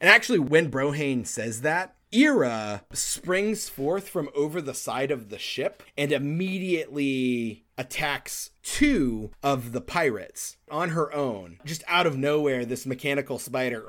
And 0.00 0.08
actually, 0.08 0.38
when 0.38 0.70
Brohane 0.70 1.26
says 1.26 1.60
that, 1.60 1.96
Ira 2.16 2.84
springs 2.92 3.68
forth 3.68 4.08
from 4.08 4.30
over 4.34 4.62
the 4.62 4.74
side 4.74 5.10
of 5.10 5.28
the 5.28 5.38
ship 5.38 5.82
and 5.98 6.12
immediately 6.12 7.64
attacks 7.76 8.50
two 8.62 9.30
of 9.42 9.72
the 9.72 9.80
pirates 9.80 10.56
on 10.70 10.90
her 10.90 11.12
own. 11.12 11.58
Just 11.64 11.84
out 11.86 12.06
of 12.06 12.16
nowhere, 12.16 12.64
this 12.64 12.86
mechanical 12.86 13.38
spider. 13.38 13.86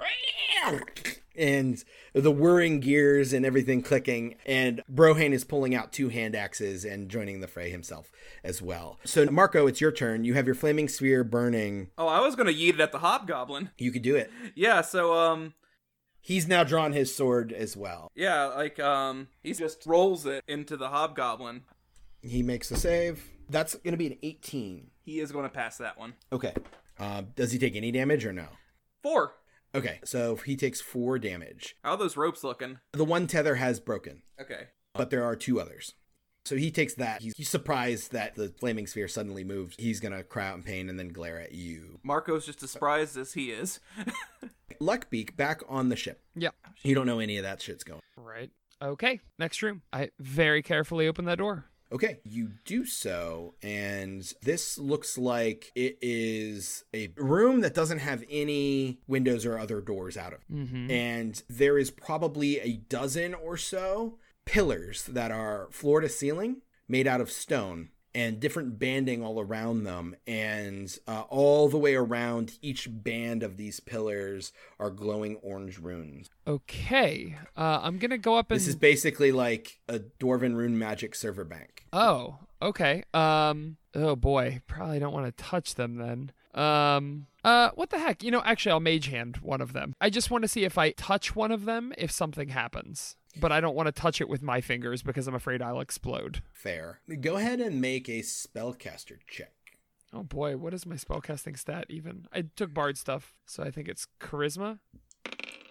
And 1.38 1.84
the 2.14 2.32
whirring 2.32 2.80
gears 2.80 3.32
and 3.32 3.46
everything 3.46 3.84
clicking, 3.84 4.36
and 4.46 4.82
Brohane 4.92 5.34
is 5.34 5.44
pulling 5.44 5.76
out 5.76 5.94
two 5.94 6.10
hand 6.10 6.36
axes 6.36 6.84
and 6.84 7.10
joining 7.10 7.42
the 7.42 7.48
fray 7.48 7.70
himself 7.70 8.12
as 8.44 8.60
well. 8.60 8.98
So, 9.06 9.26
Marco, 9.28 9.68
it's 9.68 9.80
your 9.80 9.92
turn. 9.92 10.24
You 10.24 10.34
have 10.34 10.48
your 10.48 10.56
flaming 10.56 10.88
sphere 10.90 11.24
burning. 11.24 11.92
Oh, 11.96 12.08
I 12.08 12.22
was 12.22 12.36
gonna 12.36 12.52
yeet 12.52 12.74
it 12.74 12.80
at 12.80 12.92
the 12.92 13.00
hobgoblin. 13.00 13.70
You 13.78 13.92
could 13.92 14.02
do 14.02 14.16
it. 14.16 14.32
Yeah, 14.56 14.82
so 14.82 15.14
um, 15.14 15.54
He's 16.28 16.46
now 16.46 16.66
drawn 16.66 16.92
his 16.92 17.16
sword 17.16 17.54
as 17.54 17.78
well. 17.78 18.12
yeah, 18.14 18.48
like 18.48 18.82
um, 18.82 19.30
he 19.42 19.54
just 19.54 19.86
rolls 19.86 20.26
it 20.26 20.44
into 20.46 20.76
the 20.76 20.90
hobgoblin. 20.90 21.62
He 22.22 22.44
makes 22.44 22.68
the 22.68 22.76
save. 22.76 23.24
That's 23.50 23.76
going 23.76 23.94
to 23.94 23.98
be 23.98 24.08
an 24.08 24.18
18. 24.22 24.90
He 25.06 25.22
is 25.22 25.32
going 25.32 25.46
to 25.46 25.50
pass 25.50 25.78
that 25.78 25.98
one. 25.98 26.16
Okay. 26.34 26.54
Uh, 27.00 27.22
does 27.38 27.54
he 27.54 27.58
take 27.58 27.78
any 27.78 27.94
damage 27.94 28.26
or 28.26 28.34
no? 28.34 28.48
Four. 29.02 29.36
Okay, 29.74 30.00
so 30.04 30.36
he 30.36 30.58
takes 30.58 30.82
four 30.82 31.18
damage. 31.18 31.78
How 31.82 31.92
are 31.92 31.98
those 31.98 32.18
ropes 32.18 32.44
looking? 32.44 32.80
The 32.92 33.06
one 33.06 33.28
tether 33.28 33.56
has 33.56 33.80
broken, 33.80 34.24
Okay. 34.42 34.68
but 34.94 35.10
there 35.10 35.24
are 35.24 35.36
two 35.38 35.62
others. 35.62 35.94
So 36.48 36.56
he 36.56 36.72
takes 36.72 36.94
that. 36.94 37.22
He's, 37.22 37.34
he's 37.36 37.50
surprised 37.50 38.14
that 38.14 38.36
the 38.36 38.54
flaming 38.58 38.88
sphere 38.88 39.10
suddenly 39.10 39.44
moved. 39.44 39.76
He's 39.80 40.00
going 40.00 40.14
to 40.14 40.24
cry 40.24 40.48
out 40.48 40.56
in 40.56 40.64
pain 40.64 40.90
and 40.90 40.98
then 40.98 41.10
glare 41.10 41.42
at 41.42 41.52
you. 41.52 42.00
Marco's 42.04 42.46
just 42.46 42.64
as 42.64 42.72
surprised 42.72 43.18
as 43.18 43.34
he 43.34 43.52
is. 43.52 43.82
Luckbeak 44.82 45.36
back 45.36 45.62
on 45.68 45.90
the 45.90 45.98
ship. 45.98 46.22
Yeah. 46.36 46.52
You 46.84 46.96
don't 46.96 47.06
know 47.06 47.20
any 47.20 47.36
of 47.36 47.44
that 47.44 47.62
shit's 47.62 47.84
going. 47.84 48.00
Right. 48.16 48.50
Okay. 48.82 49.20
Next 49.38 49.62
room. 49.62 49.82
I 49.92 50.12
very 50.20 50.62
carefully 50.62 51.06
open 51.08 51.26
that 51.26 51.38
door. 51.38 51.66
Okay, 51.90 52.20
you 52.26 52.52
do 52.66 52.86
so, 52.86 53.54
and 53.62 54.22
this 54.42 54.78
looks 54.78 55.18
like 55.18 55.72
it 55.74 55.98
is 56.02 56.84
a 56.94 57.08
room 57.16 57.62
that 57.62 57.74
doesn't 57.74 58.00
have 58.00 58.26
any 58.30 59.00
windows 59.08 59.46
or 59.46 59.58
other 59.58 59.80
doors 59.80 60.18
out 60.18 60.34
of 60.34 60.40
it. 60.42 60.54
Mm-hmm. 60.54 60.92
And 60.92 61.44
there 61.50 61.78
is 61.78 61.90
probably 61.90 62.60
a 62.60 62.74
dozen 62.74 63.34
or 63.34 63.56
so 63.56 64.18
pillars 64.48 65.04
that 65.04 65.30
are 65.30 65.68
floor 65.72 66.00
to 66.02 66.10
ceiling 66.10 66.62
made 66.88 67.06
out 67.06 67.20
of 67.20 67.30
stone 67.30 67.90
and 68.16 68.40
different 68.40 68.80
banding 68.80 69.22
all 69.24 69.40
around 69.40 69.84
them. 69.84 70.16
And 70.26 70.98
uh, 71.08 71.24
all 71.30 71.70
the 71.70 71.78
way 71.78 71.94
around 71.94 72.58
each 72.62 72.88
band 72.90 73.44
of 73.44 73.58
these 73.58 73.80
pillars 73.80 74.54
are 74.80 74.90
glowing 74.90 75.36
orange 75.44 75.78
runes. 75.78 76.30
Okay. 76.48 77.36
Uh, 77.56 77.82
I'm 77.84 78.00
gonna 78.00 78.18
go 78.18 78.38
up 78.38 78.50
and. 78.50 78.60
This 78.60 78.68
is 78.68 78.76
basically 78.76 79.32
like 79.32 79.80
a 79.88 80.00
Dwarven 80.00 80.56
rune 80.56 80.80
magic 80.80 81.14
server 81.14 81.44
bank. 81.44 81.86
Oh, 81.94 82.40
okay. 82.62 83.04
Um. 83.14 83.78
Oh 83.94 84.16
boy, 84.16 84.62
probably 84.66 85.00
don't 85.00 85.14
want 85.14 85.26
to 85.26 85.44
touch 85.44 85.76
them 85.76 85.98
then. 85.98 86.32
Um. 86.58 87.28
Uh. 87.44 87.70
What 87.76 87.90
the 87.90 88.00
heck? 88.00 88.24
You 88.24 88.32
know, 88.32 88.42
actually, 88.44 88.72
I'll 88.72 88.80
mage 88.80 89.08
hand 89.08 89.38
one 89.38 89.62
of 89.62 89.74
them. 89.74 89.94
I 90.02 90.10
just 90.10 90.32
want 90.32 90.44
to 90.44 90.48
see 90.48 90.64
if 90.64 90.78
I 90.78 90.92
touch 90.92 91.36
one 91.36 91.52
of 91.52 91.66
them, 91.66 91.94
if 91.98 92.12
something 92.12 92.50
happens. 92.50 93.16
But 93.40 93.52
I 93.52 93.62
don't 93.62 93.76
want 93.76 93.86
to 93.88 93.92
touch 93.92 94.20
it 94.20 94.28
with 94.28 94.42
my 94.42 94.62
fingers 94.62 95.04
because 95.04 95.28
I'm 95.28 95.36
afraid 95.36 95.62
I'll 95.62 95.80
explode. 95.80 96.42
Fair. 96.52 97.02
Go 97.22 97.36
ahead 97.36 97.60
and 97.60 97.80
make 97.80 98.10
a 98.10 98.22
spellcaster 98.22 99.18
check. 99.28 99.54
Oh 100.14 100.24
boy, 100.24 100.58
what 100.58 100.74
is 100.74 100.86
my 100.86 100.96
spellcasting 100.96 101.58
stat 101.58 101.86
even? 101.90 102.28
I 102.34 102.46
took 102.56 102.74
bard 102.74 102.98
stuff, 102.98 103.36
so 103.46 103.62
I 103.62 103.72
think 103.72 103.88
it's 103.88 104.08
charisma. 104.20 104.80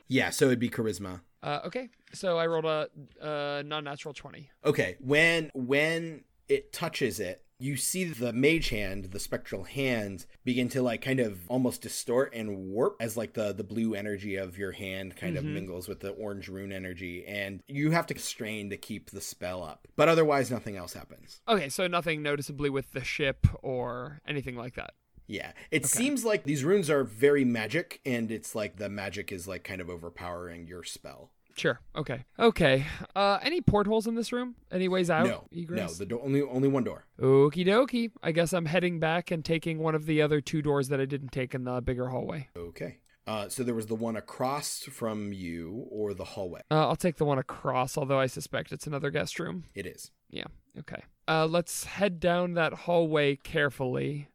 Yeah, 0.09 0.31
so 0.31 0.47
it'd 0.47 0.59
be 0.59 0.69
charisma. 0.69 1.23
Uh, 1.43 1.61
okay, 1.65 1.89
so 2.13 2.39
I 2.39 2.47
rolled 2.47 2.67
a 2.67 2.89
uh, 3.21 3.63
non-natural 3.65 4.15
twenty. 4.15 4.51
Okay, 4.65 4.97
when 5.01 5.51
when 5.55 6.25
it 6.49 6.73
touches 6.73 7.19
it, 7.19 7.45
you 7.59 7.77
see 7.77 8.05
the 8.05 8.33
mage 8.33 8.69
hand, 8.69 9.07
the 9.07 9.19
spectral 9.21 9.65
hand, 9.65 10.27
begin 10.45 10.69
to 10.69 10.83
like 10.83 11.01
kind 11.01 11.21
of 11.21 11.49
almost 11.49 11.81
distort 11.83 12.35
and 12.35 12.69
warp 12.69 12.97
as 13.01 13.17
like 13.17 13.33
the 13.33 13.53
the 13.53 13.65
blue 13.65 13.95
energy 13.95 14.37
of 14.37 14.59
your 14.59 14.73
hand 14.73 15.17
kind 15.17 15.37
of 15.37 15.45
Mhm. 15.45 15.55
mingles 15.55 15.89
with 15.89 16.01
the 16.01 16.11
orange 16.11 16.49
rune 16.49 16.73
energy, 16.73 17.25
and 17.27 17.63
you 17.67 17.93
have 17.93 18.07
to 18.09 18.19
strain 18.19 18.69
to 18.71 18.77
keep 18.77 19.11
the 19.11 19.21
spell 19.21 19.63
up. 19.63 19.89
But 19.97 20.09
otherwise, 20.09 20.51
nothing 20.51 20.77
else 20.77 20.93
happens. 20.93 21.41
Okay, 21.49 21.69
so 21.69 21.87
nothing 21.87 22.23
noticeably 22.23 22.69
with 22.69 22.93
the 22.93 23.05
ship 23.05 23.47
or 23.63 24.21
anything 24.27 24.57
like 24.57 24.75
that. 24.75 24.95
Yeah, 25.29 25.53
it 25.73 25.87
seems 25.87 26.25
like 26.25 26.45
these 26.45 26.63
runes 26.63 26.89
are 26.89 27.03
very 27.03 27.45
magic, 27.45 28.01
and 28.07 28.31
it's 28.31 28.55
like 28.55 28.77
the 28.77 28.89
magic 28.89 29.33
is 29.33 29.49
like 29.49 29.65
kind 29.65 29.81
of 29.81 29.89
overpowering 29.91 30.67
your 30.69 30.85
spell. 30.85 31.33
Sure. 31.57 31.81
Okay. 31.97 32.25
Okay. 32.39 32.87
Uh, 33.15 33.39
any 33.43 33.61
portholes 33.61 34.07
in 34.07 34.15
this 34.15 34.33
room? 34.33 34.57
Any 34.71 34.89
ways 34.89 35.09
out? 35.11 35.27
no, 35.27 35.49
no, 35.53 35.89
the 35.89 36.07
do- 36.07 36.21
only 36.21 36.43
only 36.43 36.69
one 36.69 36.85
door. 36.85 37.07
Okie 37.21 37.67
dokie. 37.67 38.11
I 38.23 38.33
guess 38.33 38.53
I'm 38.53 38.67
heading 38.67 39.01
back 39.01 39.31
and 39.31 39.45
taking 39.45 39.79
one 39.79 39.95
of 39.95 40.07
the 40.07 40.21
other 40.23 40.41
two 40.41 40.61
doors 40.63 40.89
that 40.89 41.01
I 41.01 41.07
didn't 41.07 41.33
take 41.33 41.55
in 41.55 41.65
the 41.65 41.81
bigger 41.81 42.09
hallway. 42.09 42.49
Okay. 42.57 42.99
Uh, 43.27 43.49
so 43.49 43.65
there 43.65 43.75
was 43.75 43.87
the 43.87 43.95
one 43.97 44.15
across 44.15 44.85
from 44.85 45.33
you, 45.33 45.87
or 45.91 46.15
the 46.15 46.25
hallway. 46.25 46.61
Uh, 46.71 46.87
I'll 46.89 46.95
take 46.95 47.17
the 47.17 47.25
one 47.25 47.39
across, 47.39 47.99
although 47.99 48.21
I 48.21 48.27
suspect 48.27 48.71
it's 48.71 48.87
another 48.87 49.11
guest 49.11 49.41
room. 49.41 49.65
It 49.75 49.85
is. 49.85 50.13
Yeah. 50.31 50.45
Okay. 50.79 51.03
Uh, 51.27 51.47
let's 51.47 51.85
head 51.85 52.21
down 52.21 52.55
that 52.55 52.73
hallway 52.73 53.35
carefully. 53.35 54.29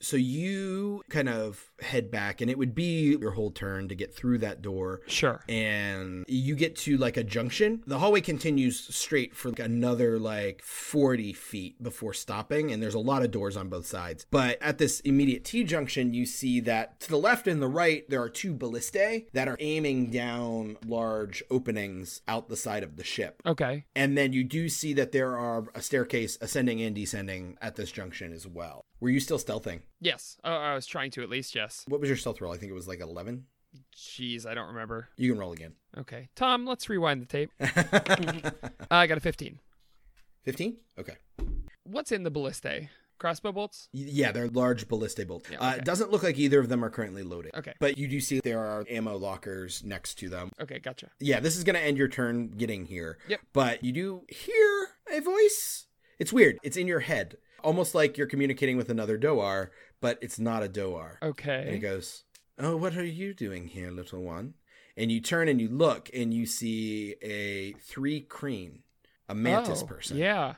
So 0.00 0.16
you 0.16 1.02
kind 1.08 1.28
of 1.28 1.70
head 1.80 2.10
back, 2.10 2.40
and 2.40 2.50
it 2.50 2.58
would 2.58 2.74
be 2.74 3.16
your 3.16 3.32
whole 3.32 3.50
turn 3.50 3.88
to 3.88 3.94
get 3.94 4.14
through 4.14 4.38
that 4.38 4.62
door. 4.62 5.00
Sure. 5.06 5.42
And 5.48 6.24
you 6.28 6.54
get 6.54 6.76
to 6.76 6.96
like 6.96 7.16
a 7.16 7.24
junction. 7.24 7.82
The 7.86 7.98
hallway 7.98 8.20
continues 8.20 8.78
straight 8.94 9.34
for 9.34 9.50
like 9.50 9.58
another 9.58 10.18
like 10.18 10.62
40 10.62 11.32
feet 11.32 11.82
before 11.82 12.12
stopping, 12.12 12.70
and 12.70 12.82
there's 12.82 12.94
a 12.94 12.98
lot 12.98 13.22
of 13.22 13.30
doors 13.30 13.56
on 13.56 13.68
both 13.68 13.86
sides. 13.86 14.26
But 14.30 14.60
at 14.60 14.78
this 14.78 15.00
immediate 15.00 15.44
T 15.44 15.64
junction, 15.64 16.14
you 16.14 16.26
see 16.26 16.60
that 16.60 17.00
to 17.00 17.08
the 17.08 17.16
left 17.16 17.46
and 17.46 17.62
the 17.62 17.68
right, 17.68 18.08
there 18.08 18.22
are 18.22 18.28
two 18.28 18.54
ballistae 18.54 19.26
that 19.32 19.48
are 19.48 19.56
aiming 19.60 20.10
down 20.10 20.76
large 20.86 21.42
openings 21.50 22.22
out 22.28 22.48
the 22.48 22.56
side 22.56 22.82
of 22.82 22.96
the 22.96 23.04
ship. 23.04 23.42
Okay. 23.46 23.84
And 23.94 24.16
then 24.16 24.32
you 24.32 24.44
do 24.44 24.68
see 24.68 24.92
that 24.94 25.12
there 25.12 25.36
are 25.36 25.64
a 25.74 25.82
staircase 25.82 26.38
ascending 26.40 26.80
and 26.82 26.94
descending 26.94 27.56
at 27.60 27.76
this 27.76 27.92
junction 27.92 28.32
as 28.32 28.46
well. 28.46 28.84
Were 29.00 29.10
you 29.10 29.20
still 29.20 29.38
stealthing? 29.38 29.80
Yes. 30.00 30.36
Uh, 30.44 30.48
I 30.48 30.74
was 30.74 30.86
trying 30.86 31.10
to 31.12 31.22
at 31.22 31.28
least. 31.28 31.54
Yes. 31.54 31.84
What 31.88 32.00
was 32.00 32.08
your 32.08 32.16
stealth 32.16 32.40
roll? 32.40 32.52
I 32.52 32.56
think 32.56 32.70
it 32.70 32.74
was 32.74 32.88
like 32.88 33.00
11. 33.00 33.44
Jeez, 33.96 34.46
I 34.46 34.54
don't 34.54 34.68
remember. 34.68 35.08
You 35.16 35.30
can 35.30 35.38
roll 35.38 35.52
again. 35.52 35.72
Okay. 35.98 36.28
Tom, 36.36 36.64
let's 36.64 36.88
rewind 36.88 37.20
the 37.20 37.26
tape. 37.26 37.50
Uh, 37.60 38.50
I 38.90 39.06
got 39.06 39.18
a 39.18 39.20
15. 39.20 39.58
15? 40.44 40.76
Okay. 40.98 41.14
What's 41.84 42.12
in 42.12 42.22
the 42.22 42.30
ballistae? 42.30 42.88
Crossbow 43.18 43.52
bolts? 43.52 43.88
Yeah, 43.92 44.32
they're 44.32 44.48
large 44.48 44.88
ballistic 44.88 45.28
bolts. 45.28 45.48
Yeah, 45.50 45.58
uh, 45.58 45.70
okay. 45.70 45.78
it 45.78 45.84
doesn't 45.84 46.10
look 46.10 46.22
like 46.22 46.38
either 46.38 46.58
of 46.60 46.68
them 46.68 46.84
are 46.84 46.90
currently 46.90 47.22
loaded. 47.22 47.54
Okay. 47.54 47.72
But 47.80 47.96
you 47.96 48.08
do 48.08 48.20
see 48.20 48.40
there 48.40 48.60
are 48.60 48.84
ammo 48.90 49.16
lockers 49.16 49.82
next 49.84 50.16
to 50.16 50.28
them. 50.28 50.50
Okay, 50.60 50.78
gotcha. 50.78 51.10
Yeah, 51.20 51.40
this 51.40 51.56
is 51.56 51.64
going 51.64 51.76
to 51.76 51.82
end 51.82 51.96
your 51.96 52.08
turn 52.08 52.48
getting 52.48 52.86
here. 52.86 53.18
Yep. 53.28 53.40
But 53.52 53.84
you 53.84 53.92
do 53.92 54.24
hear 54.28 54.88
a 55.10 55.20
voice. 55.20 55.86
It's 56.18 56.32
weird. 56.32 56.58
It's 56.62 56.76
in 56.76 56.86
your 56.86 57.00
head. 57.00 57.36
Almost 57.64 57.94
like 57.94 58.18
you're 58.18 58.26
communicating 58.26 58.76
with 58.76 58.90
another 58.90 59.18
Dohwar, 59.18 59.70
but 60.00 60.18
it's 60.20 60.38
not 60.38 60.62
a 60.62 60.68
Dohwar. 60.68 61.16
Okay. 61.22 61.64
And 61.66 61.76
it 61.76 61.78
goes, 61.78 62.24
Oh, 62.58 62.76
what 62.76 62.96
are 62.96 63.04
you 63.04 63.34
doing 63.34 63.68
here, 63.68 63.90
little 63.90 64.22
one? 64.22 64.54
And 64.96 65.10
you 65.10 65.20
turn 65.20 65.48
and 65.48 65.60
you 65.60 65.68
look 65.68 66.08
and 66.14 66.32
you 66.32 66.46
see 66.46 67.16
a 67.22 67.72
thri-kreen, 67.72 68.80
a 69.28 69.34
mantis 69.34 69.82
Oh, 69.82 69.86
person. 69.86 70.18
Yeah. 70.18 70.54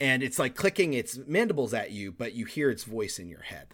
And 0.00 0.22
it's 0.22 0.38
like 0.38 0.54
clicking 0.54 0.92
its 0.92 1.16
mandibles 1.26 1.72
at 1.72 1.92
you, 1.92 2.12
but 2.12 2.34
you 2.34 2.44
hear 2.46 2.68
its 2.68 2.84
voice 2.84 3.18
in 3.18 3.28
your 3.28 3.42
head. 3.42 3.68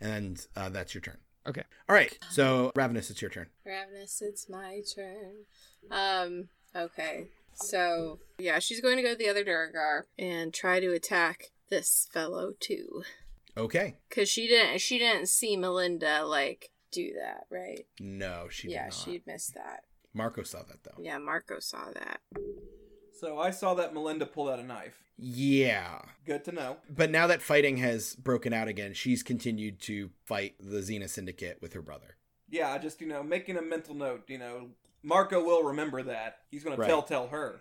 And 0.00 0.44
uh, 0.56 0.70
that's 0.70 0.94
your 0.94 1.02
turn. 1.02 1.18
Okay. 1.46 1.62
All 1.88 1.94
right. 1.94 2.16
So, 2.30 2.72
Ravnus, 2.74 3.10
it's 3.10 3.22
your 3.22 3.30
turn. 3.30 3.46
Ravnus, 3.66 4.20
it's 4.22 4.48
my 4.48 4.82
turn. 4.94 5.44
Um, 5.90 6.48
okay. 6.74 7.28
So, 7.54 8.18
yeah, 8.38 8.58
she's 8.60 8.80
going 8.80 8.96
to 8.96 9.02
go 9.02 9.10
to 9.10 9.16
the 9.16 9.28
other 9.28 9.44
Duergar 9.44 10.06
and 10.18 10.52
try 10.54 10.80
to 10.80 10.92
attack 10.92 11.50
this 11.70 12.08
fellow 12.12 12.52
too. 12.58 13.02
Okay. 13.56 13.96
Cause 14.10 14.28
she 14.28 14.46
didn't 14.46 14.80
she 14.80 14.98
didn't 14.98 15.28
see 15.28 15.56
Melinda 15.56 16.24
like 16.24 16.70
do 16.92 17.12
that, 17.20 17.44
right? 17.50 17.86
No, 18.00 18.46
she 18.50 18.68
yeah, 18.70 18.84
did 18.84 18.90
not. 18.90 18.94
she 19.04 19.22
missed 19.26 19.54
that. 19.54 19.80
Marco 20.14 20.42
saw 20.42 20.62
that, 20.62 20.82
though. 20.84 21.00
Yeah, 21.02 21.18
Marco 21.18 21.58
saw 21.60 21.90
that. 21.92 22.20
So 23.20 23.38
I 23.38 23.50
saw 23.50 23.74
that 23.74 23.92
Melinda 23.92 24.26
pulled 24.26 24.48
out 24.48 24.58
a 24.58 24.62
knife. 24.64 24.94
Yeah. 25.18 26.00
Good 26.24 26.44
to 26.44 26.52
know. 26.52 26.76
But 26.88 27.10
now 27.10 27.26
that 27.26 27.42
fighting 27.42 27.76
has 27.78 28.14
broken 28.14 28.52
out 28.52 28.68
again, 28.68 28.94
she's 28.94 29.22
continued 29.22 29.80
to 29.82 30.10
fight 30.24 30.54
the 30.60 30.80
Zenith 30.82 31.10
Syndicate 31.10 31.58
with 31.60 31.72
her 31.74 31.82
brother. 31.82 32.16
Yeah, 32.48 32.72
I 32.72 32.78
just 32.78 33.00
you 33.00 33.06
know 33.08 33.22
making 33.22 33.56
a 33.58 33.62
mental 33.62 33.94
note. 33.94 34.22
You 34.28 34.38
know, 34.38 34.68
Marco 35.02 35.42
will 35.44 35.62
remember 35.64 36.02
that. 36.04 36.38
He's 36.50 36.64
gonna 36.64 36.76
Right. 36.76 36.88
tell 36.88 37.02
tell 37.02 37.26
her. 37.28 37.60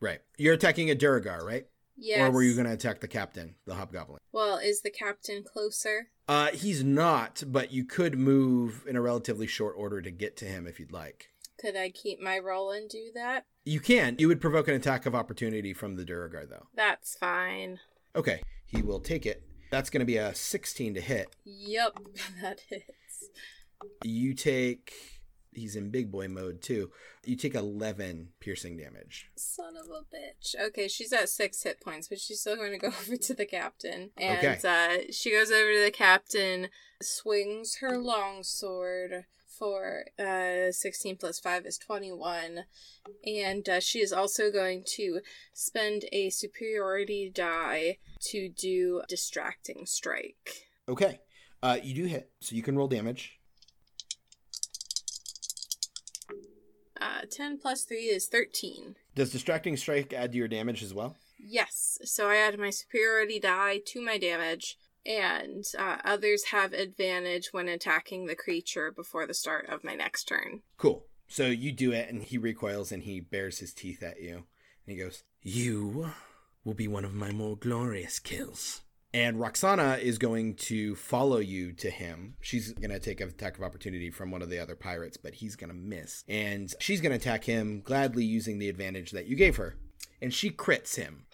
Right. 0.00 0.20
You're 0.36 0.54
attacking 0.54 0.90
a 0.90 0.94
Duergar, 0.94 1.44
right? 1.44 1.66
Yes. 1.98 2.20
Or 2.20 2.30
were 2.30 2.42
you 2.42 2.54
going 2.54 2.66
to 2.66 2.72
attack 2.72 3.00
the 3.00 3.08
captain, 3.08 3.56
the 3.66 3.74
hobgoblin? 3.74 4.20
Well, 4.32 4.58
is 4.58 4.82
the 4.82 4.90
captain 4.90 5.42
closer? 5.42 6.08
Uh, 6.28 6.48
he's 6.48 6.84
not, 6.84 7.42
but 7.46 7.72
you 7.72 7.84
could 7.84 8.18
move 8.18 8.84
in 8.86 8.96
a 8.96 9.00
relatively 9.00 9.46
short 9.46 9.74
order 9.76 10.00
to 10.00 10.10
get 10.10 10.36
to 10.38 10.44
him 10.44 10.66
if 10.66 10.78
you'd 10.78 10.92
like. 10.92 11.30
Could 11.60 11.76
I 11.76 11.90
keep 11.90 12.20
my 12.20 12.38
roll 12.38 12.70
and 12.70 12.88
do 12.88 13.10
that? 13.14 13.46
You 13.64 13.80
can. 13.80 14.14
You 14.18 14.28
would 14.28 14.40
provoke 14.40 14.68
an 14.68 14.74
attack 14.74 15.06
of 15.06 15.14
opportunity 15.14 15.72
from 15.74 15.96
the 15.96 16.04
Duergar, 16.04 16.46
though. 16.46 16.68
That's 16.74 17.16
fine. 17.16 17.80
Okay. 18.14 18.42
He 18.64 18.80
will 18.82 19.00
take 19.00 19.26
it. 19.26 19.42
That's 19.70 19.90
going 19.90 20.00
to 20.00 20.06
be 20.06 20.18
a 20.18 20.34
16 20.34 20.94
to 20.94 21.00
hit. 21.00 21.34
Yup, 21.44 21.98
that 22.42 22.60
hits. 22.68 23.30
You 24.04 24.34
take. 24.34 25.17
He's 25.52 25.76
in 25.76 25.90
big 25.90 26.10
boy 26.10 26.28
mode, 26.28 26.60
too. 26.62 26.90
You 27.24 27.34
take 27.36 27.54
11 27.54 28.28
piercing 28.40 28.76
damage. 28.76 29.30
Son 29.36 29.74
of 29.76 29.86
a 29.88 30.02
bitch. 30.14 30.54
Okay, 30.68 30.88
she's 30.88 31.12
at 31.12 31.28
six 31.28 31.62
hit 31.62 31.80
points, 31.80 32.08
but 32.08 32.20
she's 32.20 32.40
still 32.40 32.56
going 32.56 32.72
to 32.72 32.78
go 32.78 32.88
over 33.00 33.16
to 33.16 33.34
the 33.34 33.46
captain. 33.46 34.10
And 34.16 34.38
Okay. 34.38 34.58
uh, 34.64 35.12
she 35.12 35.30
goes 35.32 35.50
over 35.50 35.72
to 35.72 35.82
the 35.84 35.90
captain, 35.90 36.68
swings 37.02 37.76
her 37.80 37.98
longsword 37.98 39.24
for 39.58 40.04
uh, 40.20 40.70
16 40.70 41.16
plus 41.16 41.40
5 41.40 41.66
is 41.66 41.78
21. 41.78 42.64
And 43.26 43.68
uh, 43.68 43.80
she 43.80 43.98
is 44.00 44.12
also 44.12 44.52
going 44.52 44.84
to 44.96 45.20
spend 45.52 46.04
a 46.12 46.30
superiority 46.30 47.28
die 47.34 47.98
to 48.30 48.48
do 48.48 49.02
distracting 49.08 49.84
strike. 49.86 50.68
Okay. 50.88 51.18
Uh, 51.60 51.78
you 51.82 51.92
do 51.94 52.04
hit, 52.04 52.30
so 52.40 52.54
you 52.54 52.62
can 52.62 52.76
roll 52.76 52.86
damage. 52.86 53.37
Uh, 57.00 57.22
10 57.30 57.58
plus 57.58 57.84
3 57.84 57.96
is 57.98 58.26
13. 58.26 58.96
Does 59.14 59.30
distracting 59.30 59.76
strike 59.76 60.12
add 60.12 60.32
to 60.32 60.38
your 60.38 60.48
damage 60.48 60.82
as 60.82 60.92
well? 60.92 61.16
Yes, 61.38 61.98
so 62.04 62.28
I 62.28 62.36
add 62.36 62.58
my 62.58 62.70
superiority 62.70 63.38
die 63.38 63.80
to 63.86 64.00
my 64.00 64.18
damage, 64.18 64.76
and 65.06 65.64
uh, 65.78 65.98
others 66.04 66.46
have 66.46 66.72
advantage 66.72 67.48
when 67.52 67.68
attacking 67.68 68.26
the 68.26 68.34
creature 68.34 68.90
before 68.90 69.26
the 69.26 69.34
start 69.34 69.68
of 69.68 69.84
my 69.84 69.94
next 69.94 70.24
turn. 70.24 70.62
Cool. 70.76 71.04
So 71.28 71.46
you 71.46 71.72
do 71.72 71.92
it, 71.92 72.08
and 72.08 72.22
he 72.22 72.38
recoils 72.38 72.90
and 72.90 73.02
he 73.02 73.20
bares 73.20 73.58
his 73.58 73.72
teeth 73.72 74.02
at 74.02 74.20
you. 74.20 74.34
And 74.34 74.44
he 74.86 74.96
goes, 74.96 75.22
You 75.42 76.12
will 76.64 76.74
be 76.74 76.88
one 76.88 77.04
of 77.04 77.14
my 77.14 77.30
more 77.30 77.56
glorious 77.56 78.18
kills. 78.18 78.80
And 79.14 79.40
Roxana 79.40 79.98
is 80.00 80.18
going 80.18 80.56
to 80.56 80.94
follow 80.94 81.38
you 81.38 81.72
to 81.74 81.88
him. 81.88 82.34
She's 82.40 82.72
going 82.72 82.90
to 82.90 82.98
take 82.98 83.20
an 83.20 83.28
attack 83.28 83.56
of 83.56 83.64
opportunity 83.64 84.10
from 84.10 84.30
one 84.30 84.42
of 84.42 84.50
the 84.50 84.58
other 84.58 84.76
pirates, 84.76 85.16
but 85.16 85.34
he's 85.34 85.56
going 85.56 85.70
to 85.70 85.76
miss. 85.76 86.24
And 86.28 86.72
she's 86.78 87.00
going 87.00 87.12
to 87.12 87.16
attack 87.16 87.44
him, 87.44 87.80
gladly 87.80 88.24
using 88.24 88.58
the 88.58 88.68
advantage 88.68 89.12
that 89.12 89.26
you 89.26 89.34
gave 89.34 89.56
her. 89.56 89.76
And 90.20 90.32
she 90.34 90.50
crits 90.50 90.96
him. 90.96 91.24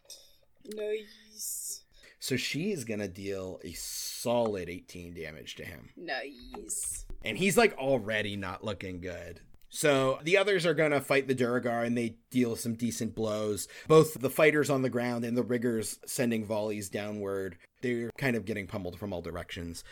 Nice. 0.72 1.82
So 2.20 2.36
she 2.36 2.70
is 2.70 2.84
going 2.84 3.00
to 3.00 3.08
deal 3.08 3.60
a 3.64 3.72
solid 3.72 4.68
18 4.68 5.14
damage 5.14 5.56
to 5.56 5.64
him. 5.64 5.90
Nice. 5.96 7.04
And 7.24 7.36
he's 7.36 7.58
like 7.58 7.76
already 7.76 8.36
not 8.36 8.64
looking 8.64 9.00
good. 9.00 9.40
So 9.74 10.20
the 10.22 10.38
others 10.38 10.64
are 10.64 10.72
going 10.72 10.92
to 10.92 11.00
fight 11.00 11.26
the 11.26 11.34
Duergar 11.34 11.82
and 11.82 11.98
they 11.98 12.14
deal 12.30 12.54
some 12.54 12.74
decent 12.74 13.16
blows. 13.16 13.66
Both 13.88 14.20
the 14.20 14.30
fighters 14.30 14.70
on 14.70 14.82
the 14.82 14.88
ground 14.88 15.24
and 15.24 15.36
the 15.36 15.42
riggers 15.42 15.98
sending 16.06 16.44
volleys 16.44 16.88
downward. 16.88 17.56
They're 17.82 18.12
kind 18.16 18.36
of 18.36 18.44
getting 18.44 18.68
pummeled 18.68 19.00
from 19.00 19.12
all 19.12 19.20
directions. 19.20 19.82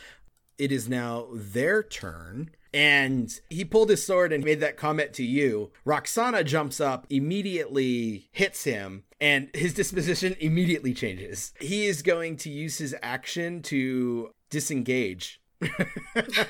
It 0.56 0.70
is 0.70 0.88
now 0.88 1.26
their 1.32 1.82
turn. 1.82 2.50
And 2.72 3.28
he 3.50 3.64
pulled 3.64 3.90
his 3.90 4.06
sword 4.06 4.32
and 4.32 4.44
made 4.44 4.60
that 4.60 4.76
comment 4.76 5.14
to 5.14 5.24
you. 5.24 5.72
Roxana 5.84 6.44
jumps 6.44 6.80
up, 6.80 7.06
immediately 7.10 8.28
hits 8.30 8.62
him, 8.62 9.02
and 9.20 9.50
his 9.52 9.74
disposition 9.82 10.36
immediately 10.38 10.94
changes. 10.94 11.54
He 11.60 11.86
is 11.86 12.02
going 12.02 12.36
to 12.38 12.50
use 12.50 12.78
his 12.78 12.94
action 13.02 13.62
to 13.62 14.30
disengage 14.48 15.41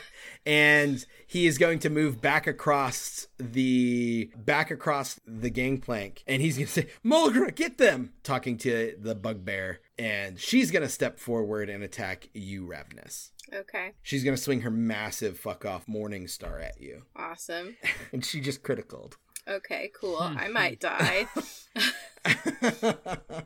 and 0.46 1.04
he 1.26 1.46
is 1.46 1.58
going 1.58 1.78
to 1.80 1.90
move 1.90 2.20
back 2.20 2.46
across 2.46 3.26
the 3.38 4.30
back 4.36 4.70
across 4.70 5.20
the 5.26 5.50
gangplank 5.50 6.22
and 6.26 6.42
he's 6.42 6.56
going 6.56 6.66
to 6.66 6.72
say 6.72 6.86
mulgra 7.04 7.54
get 7.54 7.78
them 7.78 8.12
talking 8.22 8.56
to 8.58 8.94
the 8.98 9.14
bugbear 9.14 9.80
and 9.98 10.40
she's 10.40 10.70
going 10.70 10.82
to 10.82 10.88
step 10.88 11.18
forward 11.18 11.68
and 11.68 11.82
attack 11.84 12.28
you 12.34 12.66
ravnus 12.66 13.30
Okay. 13.52 13.92
she's 14.02 14.24
going 14.24 14.36
to 14.36 14.42
swing 14.42 14.62
her 14.62 14.70
massive 14.70 15.38
fuck 15.38 15.64
off 15.66 15.86
morning 15.86 16.26
star 16.26 16.58
at 16.58 16.80
you 16.80 17.02
Awesome. 17.14 17.76
and 18.12 18.24
she 18.24 18.40
just 18.40 18.62
criticaled 18.62 19.16
Okay, 19.48 19.90
cool. 20.00 20.22
Hmm. 20.22 20.38
I 20.38 20.46
might 20.48 20.78
die. 20.78 21.26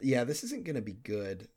yeah 0.00 0.24
this 0.24 0.42
isn't 0.44 0.64
going 0.64 0.74
to 0.74 0.82
be 0.82 0.94
good 0.94 1.48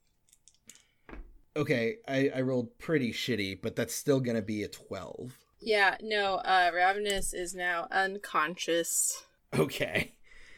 okay 1.55 1.97
I, 2.07 2.31
I 2.35 2.41
rolled 2.41 2.77
pretty 2.79 3.11
shitty 3.11 3.61
but 3.61 3.75
that's 3.75 3.95
still 3.95 4.21
to 4.21 4.41
be 4.41 4.63
a 4.63 4.67
12 4.67 5.37
yeah, 5.65 5.97
no, 6.01 6.35
uh 6.35 6.71
Ravnus 6.71 7.33
is 7.33 7.55
now 7.55 7.87
unconscious. 7.91 9.25
Okay. 9.53 10.13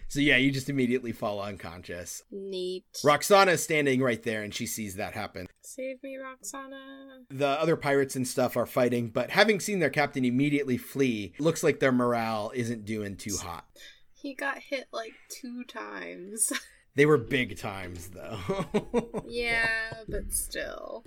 So 0.10 0.20
yeah, 0.20 0.38
you 0.38 0.52
just 0.52 0.70
immediately 0.70 1.12
fall 1.12 1.42
unconscious. 1.42 2.24
Neat. 2.32 2.86
Roxana 3.04 3.52
is 3.54 3.64
standing 3.64 4.02
right 4.02 4.22
there 4.24 4.42
and 4.44 4.54
she 4.54 4.66
sees 4.66 4.96
that 4.96 5.14
happen. 5.14 5.48
Save 5.62 6.02
me, 6.02 6.18
Roxana. 6.18 7.24
The 7.30 7.48
other 7.48 7.76
pirates 7.76 8.16
and 8.16 8.28
stuff 8.28 8.56
are 8.58 8.66
fighting, 8.66 9.10
but 9.10 9.32
having 9.32 9.60
seen 9.60 9.80
their 9.80 9.90
captain 9.90 10.26
immediately 10.26 10.78
flee, 10.78 11.34
looks 11.40 11.64
like 11.64 11.80
their 11.80 11.92
morale 11.92 12.52
isn't 12.56 12.86
doing 12.86 13.18
too 13.18 13.38
hot. 13.38 13.66
He 14.14 14.34
got 14.34 14.60
hit 14.60 14.88
like 14.92 15.14
two 15.30 15.64
times. 15.66 16.52
They 16.98 17.06
were 17.06 17.20
big 17.20 17.60
times 17.60 18.10
though. 18.10 18.40
yeah, 19.28 19.70
but 20.10 20.34
still. 20.34 21.06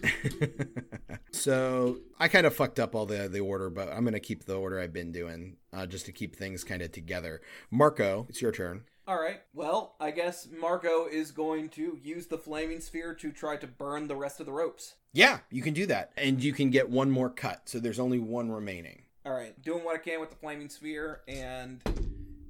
so 1.32 1.98
I 2.16 2.28
kind 2.28 2.46
of 2.46 2.54
fucked 2.54 2.78
up 2.78 2.94
all 2.94 3.06
the 3.06 3.28
the 3.28 3.40
order, 3.40 3.68
but 3.70 3.88
I'm 3.88 4.04
gonna 4.04 4.20
keep 4.20 4.44
the 4.44 4.54
order 4.54 4.78
I've 4.78 4.92
been 4.92 5.10
doing 5.10 5.56
uh, 5.72 5.86
just 5.86 6.06
to 6.06 6.12
keep 6.12 6.36
things 6.36 6.62
kind 6.62 6.80
of 6.80 6.92
together. 6.92 7.40
Marco, 7.72 8.26
it's 8.28 8.40
your 8.40 8.52
turn. 8.52 8.84
All 9.08 9.20
right. 9.20 9.40
Well, 9.52 9.96
I 9.98 10.12
guess 10.12 10.46
Marco 10.56 11.06
is 11.06 11.32
going 11.32 11.70
to 11.70 11.98
use 12.00 12.28
the 12.28 12.38
flaming 12.38 12.78
sphere 12.78 13.12
to 13.14 13.32
try 13.32 13.56
to 13.56 13.66
burn 13.66 14.06
the 14.06 14.14
rest 14.14 14.38
of 14.38 14.46
the 14.46 14.52
ropes. 14.52 14.94
Yeah, 15.12 15.40
you 15.50 15.60
can 15.60 15.74
do 15.74 15.86
that, 15.86 16.12
and 16.16 16.40
you 16.40 16.52
can 16.52 16.70
get 16.70 16.88
one 16.88 17.10
more 17.10 17.30
cut. 17.30 17.68
So 17.68 17.80
there's 17.80 17.98
only 17.98 18.20
one 18.20 18.52
remaining. 18.52 19.02
All 19.26 19.32
right, 19.32 19.60
doing 19.60 19.84
what 19.84 19.96
I 19.96 19.98
can 19.98 20.20
with 20.20 20.30
the 20.30 20.36
flaming 20.36 20.68
sphere, 20.68 21.22
and 21.26 21.82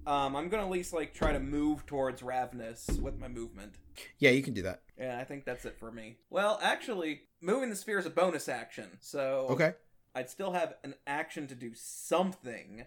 um, 0.07 0.35
I'm 0.37 0.49
gonna 0.49 0.65
at 0.65 0.71
least 0.71 0.93
like 0.93 1.15
try 1.15 1.33
to 1.33 1.41
move 1.41 1.87
towards 1.87 2.23
Ravnus 2.23 3.01
with 3.01 3.19
my 3.19 3.29
movement. 3.29 3.75
Yeah, 4.19 4.31
you 4.31 4.43
can 4.43 4.55
do 4.55 4.63
that. 4.63 4.83
Yeah, 4.99 5.19
I 5.19 5.25
think 5.25 5.45
that's 5.45 5.65
it 5.65 5.77
for 5.79 5.91
me. 5.93 6.17
Well, 6.31 6.59
actually, 6.63 7.23
moving 7.41 7.71
the 7.71 7.77
sphere 7.77 7.99
is 7.99 8.07
a 8.07 8.11
bonus 8.11 8.49
action, 8.49 8.99
so 9.01 9.47
Okay. 9.51 9.75
I'd 10.15 10.31
still 10.31 10.53
have 10.53 10.75
an 10.83 10.95
action 11.07 11.47
to 11.49 11.55
do 11.55 11.73
something. 11.75 12.85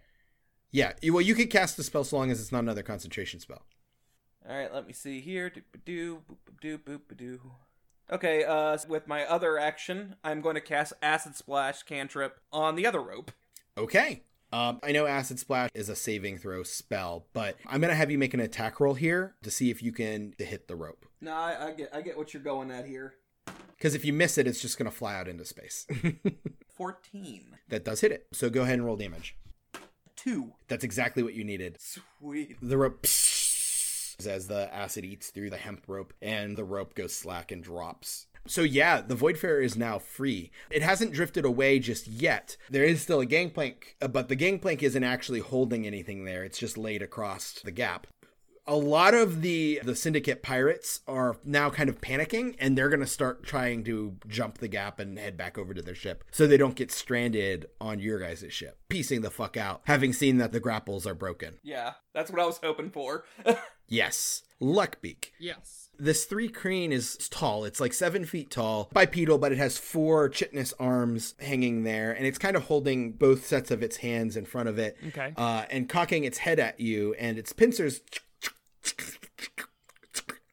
Yeah, 0.71 0.93
you- 1.01 1.13
well, 1.13 1.21
you 1.21 1.35
could 1.35 1.49
cast 1.49 1.77
the 1.77 1.83
spell 1.83 2.03
so 2.03 2.17
long 2.17 2.31
as 2.31 2.41
it's 2.41 2.51
not 2.51 2.59
another 2.63 2.83
concentration 2.83 3.39
spell. 3.39 3.63
All 4.47 4.55
right, 4.57 4.73
let 4.73 4.85
me 4.87 4.91
see 4.93 5.21
here. 5.21 5.49
Doop-a-doo, 5.49 6.23
boop-a-doo, 6.29 6.77
boop-a-doo. 6.79 7.39
Okay, 8.11 8.43
uh, 8.43 8.77
with 8.89 9.07
my 9.07 9.23
other 9.23 9.57
action, 9.57 10.17
I'm 10.23 10.41
going 10.41 10.55
to 10.55 10.61
cast 10.61 10.91
Acid 11.01 11.35
Splash 11.37 11.83
cantrip 11.83 12.39
on 12.51 12.75
the 12.75 12.85
other 12.85 12.99
rope. 13.01 13.31
Okay. 13.77 14.23
Um, 14.53 14.79
I 14.83 14.91
know 14.91 15.07
Acid 15.07 15.39
Splash 15.39 15.71
is 15.73 15.89
a 15.89 15.95
saving 15.95 16.37
throw 16.37 16.61
spell, 16.61 17.25
but 17.33 17.57
I'm 17.65 17.81
gonna 17.81 17.95
have 17.95 18.11
you 18.11 18.19
make 18.19 18.35
an 18.35 18.39
attack 18.39 18.79
roll 18.79 18.93
here 18.93 19.33
to 19.41 19.49
see 19.49 19.71
if 19.71 19.81
you 19.81 19.91
can 19.91 20.35
hit 20.37 20.67
the 20.67 20.75
rope. 20.75 21.07
No, 21.21 21.33
I, 21.33 21.69
I 21.69 21.71
get, 21.71 21.89
I 21.91 22.01
get 22.01 22.17
what 22.19 22.35
you're 22.35 22.43
going 22.43 22.69
at 22.69 22.85
here. 22.85 23.15
Because 23.75 23.95
if 23.95 24.05
you 24.05 24.13
miss 24.13 24.37
it, 24.37 24.45
it's 24.45 24.61
just 24.61 24.77
gonna 24.77 24.91
fly 24.91 25.15
out 25.15 25.27
into 25.27 25.43
space. 25.43 25.87
Fourteen. 26.77 27.57
that 27.69 27.83
does 27.83 28.01
hit 28.01 28.11
it. 28.11 28.27
So 28.31 28.51
go 28.51 28.61
ahead 28.61 28.75
and 28.75 28.85
roll 28.85 28.95
damage. 28.95 29.35
Two. 30.15 30.53
That's 30.67 30.83
exactly 30.83 31.23
what 31.23 31.33
you 31.33 31.43
needed. 31.43 31.77
Sweet. 31.79 32.57
The 32.61 32.77
rope 32.77 33.03
as 33.03 34.47
the 34.47 34.69
acid 34.71 35.03
eats 35.03 35.31
through 35.31 35.49
the 35.49 35.57
hemp 35.57 35.85
rope, 35.87 36.13
and 36.21 36.55
the 36.55 36.63
rope 36.63 36.93
goes 36.93 37.15
slack 37.15 37.51
and 37.51 37.63
drops. 37.63 38.27
So 38.45 38.61
yeah, 38.61 39.01
the 39.01 39.15
Voidfarer 39.15 39.63
is 39.63 39.77
now 39.77 39.99
free. 39.99 40.51
It 40.69 40.81
hasn't 40.81 41.13
drifted 41.13 41.45
away 41.45 41.79
just 41.79 42.07
yet. 42.07 42.57
There 42.69 42.83
is 42.83 43.01
still 43.01 43.19
a 43.21 43.25
gangplank, 43.25 43.95
uh, 44.01 44.07
but 44.09 44.27
the 44.27 44.35
gangplank 44.35 44.83
isn't 44.83 45.03
actually 45.03 45.39
holding 45.39 45.87
anything 45.87 46.25
there. 46.25 46.43
It's 46.43 46.59
just 46.59 46.77
laid 46.77 47.01
across 47.01 47.53
the 47.63 47.71
gap. 47.71 48.07
A 48.65 48.75
lot 48.77 49.13
of 49.13 49.41
the 49.41 49.81
the 49.83 49.93
syndicate 49.95 50.41
pirates 50.41 51.01
are 51.05 51.35
now 51.43 51.69
kind 51.69 51.89
of 51.89 51.99
panicking 51.99 52.55
and 52.59 52.77
they're 52.77 52.87
going 52.87 53.01
to 53.01 53.05
start 53.05 53.43
trying 53.43 53.83
to 53.83 54.15
jump 54.29 54.59
the 54.59 54.69
gap 54.69 55.01
and 55.01 55.19
head 55.19 55.35
back 55.35 55.57
over 55.57 55.73
to 55.73 55.81
their 55.81 55.93
ship 55.93 56.23
so 56.31 56.47
they 56.47 56.55
don't 56.55 56.75
get 56.75 56.89
stranded 56.89 57.65
on 57.81 57.99
your 57.99 58.19
guys' 58.19 58.45
ship. 58.51 58.77
Piecing 58.87 59.19
the 59.19 59.29
fuck 59.29 59.57
out, 59.57 59.81
having 59.83 60.13
seen 60.13 60.37
that 60.37 60.53
the 60.53 60.61
grapples 60.61 61.05
are 61.05 61.13
broken. 61.13 61.59
Yeah, 61.61 61.95
that's 62.13 62.31
what 62.31 62.39
I 62.39 62.45
was 62.45 62.59
hoping 62.63 62.89
for. 62.89 63.25
Yes. 63.87 64.43
Luckbeak. 64.61 65.31
Yes. 65.39 65.82
This 66.03 66.25
thri-kreen 66.25 66.91
is 66.91 67.15
tall. 67.29 67.63
It's 67.63 67.79
like 67.79 67.93
seven 67.93 68.25
feet 68.25 68.51
tall, 68.51 68.89
bipedal, 68.91 69.37
but 69.37 69.53
it 69.53 69.57
has 69.57 69.77
four 69.77 70.27
chitinous 70.27 70.73
arms 70.77 71.33
hanging 71.39 71.83
there, 71.83 72.11
and 72.11 72.25
it's 72.27 72.37
kind 72.37 72.57
of 72.57 72.63
holding 72.63 73.13
both 73.13 73.45
sets 73.45 73.71
of 73.71 73.81
its 73.81 73.95
hands 73.97 74.35
in 74.35 74.43
front 74.43 74.67
of 74.67 74.77
it, 74.77 74.97
Okay. 75.07 75.33
uh, 75.37 75.63
and 75.69 75.87
cocking 75.87 76.25
its 76.25 76.39
head 76.39 76.59
at 76.59 76.77
you, 76.81 77.13
and 77.13 77.37
its 77.37 77.53
pincers. 77.53 78.01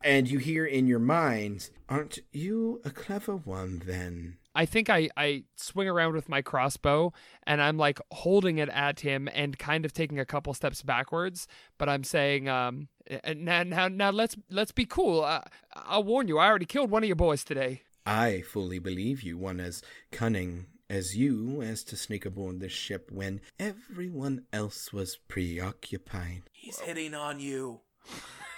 And 0.04 0.30
you 0.30 0.38
hear 0.38 0.64
in 0.64 0.86
your 0.86 1.00
mind, 1.00 1.70
"Aren't 1.88 2.20
you 2.30 2.80
a 2.84 2.90
clever 2.90 3.34
one, 3.34 3.82
then?" 3.84 4.36
I 4.54 4.66
think 4.66 4.90
I, 4.90 5.08
I 5.16 5.44
swing 5.56 5.88
around 5.88 6.14
with 6.14 6.28
my 6.28 6.42
crossbow 6.42 7.12
and 7.46 7.62
I'm 7.62 7.78
like 7.78 8.00
holding 8.10 8.58
it 8.58 8.68
at 8.68 9.00
him 9.00 9.28
and 9.32 9.58
kind 9.58 9.84
of 9.84 9.92
taking 9.92 10.18
a 10.18 10.24
couple 10.24 10.52
steps 10.54 10.82
backwards, 10.82 11.46
but 11.78 11.88
I'm 11.88 12.04
saying, 12.04 12.48
um, 12.48 12.88
"Uh, 13.10 13.34
now 13.36 13.62
now 13.62 13.88
now 13.88 14.10
let's 14.10 14.36
let's 14.50 14.72
be 14.72 14.86
cool. 14.86 15.22
Uh, 15.22 15.42
I'll 15.74 16.04
warn 16.04 16.28
you, 16.28 16.38
I 16.38 16.46
already 16.48 16.66
killed 16.66 16.90
one 16.90 17.04
of 17.04 17.06
your 17.08 17.16
boys 17.16 17.44
today. 17.44 17.82
I 18.04 18.40
fully 18.40 18.78
believe 18.78 19.22
you, 19.22 19.38
one 19.38 19.60
as 19.60 19.82
cunning 20.10 20.66
as 20.88 21.16
you, 21.16 21.62
as 21.62 21.84
to 21.84 21.96
sneak 21.96 22.26
aboard 22.26 22.58
this 22.58 22.72
ship 22.72 23.10
when 23.12 23.40
everyone 23.60 24.46
else 24.52 24.92
was 24.92 25.16
preoccupied. 25.28 26.42
He's 26.52 26.80
hitting 26.80 27.14
on 27.14 27.38
you. 27.38 27.82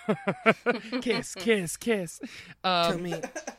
kiss, 1.00 1.34
kiss, 1.34 1.76
kiss. 1.76 2.20
Tell 2.64 2.92
Um, 2.94 3.02
me, 3.02 3.14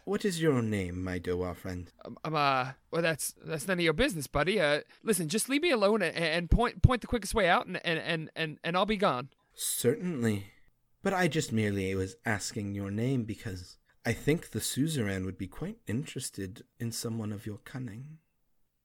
what 0.05 0.25
is 0.25 0.41
your 0.41 0.61
name, 0.61 1.03
my 1.03 1.19
Dohwar 1.19 1.55
friend? 1.55 1.91
I'm 2.23 2.35
uh, 2.35 2.71
well, 2.91 3.01
that's 3.01 3.33
that's 3.43 3.67
none 3.67 3.77
of 3.79 3.83
your 3.83 3.93
business, 3.93 4.27
buddy. 4.27 4.59
Uh, 4.59 4.81
listen, 5.03 5.29
just 5.29 5.49
leave 5.49 5.61
me 5.61 5.71
alone 5.71 6.01
and, 6.01 6.15
and 6.15 6.49
point 6.51 6.81
point 6.81 7.01
the 7.01 7.07
quickest 7.07 7.33
way 7.33 7.47
out, 7.47 7.65
and 7.67 7.79
and 7.85 7.99
and 7.99 8.29
and, 8.35 8.57
and 8.63 8.77
I'll 8.77 8.85
be 8.85 8.97
gone. 8.97 9.29
Certainly. 9.53 10.47
But 11.01 11.13
I 11.13 11.27
just 11.27 11.51
merely 11.51 11.93
was 11.95 12.15
asking 12.25 12.75
your 12.75 12.89
name 12.89 13.23
because 13.25 13.77
I 14.05 14.13
think 14.13 14.51
the 14.51 14.61
suzerain 14.61 15.25
would 15.25 15.37
be 15.37 15.47
quite 15.47 15.77
interested 15.85 16.63
in 16.79 16.91
someone 16.93 17.33
of 17.33 17.45
your 17.45 17.57
cunning. 17.65 18.19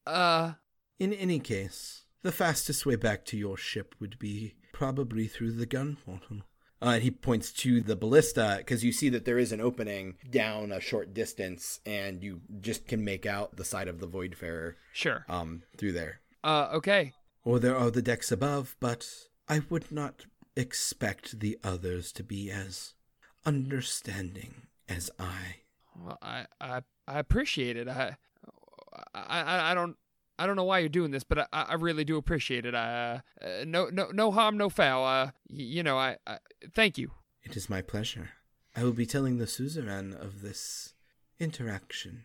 Uh, 0.07 0.55
In 0.99 1.13
any 1.13 1.39
case, 1.39 2.07
the 2.23 2.33
fastest 2.33 2.85
way 2.85 2.97
back 2.97 3.25
to 3.27 3.37
your 3.37 3.57
ship 3.57 3.95
would 4.01 4.19
be 4.19 4.55
probably 4.73 5.29
through 5.29 5.53
the 5.53 5.67
gun 5.67 5.97
portal. 6.05 6.39
Uh, 6.81 6.91
and 6.91 7.03
he 7.03 7.11
points 7.11 7.53
to 7.53 7.81
the 7.81 7.97
ballista 7.97 8.57
because 8.59 8.85
you 8.85 8.93
see 8.93 9.09
that 9.09 9.25
there 9.25 9.39
is 9.39 9.51
an 9.51 9.61
opening 9.61 10.17
down 10.31 10.71
a 10.71 10.81
short 10.81 11.13
distance, 11.13 11.81
and 11.85 12.23
you 12.23 12.41
just 12.61 12.87
can 12.87 13.05
make 13.05 13.27
out 13.27 13.57
the 13.57 13.65
side 13.65 13.89
of 13.89 13.99
the 13.99 14.07
Voidfarer 14.07 14.75
sure. 14.93 15.25
um, 15.29 15.63
through 15.77 15.93
there. 15.93 16.21
Uh, 16.45 16.69
okay. 16.73 17.13
Or 17.45 17.59
there 17.59 17.77
are 17.77 17.91
the 17.91 18.03
decks 18.03 18.31
above, 18.31 18.77
but 18.79 19.09
I 19.49 19.63
would 19.69 19.91
not 19.91 20.27
expect 20.55 21.41
the 21.41 21.59
others 21.65 22.13
to 22.13 22.23
be 22.23 22.51
as 22.51 22.95
understanding 23.45 24.67
as 24.89 25.11
I. 25.19 25.57
Well, 26.01 26.19
I, 26.23 26.47
I, 26.61 26.83
I 27.07 27.19
appreciate 27.19 27.77
it. 27.77 27.89
I, 27.89 28.17
I, 29.15 29.41
I, 29.41 29.71
I 29.71 29.75
don't. 29.75 29.97
I 30.39 30.47
don't 30.47 30.57
know 30.57 30.65
why 30.65 30.79
you're 30.79 30.89
doing 30.89 31.11
this, 31.11 31.25
but 31.25 31.49
I, 31.53 31.63
I 31.63 31.75
really 31.75 32.05
do 32.05 32.17
appreciate 32.17 32.65
it. 32.65 32.75
I, 32.75 33.23
uh, 33.43 33.65
no, 33.67 33.87
no, 33.91 34.09
no 34.13 34.31
harm, 34.31 34.57
no 34.57 34.69
foul. 34.69 35.05
Uh, 35.05 35.27
y- 35.49 35.57
you 35.57 35.83
know, 35.83 35.99
I, 35.99 36.17
I, 36.27 36.39
thank 36.75 36.97
you. 36.99 37.11
It 37.43 37.57
is 37.57 37.69
my 37.69 37.83
pleasure. 37.83 38.31
I 38.77 38.85
will 38.85 38.93
be 38.93 39.07
telling 39.07 39.39
the 39.39 39.47
suzerain 39.47 40.13
of 40.15 40.43
this 40.43 40.95
interaction. 41.41 42.25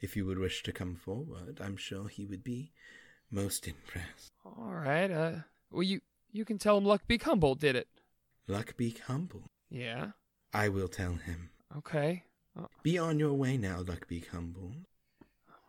If 0.00 0.16
you 0.16 0.26
would 0.26 0.38
wish 0.38 0.62
to 0.64 0.72
come 0.72 0.94
forward, 0.96 1.60
I'm 1.62 1.76
sure 1.76 2.08
he 2.08 2.26
would 2.26 2.44
be 2.44 2.72
most 3.30 3.66
impressed. 3.66 4.30
All 4.44 4.74
right. 4.74 5.10
Uh, 5.10 5.32
well, 5.70 5.82
you, 5.82 6.00
you 6.32 6.44
can 6.44 6.58
tell 6.58 6.76
him 6.76 6.84
Luckbeak 6.84 7.22
Humboldt 7.22 7.60
did 7.60 7.76
it. 7.76 7.88
Luckbeak 8.48 9.00
Humble. 9.00 9.44
Yeah. 9.70 10.10
I 10.52 10.68
will 10.68 10.88
tell 10.88 11.14
him. 11.14 11.50
Okay. 11.78 12.24
Be 12.82 12.96
on 12.98 13.18
your 13.18 13.34
way 13.34 13.56
now, 13.58 13.82
Luckbeak 13.82 14.28
Humble, 14.28 14.72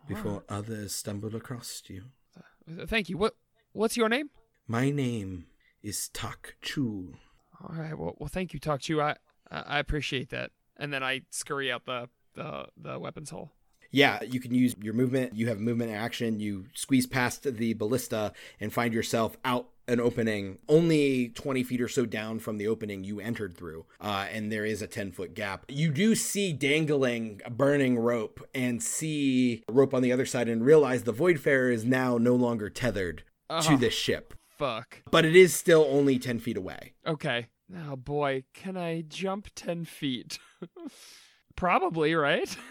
before 0.08 0.44
others 0.50 0.94
stumble 0.94 1.36
across 1.36 1.82
you. 1.88 2.04
Uh, 2.38 2.86
Thank 2.86 3.10
you. 3.10 3.18
What, 3.18 3.36
what's 3.74 3.98
your 3.98 4.10
name? 4.10 4.30
My 4.68 4.90
name 4.90 5.48
is 5.84 6.10
Tak 6.10 6.56
Chu. 6.62 7.16
All 7.62 7.76
right. 7.76 7.98
Well, 7.98 8.16
well, 8.20 8.30
thank 8.30 8.54
you, 8.54 8.60
Tak. 8.60 8.90
I, 8.92 9.16
I 9.52 9.60
I 9.60 9.80
appreciate 9.80 10.30
that. 10.30 10.52
And 10.78 10.94
then 10.94 11.04
I 11.04 11.22
scurry 11.32 11.72
out 11.72 11.86
the, 11.86 12.10
the, 12.36 12.68
the 12.78 13.00
weapons 13.00 13.30
hole. 13.32 13.52
Yeah, 13.90 14.22
you 14.22 14.40
can 14.40 14.54
use 14.54 14.76
your 14.82 14.94
movement. 14.94 15.34
You 15.36 15.48
have 15.48 15.60
movement 15.60 15.92
action. 15.92 16.40
You 16.40 16.66
squeeze 16.74 17.08
past 17.08 17.44
the 17.44 17.74
ballista 17.74 18.34
and 18.60 18.72
find 18.72 18.94
yourself 18.94 19.38
out 19.46 19.70
an 19.88 20.00
opening 20.00 20.58
only 20.68 21.30
20 21.30 21.64
feet 21.64 21.82
or 21.82 21.88
so 21.88 22.06
down 22.06 22.40
from 22.40 22.58
the 22.58 22.68
opening 22.68 23.04
you 23.04 23.20
entered 23.20 23.56
through. 23.56 23.86
Uh, 24.02 24.28
and 24.32 24.52
there 24.52 24.66
is 24.66 24.82
a 24.82 24.88
10 24.88 25.12
foot 25.12 25.34
gap. 25.34 25.66
You 25.70 25.92
do 25.92 26.14
see 26.16 26.52
dangling 26.54 27.42
a 27.46 27.50
burning 27.50 27.98
rope 27.98 28.46
and 28.54 28.82
see 28.84 29.64
a 29.68 29.72
rope 29.72 29.94
on 29.94 30.02
the 30.02 30.12
other 30.12 30.26
side 30.26 30.50
and 30.50 30.66
realize 30.66 31.04
the 31.04 31.14
Voidfarer 31.14 31.72
is 31.74 31.86
now 31.86 32.18
no 32.18 32.36
longer 32.36 32.70
tethered 32.70 33.24
Oh, 33.50 33.62
to 33.62 33.78
this 33.78 33.94
ship. 33.94 34.34
Fuck. 34.58 35.04
But 35.10 35.24
it 35.24 35.36
is 35.36 35.54
still 35.54 35.86
only 35.90 36.20
10 36.20 36.40
feet 36.40 36.58
away. 36.58 36.94
Okay. 37.06 37.48
Oh 37.88 37.96
boy, 37.96 38.44
can 38.54 38.76
I 38.78 39.02
jump 39.02 39.48
10 39.56 39.86
feet? 39.86 40.40
Probably, 41.56 42.14
right? 42.16 42.56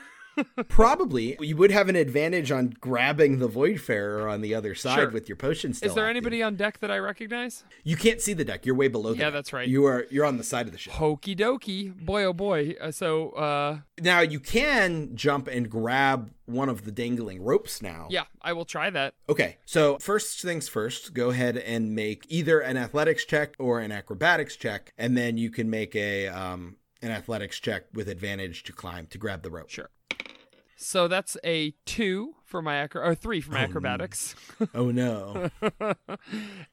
Probably 0.68 1.36
you 1.40 1.56
would 1.56 1.70
have 1.70 1.88
an 1.88 1.96
advantage 1.96 2.50
on 2.50 2.74
grabbing 2.80 3.38
the 3.38 3.48
Voidfarer 3.48 4.30
on 4.30 4.40
the 4.40 4.54
other 4.54 4.74
side 4.74 4.96
Sure. 4.96 5.10
with 5.10 5.28
your 5.28 5.36
potion 5.36 5.72
still. 5.74 5.88
Is 5.88 5.94
there 5.94 6.04
active. 6.04 6.16
anybody 6.16 6.42
on 6.42 6.56
deck 6.56 6.78
that 6.80 6.90
I 6.90 6.98
recognize? 6.98 7.64
You 7.84 7.96
can't 7.96 8.20
see 8.20 8.32
the 8.32 8.44
deck. 8.44 8.66
You're 8.66 8.74
way 8.74 8.88
below 8.88 9.12
the 9.12 9.18
Yeah, 9.20 9.30
that's 9.30 9.52
right. 9.52 9.68
You 9.68 9.84
are 9.86 10.06
you're 10.10 10.24
on 10.24 10.36
the 10.38 10.44
side 10.44 10.66
of 10.66 10.72
the 10.72 10.78
ship. 10.78 10.94
Hokey 10.94 11.34
dokey. 11.36 11.94
Boy, 12.04 12.24
oh 12.24 12.32
boy. 12.32 12.74
Uh, 12.80 12.90
so, 12.90 13.30
uh, 13.30 13.78
Now 14.00 14.20
you 14.20 14.40
can 14.40 15.14
jump 15.16 15.48
and 15.48 15.70
grab 15.70 16.30
one 16.46 16.68
of 16.68 16.84
the 16.84 16.92
dangling 16.92 17.42
ropes 17.42 17.82
now. 17.82 18.06
yeah, 18.10 18.24
I 18.42 18.52
will 18.52 18.64
try 18.64 18.90
that. 18.90 19.14
Okay. 19.28 19.56
So 19.64 19.98
first 19.98 20.42
things 20.42 20.68
first, 20.68 21.12
go 21.14 21.30
ahead 21.30 21.56
and 21.56 21.94
make 21.94 22.24
either 22.28 22.60
an 22.60 22.76
athletics 22.76 23.24
check 23.24 23.54
or 23.58 23.80
an 23.80 23.90
acrobatics 23.92 24.56
check, 24.56 24.92
and 24.96 25.16
then 25.16 25.36
you 25.36 25.50
can 25.50 25.68
make 25.70 25.94
a 25.96 26.28
um 26.28 26.76
an 27.02 27.10
athletics 27.10 27.60
check 27.60 27.84
with 27.92 28.08
advantage 28.08 28.62
to 28.64 28.72
climb 28.72 29.06
to 29.08 29.18
grab 29.18 29.42
the 29.42 29.50
rope. 29.50 29.68
Sure. 29.70 29.90
So 30.76 31.08
that's 31.08 31.36
a 31.44 31.72
two 31.86 32.34
for 32.44 32.60
my 32.62 32.76
acro- 32.76 33.02
or 33.04 33.14
three 33.14 33.40
for 33.40 33.52
my 33.52 33.62
Oh, 33.62 33.64
acrobatics. 33.64 34.34
Oh 34.74 34.90
no. 34.90 35.50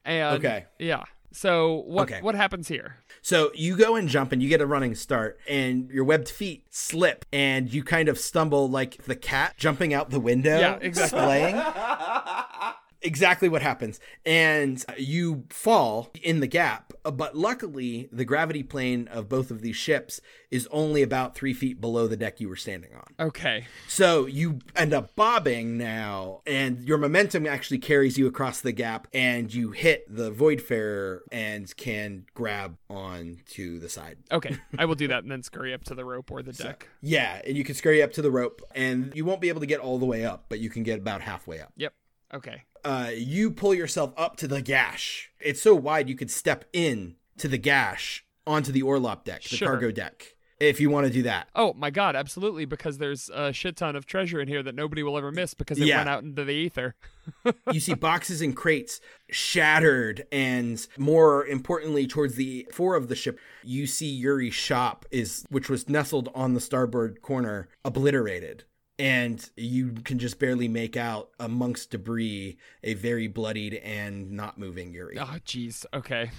and 0.04 0.36
Okay. 0.38 0.66
yeah. 0.78 1.04
So 1.32 1.82
what 1.86 2.04
Okay. 2.10 2.20
what 2.22 2.34
happens 2.36 2.68
here? 2.68 2.96
So 3.22 3.50
you 3.54 3.76
go 3.76 3.96
and 3.96 4.08
jump 4.08 4.30
and 4.30 4.40
you 4.42 4.48
get 4.48 4.60
a 4.60 4.66
running 4.66 4.94
start 4.94 5.40
and 5.48 5.90
your 5.90 6.04
webbed 6.04 6.28
feet 6.28 6.64
slip 6.70 7.24
and 7.32 7.72
you 7.72 7.82
kind 7.82 8.08
of 8.08 8.18
stumble 8.18 8.68
like 8.70 9.02
the 9.04 9.16
cat 9.16 9.54
jumping 9.56 9.92
out 9.92 10.10
the 10.10 10.20
window. 10.20 10.58
Yeah, 10.60 10.78
exactly. 10.80 11.18
Splaying. 11.18 11.56
exactly 13.04 13.48
what 13.48 13.62
happens. 13.62 14.00
And 14.26 14.84
you 14.98 15.44
fall 15.50 16.10
in 16.22 16.40
the 16.40 16.46
gap. 16.46 16.92
But 17.04 17.36
luckily, 17.36 18.08
the 18.10 18.24
gravity 18.24 18.62
plane 18.62 19.08
of 19.08 19.28
both 19.28 19.50
of 19.50 19.60
these 19.60 19.76
ships 19.76 20.20
is 20.50 20.66
only 20.70 21.02
about 21.02 21.34
three 21.34 21.52
feet 21.52 21.80
below 21.80 22.06
the 22.06 22.16
deck 22.16 22.40
you 22.40 22.48
were 22.48 22.56
standing 22.56 22.94
on. 22.94 23.26
Okay. 23.26 23.66
So 23.88 24.26
you 24.26 24.60
end 24.74 24.94
up 24.94 25.14
bobbing 25.14 25.76
now, 25.76 26.40
and 26.46 26.80
your 26.80 26.96
momentum 26.96 27.46
actually 27.46 27.78
carries 27.78 28.16
you 28.16 28.26
across 28.26 28.60
the 28.60 28.72
gap, 28.72 29.06
and 29.12 29.52
you 29.52 29.72
hit 29.72 30.04
the 30.08 30.32
Voidfarer 30.32 31.20
and 31.30 31.74
can 31.76 32.24
grab 32.34 32.76
on 32.88 33.40
to 33.50 33.78
the 33.78 33.88
side. 33.88 34.18
Okay. 34.32 34.56
I 34.78 34.86
will 34.86 34.94
do 34.94 35.08
that 35.08 35.22
and 35.22 35.30
then 35.30 35.42
scurry 35.42 35.74
up 35.74 35.84
to 35.84 35.94
the 35.94 36.04
rope 36.04 36.30
or 36.30 36.42
the 36.42 36.52
deck. 36.52 36.88
Yeah, 37.02 37.42
and 37.46 37.56
you 37.56 37.64
can 37.64 37.74
scurry 37.74 38.02
up 38.02 38.12
to 38.12 38.22
the 38.22 38.30
rope, 38.30 38.62
and 38.74 39.12
you 39.14 39.24
won't 39.24 39.40
be 39.40 39.48
able 39.48 39.60
to 39.60 39.66
get 39.66 39.80
all 39.80 39.98
the 39.98 40.06
way 40.06 40.24
up, 40.24 40.46
but 40.48 40.60
you 40.60 40.70
can 40.70 40.84
get 40.84 41.00
about 41.00 41.20
halfway 41.20 41.60
up. 41.60 41.72
Yep. 41.76 41.92
Okay. 42.32 42.62
Uh, 42.84 43.10
you 43.14 43.50
pull 43.50 43.74
yourself 43.74 44.12
up 44.16 44.36
to 44.36 44.46
the 44.48 44.60
gash. 44.62 45.30
It's 45.40 45.62
so 45.62 45.74
wide 45.74 46.08
you 46.08 46.14
could 46.16 46.30
step 46.30 46.64
in 46.72 47.16
to 47.38 47.48
the 47.48 47.58
gash 47.58 48.24
onto 48.46 48.70
the 48.72 48.82
Orlop 48.82 49.24
deck, 49.24 49.42
the 49.42 49.56
Sure. 49.56 49.68
cargo 49.68 49.90
deck, 49.90 50.34
if 50.60 50.80
you 50.80 50.90
want 50.90 51.06
to 51.06 51.12
do 51.12 51.22
that. 51.22 51.48
Oh 51.54 51.72
my 51.72 51.88
god, 51.90 52.14
absolutely 52.14 52.66
because 52.66 52.98
there's 52.98 53.30
a 53.32 53.52
shit 53.54 53.76
ton 53.76 53.96
of 53.96 54.04
treasure 54.04 54.38
in 54.40 54.48
here 54.48 54.62
that 54.62 54.74
nobody 54.74 55.02
will 55.02 55.16
ever 55.16 55.32
miss 55.32 55.54
because 55.54 55.78
it 55.78 55.86
Yeah. 55.86 55.96
went 55.98 56.08
out 56.10 56.22
into 56.24 56.44
the 56.44 56.52
ether. 56.52 56.94
you 57.72 57.80
see 57.80 57.94
boxes 57.94 58.42
and 58.42 58.54
crates 58.54 59.00
shattered 59.30 60.26
and 60.30 60.86
more 60.98 61.46
importantly 61.46 62.06
towards 62.06 62.34
the 62.34 62.66
fore 62.70 62.96
of 62.96 63.08
the 63.08 63.14
ship 63.16 63.38
you 63.62 63.86
see 63.86 64.06
yuri's 64.06 64.52
shop 64.54 65.06
is 65.10 65.46
which 65.48 65.70
was 65.70 65.88
nestled 65.88 66.28
on 66.34 66.52
the 66.52 66.60
starboard 66.60 67.22
corner 67.22 67.66
obliterated 67.84 68.64
and 68.98 69.50
you 69.56 69.92
can 70.04 70.18
just 70.18 70.38
barely 70.38 70.68
make 70.68 70.96
out 70.96 71.30
amongst 71.40 71.90
debris 71.90 72.56
a 72.82 72.94
very 72.94 73.26
bloodied 73.26 73.74
and 73.74 74.30
not 74.30 74.58
moving 74.58 74.92
yuri 74.92 75.16
Oh 75.18 75.36
jeez. 75.44 75.84
Okay. 75.92 76.30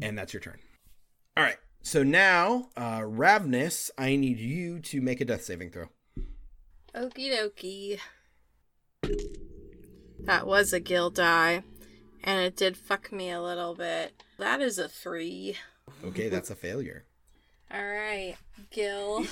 and 0.00 0.16
that's 0.18 0.32
your 0.32 0.40
turn 0.40 0.58
all 1.36 1.44
right 1.44 1.58
so 1.82 2.02
now 2.02 2.68
uh 2.76 3.00
ravnus 3.00 3.90
i 3.98 4.16
need 4.16 4.38
you 4.38 4.80
to 4.80 5.00
make 5.00 5.20
a 5.20 5.24
death 5.24 5.44
saving 5.44 5.70
throw 5.70 5.86
Okie 6.94 7.30
dokie. 7.32 8.00
That 10.24 10.44
was 10.46 10.72
a 10.72 10.80
gill 10.80 11.08
die, 11.10 11.62
and 12.24 12.40
it 12.40 12.56
did 12.56 12.76
fuck 12.76 13.12
me 13.12 13.30
a 13.30 13.40
little 13.40 13.74
bit. 13.76 14.22
That 14.38 14.60
is 14.60 14.76
a 14.78 14.88
three. 14.88 15.56
okay 16.04 16.28
that's 16.28 16.50
a 16.50 16.54
failure 16.56 17.04
Alright, 17.72 18.36
Gil. 18.72 19.26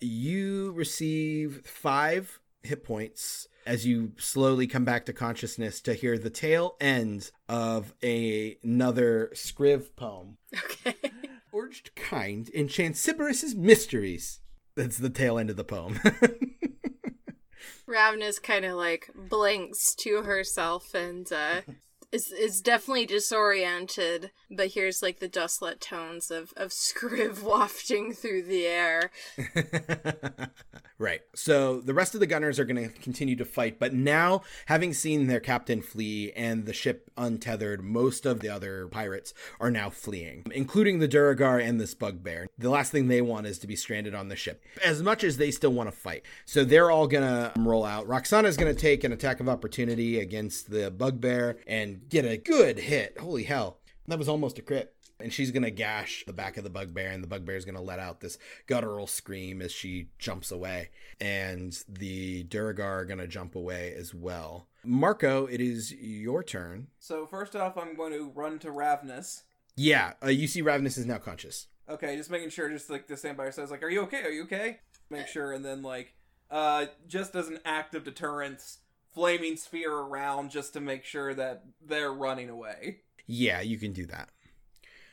You 0.00 0.72
receive 0.72 1.62
five 1.64 2.40
hit 2.62 2.84
points 2.84 3.48
as 3.66 3.86
you 3.86 4.12
slowly 4.18 4.66
come 4.66 4.84
back 4.84 5.04
to 5.06 5.12
consciousness 5.12 5.80
to 5.82 5.94
hear 5.94 6.18
the 6.18 6.30
tail 6.30 6.76
end 6.80 7.30
of 7.48 7.94
a, 8.02 8.56
another 8.62 9.30
scriv 9.34 9.94
poem. 9.96 10.38
Okay. 10.56 10.94
Forged 11.50 11.94
kind 11.94 12.48
in 12.50 12.68
Chansiberus's 12.68 13.54
mysteries. 13.54 14.40
That's 14.76 14.98
the 14.98 15.10
tail 15.10 15.38
end 15.38 15.50
of 15.50 15.56
the 15.56 15.64
poem. 15.64 15.98
Ravnus 17.88 18.42
kind 18.42 18.64
of 18.64 18.76
like 18.76 19.10
blinks 19.14 19.94
to 19.96 20.22
herself 20.22 20.94
and 20.94 21.30
uh, 21.32 21.62
is 22.10 22.32
is 22.32 22.60
definitely 22.60 23.06
disoriented, 23.06 24.30
but 24.50 24.68
here's 24.68 25.02
like 25.02 25.18
the 25.18 25.28
dustlet 25.28 25.80
tones 25.80 26.30
of 26.30 26.52
of 26.56 26.70
Scriv 26.70 27.42
wafting 27.42 28.12
through 28.12 28.42
the 28.42 28.66
air. 28.66 29.10
right. 30.98 31.20
So 31.34 31.80
the 31.80 31.94
rest 31.94 32.14
of 32.14 32.20
the 32.20 32.26
gunners 32.26 32.58
are 32.58 32.64
going 32.64 32.88
to 32.88 32.94
continue 33.00 33.36
to 33.36 33.44
fight, 33.44 33.78
but 33.78 33.92
now, 33.92 34.42
having 34.66 34.94
seen 34.94 35.26
their 35.26 35.40
captain 35.40 35.82
flee 35.82 36.32
and 36.32 36.66
the 36.66 36.72
ship 36.72 37.10
untethered, 37.16 37.82
most 37.82 38.24
of 38.26 38.40
the 38.40 38.48
other 38.48 38.88
pirates 38.88 39.34
are 39.60 39.70
now 39.70 39.90
fleeing, 39.90 40.44
including 40.54 40.98
the 40.98 41.08
Duergar 41.08 41.58
and 41.58 41.80
this 41.80 41.94
bugbear. 41.94 42.48
The 42.56 42.70
last 42.70 42.90
thing 42.90 43.08
they 43.08 43.22
want 43.22 43.46
is 43.46 43.58
to 43.60 43.66
be 43.66 43.76
stranded 43.76 44.14
on 44.14 44.28
the 44.28 44.36
ship, 44.36 44.62
as 44.84 45.02
much 45.02 45.24
as 45.24 45.36
they 45.36 45.50
still 45.50 45.72
want 45.72 45.90
to 45.90 45.96
fight. 45.96 46.24
So 46.46 46.64
they're 46.64 46.90
all 46.90 47.06
going 47.06 47.24
to 47.24 47.52
roll 47.58 47.84
out. 47.84 48.06
Roxana's 48.06 48.56
going 48.56 48.74
to 48.74 48.80
take 48.80 49.04
an 49.04 49.12
attack 49.12 49.40
of 49.40 49.48
opportunity 49.48 50.18
against 50.20 50.70
the 50.70 50.90
bugbear 50.90 51.58
and 51.66 51.97
get 52.08 52.24
a 52.24 52.36
good 52.36 52.78
hit. 52.78 53.18
Holy 53.18 53.44
hell. 53.44 53.78
That 54.06 54.18
was 54.18 54.28
almost 54.28 54.58
a 54.58 54.62
crit. 54.62 54.94
And 55.20 55.32
she's 55.32 55.50
going 55.50 55.64
to 55.64 55.70
gash 55.72 56.22
the 56.26 56.32
back 56.32 56.56
of 56.56 56.62
the 56.62 56.70
bugbear, 56.70 57.10
and 57.10 57.24
the 57.24 57.28
bugbear 57.28 57.56
is 57.56 57.64
going 57.64 57.74
to 57.74 57.80
let 57.80 57.98
out 57.98 58.20
this 58.20 58.38
guttural 58.68 59.08
scream 59.08 59.60
as 59.60 59.72
she 59.72 60.10
jumps 60.18 60.52
away. 60.52 60.90
And 61.20 61.76
the 61.88 62.44
Duergar 62.44 63.00
are 63.00 63.04
going 63.04 63.18
to 63.18 63.26
jump 63.26 63.56
away 63.56 63.92
as 63.98 64.14
well. 64.14 64.68
Marco, 64.84 65.46
it 65.46 65.60
is 65.60 65.92
your 65.92 66.44
turn. 66.44 66.86
So 67.00 67.26
first 67.26 67.56
off, 67.56 67.76
I'm 67.76 67.96
going 67.96 68.12
to 68.12 68.30
run 68.32 68.60
to 68.60 68.68
Ravnus. 68.68 69.42
Yeah, 69.74 70.12
uh, 70.22 70.28
you 70.28 70.46
see 70.46 70.62
Ravnus 70.62 70.98
is 70.98 71.06
now 71.06 71.18
conscious. 71.18 71.66
Okay, 71.88 72.16
just 72.16 72.30
making 72.30 72.50
sure, 72.50 72.68
just 72.68 72.88
like 72.88 73.06
the 73.08 73.16
stand 73.16 73.36
by 73.36 73.50
says, 73.50 73.70
like, 73.70 73.82
"Are 73.82 73.88
you 73.88 74.02
okay? 74.02 74.22
Are 74.22 74.30
you 74.30 74.42
okay?" 74.44 74.78
Make 75.10 75.26
sure, 75.26 75.52
and 75.52 75.64
then 75.64 75.82
like, 75.82 76.14
uh, 76.50 76.86
just 77.06 77.34
as 77.34 77.48
an 77.48 77.60
act 77.64 77.94
of 77.94 78.04
deterrence, 78.04 78.78
flaming 79.12 79.56
sphere 79.56 79.92
around 79.92 80.50
just 80.50 80.72
to 80.74 80.80
make 80.80 81.04
sure 81.04 81.34
that 81.34 81.64
they're 81.84 82.12
running 82.12 82.48
away. 82.50 82.98
Yeah, 83.26 83.60
you 83.60 83.76
can 83.78 83.92
do 83.92 84.06
that. 84.06 84.28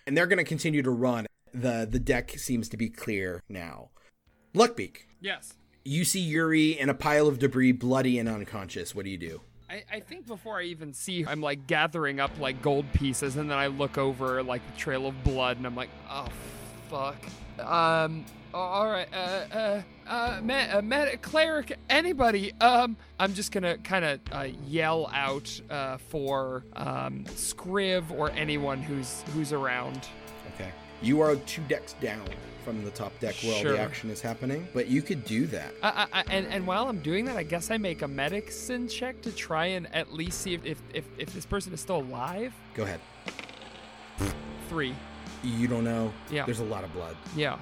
And 0.07 0.15
they're 0.15 0.27
going 0.27 0.37
to 0.37 0.43
continue 0.43 0.81
to 0.83 0.91
run. 0.91 1.25
the 1.53 1.87
the 1.89 1.99
deck 1.99 2.31
seems 2.37 2.69
to 2.69 2.77
be 2.77 2.89
clear 2.89 3.41
now. 3.49 3.89
Luckbeak, 4.53 4.97
Yes. 5.19 5.53
you 5.83 6.05
see 6.05 6.19
Yuri 6.21 6.71
in 6.79 6.89
a 6.89 6.93
pile 6.93 7.27
of 7.27 7.39
debris, 7.39 7.71
bloody 7.73 8.17
and 8.19 8.29
unconscious. 8.29 8.93
What 8.95 9.05
do 9.05 9.11
you 9.11 9.17
do? 9.17 9.41
I, 9.69 9.83
I 9.91 9.99
think 9.99 10.27
before 10.27 10.59
I 10.59 10.63
even 10.63 10.93
see 10.93 11.23
her, 11.23 11.29
I'm 11.31 11.41
like 11.41 11.65
gathering 11.67 12.19
up 12.19 12.31
like 12.39 12.61
gold 12.61 12.85
pieces, 12.93 13.35
and 13.35 13.49
then 13.49 13.57
I 13.57 13.67
look 13.67 13.97
over 13.97 14.43
like 14.43 14.61
the 14.71 14.77
trail 14.77 15.07
of 15.07 15.23
blood, 15.23 15.57
and 15.57 15.65
I'm 15.65 15.75
like, 15.75 15.89
oh 16.09 16.27
fuck. 16.89 17.17
Um. 17.59 18.25
All 18.53 18.85
right. 18.87 19.07
Uh. 19.13 19.55
Uh. 19.57 19.81
Uh. 20.07 20.39
Met, 20.43 20.73
uh, 20.73 20.81
met 20.81 21.21
cleric. 21.21 21.77
Anybody. 21.89 22.53
Um. 22.61 22.97
I'm 23.19 23.33
just 23.33 23.51
gonna 23.51 23.77
kind 23.79 24.03
of 24.05 24.19
uh, 24.31 24.47
yell 24.67 25.09
out 25.13 25.59
uh, 25.69 25.97
for 25.97 26.63
um 26.75 27.23
Scriv 27.29 28.11
or 28.11 28.29
anyone 28.31 28.81
who's 28.81 29.23
who's 29.33 29.53
around. 29.53 30.07
Okay. 30.55 30.71
You 31.01 31.21
are 31.21 31.35
two 31.37 31.61
decks 31.67 31.93
down 32.01 32.25
from 32.63 32.83
the 32.83 32.89
top 32.91 33.17
deck 33.19 33.35
where 33.43 33.53
all 33.53 33.61
Sure. 33.61 33.73
the 33.73 33.79
action 33.79 34.09
is 34.09 34.21
happening, 34.21 34.67
but 34.73 34.87
you 34.87 35.01
could 35.03 35.23
do 35.25 35.45
that. 35.47 35.71
I, 35.83 36.07
I, 36.13 36.19
I- 36.21 36.23
and 36.31 36.47
and 36.47 36.65
while 36.67 36.87
I'm 36.87 36.99
doing 36.99 37.25
that, 37.25 37.37
I 37.37 37.43
guess 37.43 37.69
I 37.71 37.77
make 37.77 38.01
a 38.01 38.07
medicine 38.07 38.87
check 38.87 39.21
to 39.21 39.31
try 39.31 39.67
and 39.67 39.93
at 39.95 40.13
least 40.13 40.41
see 40.41 40.53
if 40.53 40.65
if 40.65 40.81
if, 40.93 41.05
if 41.17 41.33
this 41.33 41.45
person 41.45 41.73
is 41.73 41.79
still 41.81 41.97
alive. 42.01 42.53
Go 42.73 42.83
ahead. 42.83 42.99
Three. 44.69 44.95
You 45.43 45.67
don't 45.67 45.83
know. 45.83 46.11
Yeah. 46.31 46.45
There's 46.45 46.59
a 46.59 46.63
lot 46.65 46.83
of 46.83 46.91
blood. 46.93 47.15
Yeah. 47.35 47.57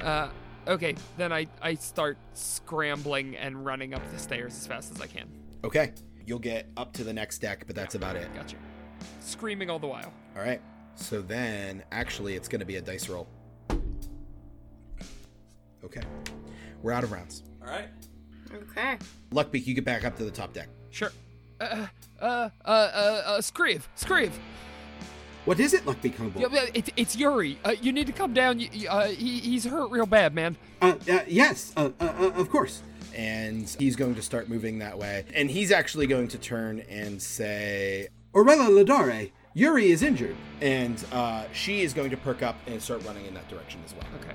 Uh, 0.00 0.28
okay, 0.66 0.94
then 1.16 1.32
I, 1.32 1.46
I 1.62 1.74
start 1.74 2.18
scrambling 2.34 3.36
and 3.36 3.64
running 3.64 3.94
up 3.94 4.02
the 4.12 4.18
stairs 4.18 4.54
as 4.54 4.66
fast 4.66 4.92
as 4.92 5.00
I 5.00 5.06
can. 5.06 5.28
Okay. 5.62 5.92
You'll 6.26 6.38
get 6.38 6.68
up 6.76 6.92
to 6.94 7.04
the 7.04 7.12
next 7.12 7.38
deck, 7.38 7.64
but 7.66 7.76
that's 7.76 7.94
about 7.94 8.16
it. 8.16 8.34
Gotcha. 8.34 8.56
Screaming 9.20 9.68
all 9.68 9.78
the 9.78 9.86
while. 9.86 10.12
All 10.36 10.42
right. 10.42 10.60
So 10.94 11.20
then, 11.20 11.82
actually, 11.92 12.34
it's 12.34 12.48
going 12.48 12.60
to 12.60 12.66
be 12.66 12.76
a 12.76 12.80
dice 12.80 13.08
roll. 13.08 13.28
Okay. 15.84 16.00
We're 16.82 16.92
out 16.92 17.04
of 17.04 17.12
rounds. 17.12 17.42
All 17.60 17.68
right. 17.68 17.88
Okay. 18.54 18.96
Luckbeak, 19.32 19.66
you 19.66 19.74
get 19.74 19.84
back 19.84 20.04
up 20.04 20.16
to 20.16 20.24
the 20.24 20.30
top 20.30 20.54
deck. 20.54 20.68
Sure. 20.90 21.12
Uh, 21.60 21.86
uh, 22.20 22.24
uh, 22.24 22.48
uh, 22.64 22.68
uh 22.68 23.40
Screeve, 23.40 23.82
Screeve. 23.96 24.32
What 25.44 25.60
is 25.60 25.74
it, 25.74 25.84
Luckbeak 25.84 26.16
Humble? 26.16 26.40
Yeah, 26.40 26.48
yeah, 26.50 26.66
it, 26.72 26.88
it's 26.96 27.16
Yuri. 27.16 27.58
Uh, 27.64 27.74
you 27.82 27.92
need 27.92 28.06
to 28.06 28.12
come 28.12 28.32
down. 28.32 28.60
You, 28.60 28.68
you- 28.72 28.88
uh, 28.88 29.08
he, 29.08 29.40
he's 29.40 29.64
hurt 29.64 29.90
real 29.90 30.06
bad, 30.06 30.34
man. 30.34 30.56
Uh, 30.80 30.94
uh, 31.10 31.20
yes, 31.26 31.72
uh, 31.76 31.90
uh, 32.00 32.04
uh, 32.18 32.30
of 32.34 32.48
course. 32.50 32.82
And 33.14 33.68
he's 33.78 33.94
going 33.94 34.14
to 34.16 34.22
start 34.22 34.48
moving 34.48 34.78
that 34.80 34.98
way. 34.98 35.24
And 35.34 35.50
he's 35.50 35.70
actually 35.70 36.06
going 36.06 36.28
to 36.28 36.38
turn 36.38 36.80
and 36.88 37.20
say, 37.22 38.08
Orella 38.34 38.68
Ladare, 38.70 39.30
Yuri 39.52 39.90
is 39.90 40.02
injured. 40.02 40.34
and 40.60 41.04
uh, 41.12 41.44
she 41.52 41.82
is 41.82 41.92
going 41.92 42.10
to 42.10 42.16
perk 42.16 42.42
up 42.42 42.56
and 42.66 42.82
start 42.82 43.04
running 43.04 43.26
in 43.26 43.34
that 43.34 43.46
direction 43.48 43.80
as 43.84 43.92
well. 43.94 44.04
Okay. 44.20 44.34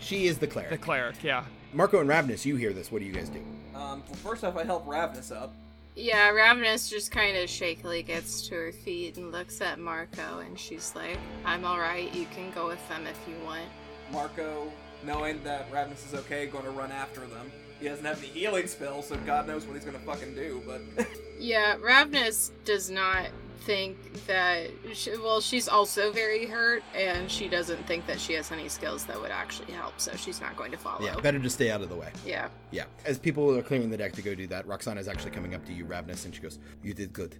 She 0.00 0.26
is 0.26 0.38
the 0.38 0.46
cleric. 0.46 0.70
The 0.70 0.78
cleric, 0.78 1.22
yeah. 1.22 1.44
Marco 1.72 2.00
and 2.00 2.08
Ravnus, 2.08 2.44
you 2.44 2.56
hear 2.56 2.72
this. 2.72 2.90
What 2.90 3.00
do 3.00 3.04
you 3.06 3.12
guys 3.12 3.28
do? 3.28 3.38
Um, 3.74 4.02
well, 4.08 4.14
first 4.22 4.42
off, 4.42 4.56
I 4.56 4.64
help 4.64 4.86
Ravnus 4.86 5.30
up. 5.34 5.54
Yeah, 5.96 6.30
Ravnus 6.30 6.90
just 6.90 7.10
kind 7.10 7.38
of 7.38 7.48
shakily 7.48 8.02
gets 8.02 8.46
to 8.48 8.54
her 8.54 8.72
feet 8.72 9.16
and 9.16 9.32
looks 9.32 9.62
at 9.62 9.78
Marco, 9.78 10.40
and 10.40 10.58
she's 10.58 10.94
like, 10.94 11.16
I'm 11.42 11.64
alright, 11.64 12.14
you 12.14 12.26
can 12.34 12.50
go 12.50 12.66
with 12.66 12.86
them 12.90 13.06
if 13.06 13.18
you 13.26 13.34
want. 13.46 13.64
Marco, 14.12 14.70
knowing 15.04 15.42
that 15.42 15.72
Ravnus 15.72 16.06
is 16.06 16.14
okay, 16.14 16.46
going 16.46 16.64
to 16.64 16.70
run 16.70 16.92
after 16.92 17.20
them. 17.20 17.50
He 17.80 17.88
doesn't 17.88 18.04
have 18.04 18.18
any 18.18 18.28
healing 18.28 18.66
spells, 18.66 19.08
so 19.08 19.16
God 19.24 19.46
knows 19.46 19.64
what 19.66 19.74
he's 19.74 19.84
going 19.86 19.98
to 19.98 20.04
fucking 20.04 20.34
do, 20.34 20.62
but. 20.66 21.08
Yeah, 21.38 21.76
Ravnus 21.76 22.50
does 22.64 22.88
not 22.88 23.26
think 23.60 24.26
that. 24.26 24.68
She, 24.94 25.16
well, 25.18 25.40
she's 25.40 25.68
also 25.68 26.12
very 26.12 26.46
hurt, 26.46 26.82
and 26.94 27.30
she 27.30 27.48
doesn't 27.48 27.86
think 27.86 28.06
that 28.06 28.20
she 28.20 28.34
has 28.34 28.50
any 28.52 28.68
skills 28.68 29.04
that 29.06 29.20
would 29.20 29.30
actually 29.30 29.72
help, 29.72 30.00
so 30.00 30.14
she's 30.16 30.40
not 30.40 30.56
going 30.56 30.70
to 30.72 30.78
follow. 30.78 31.04
Yeah, 31.04 31.16
better 31.20 31.38
to 31.38 31.50
stay 31.50 31.70
out 31.70 31.82
of 31.82 31.88
the 31.88 31.96
way. 31.96 32.10
Yeah. 32.24 32.48
Yeah. 32.70 32.84
As 33.04 33.18
people 33.18 33.56
are 33.56 33.62
clearing 33.62 33.90
the 33.90 33.96
deck 33.96 34.12
to 34.12 34.22
go 34.22 34.34
do 34.34 34.46
that, 34.48 34.66
Roxana 34.66 35.00
is 35.00 35.08
actually 35.08 35.32
coming 35.32 35.54
up 35.54 35.64
to 35.66 35.72
you, 35.72 35.84
Ravnus, 35.84 36.24
and 36.24 36.34
she 36.34 36.40
goes, 36.40 36.58
"You 36.82 36.94
did 36.94 37.12
good," 37.12 37.36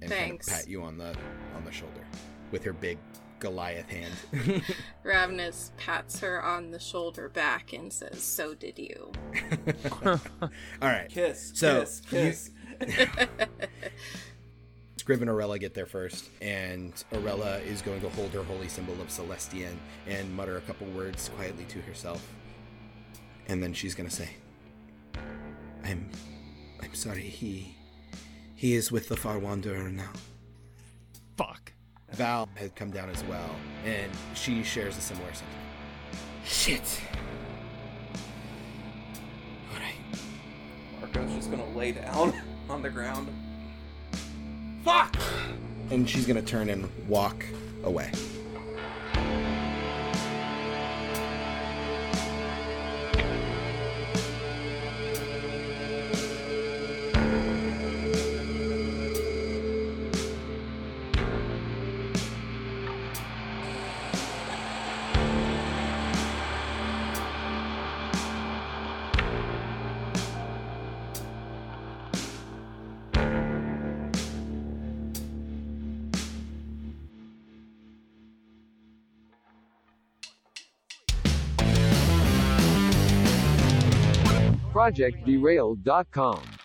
and 0.00 0.10
Thanks. 0.10 0.48
kind 0.48 0.58
of 0.58 0.64
pat 0.64 0.70
you 0.70 0.82
on 0.82 0.98
the 0.98 1.14
on 1.56 1.64
the 1.64 1.72
shoulder 1.72 2.04
with 2.50 2.64
her 2.64 2.72
big 2.72 2.98
Goliath 3.40 3.88
hand. 3.88 4.12
Ravnus 5.04 5.70
pats 5.78 6.20
her 6.20 6.42
on 6.42 6.70
the 6.70 6.78
shoulder 6.78 7.28
back 7.28 7.72
and 7.72 7.92
says, 7.92 8.22
So 8.22 8.54
did 8.54 8.78
you. 8.78 9.12
All 10.04 10.18
right. 10.82 11.08
Kiss, 11.08 11.52
So, 11.54 11.80
kiss, 11.80 12.02
kiss. 12.10 12.50
Scriv 15.00 15.22
and 15.22 15.30
Orella 15.30 15.58
get 15.58 15.72
there 15.72 15.86
first, 15.86 16.28
and 16.42 16.92
Orella 17.12 17.64
is 17.64 17.80
going 17.80 18.02
to 18.02 18.10
hold 18.10 18.32
her 18.32 18.42
holy 18.42 18.68
symbol 18.68 19.00
of 19.00 19.08
Celestian 19.08 19.76
and 20.06 20.30
mutter 20.36 20.58
a 20.58 20.60
couple 20.60 20.86
words 20.88 21.30
quietly 21.36 21.64
to 21.70 21.80
herself. 21.80 22.30
And 23.48 23.62
then 23.62 23.72
she's 23.72 23.94
gonna 23.94 24.10
say, 24.10 24.28
I'm 25.84 26.10
I'm 26.82 26.94
sorry, 26.94 27.22
he 27.22 27.74
he 28.54 28.74
is 28.74 28.92
with 28.92 29.08
the 29.08 29.16
Far 29.16 29.38
Wanderer 29.38 29.88
now. 29.88 30.12
Fuck. 31.38 31.72
Val 32.12 32.50
had 32.56 32.74
come 32.74 32.90
down 32.90 33.08
as 33.08 33.24
well, 33.24 33.56
and 33.86 34.12
she 34.34 34.62
shares 34.62 34.98
a 34.98 35.00
similar 35.00 35.32
sentiment. 35.32 35.70
Shit. 36.44 37.00
Alright. 39.72 39.94
Marco's 41.00 41.32
just 41.34 41.50
going 41.50 41.62
to 41.62 41.78
lay 41.78 41.92
down 41.92 42.34
on 42.68 42.82
the 42.82 42.90
ground. 42.90 43.28
Fuck! 44.84 45.16
And 45.90 46.08
she's 46.08 46.26
gonna 46.26 46.42
turn 46.42 46.70
and 46.70 46.88
walk 47.08 47.44
away. 47.84 48.12
ProjectDerailed.com. 84.90 86.59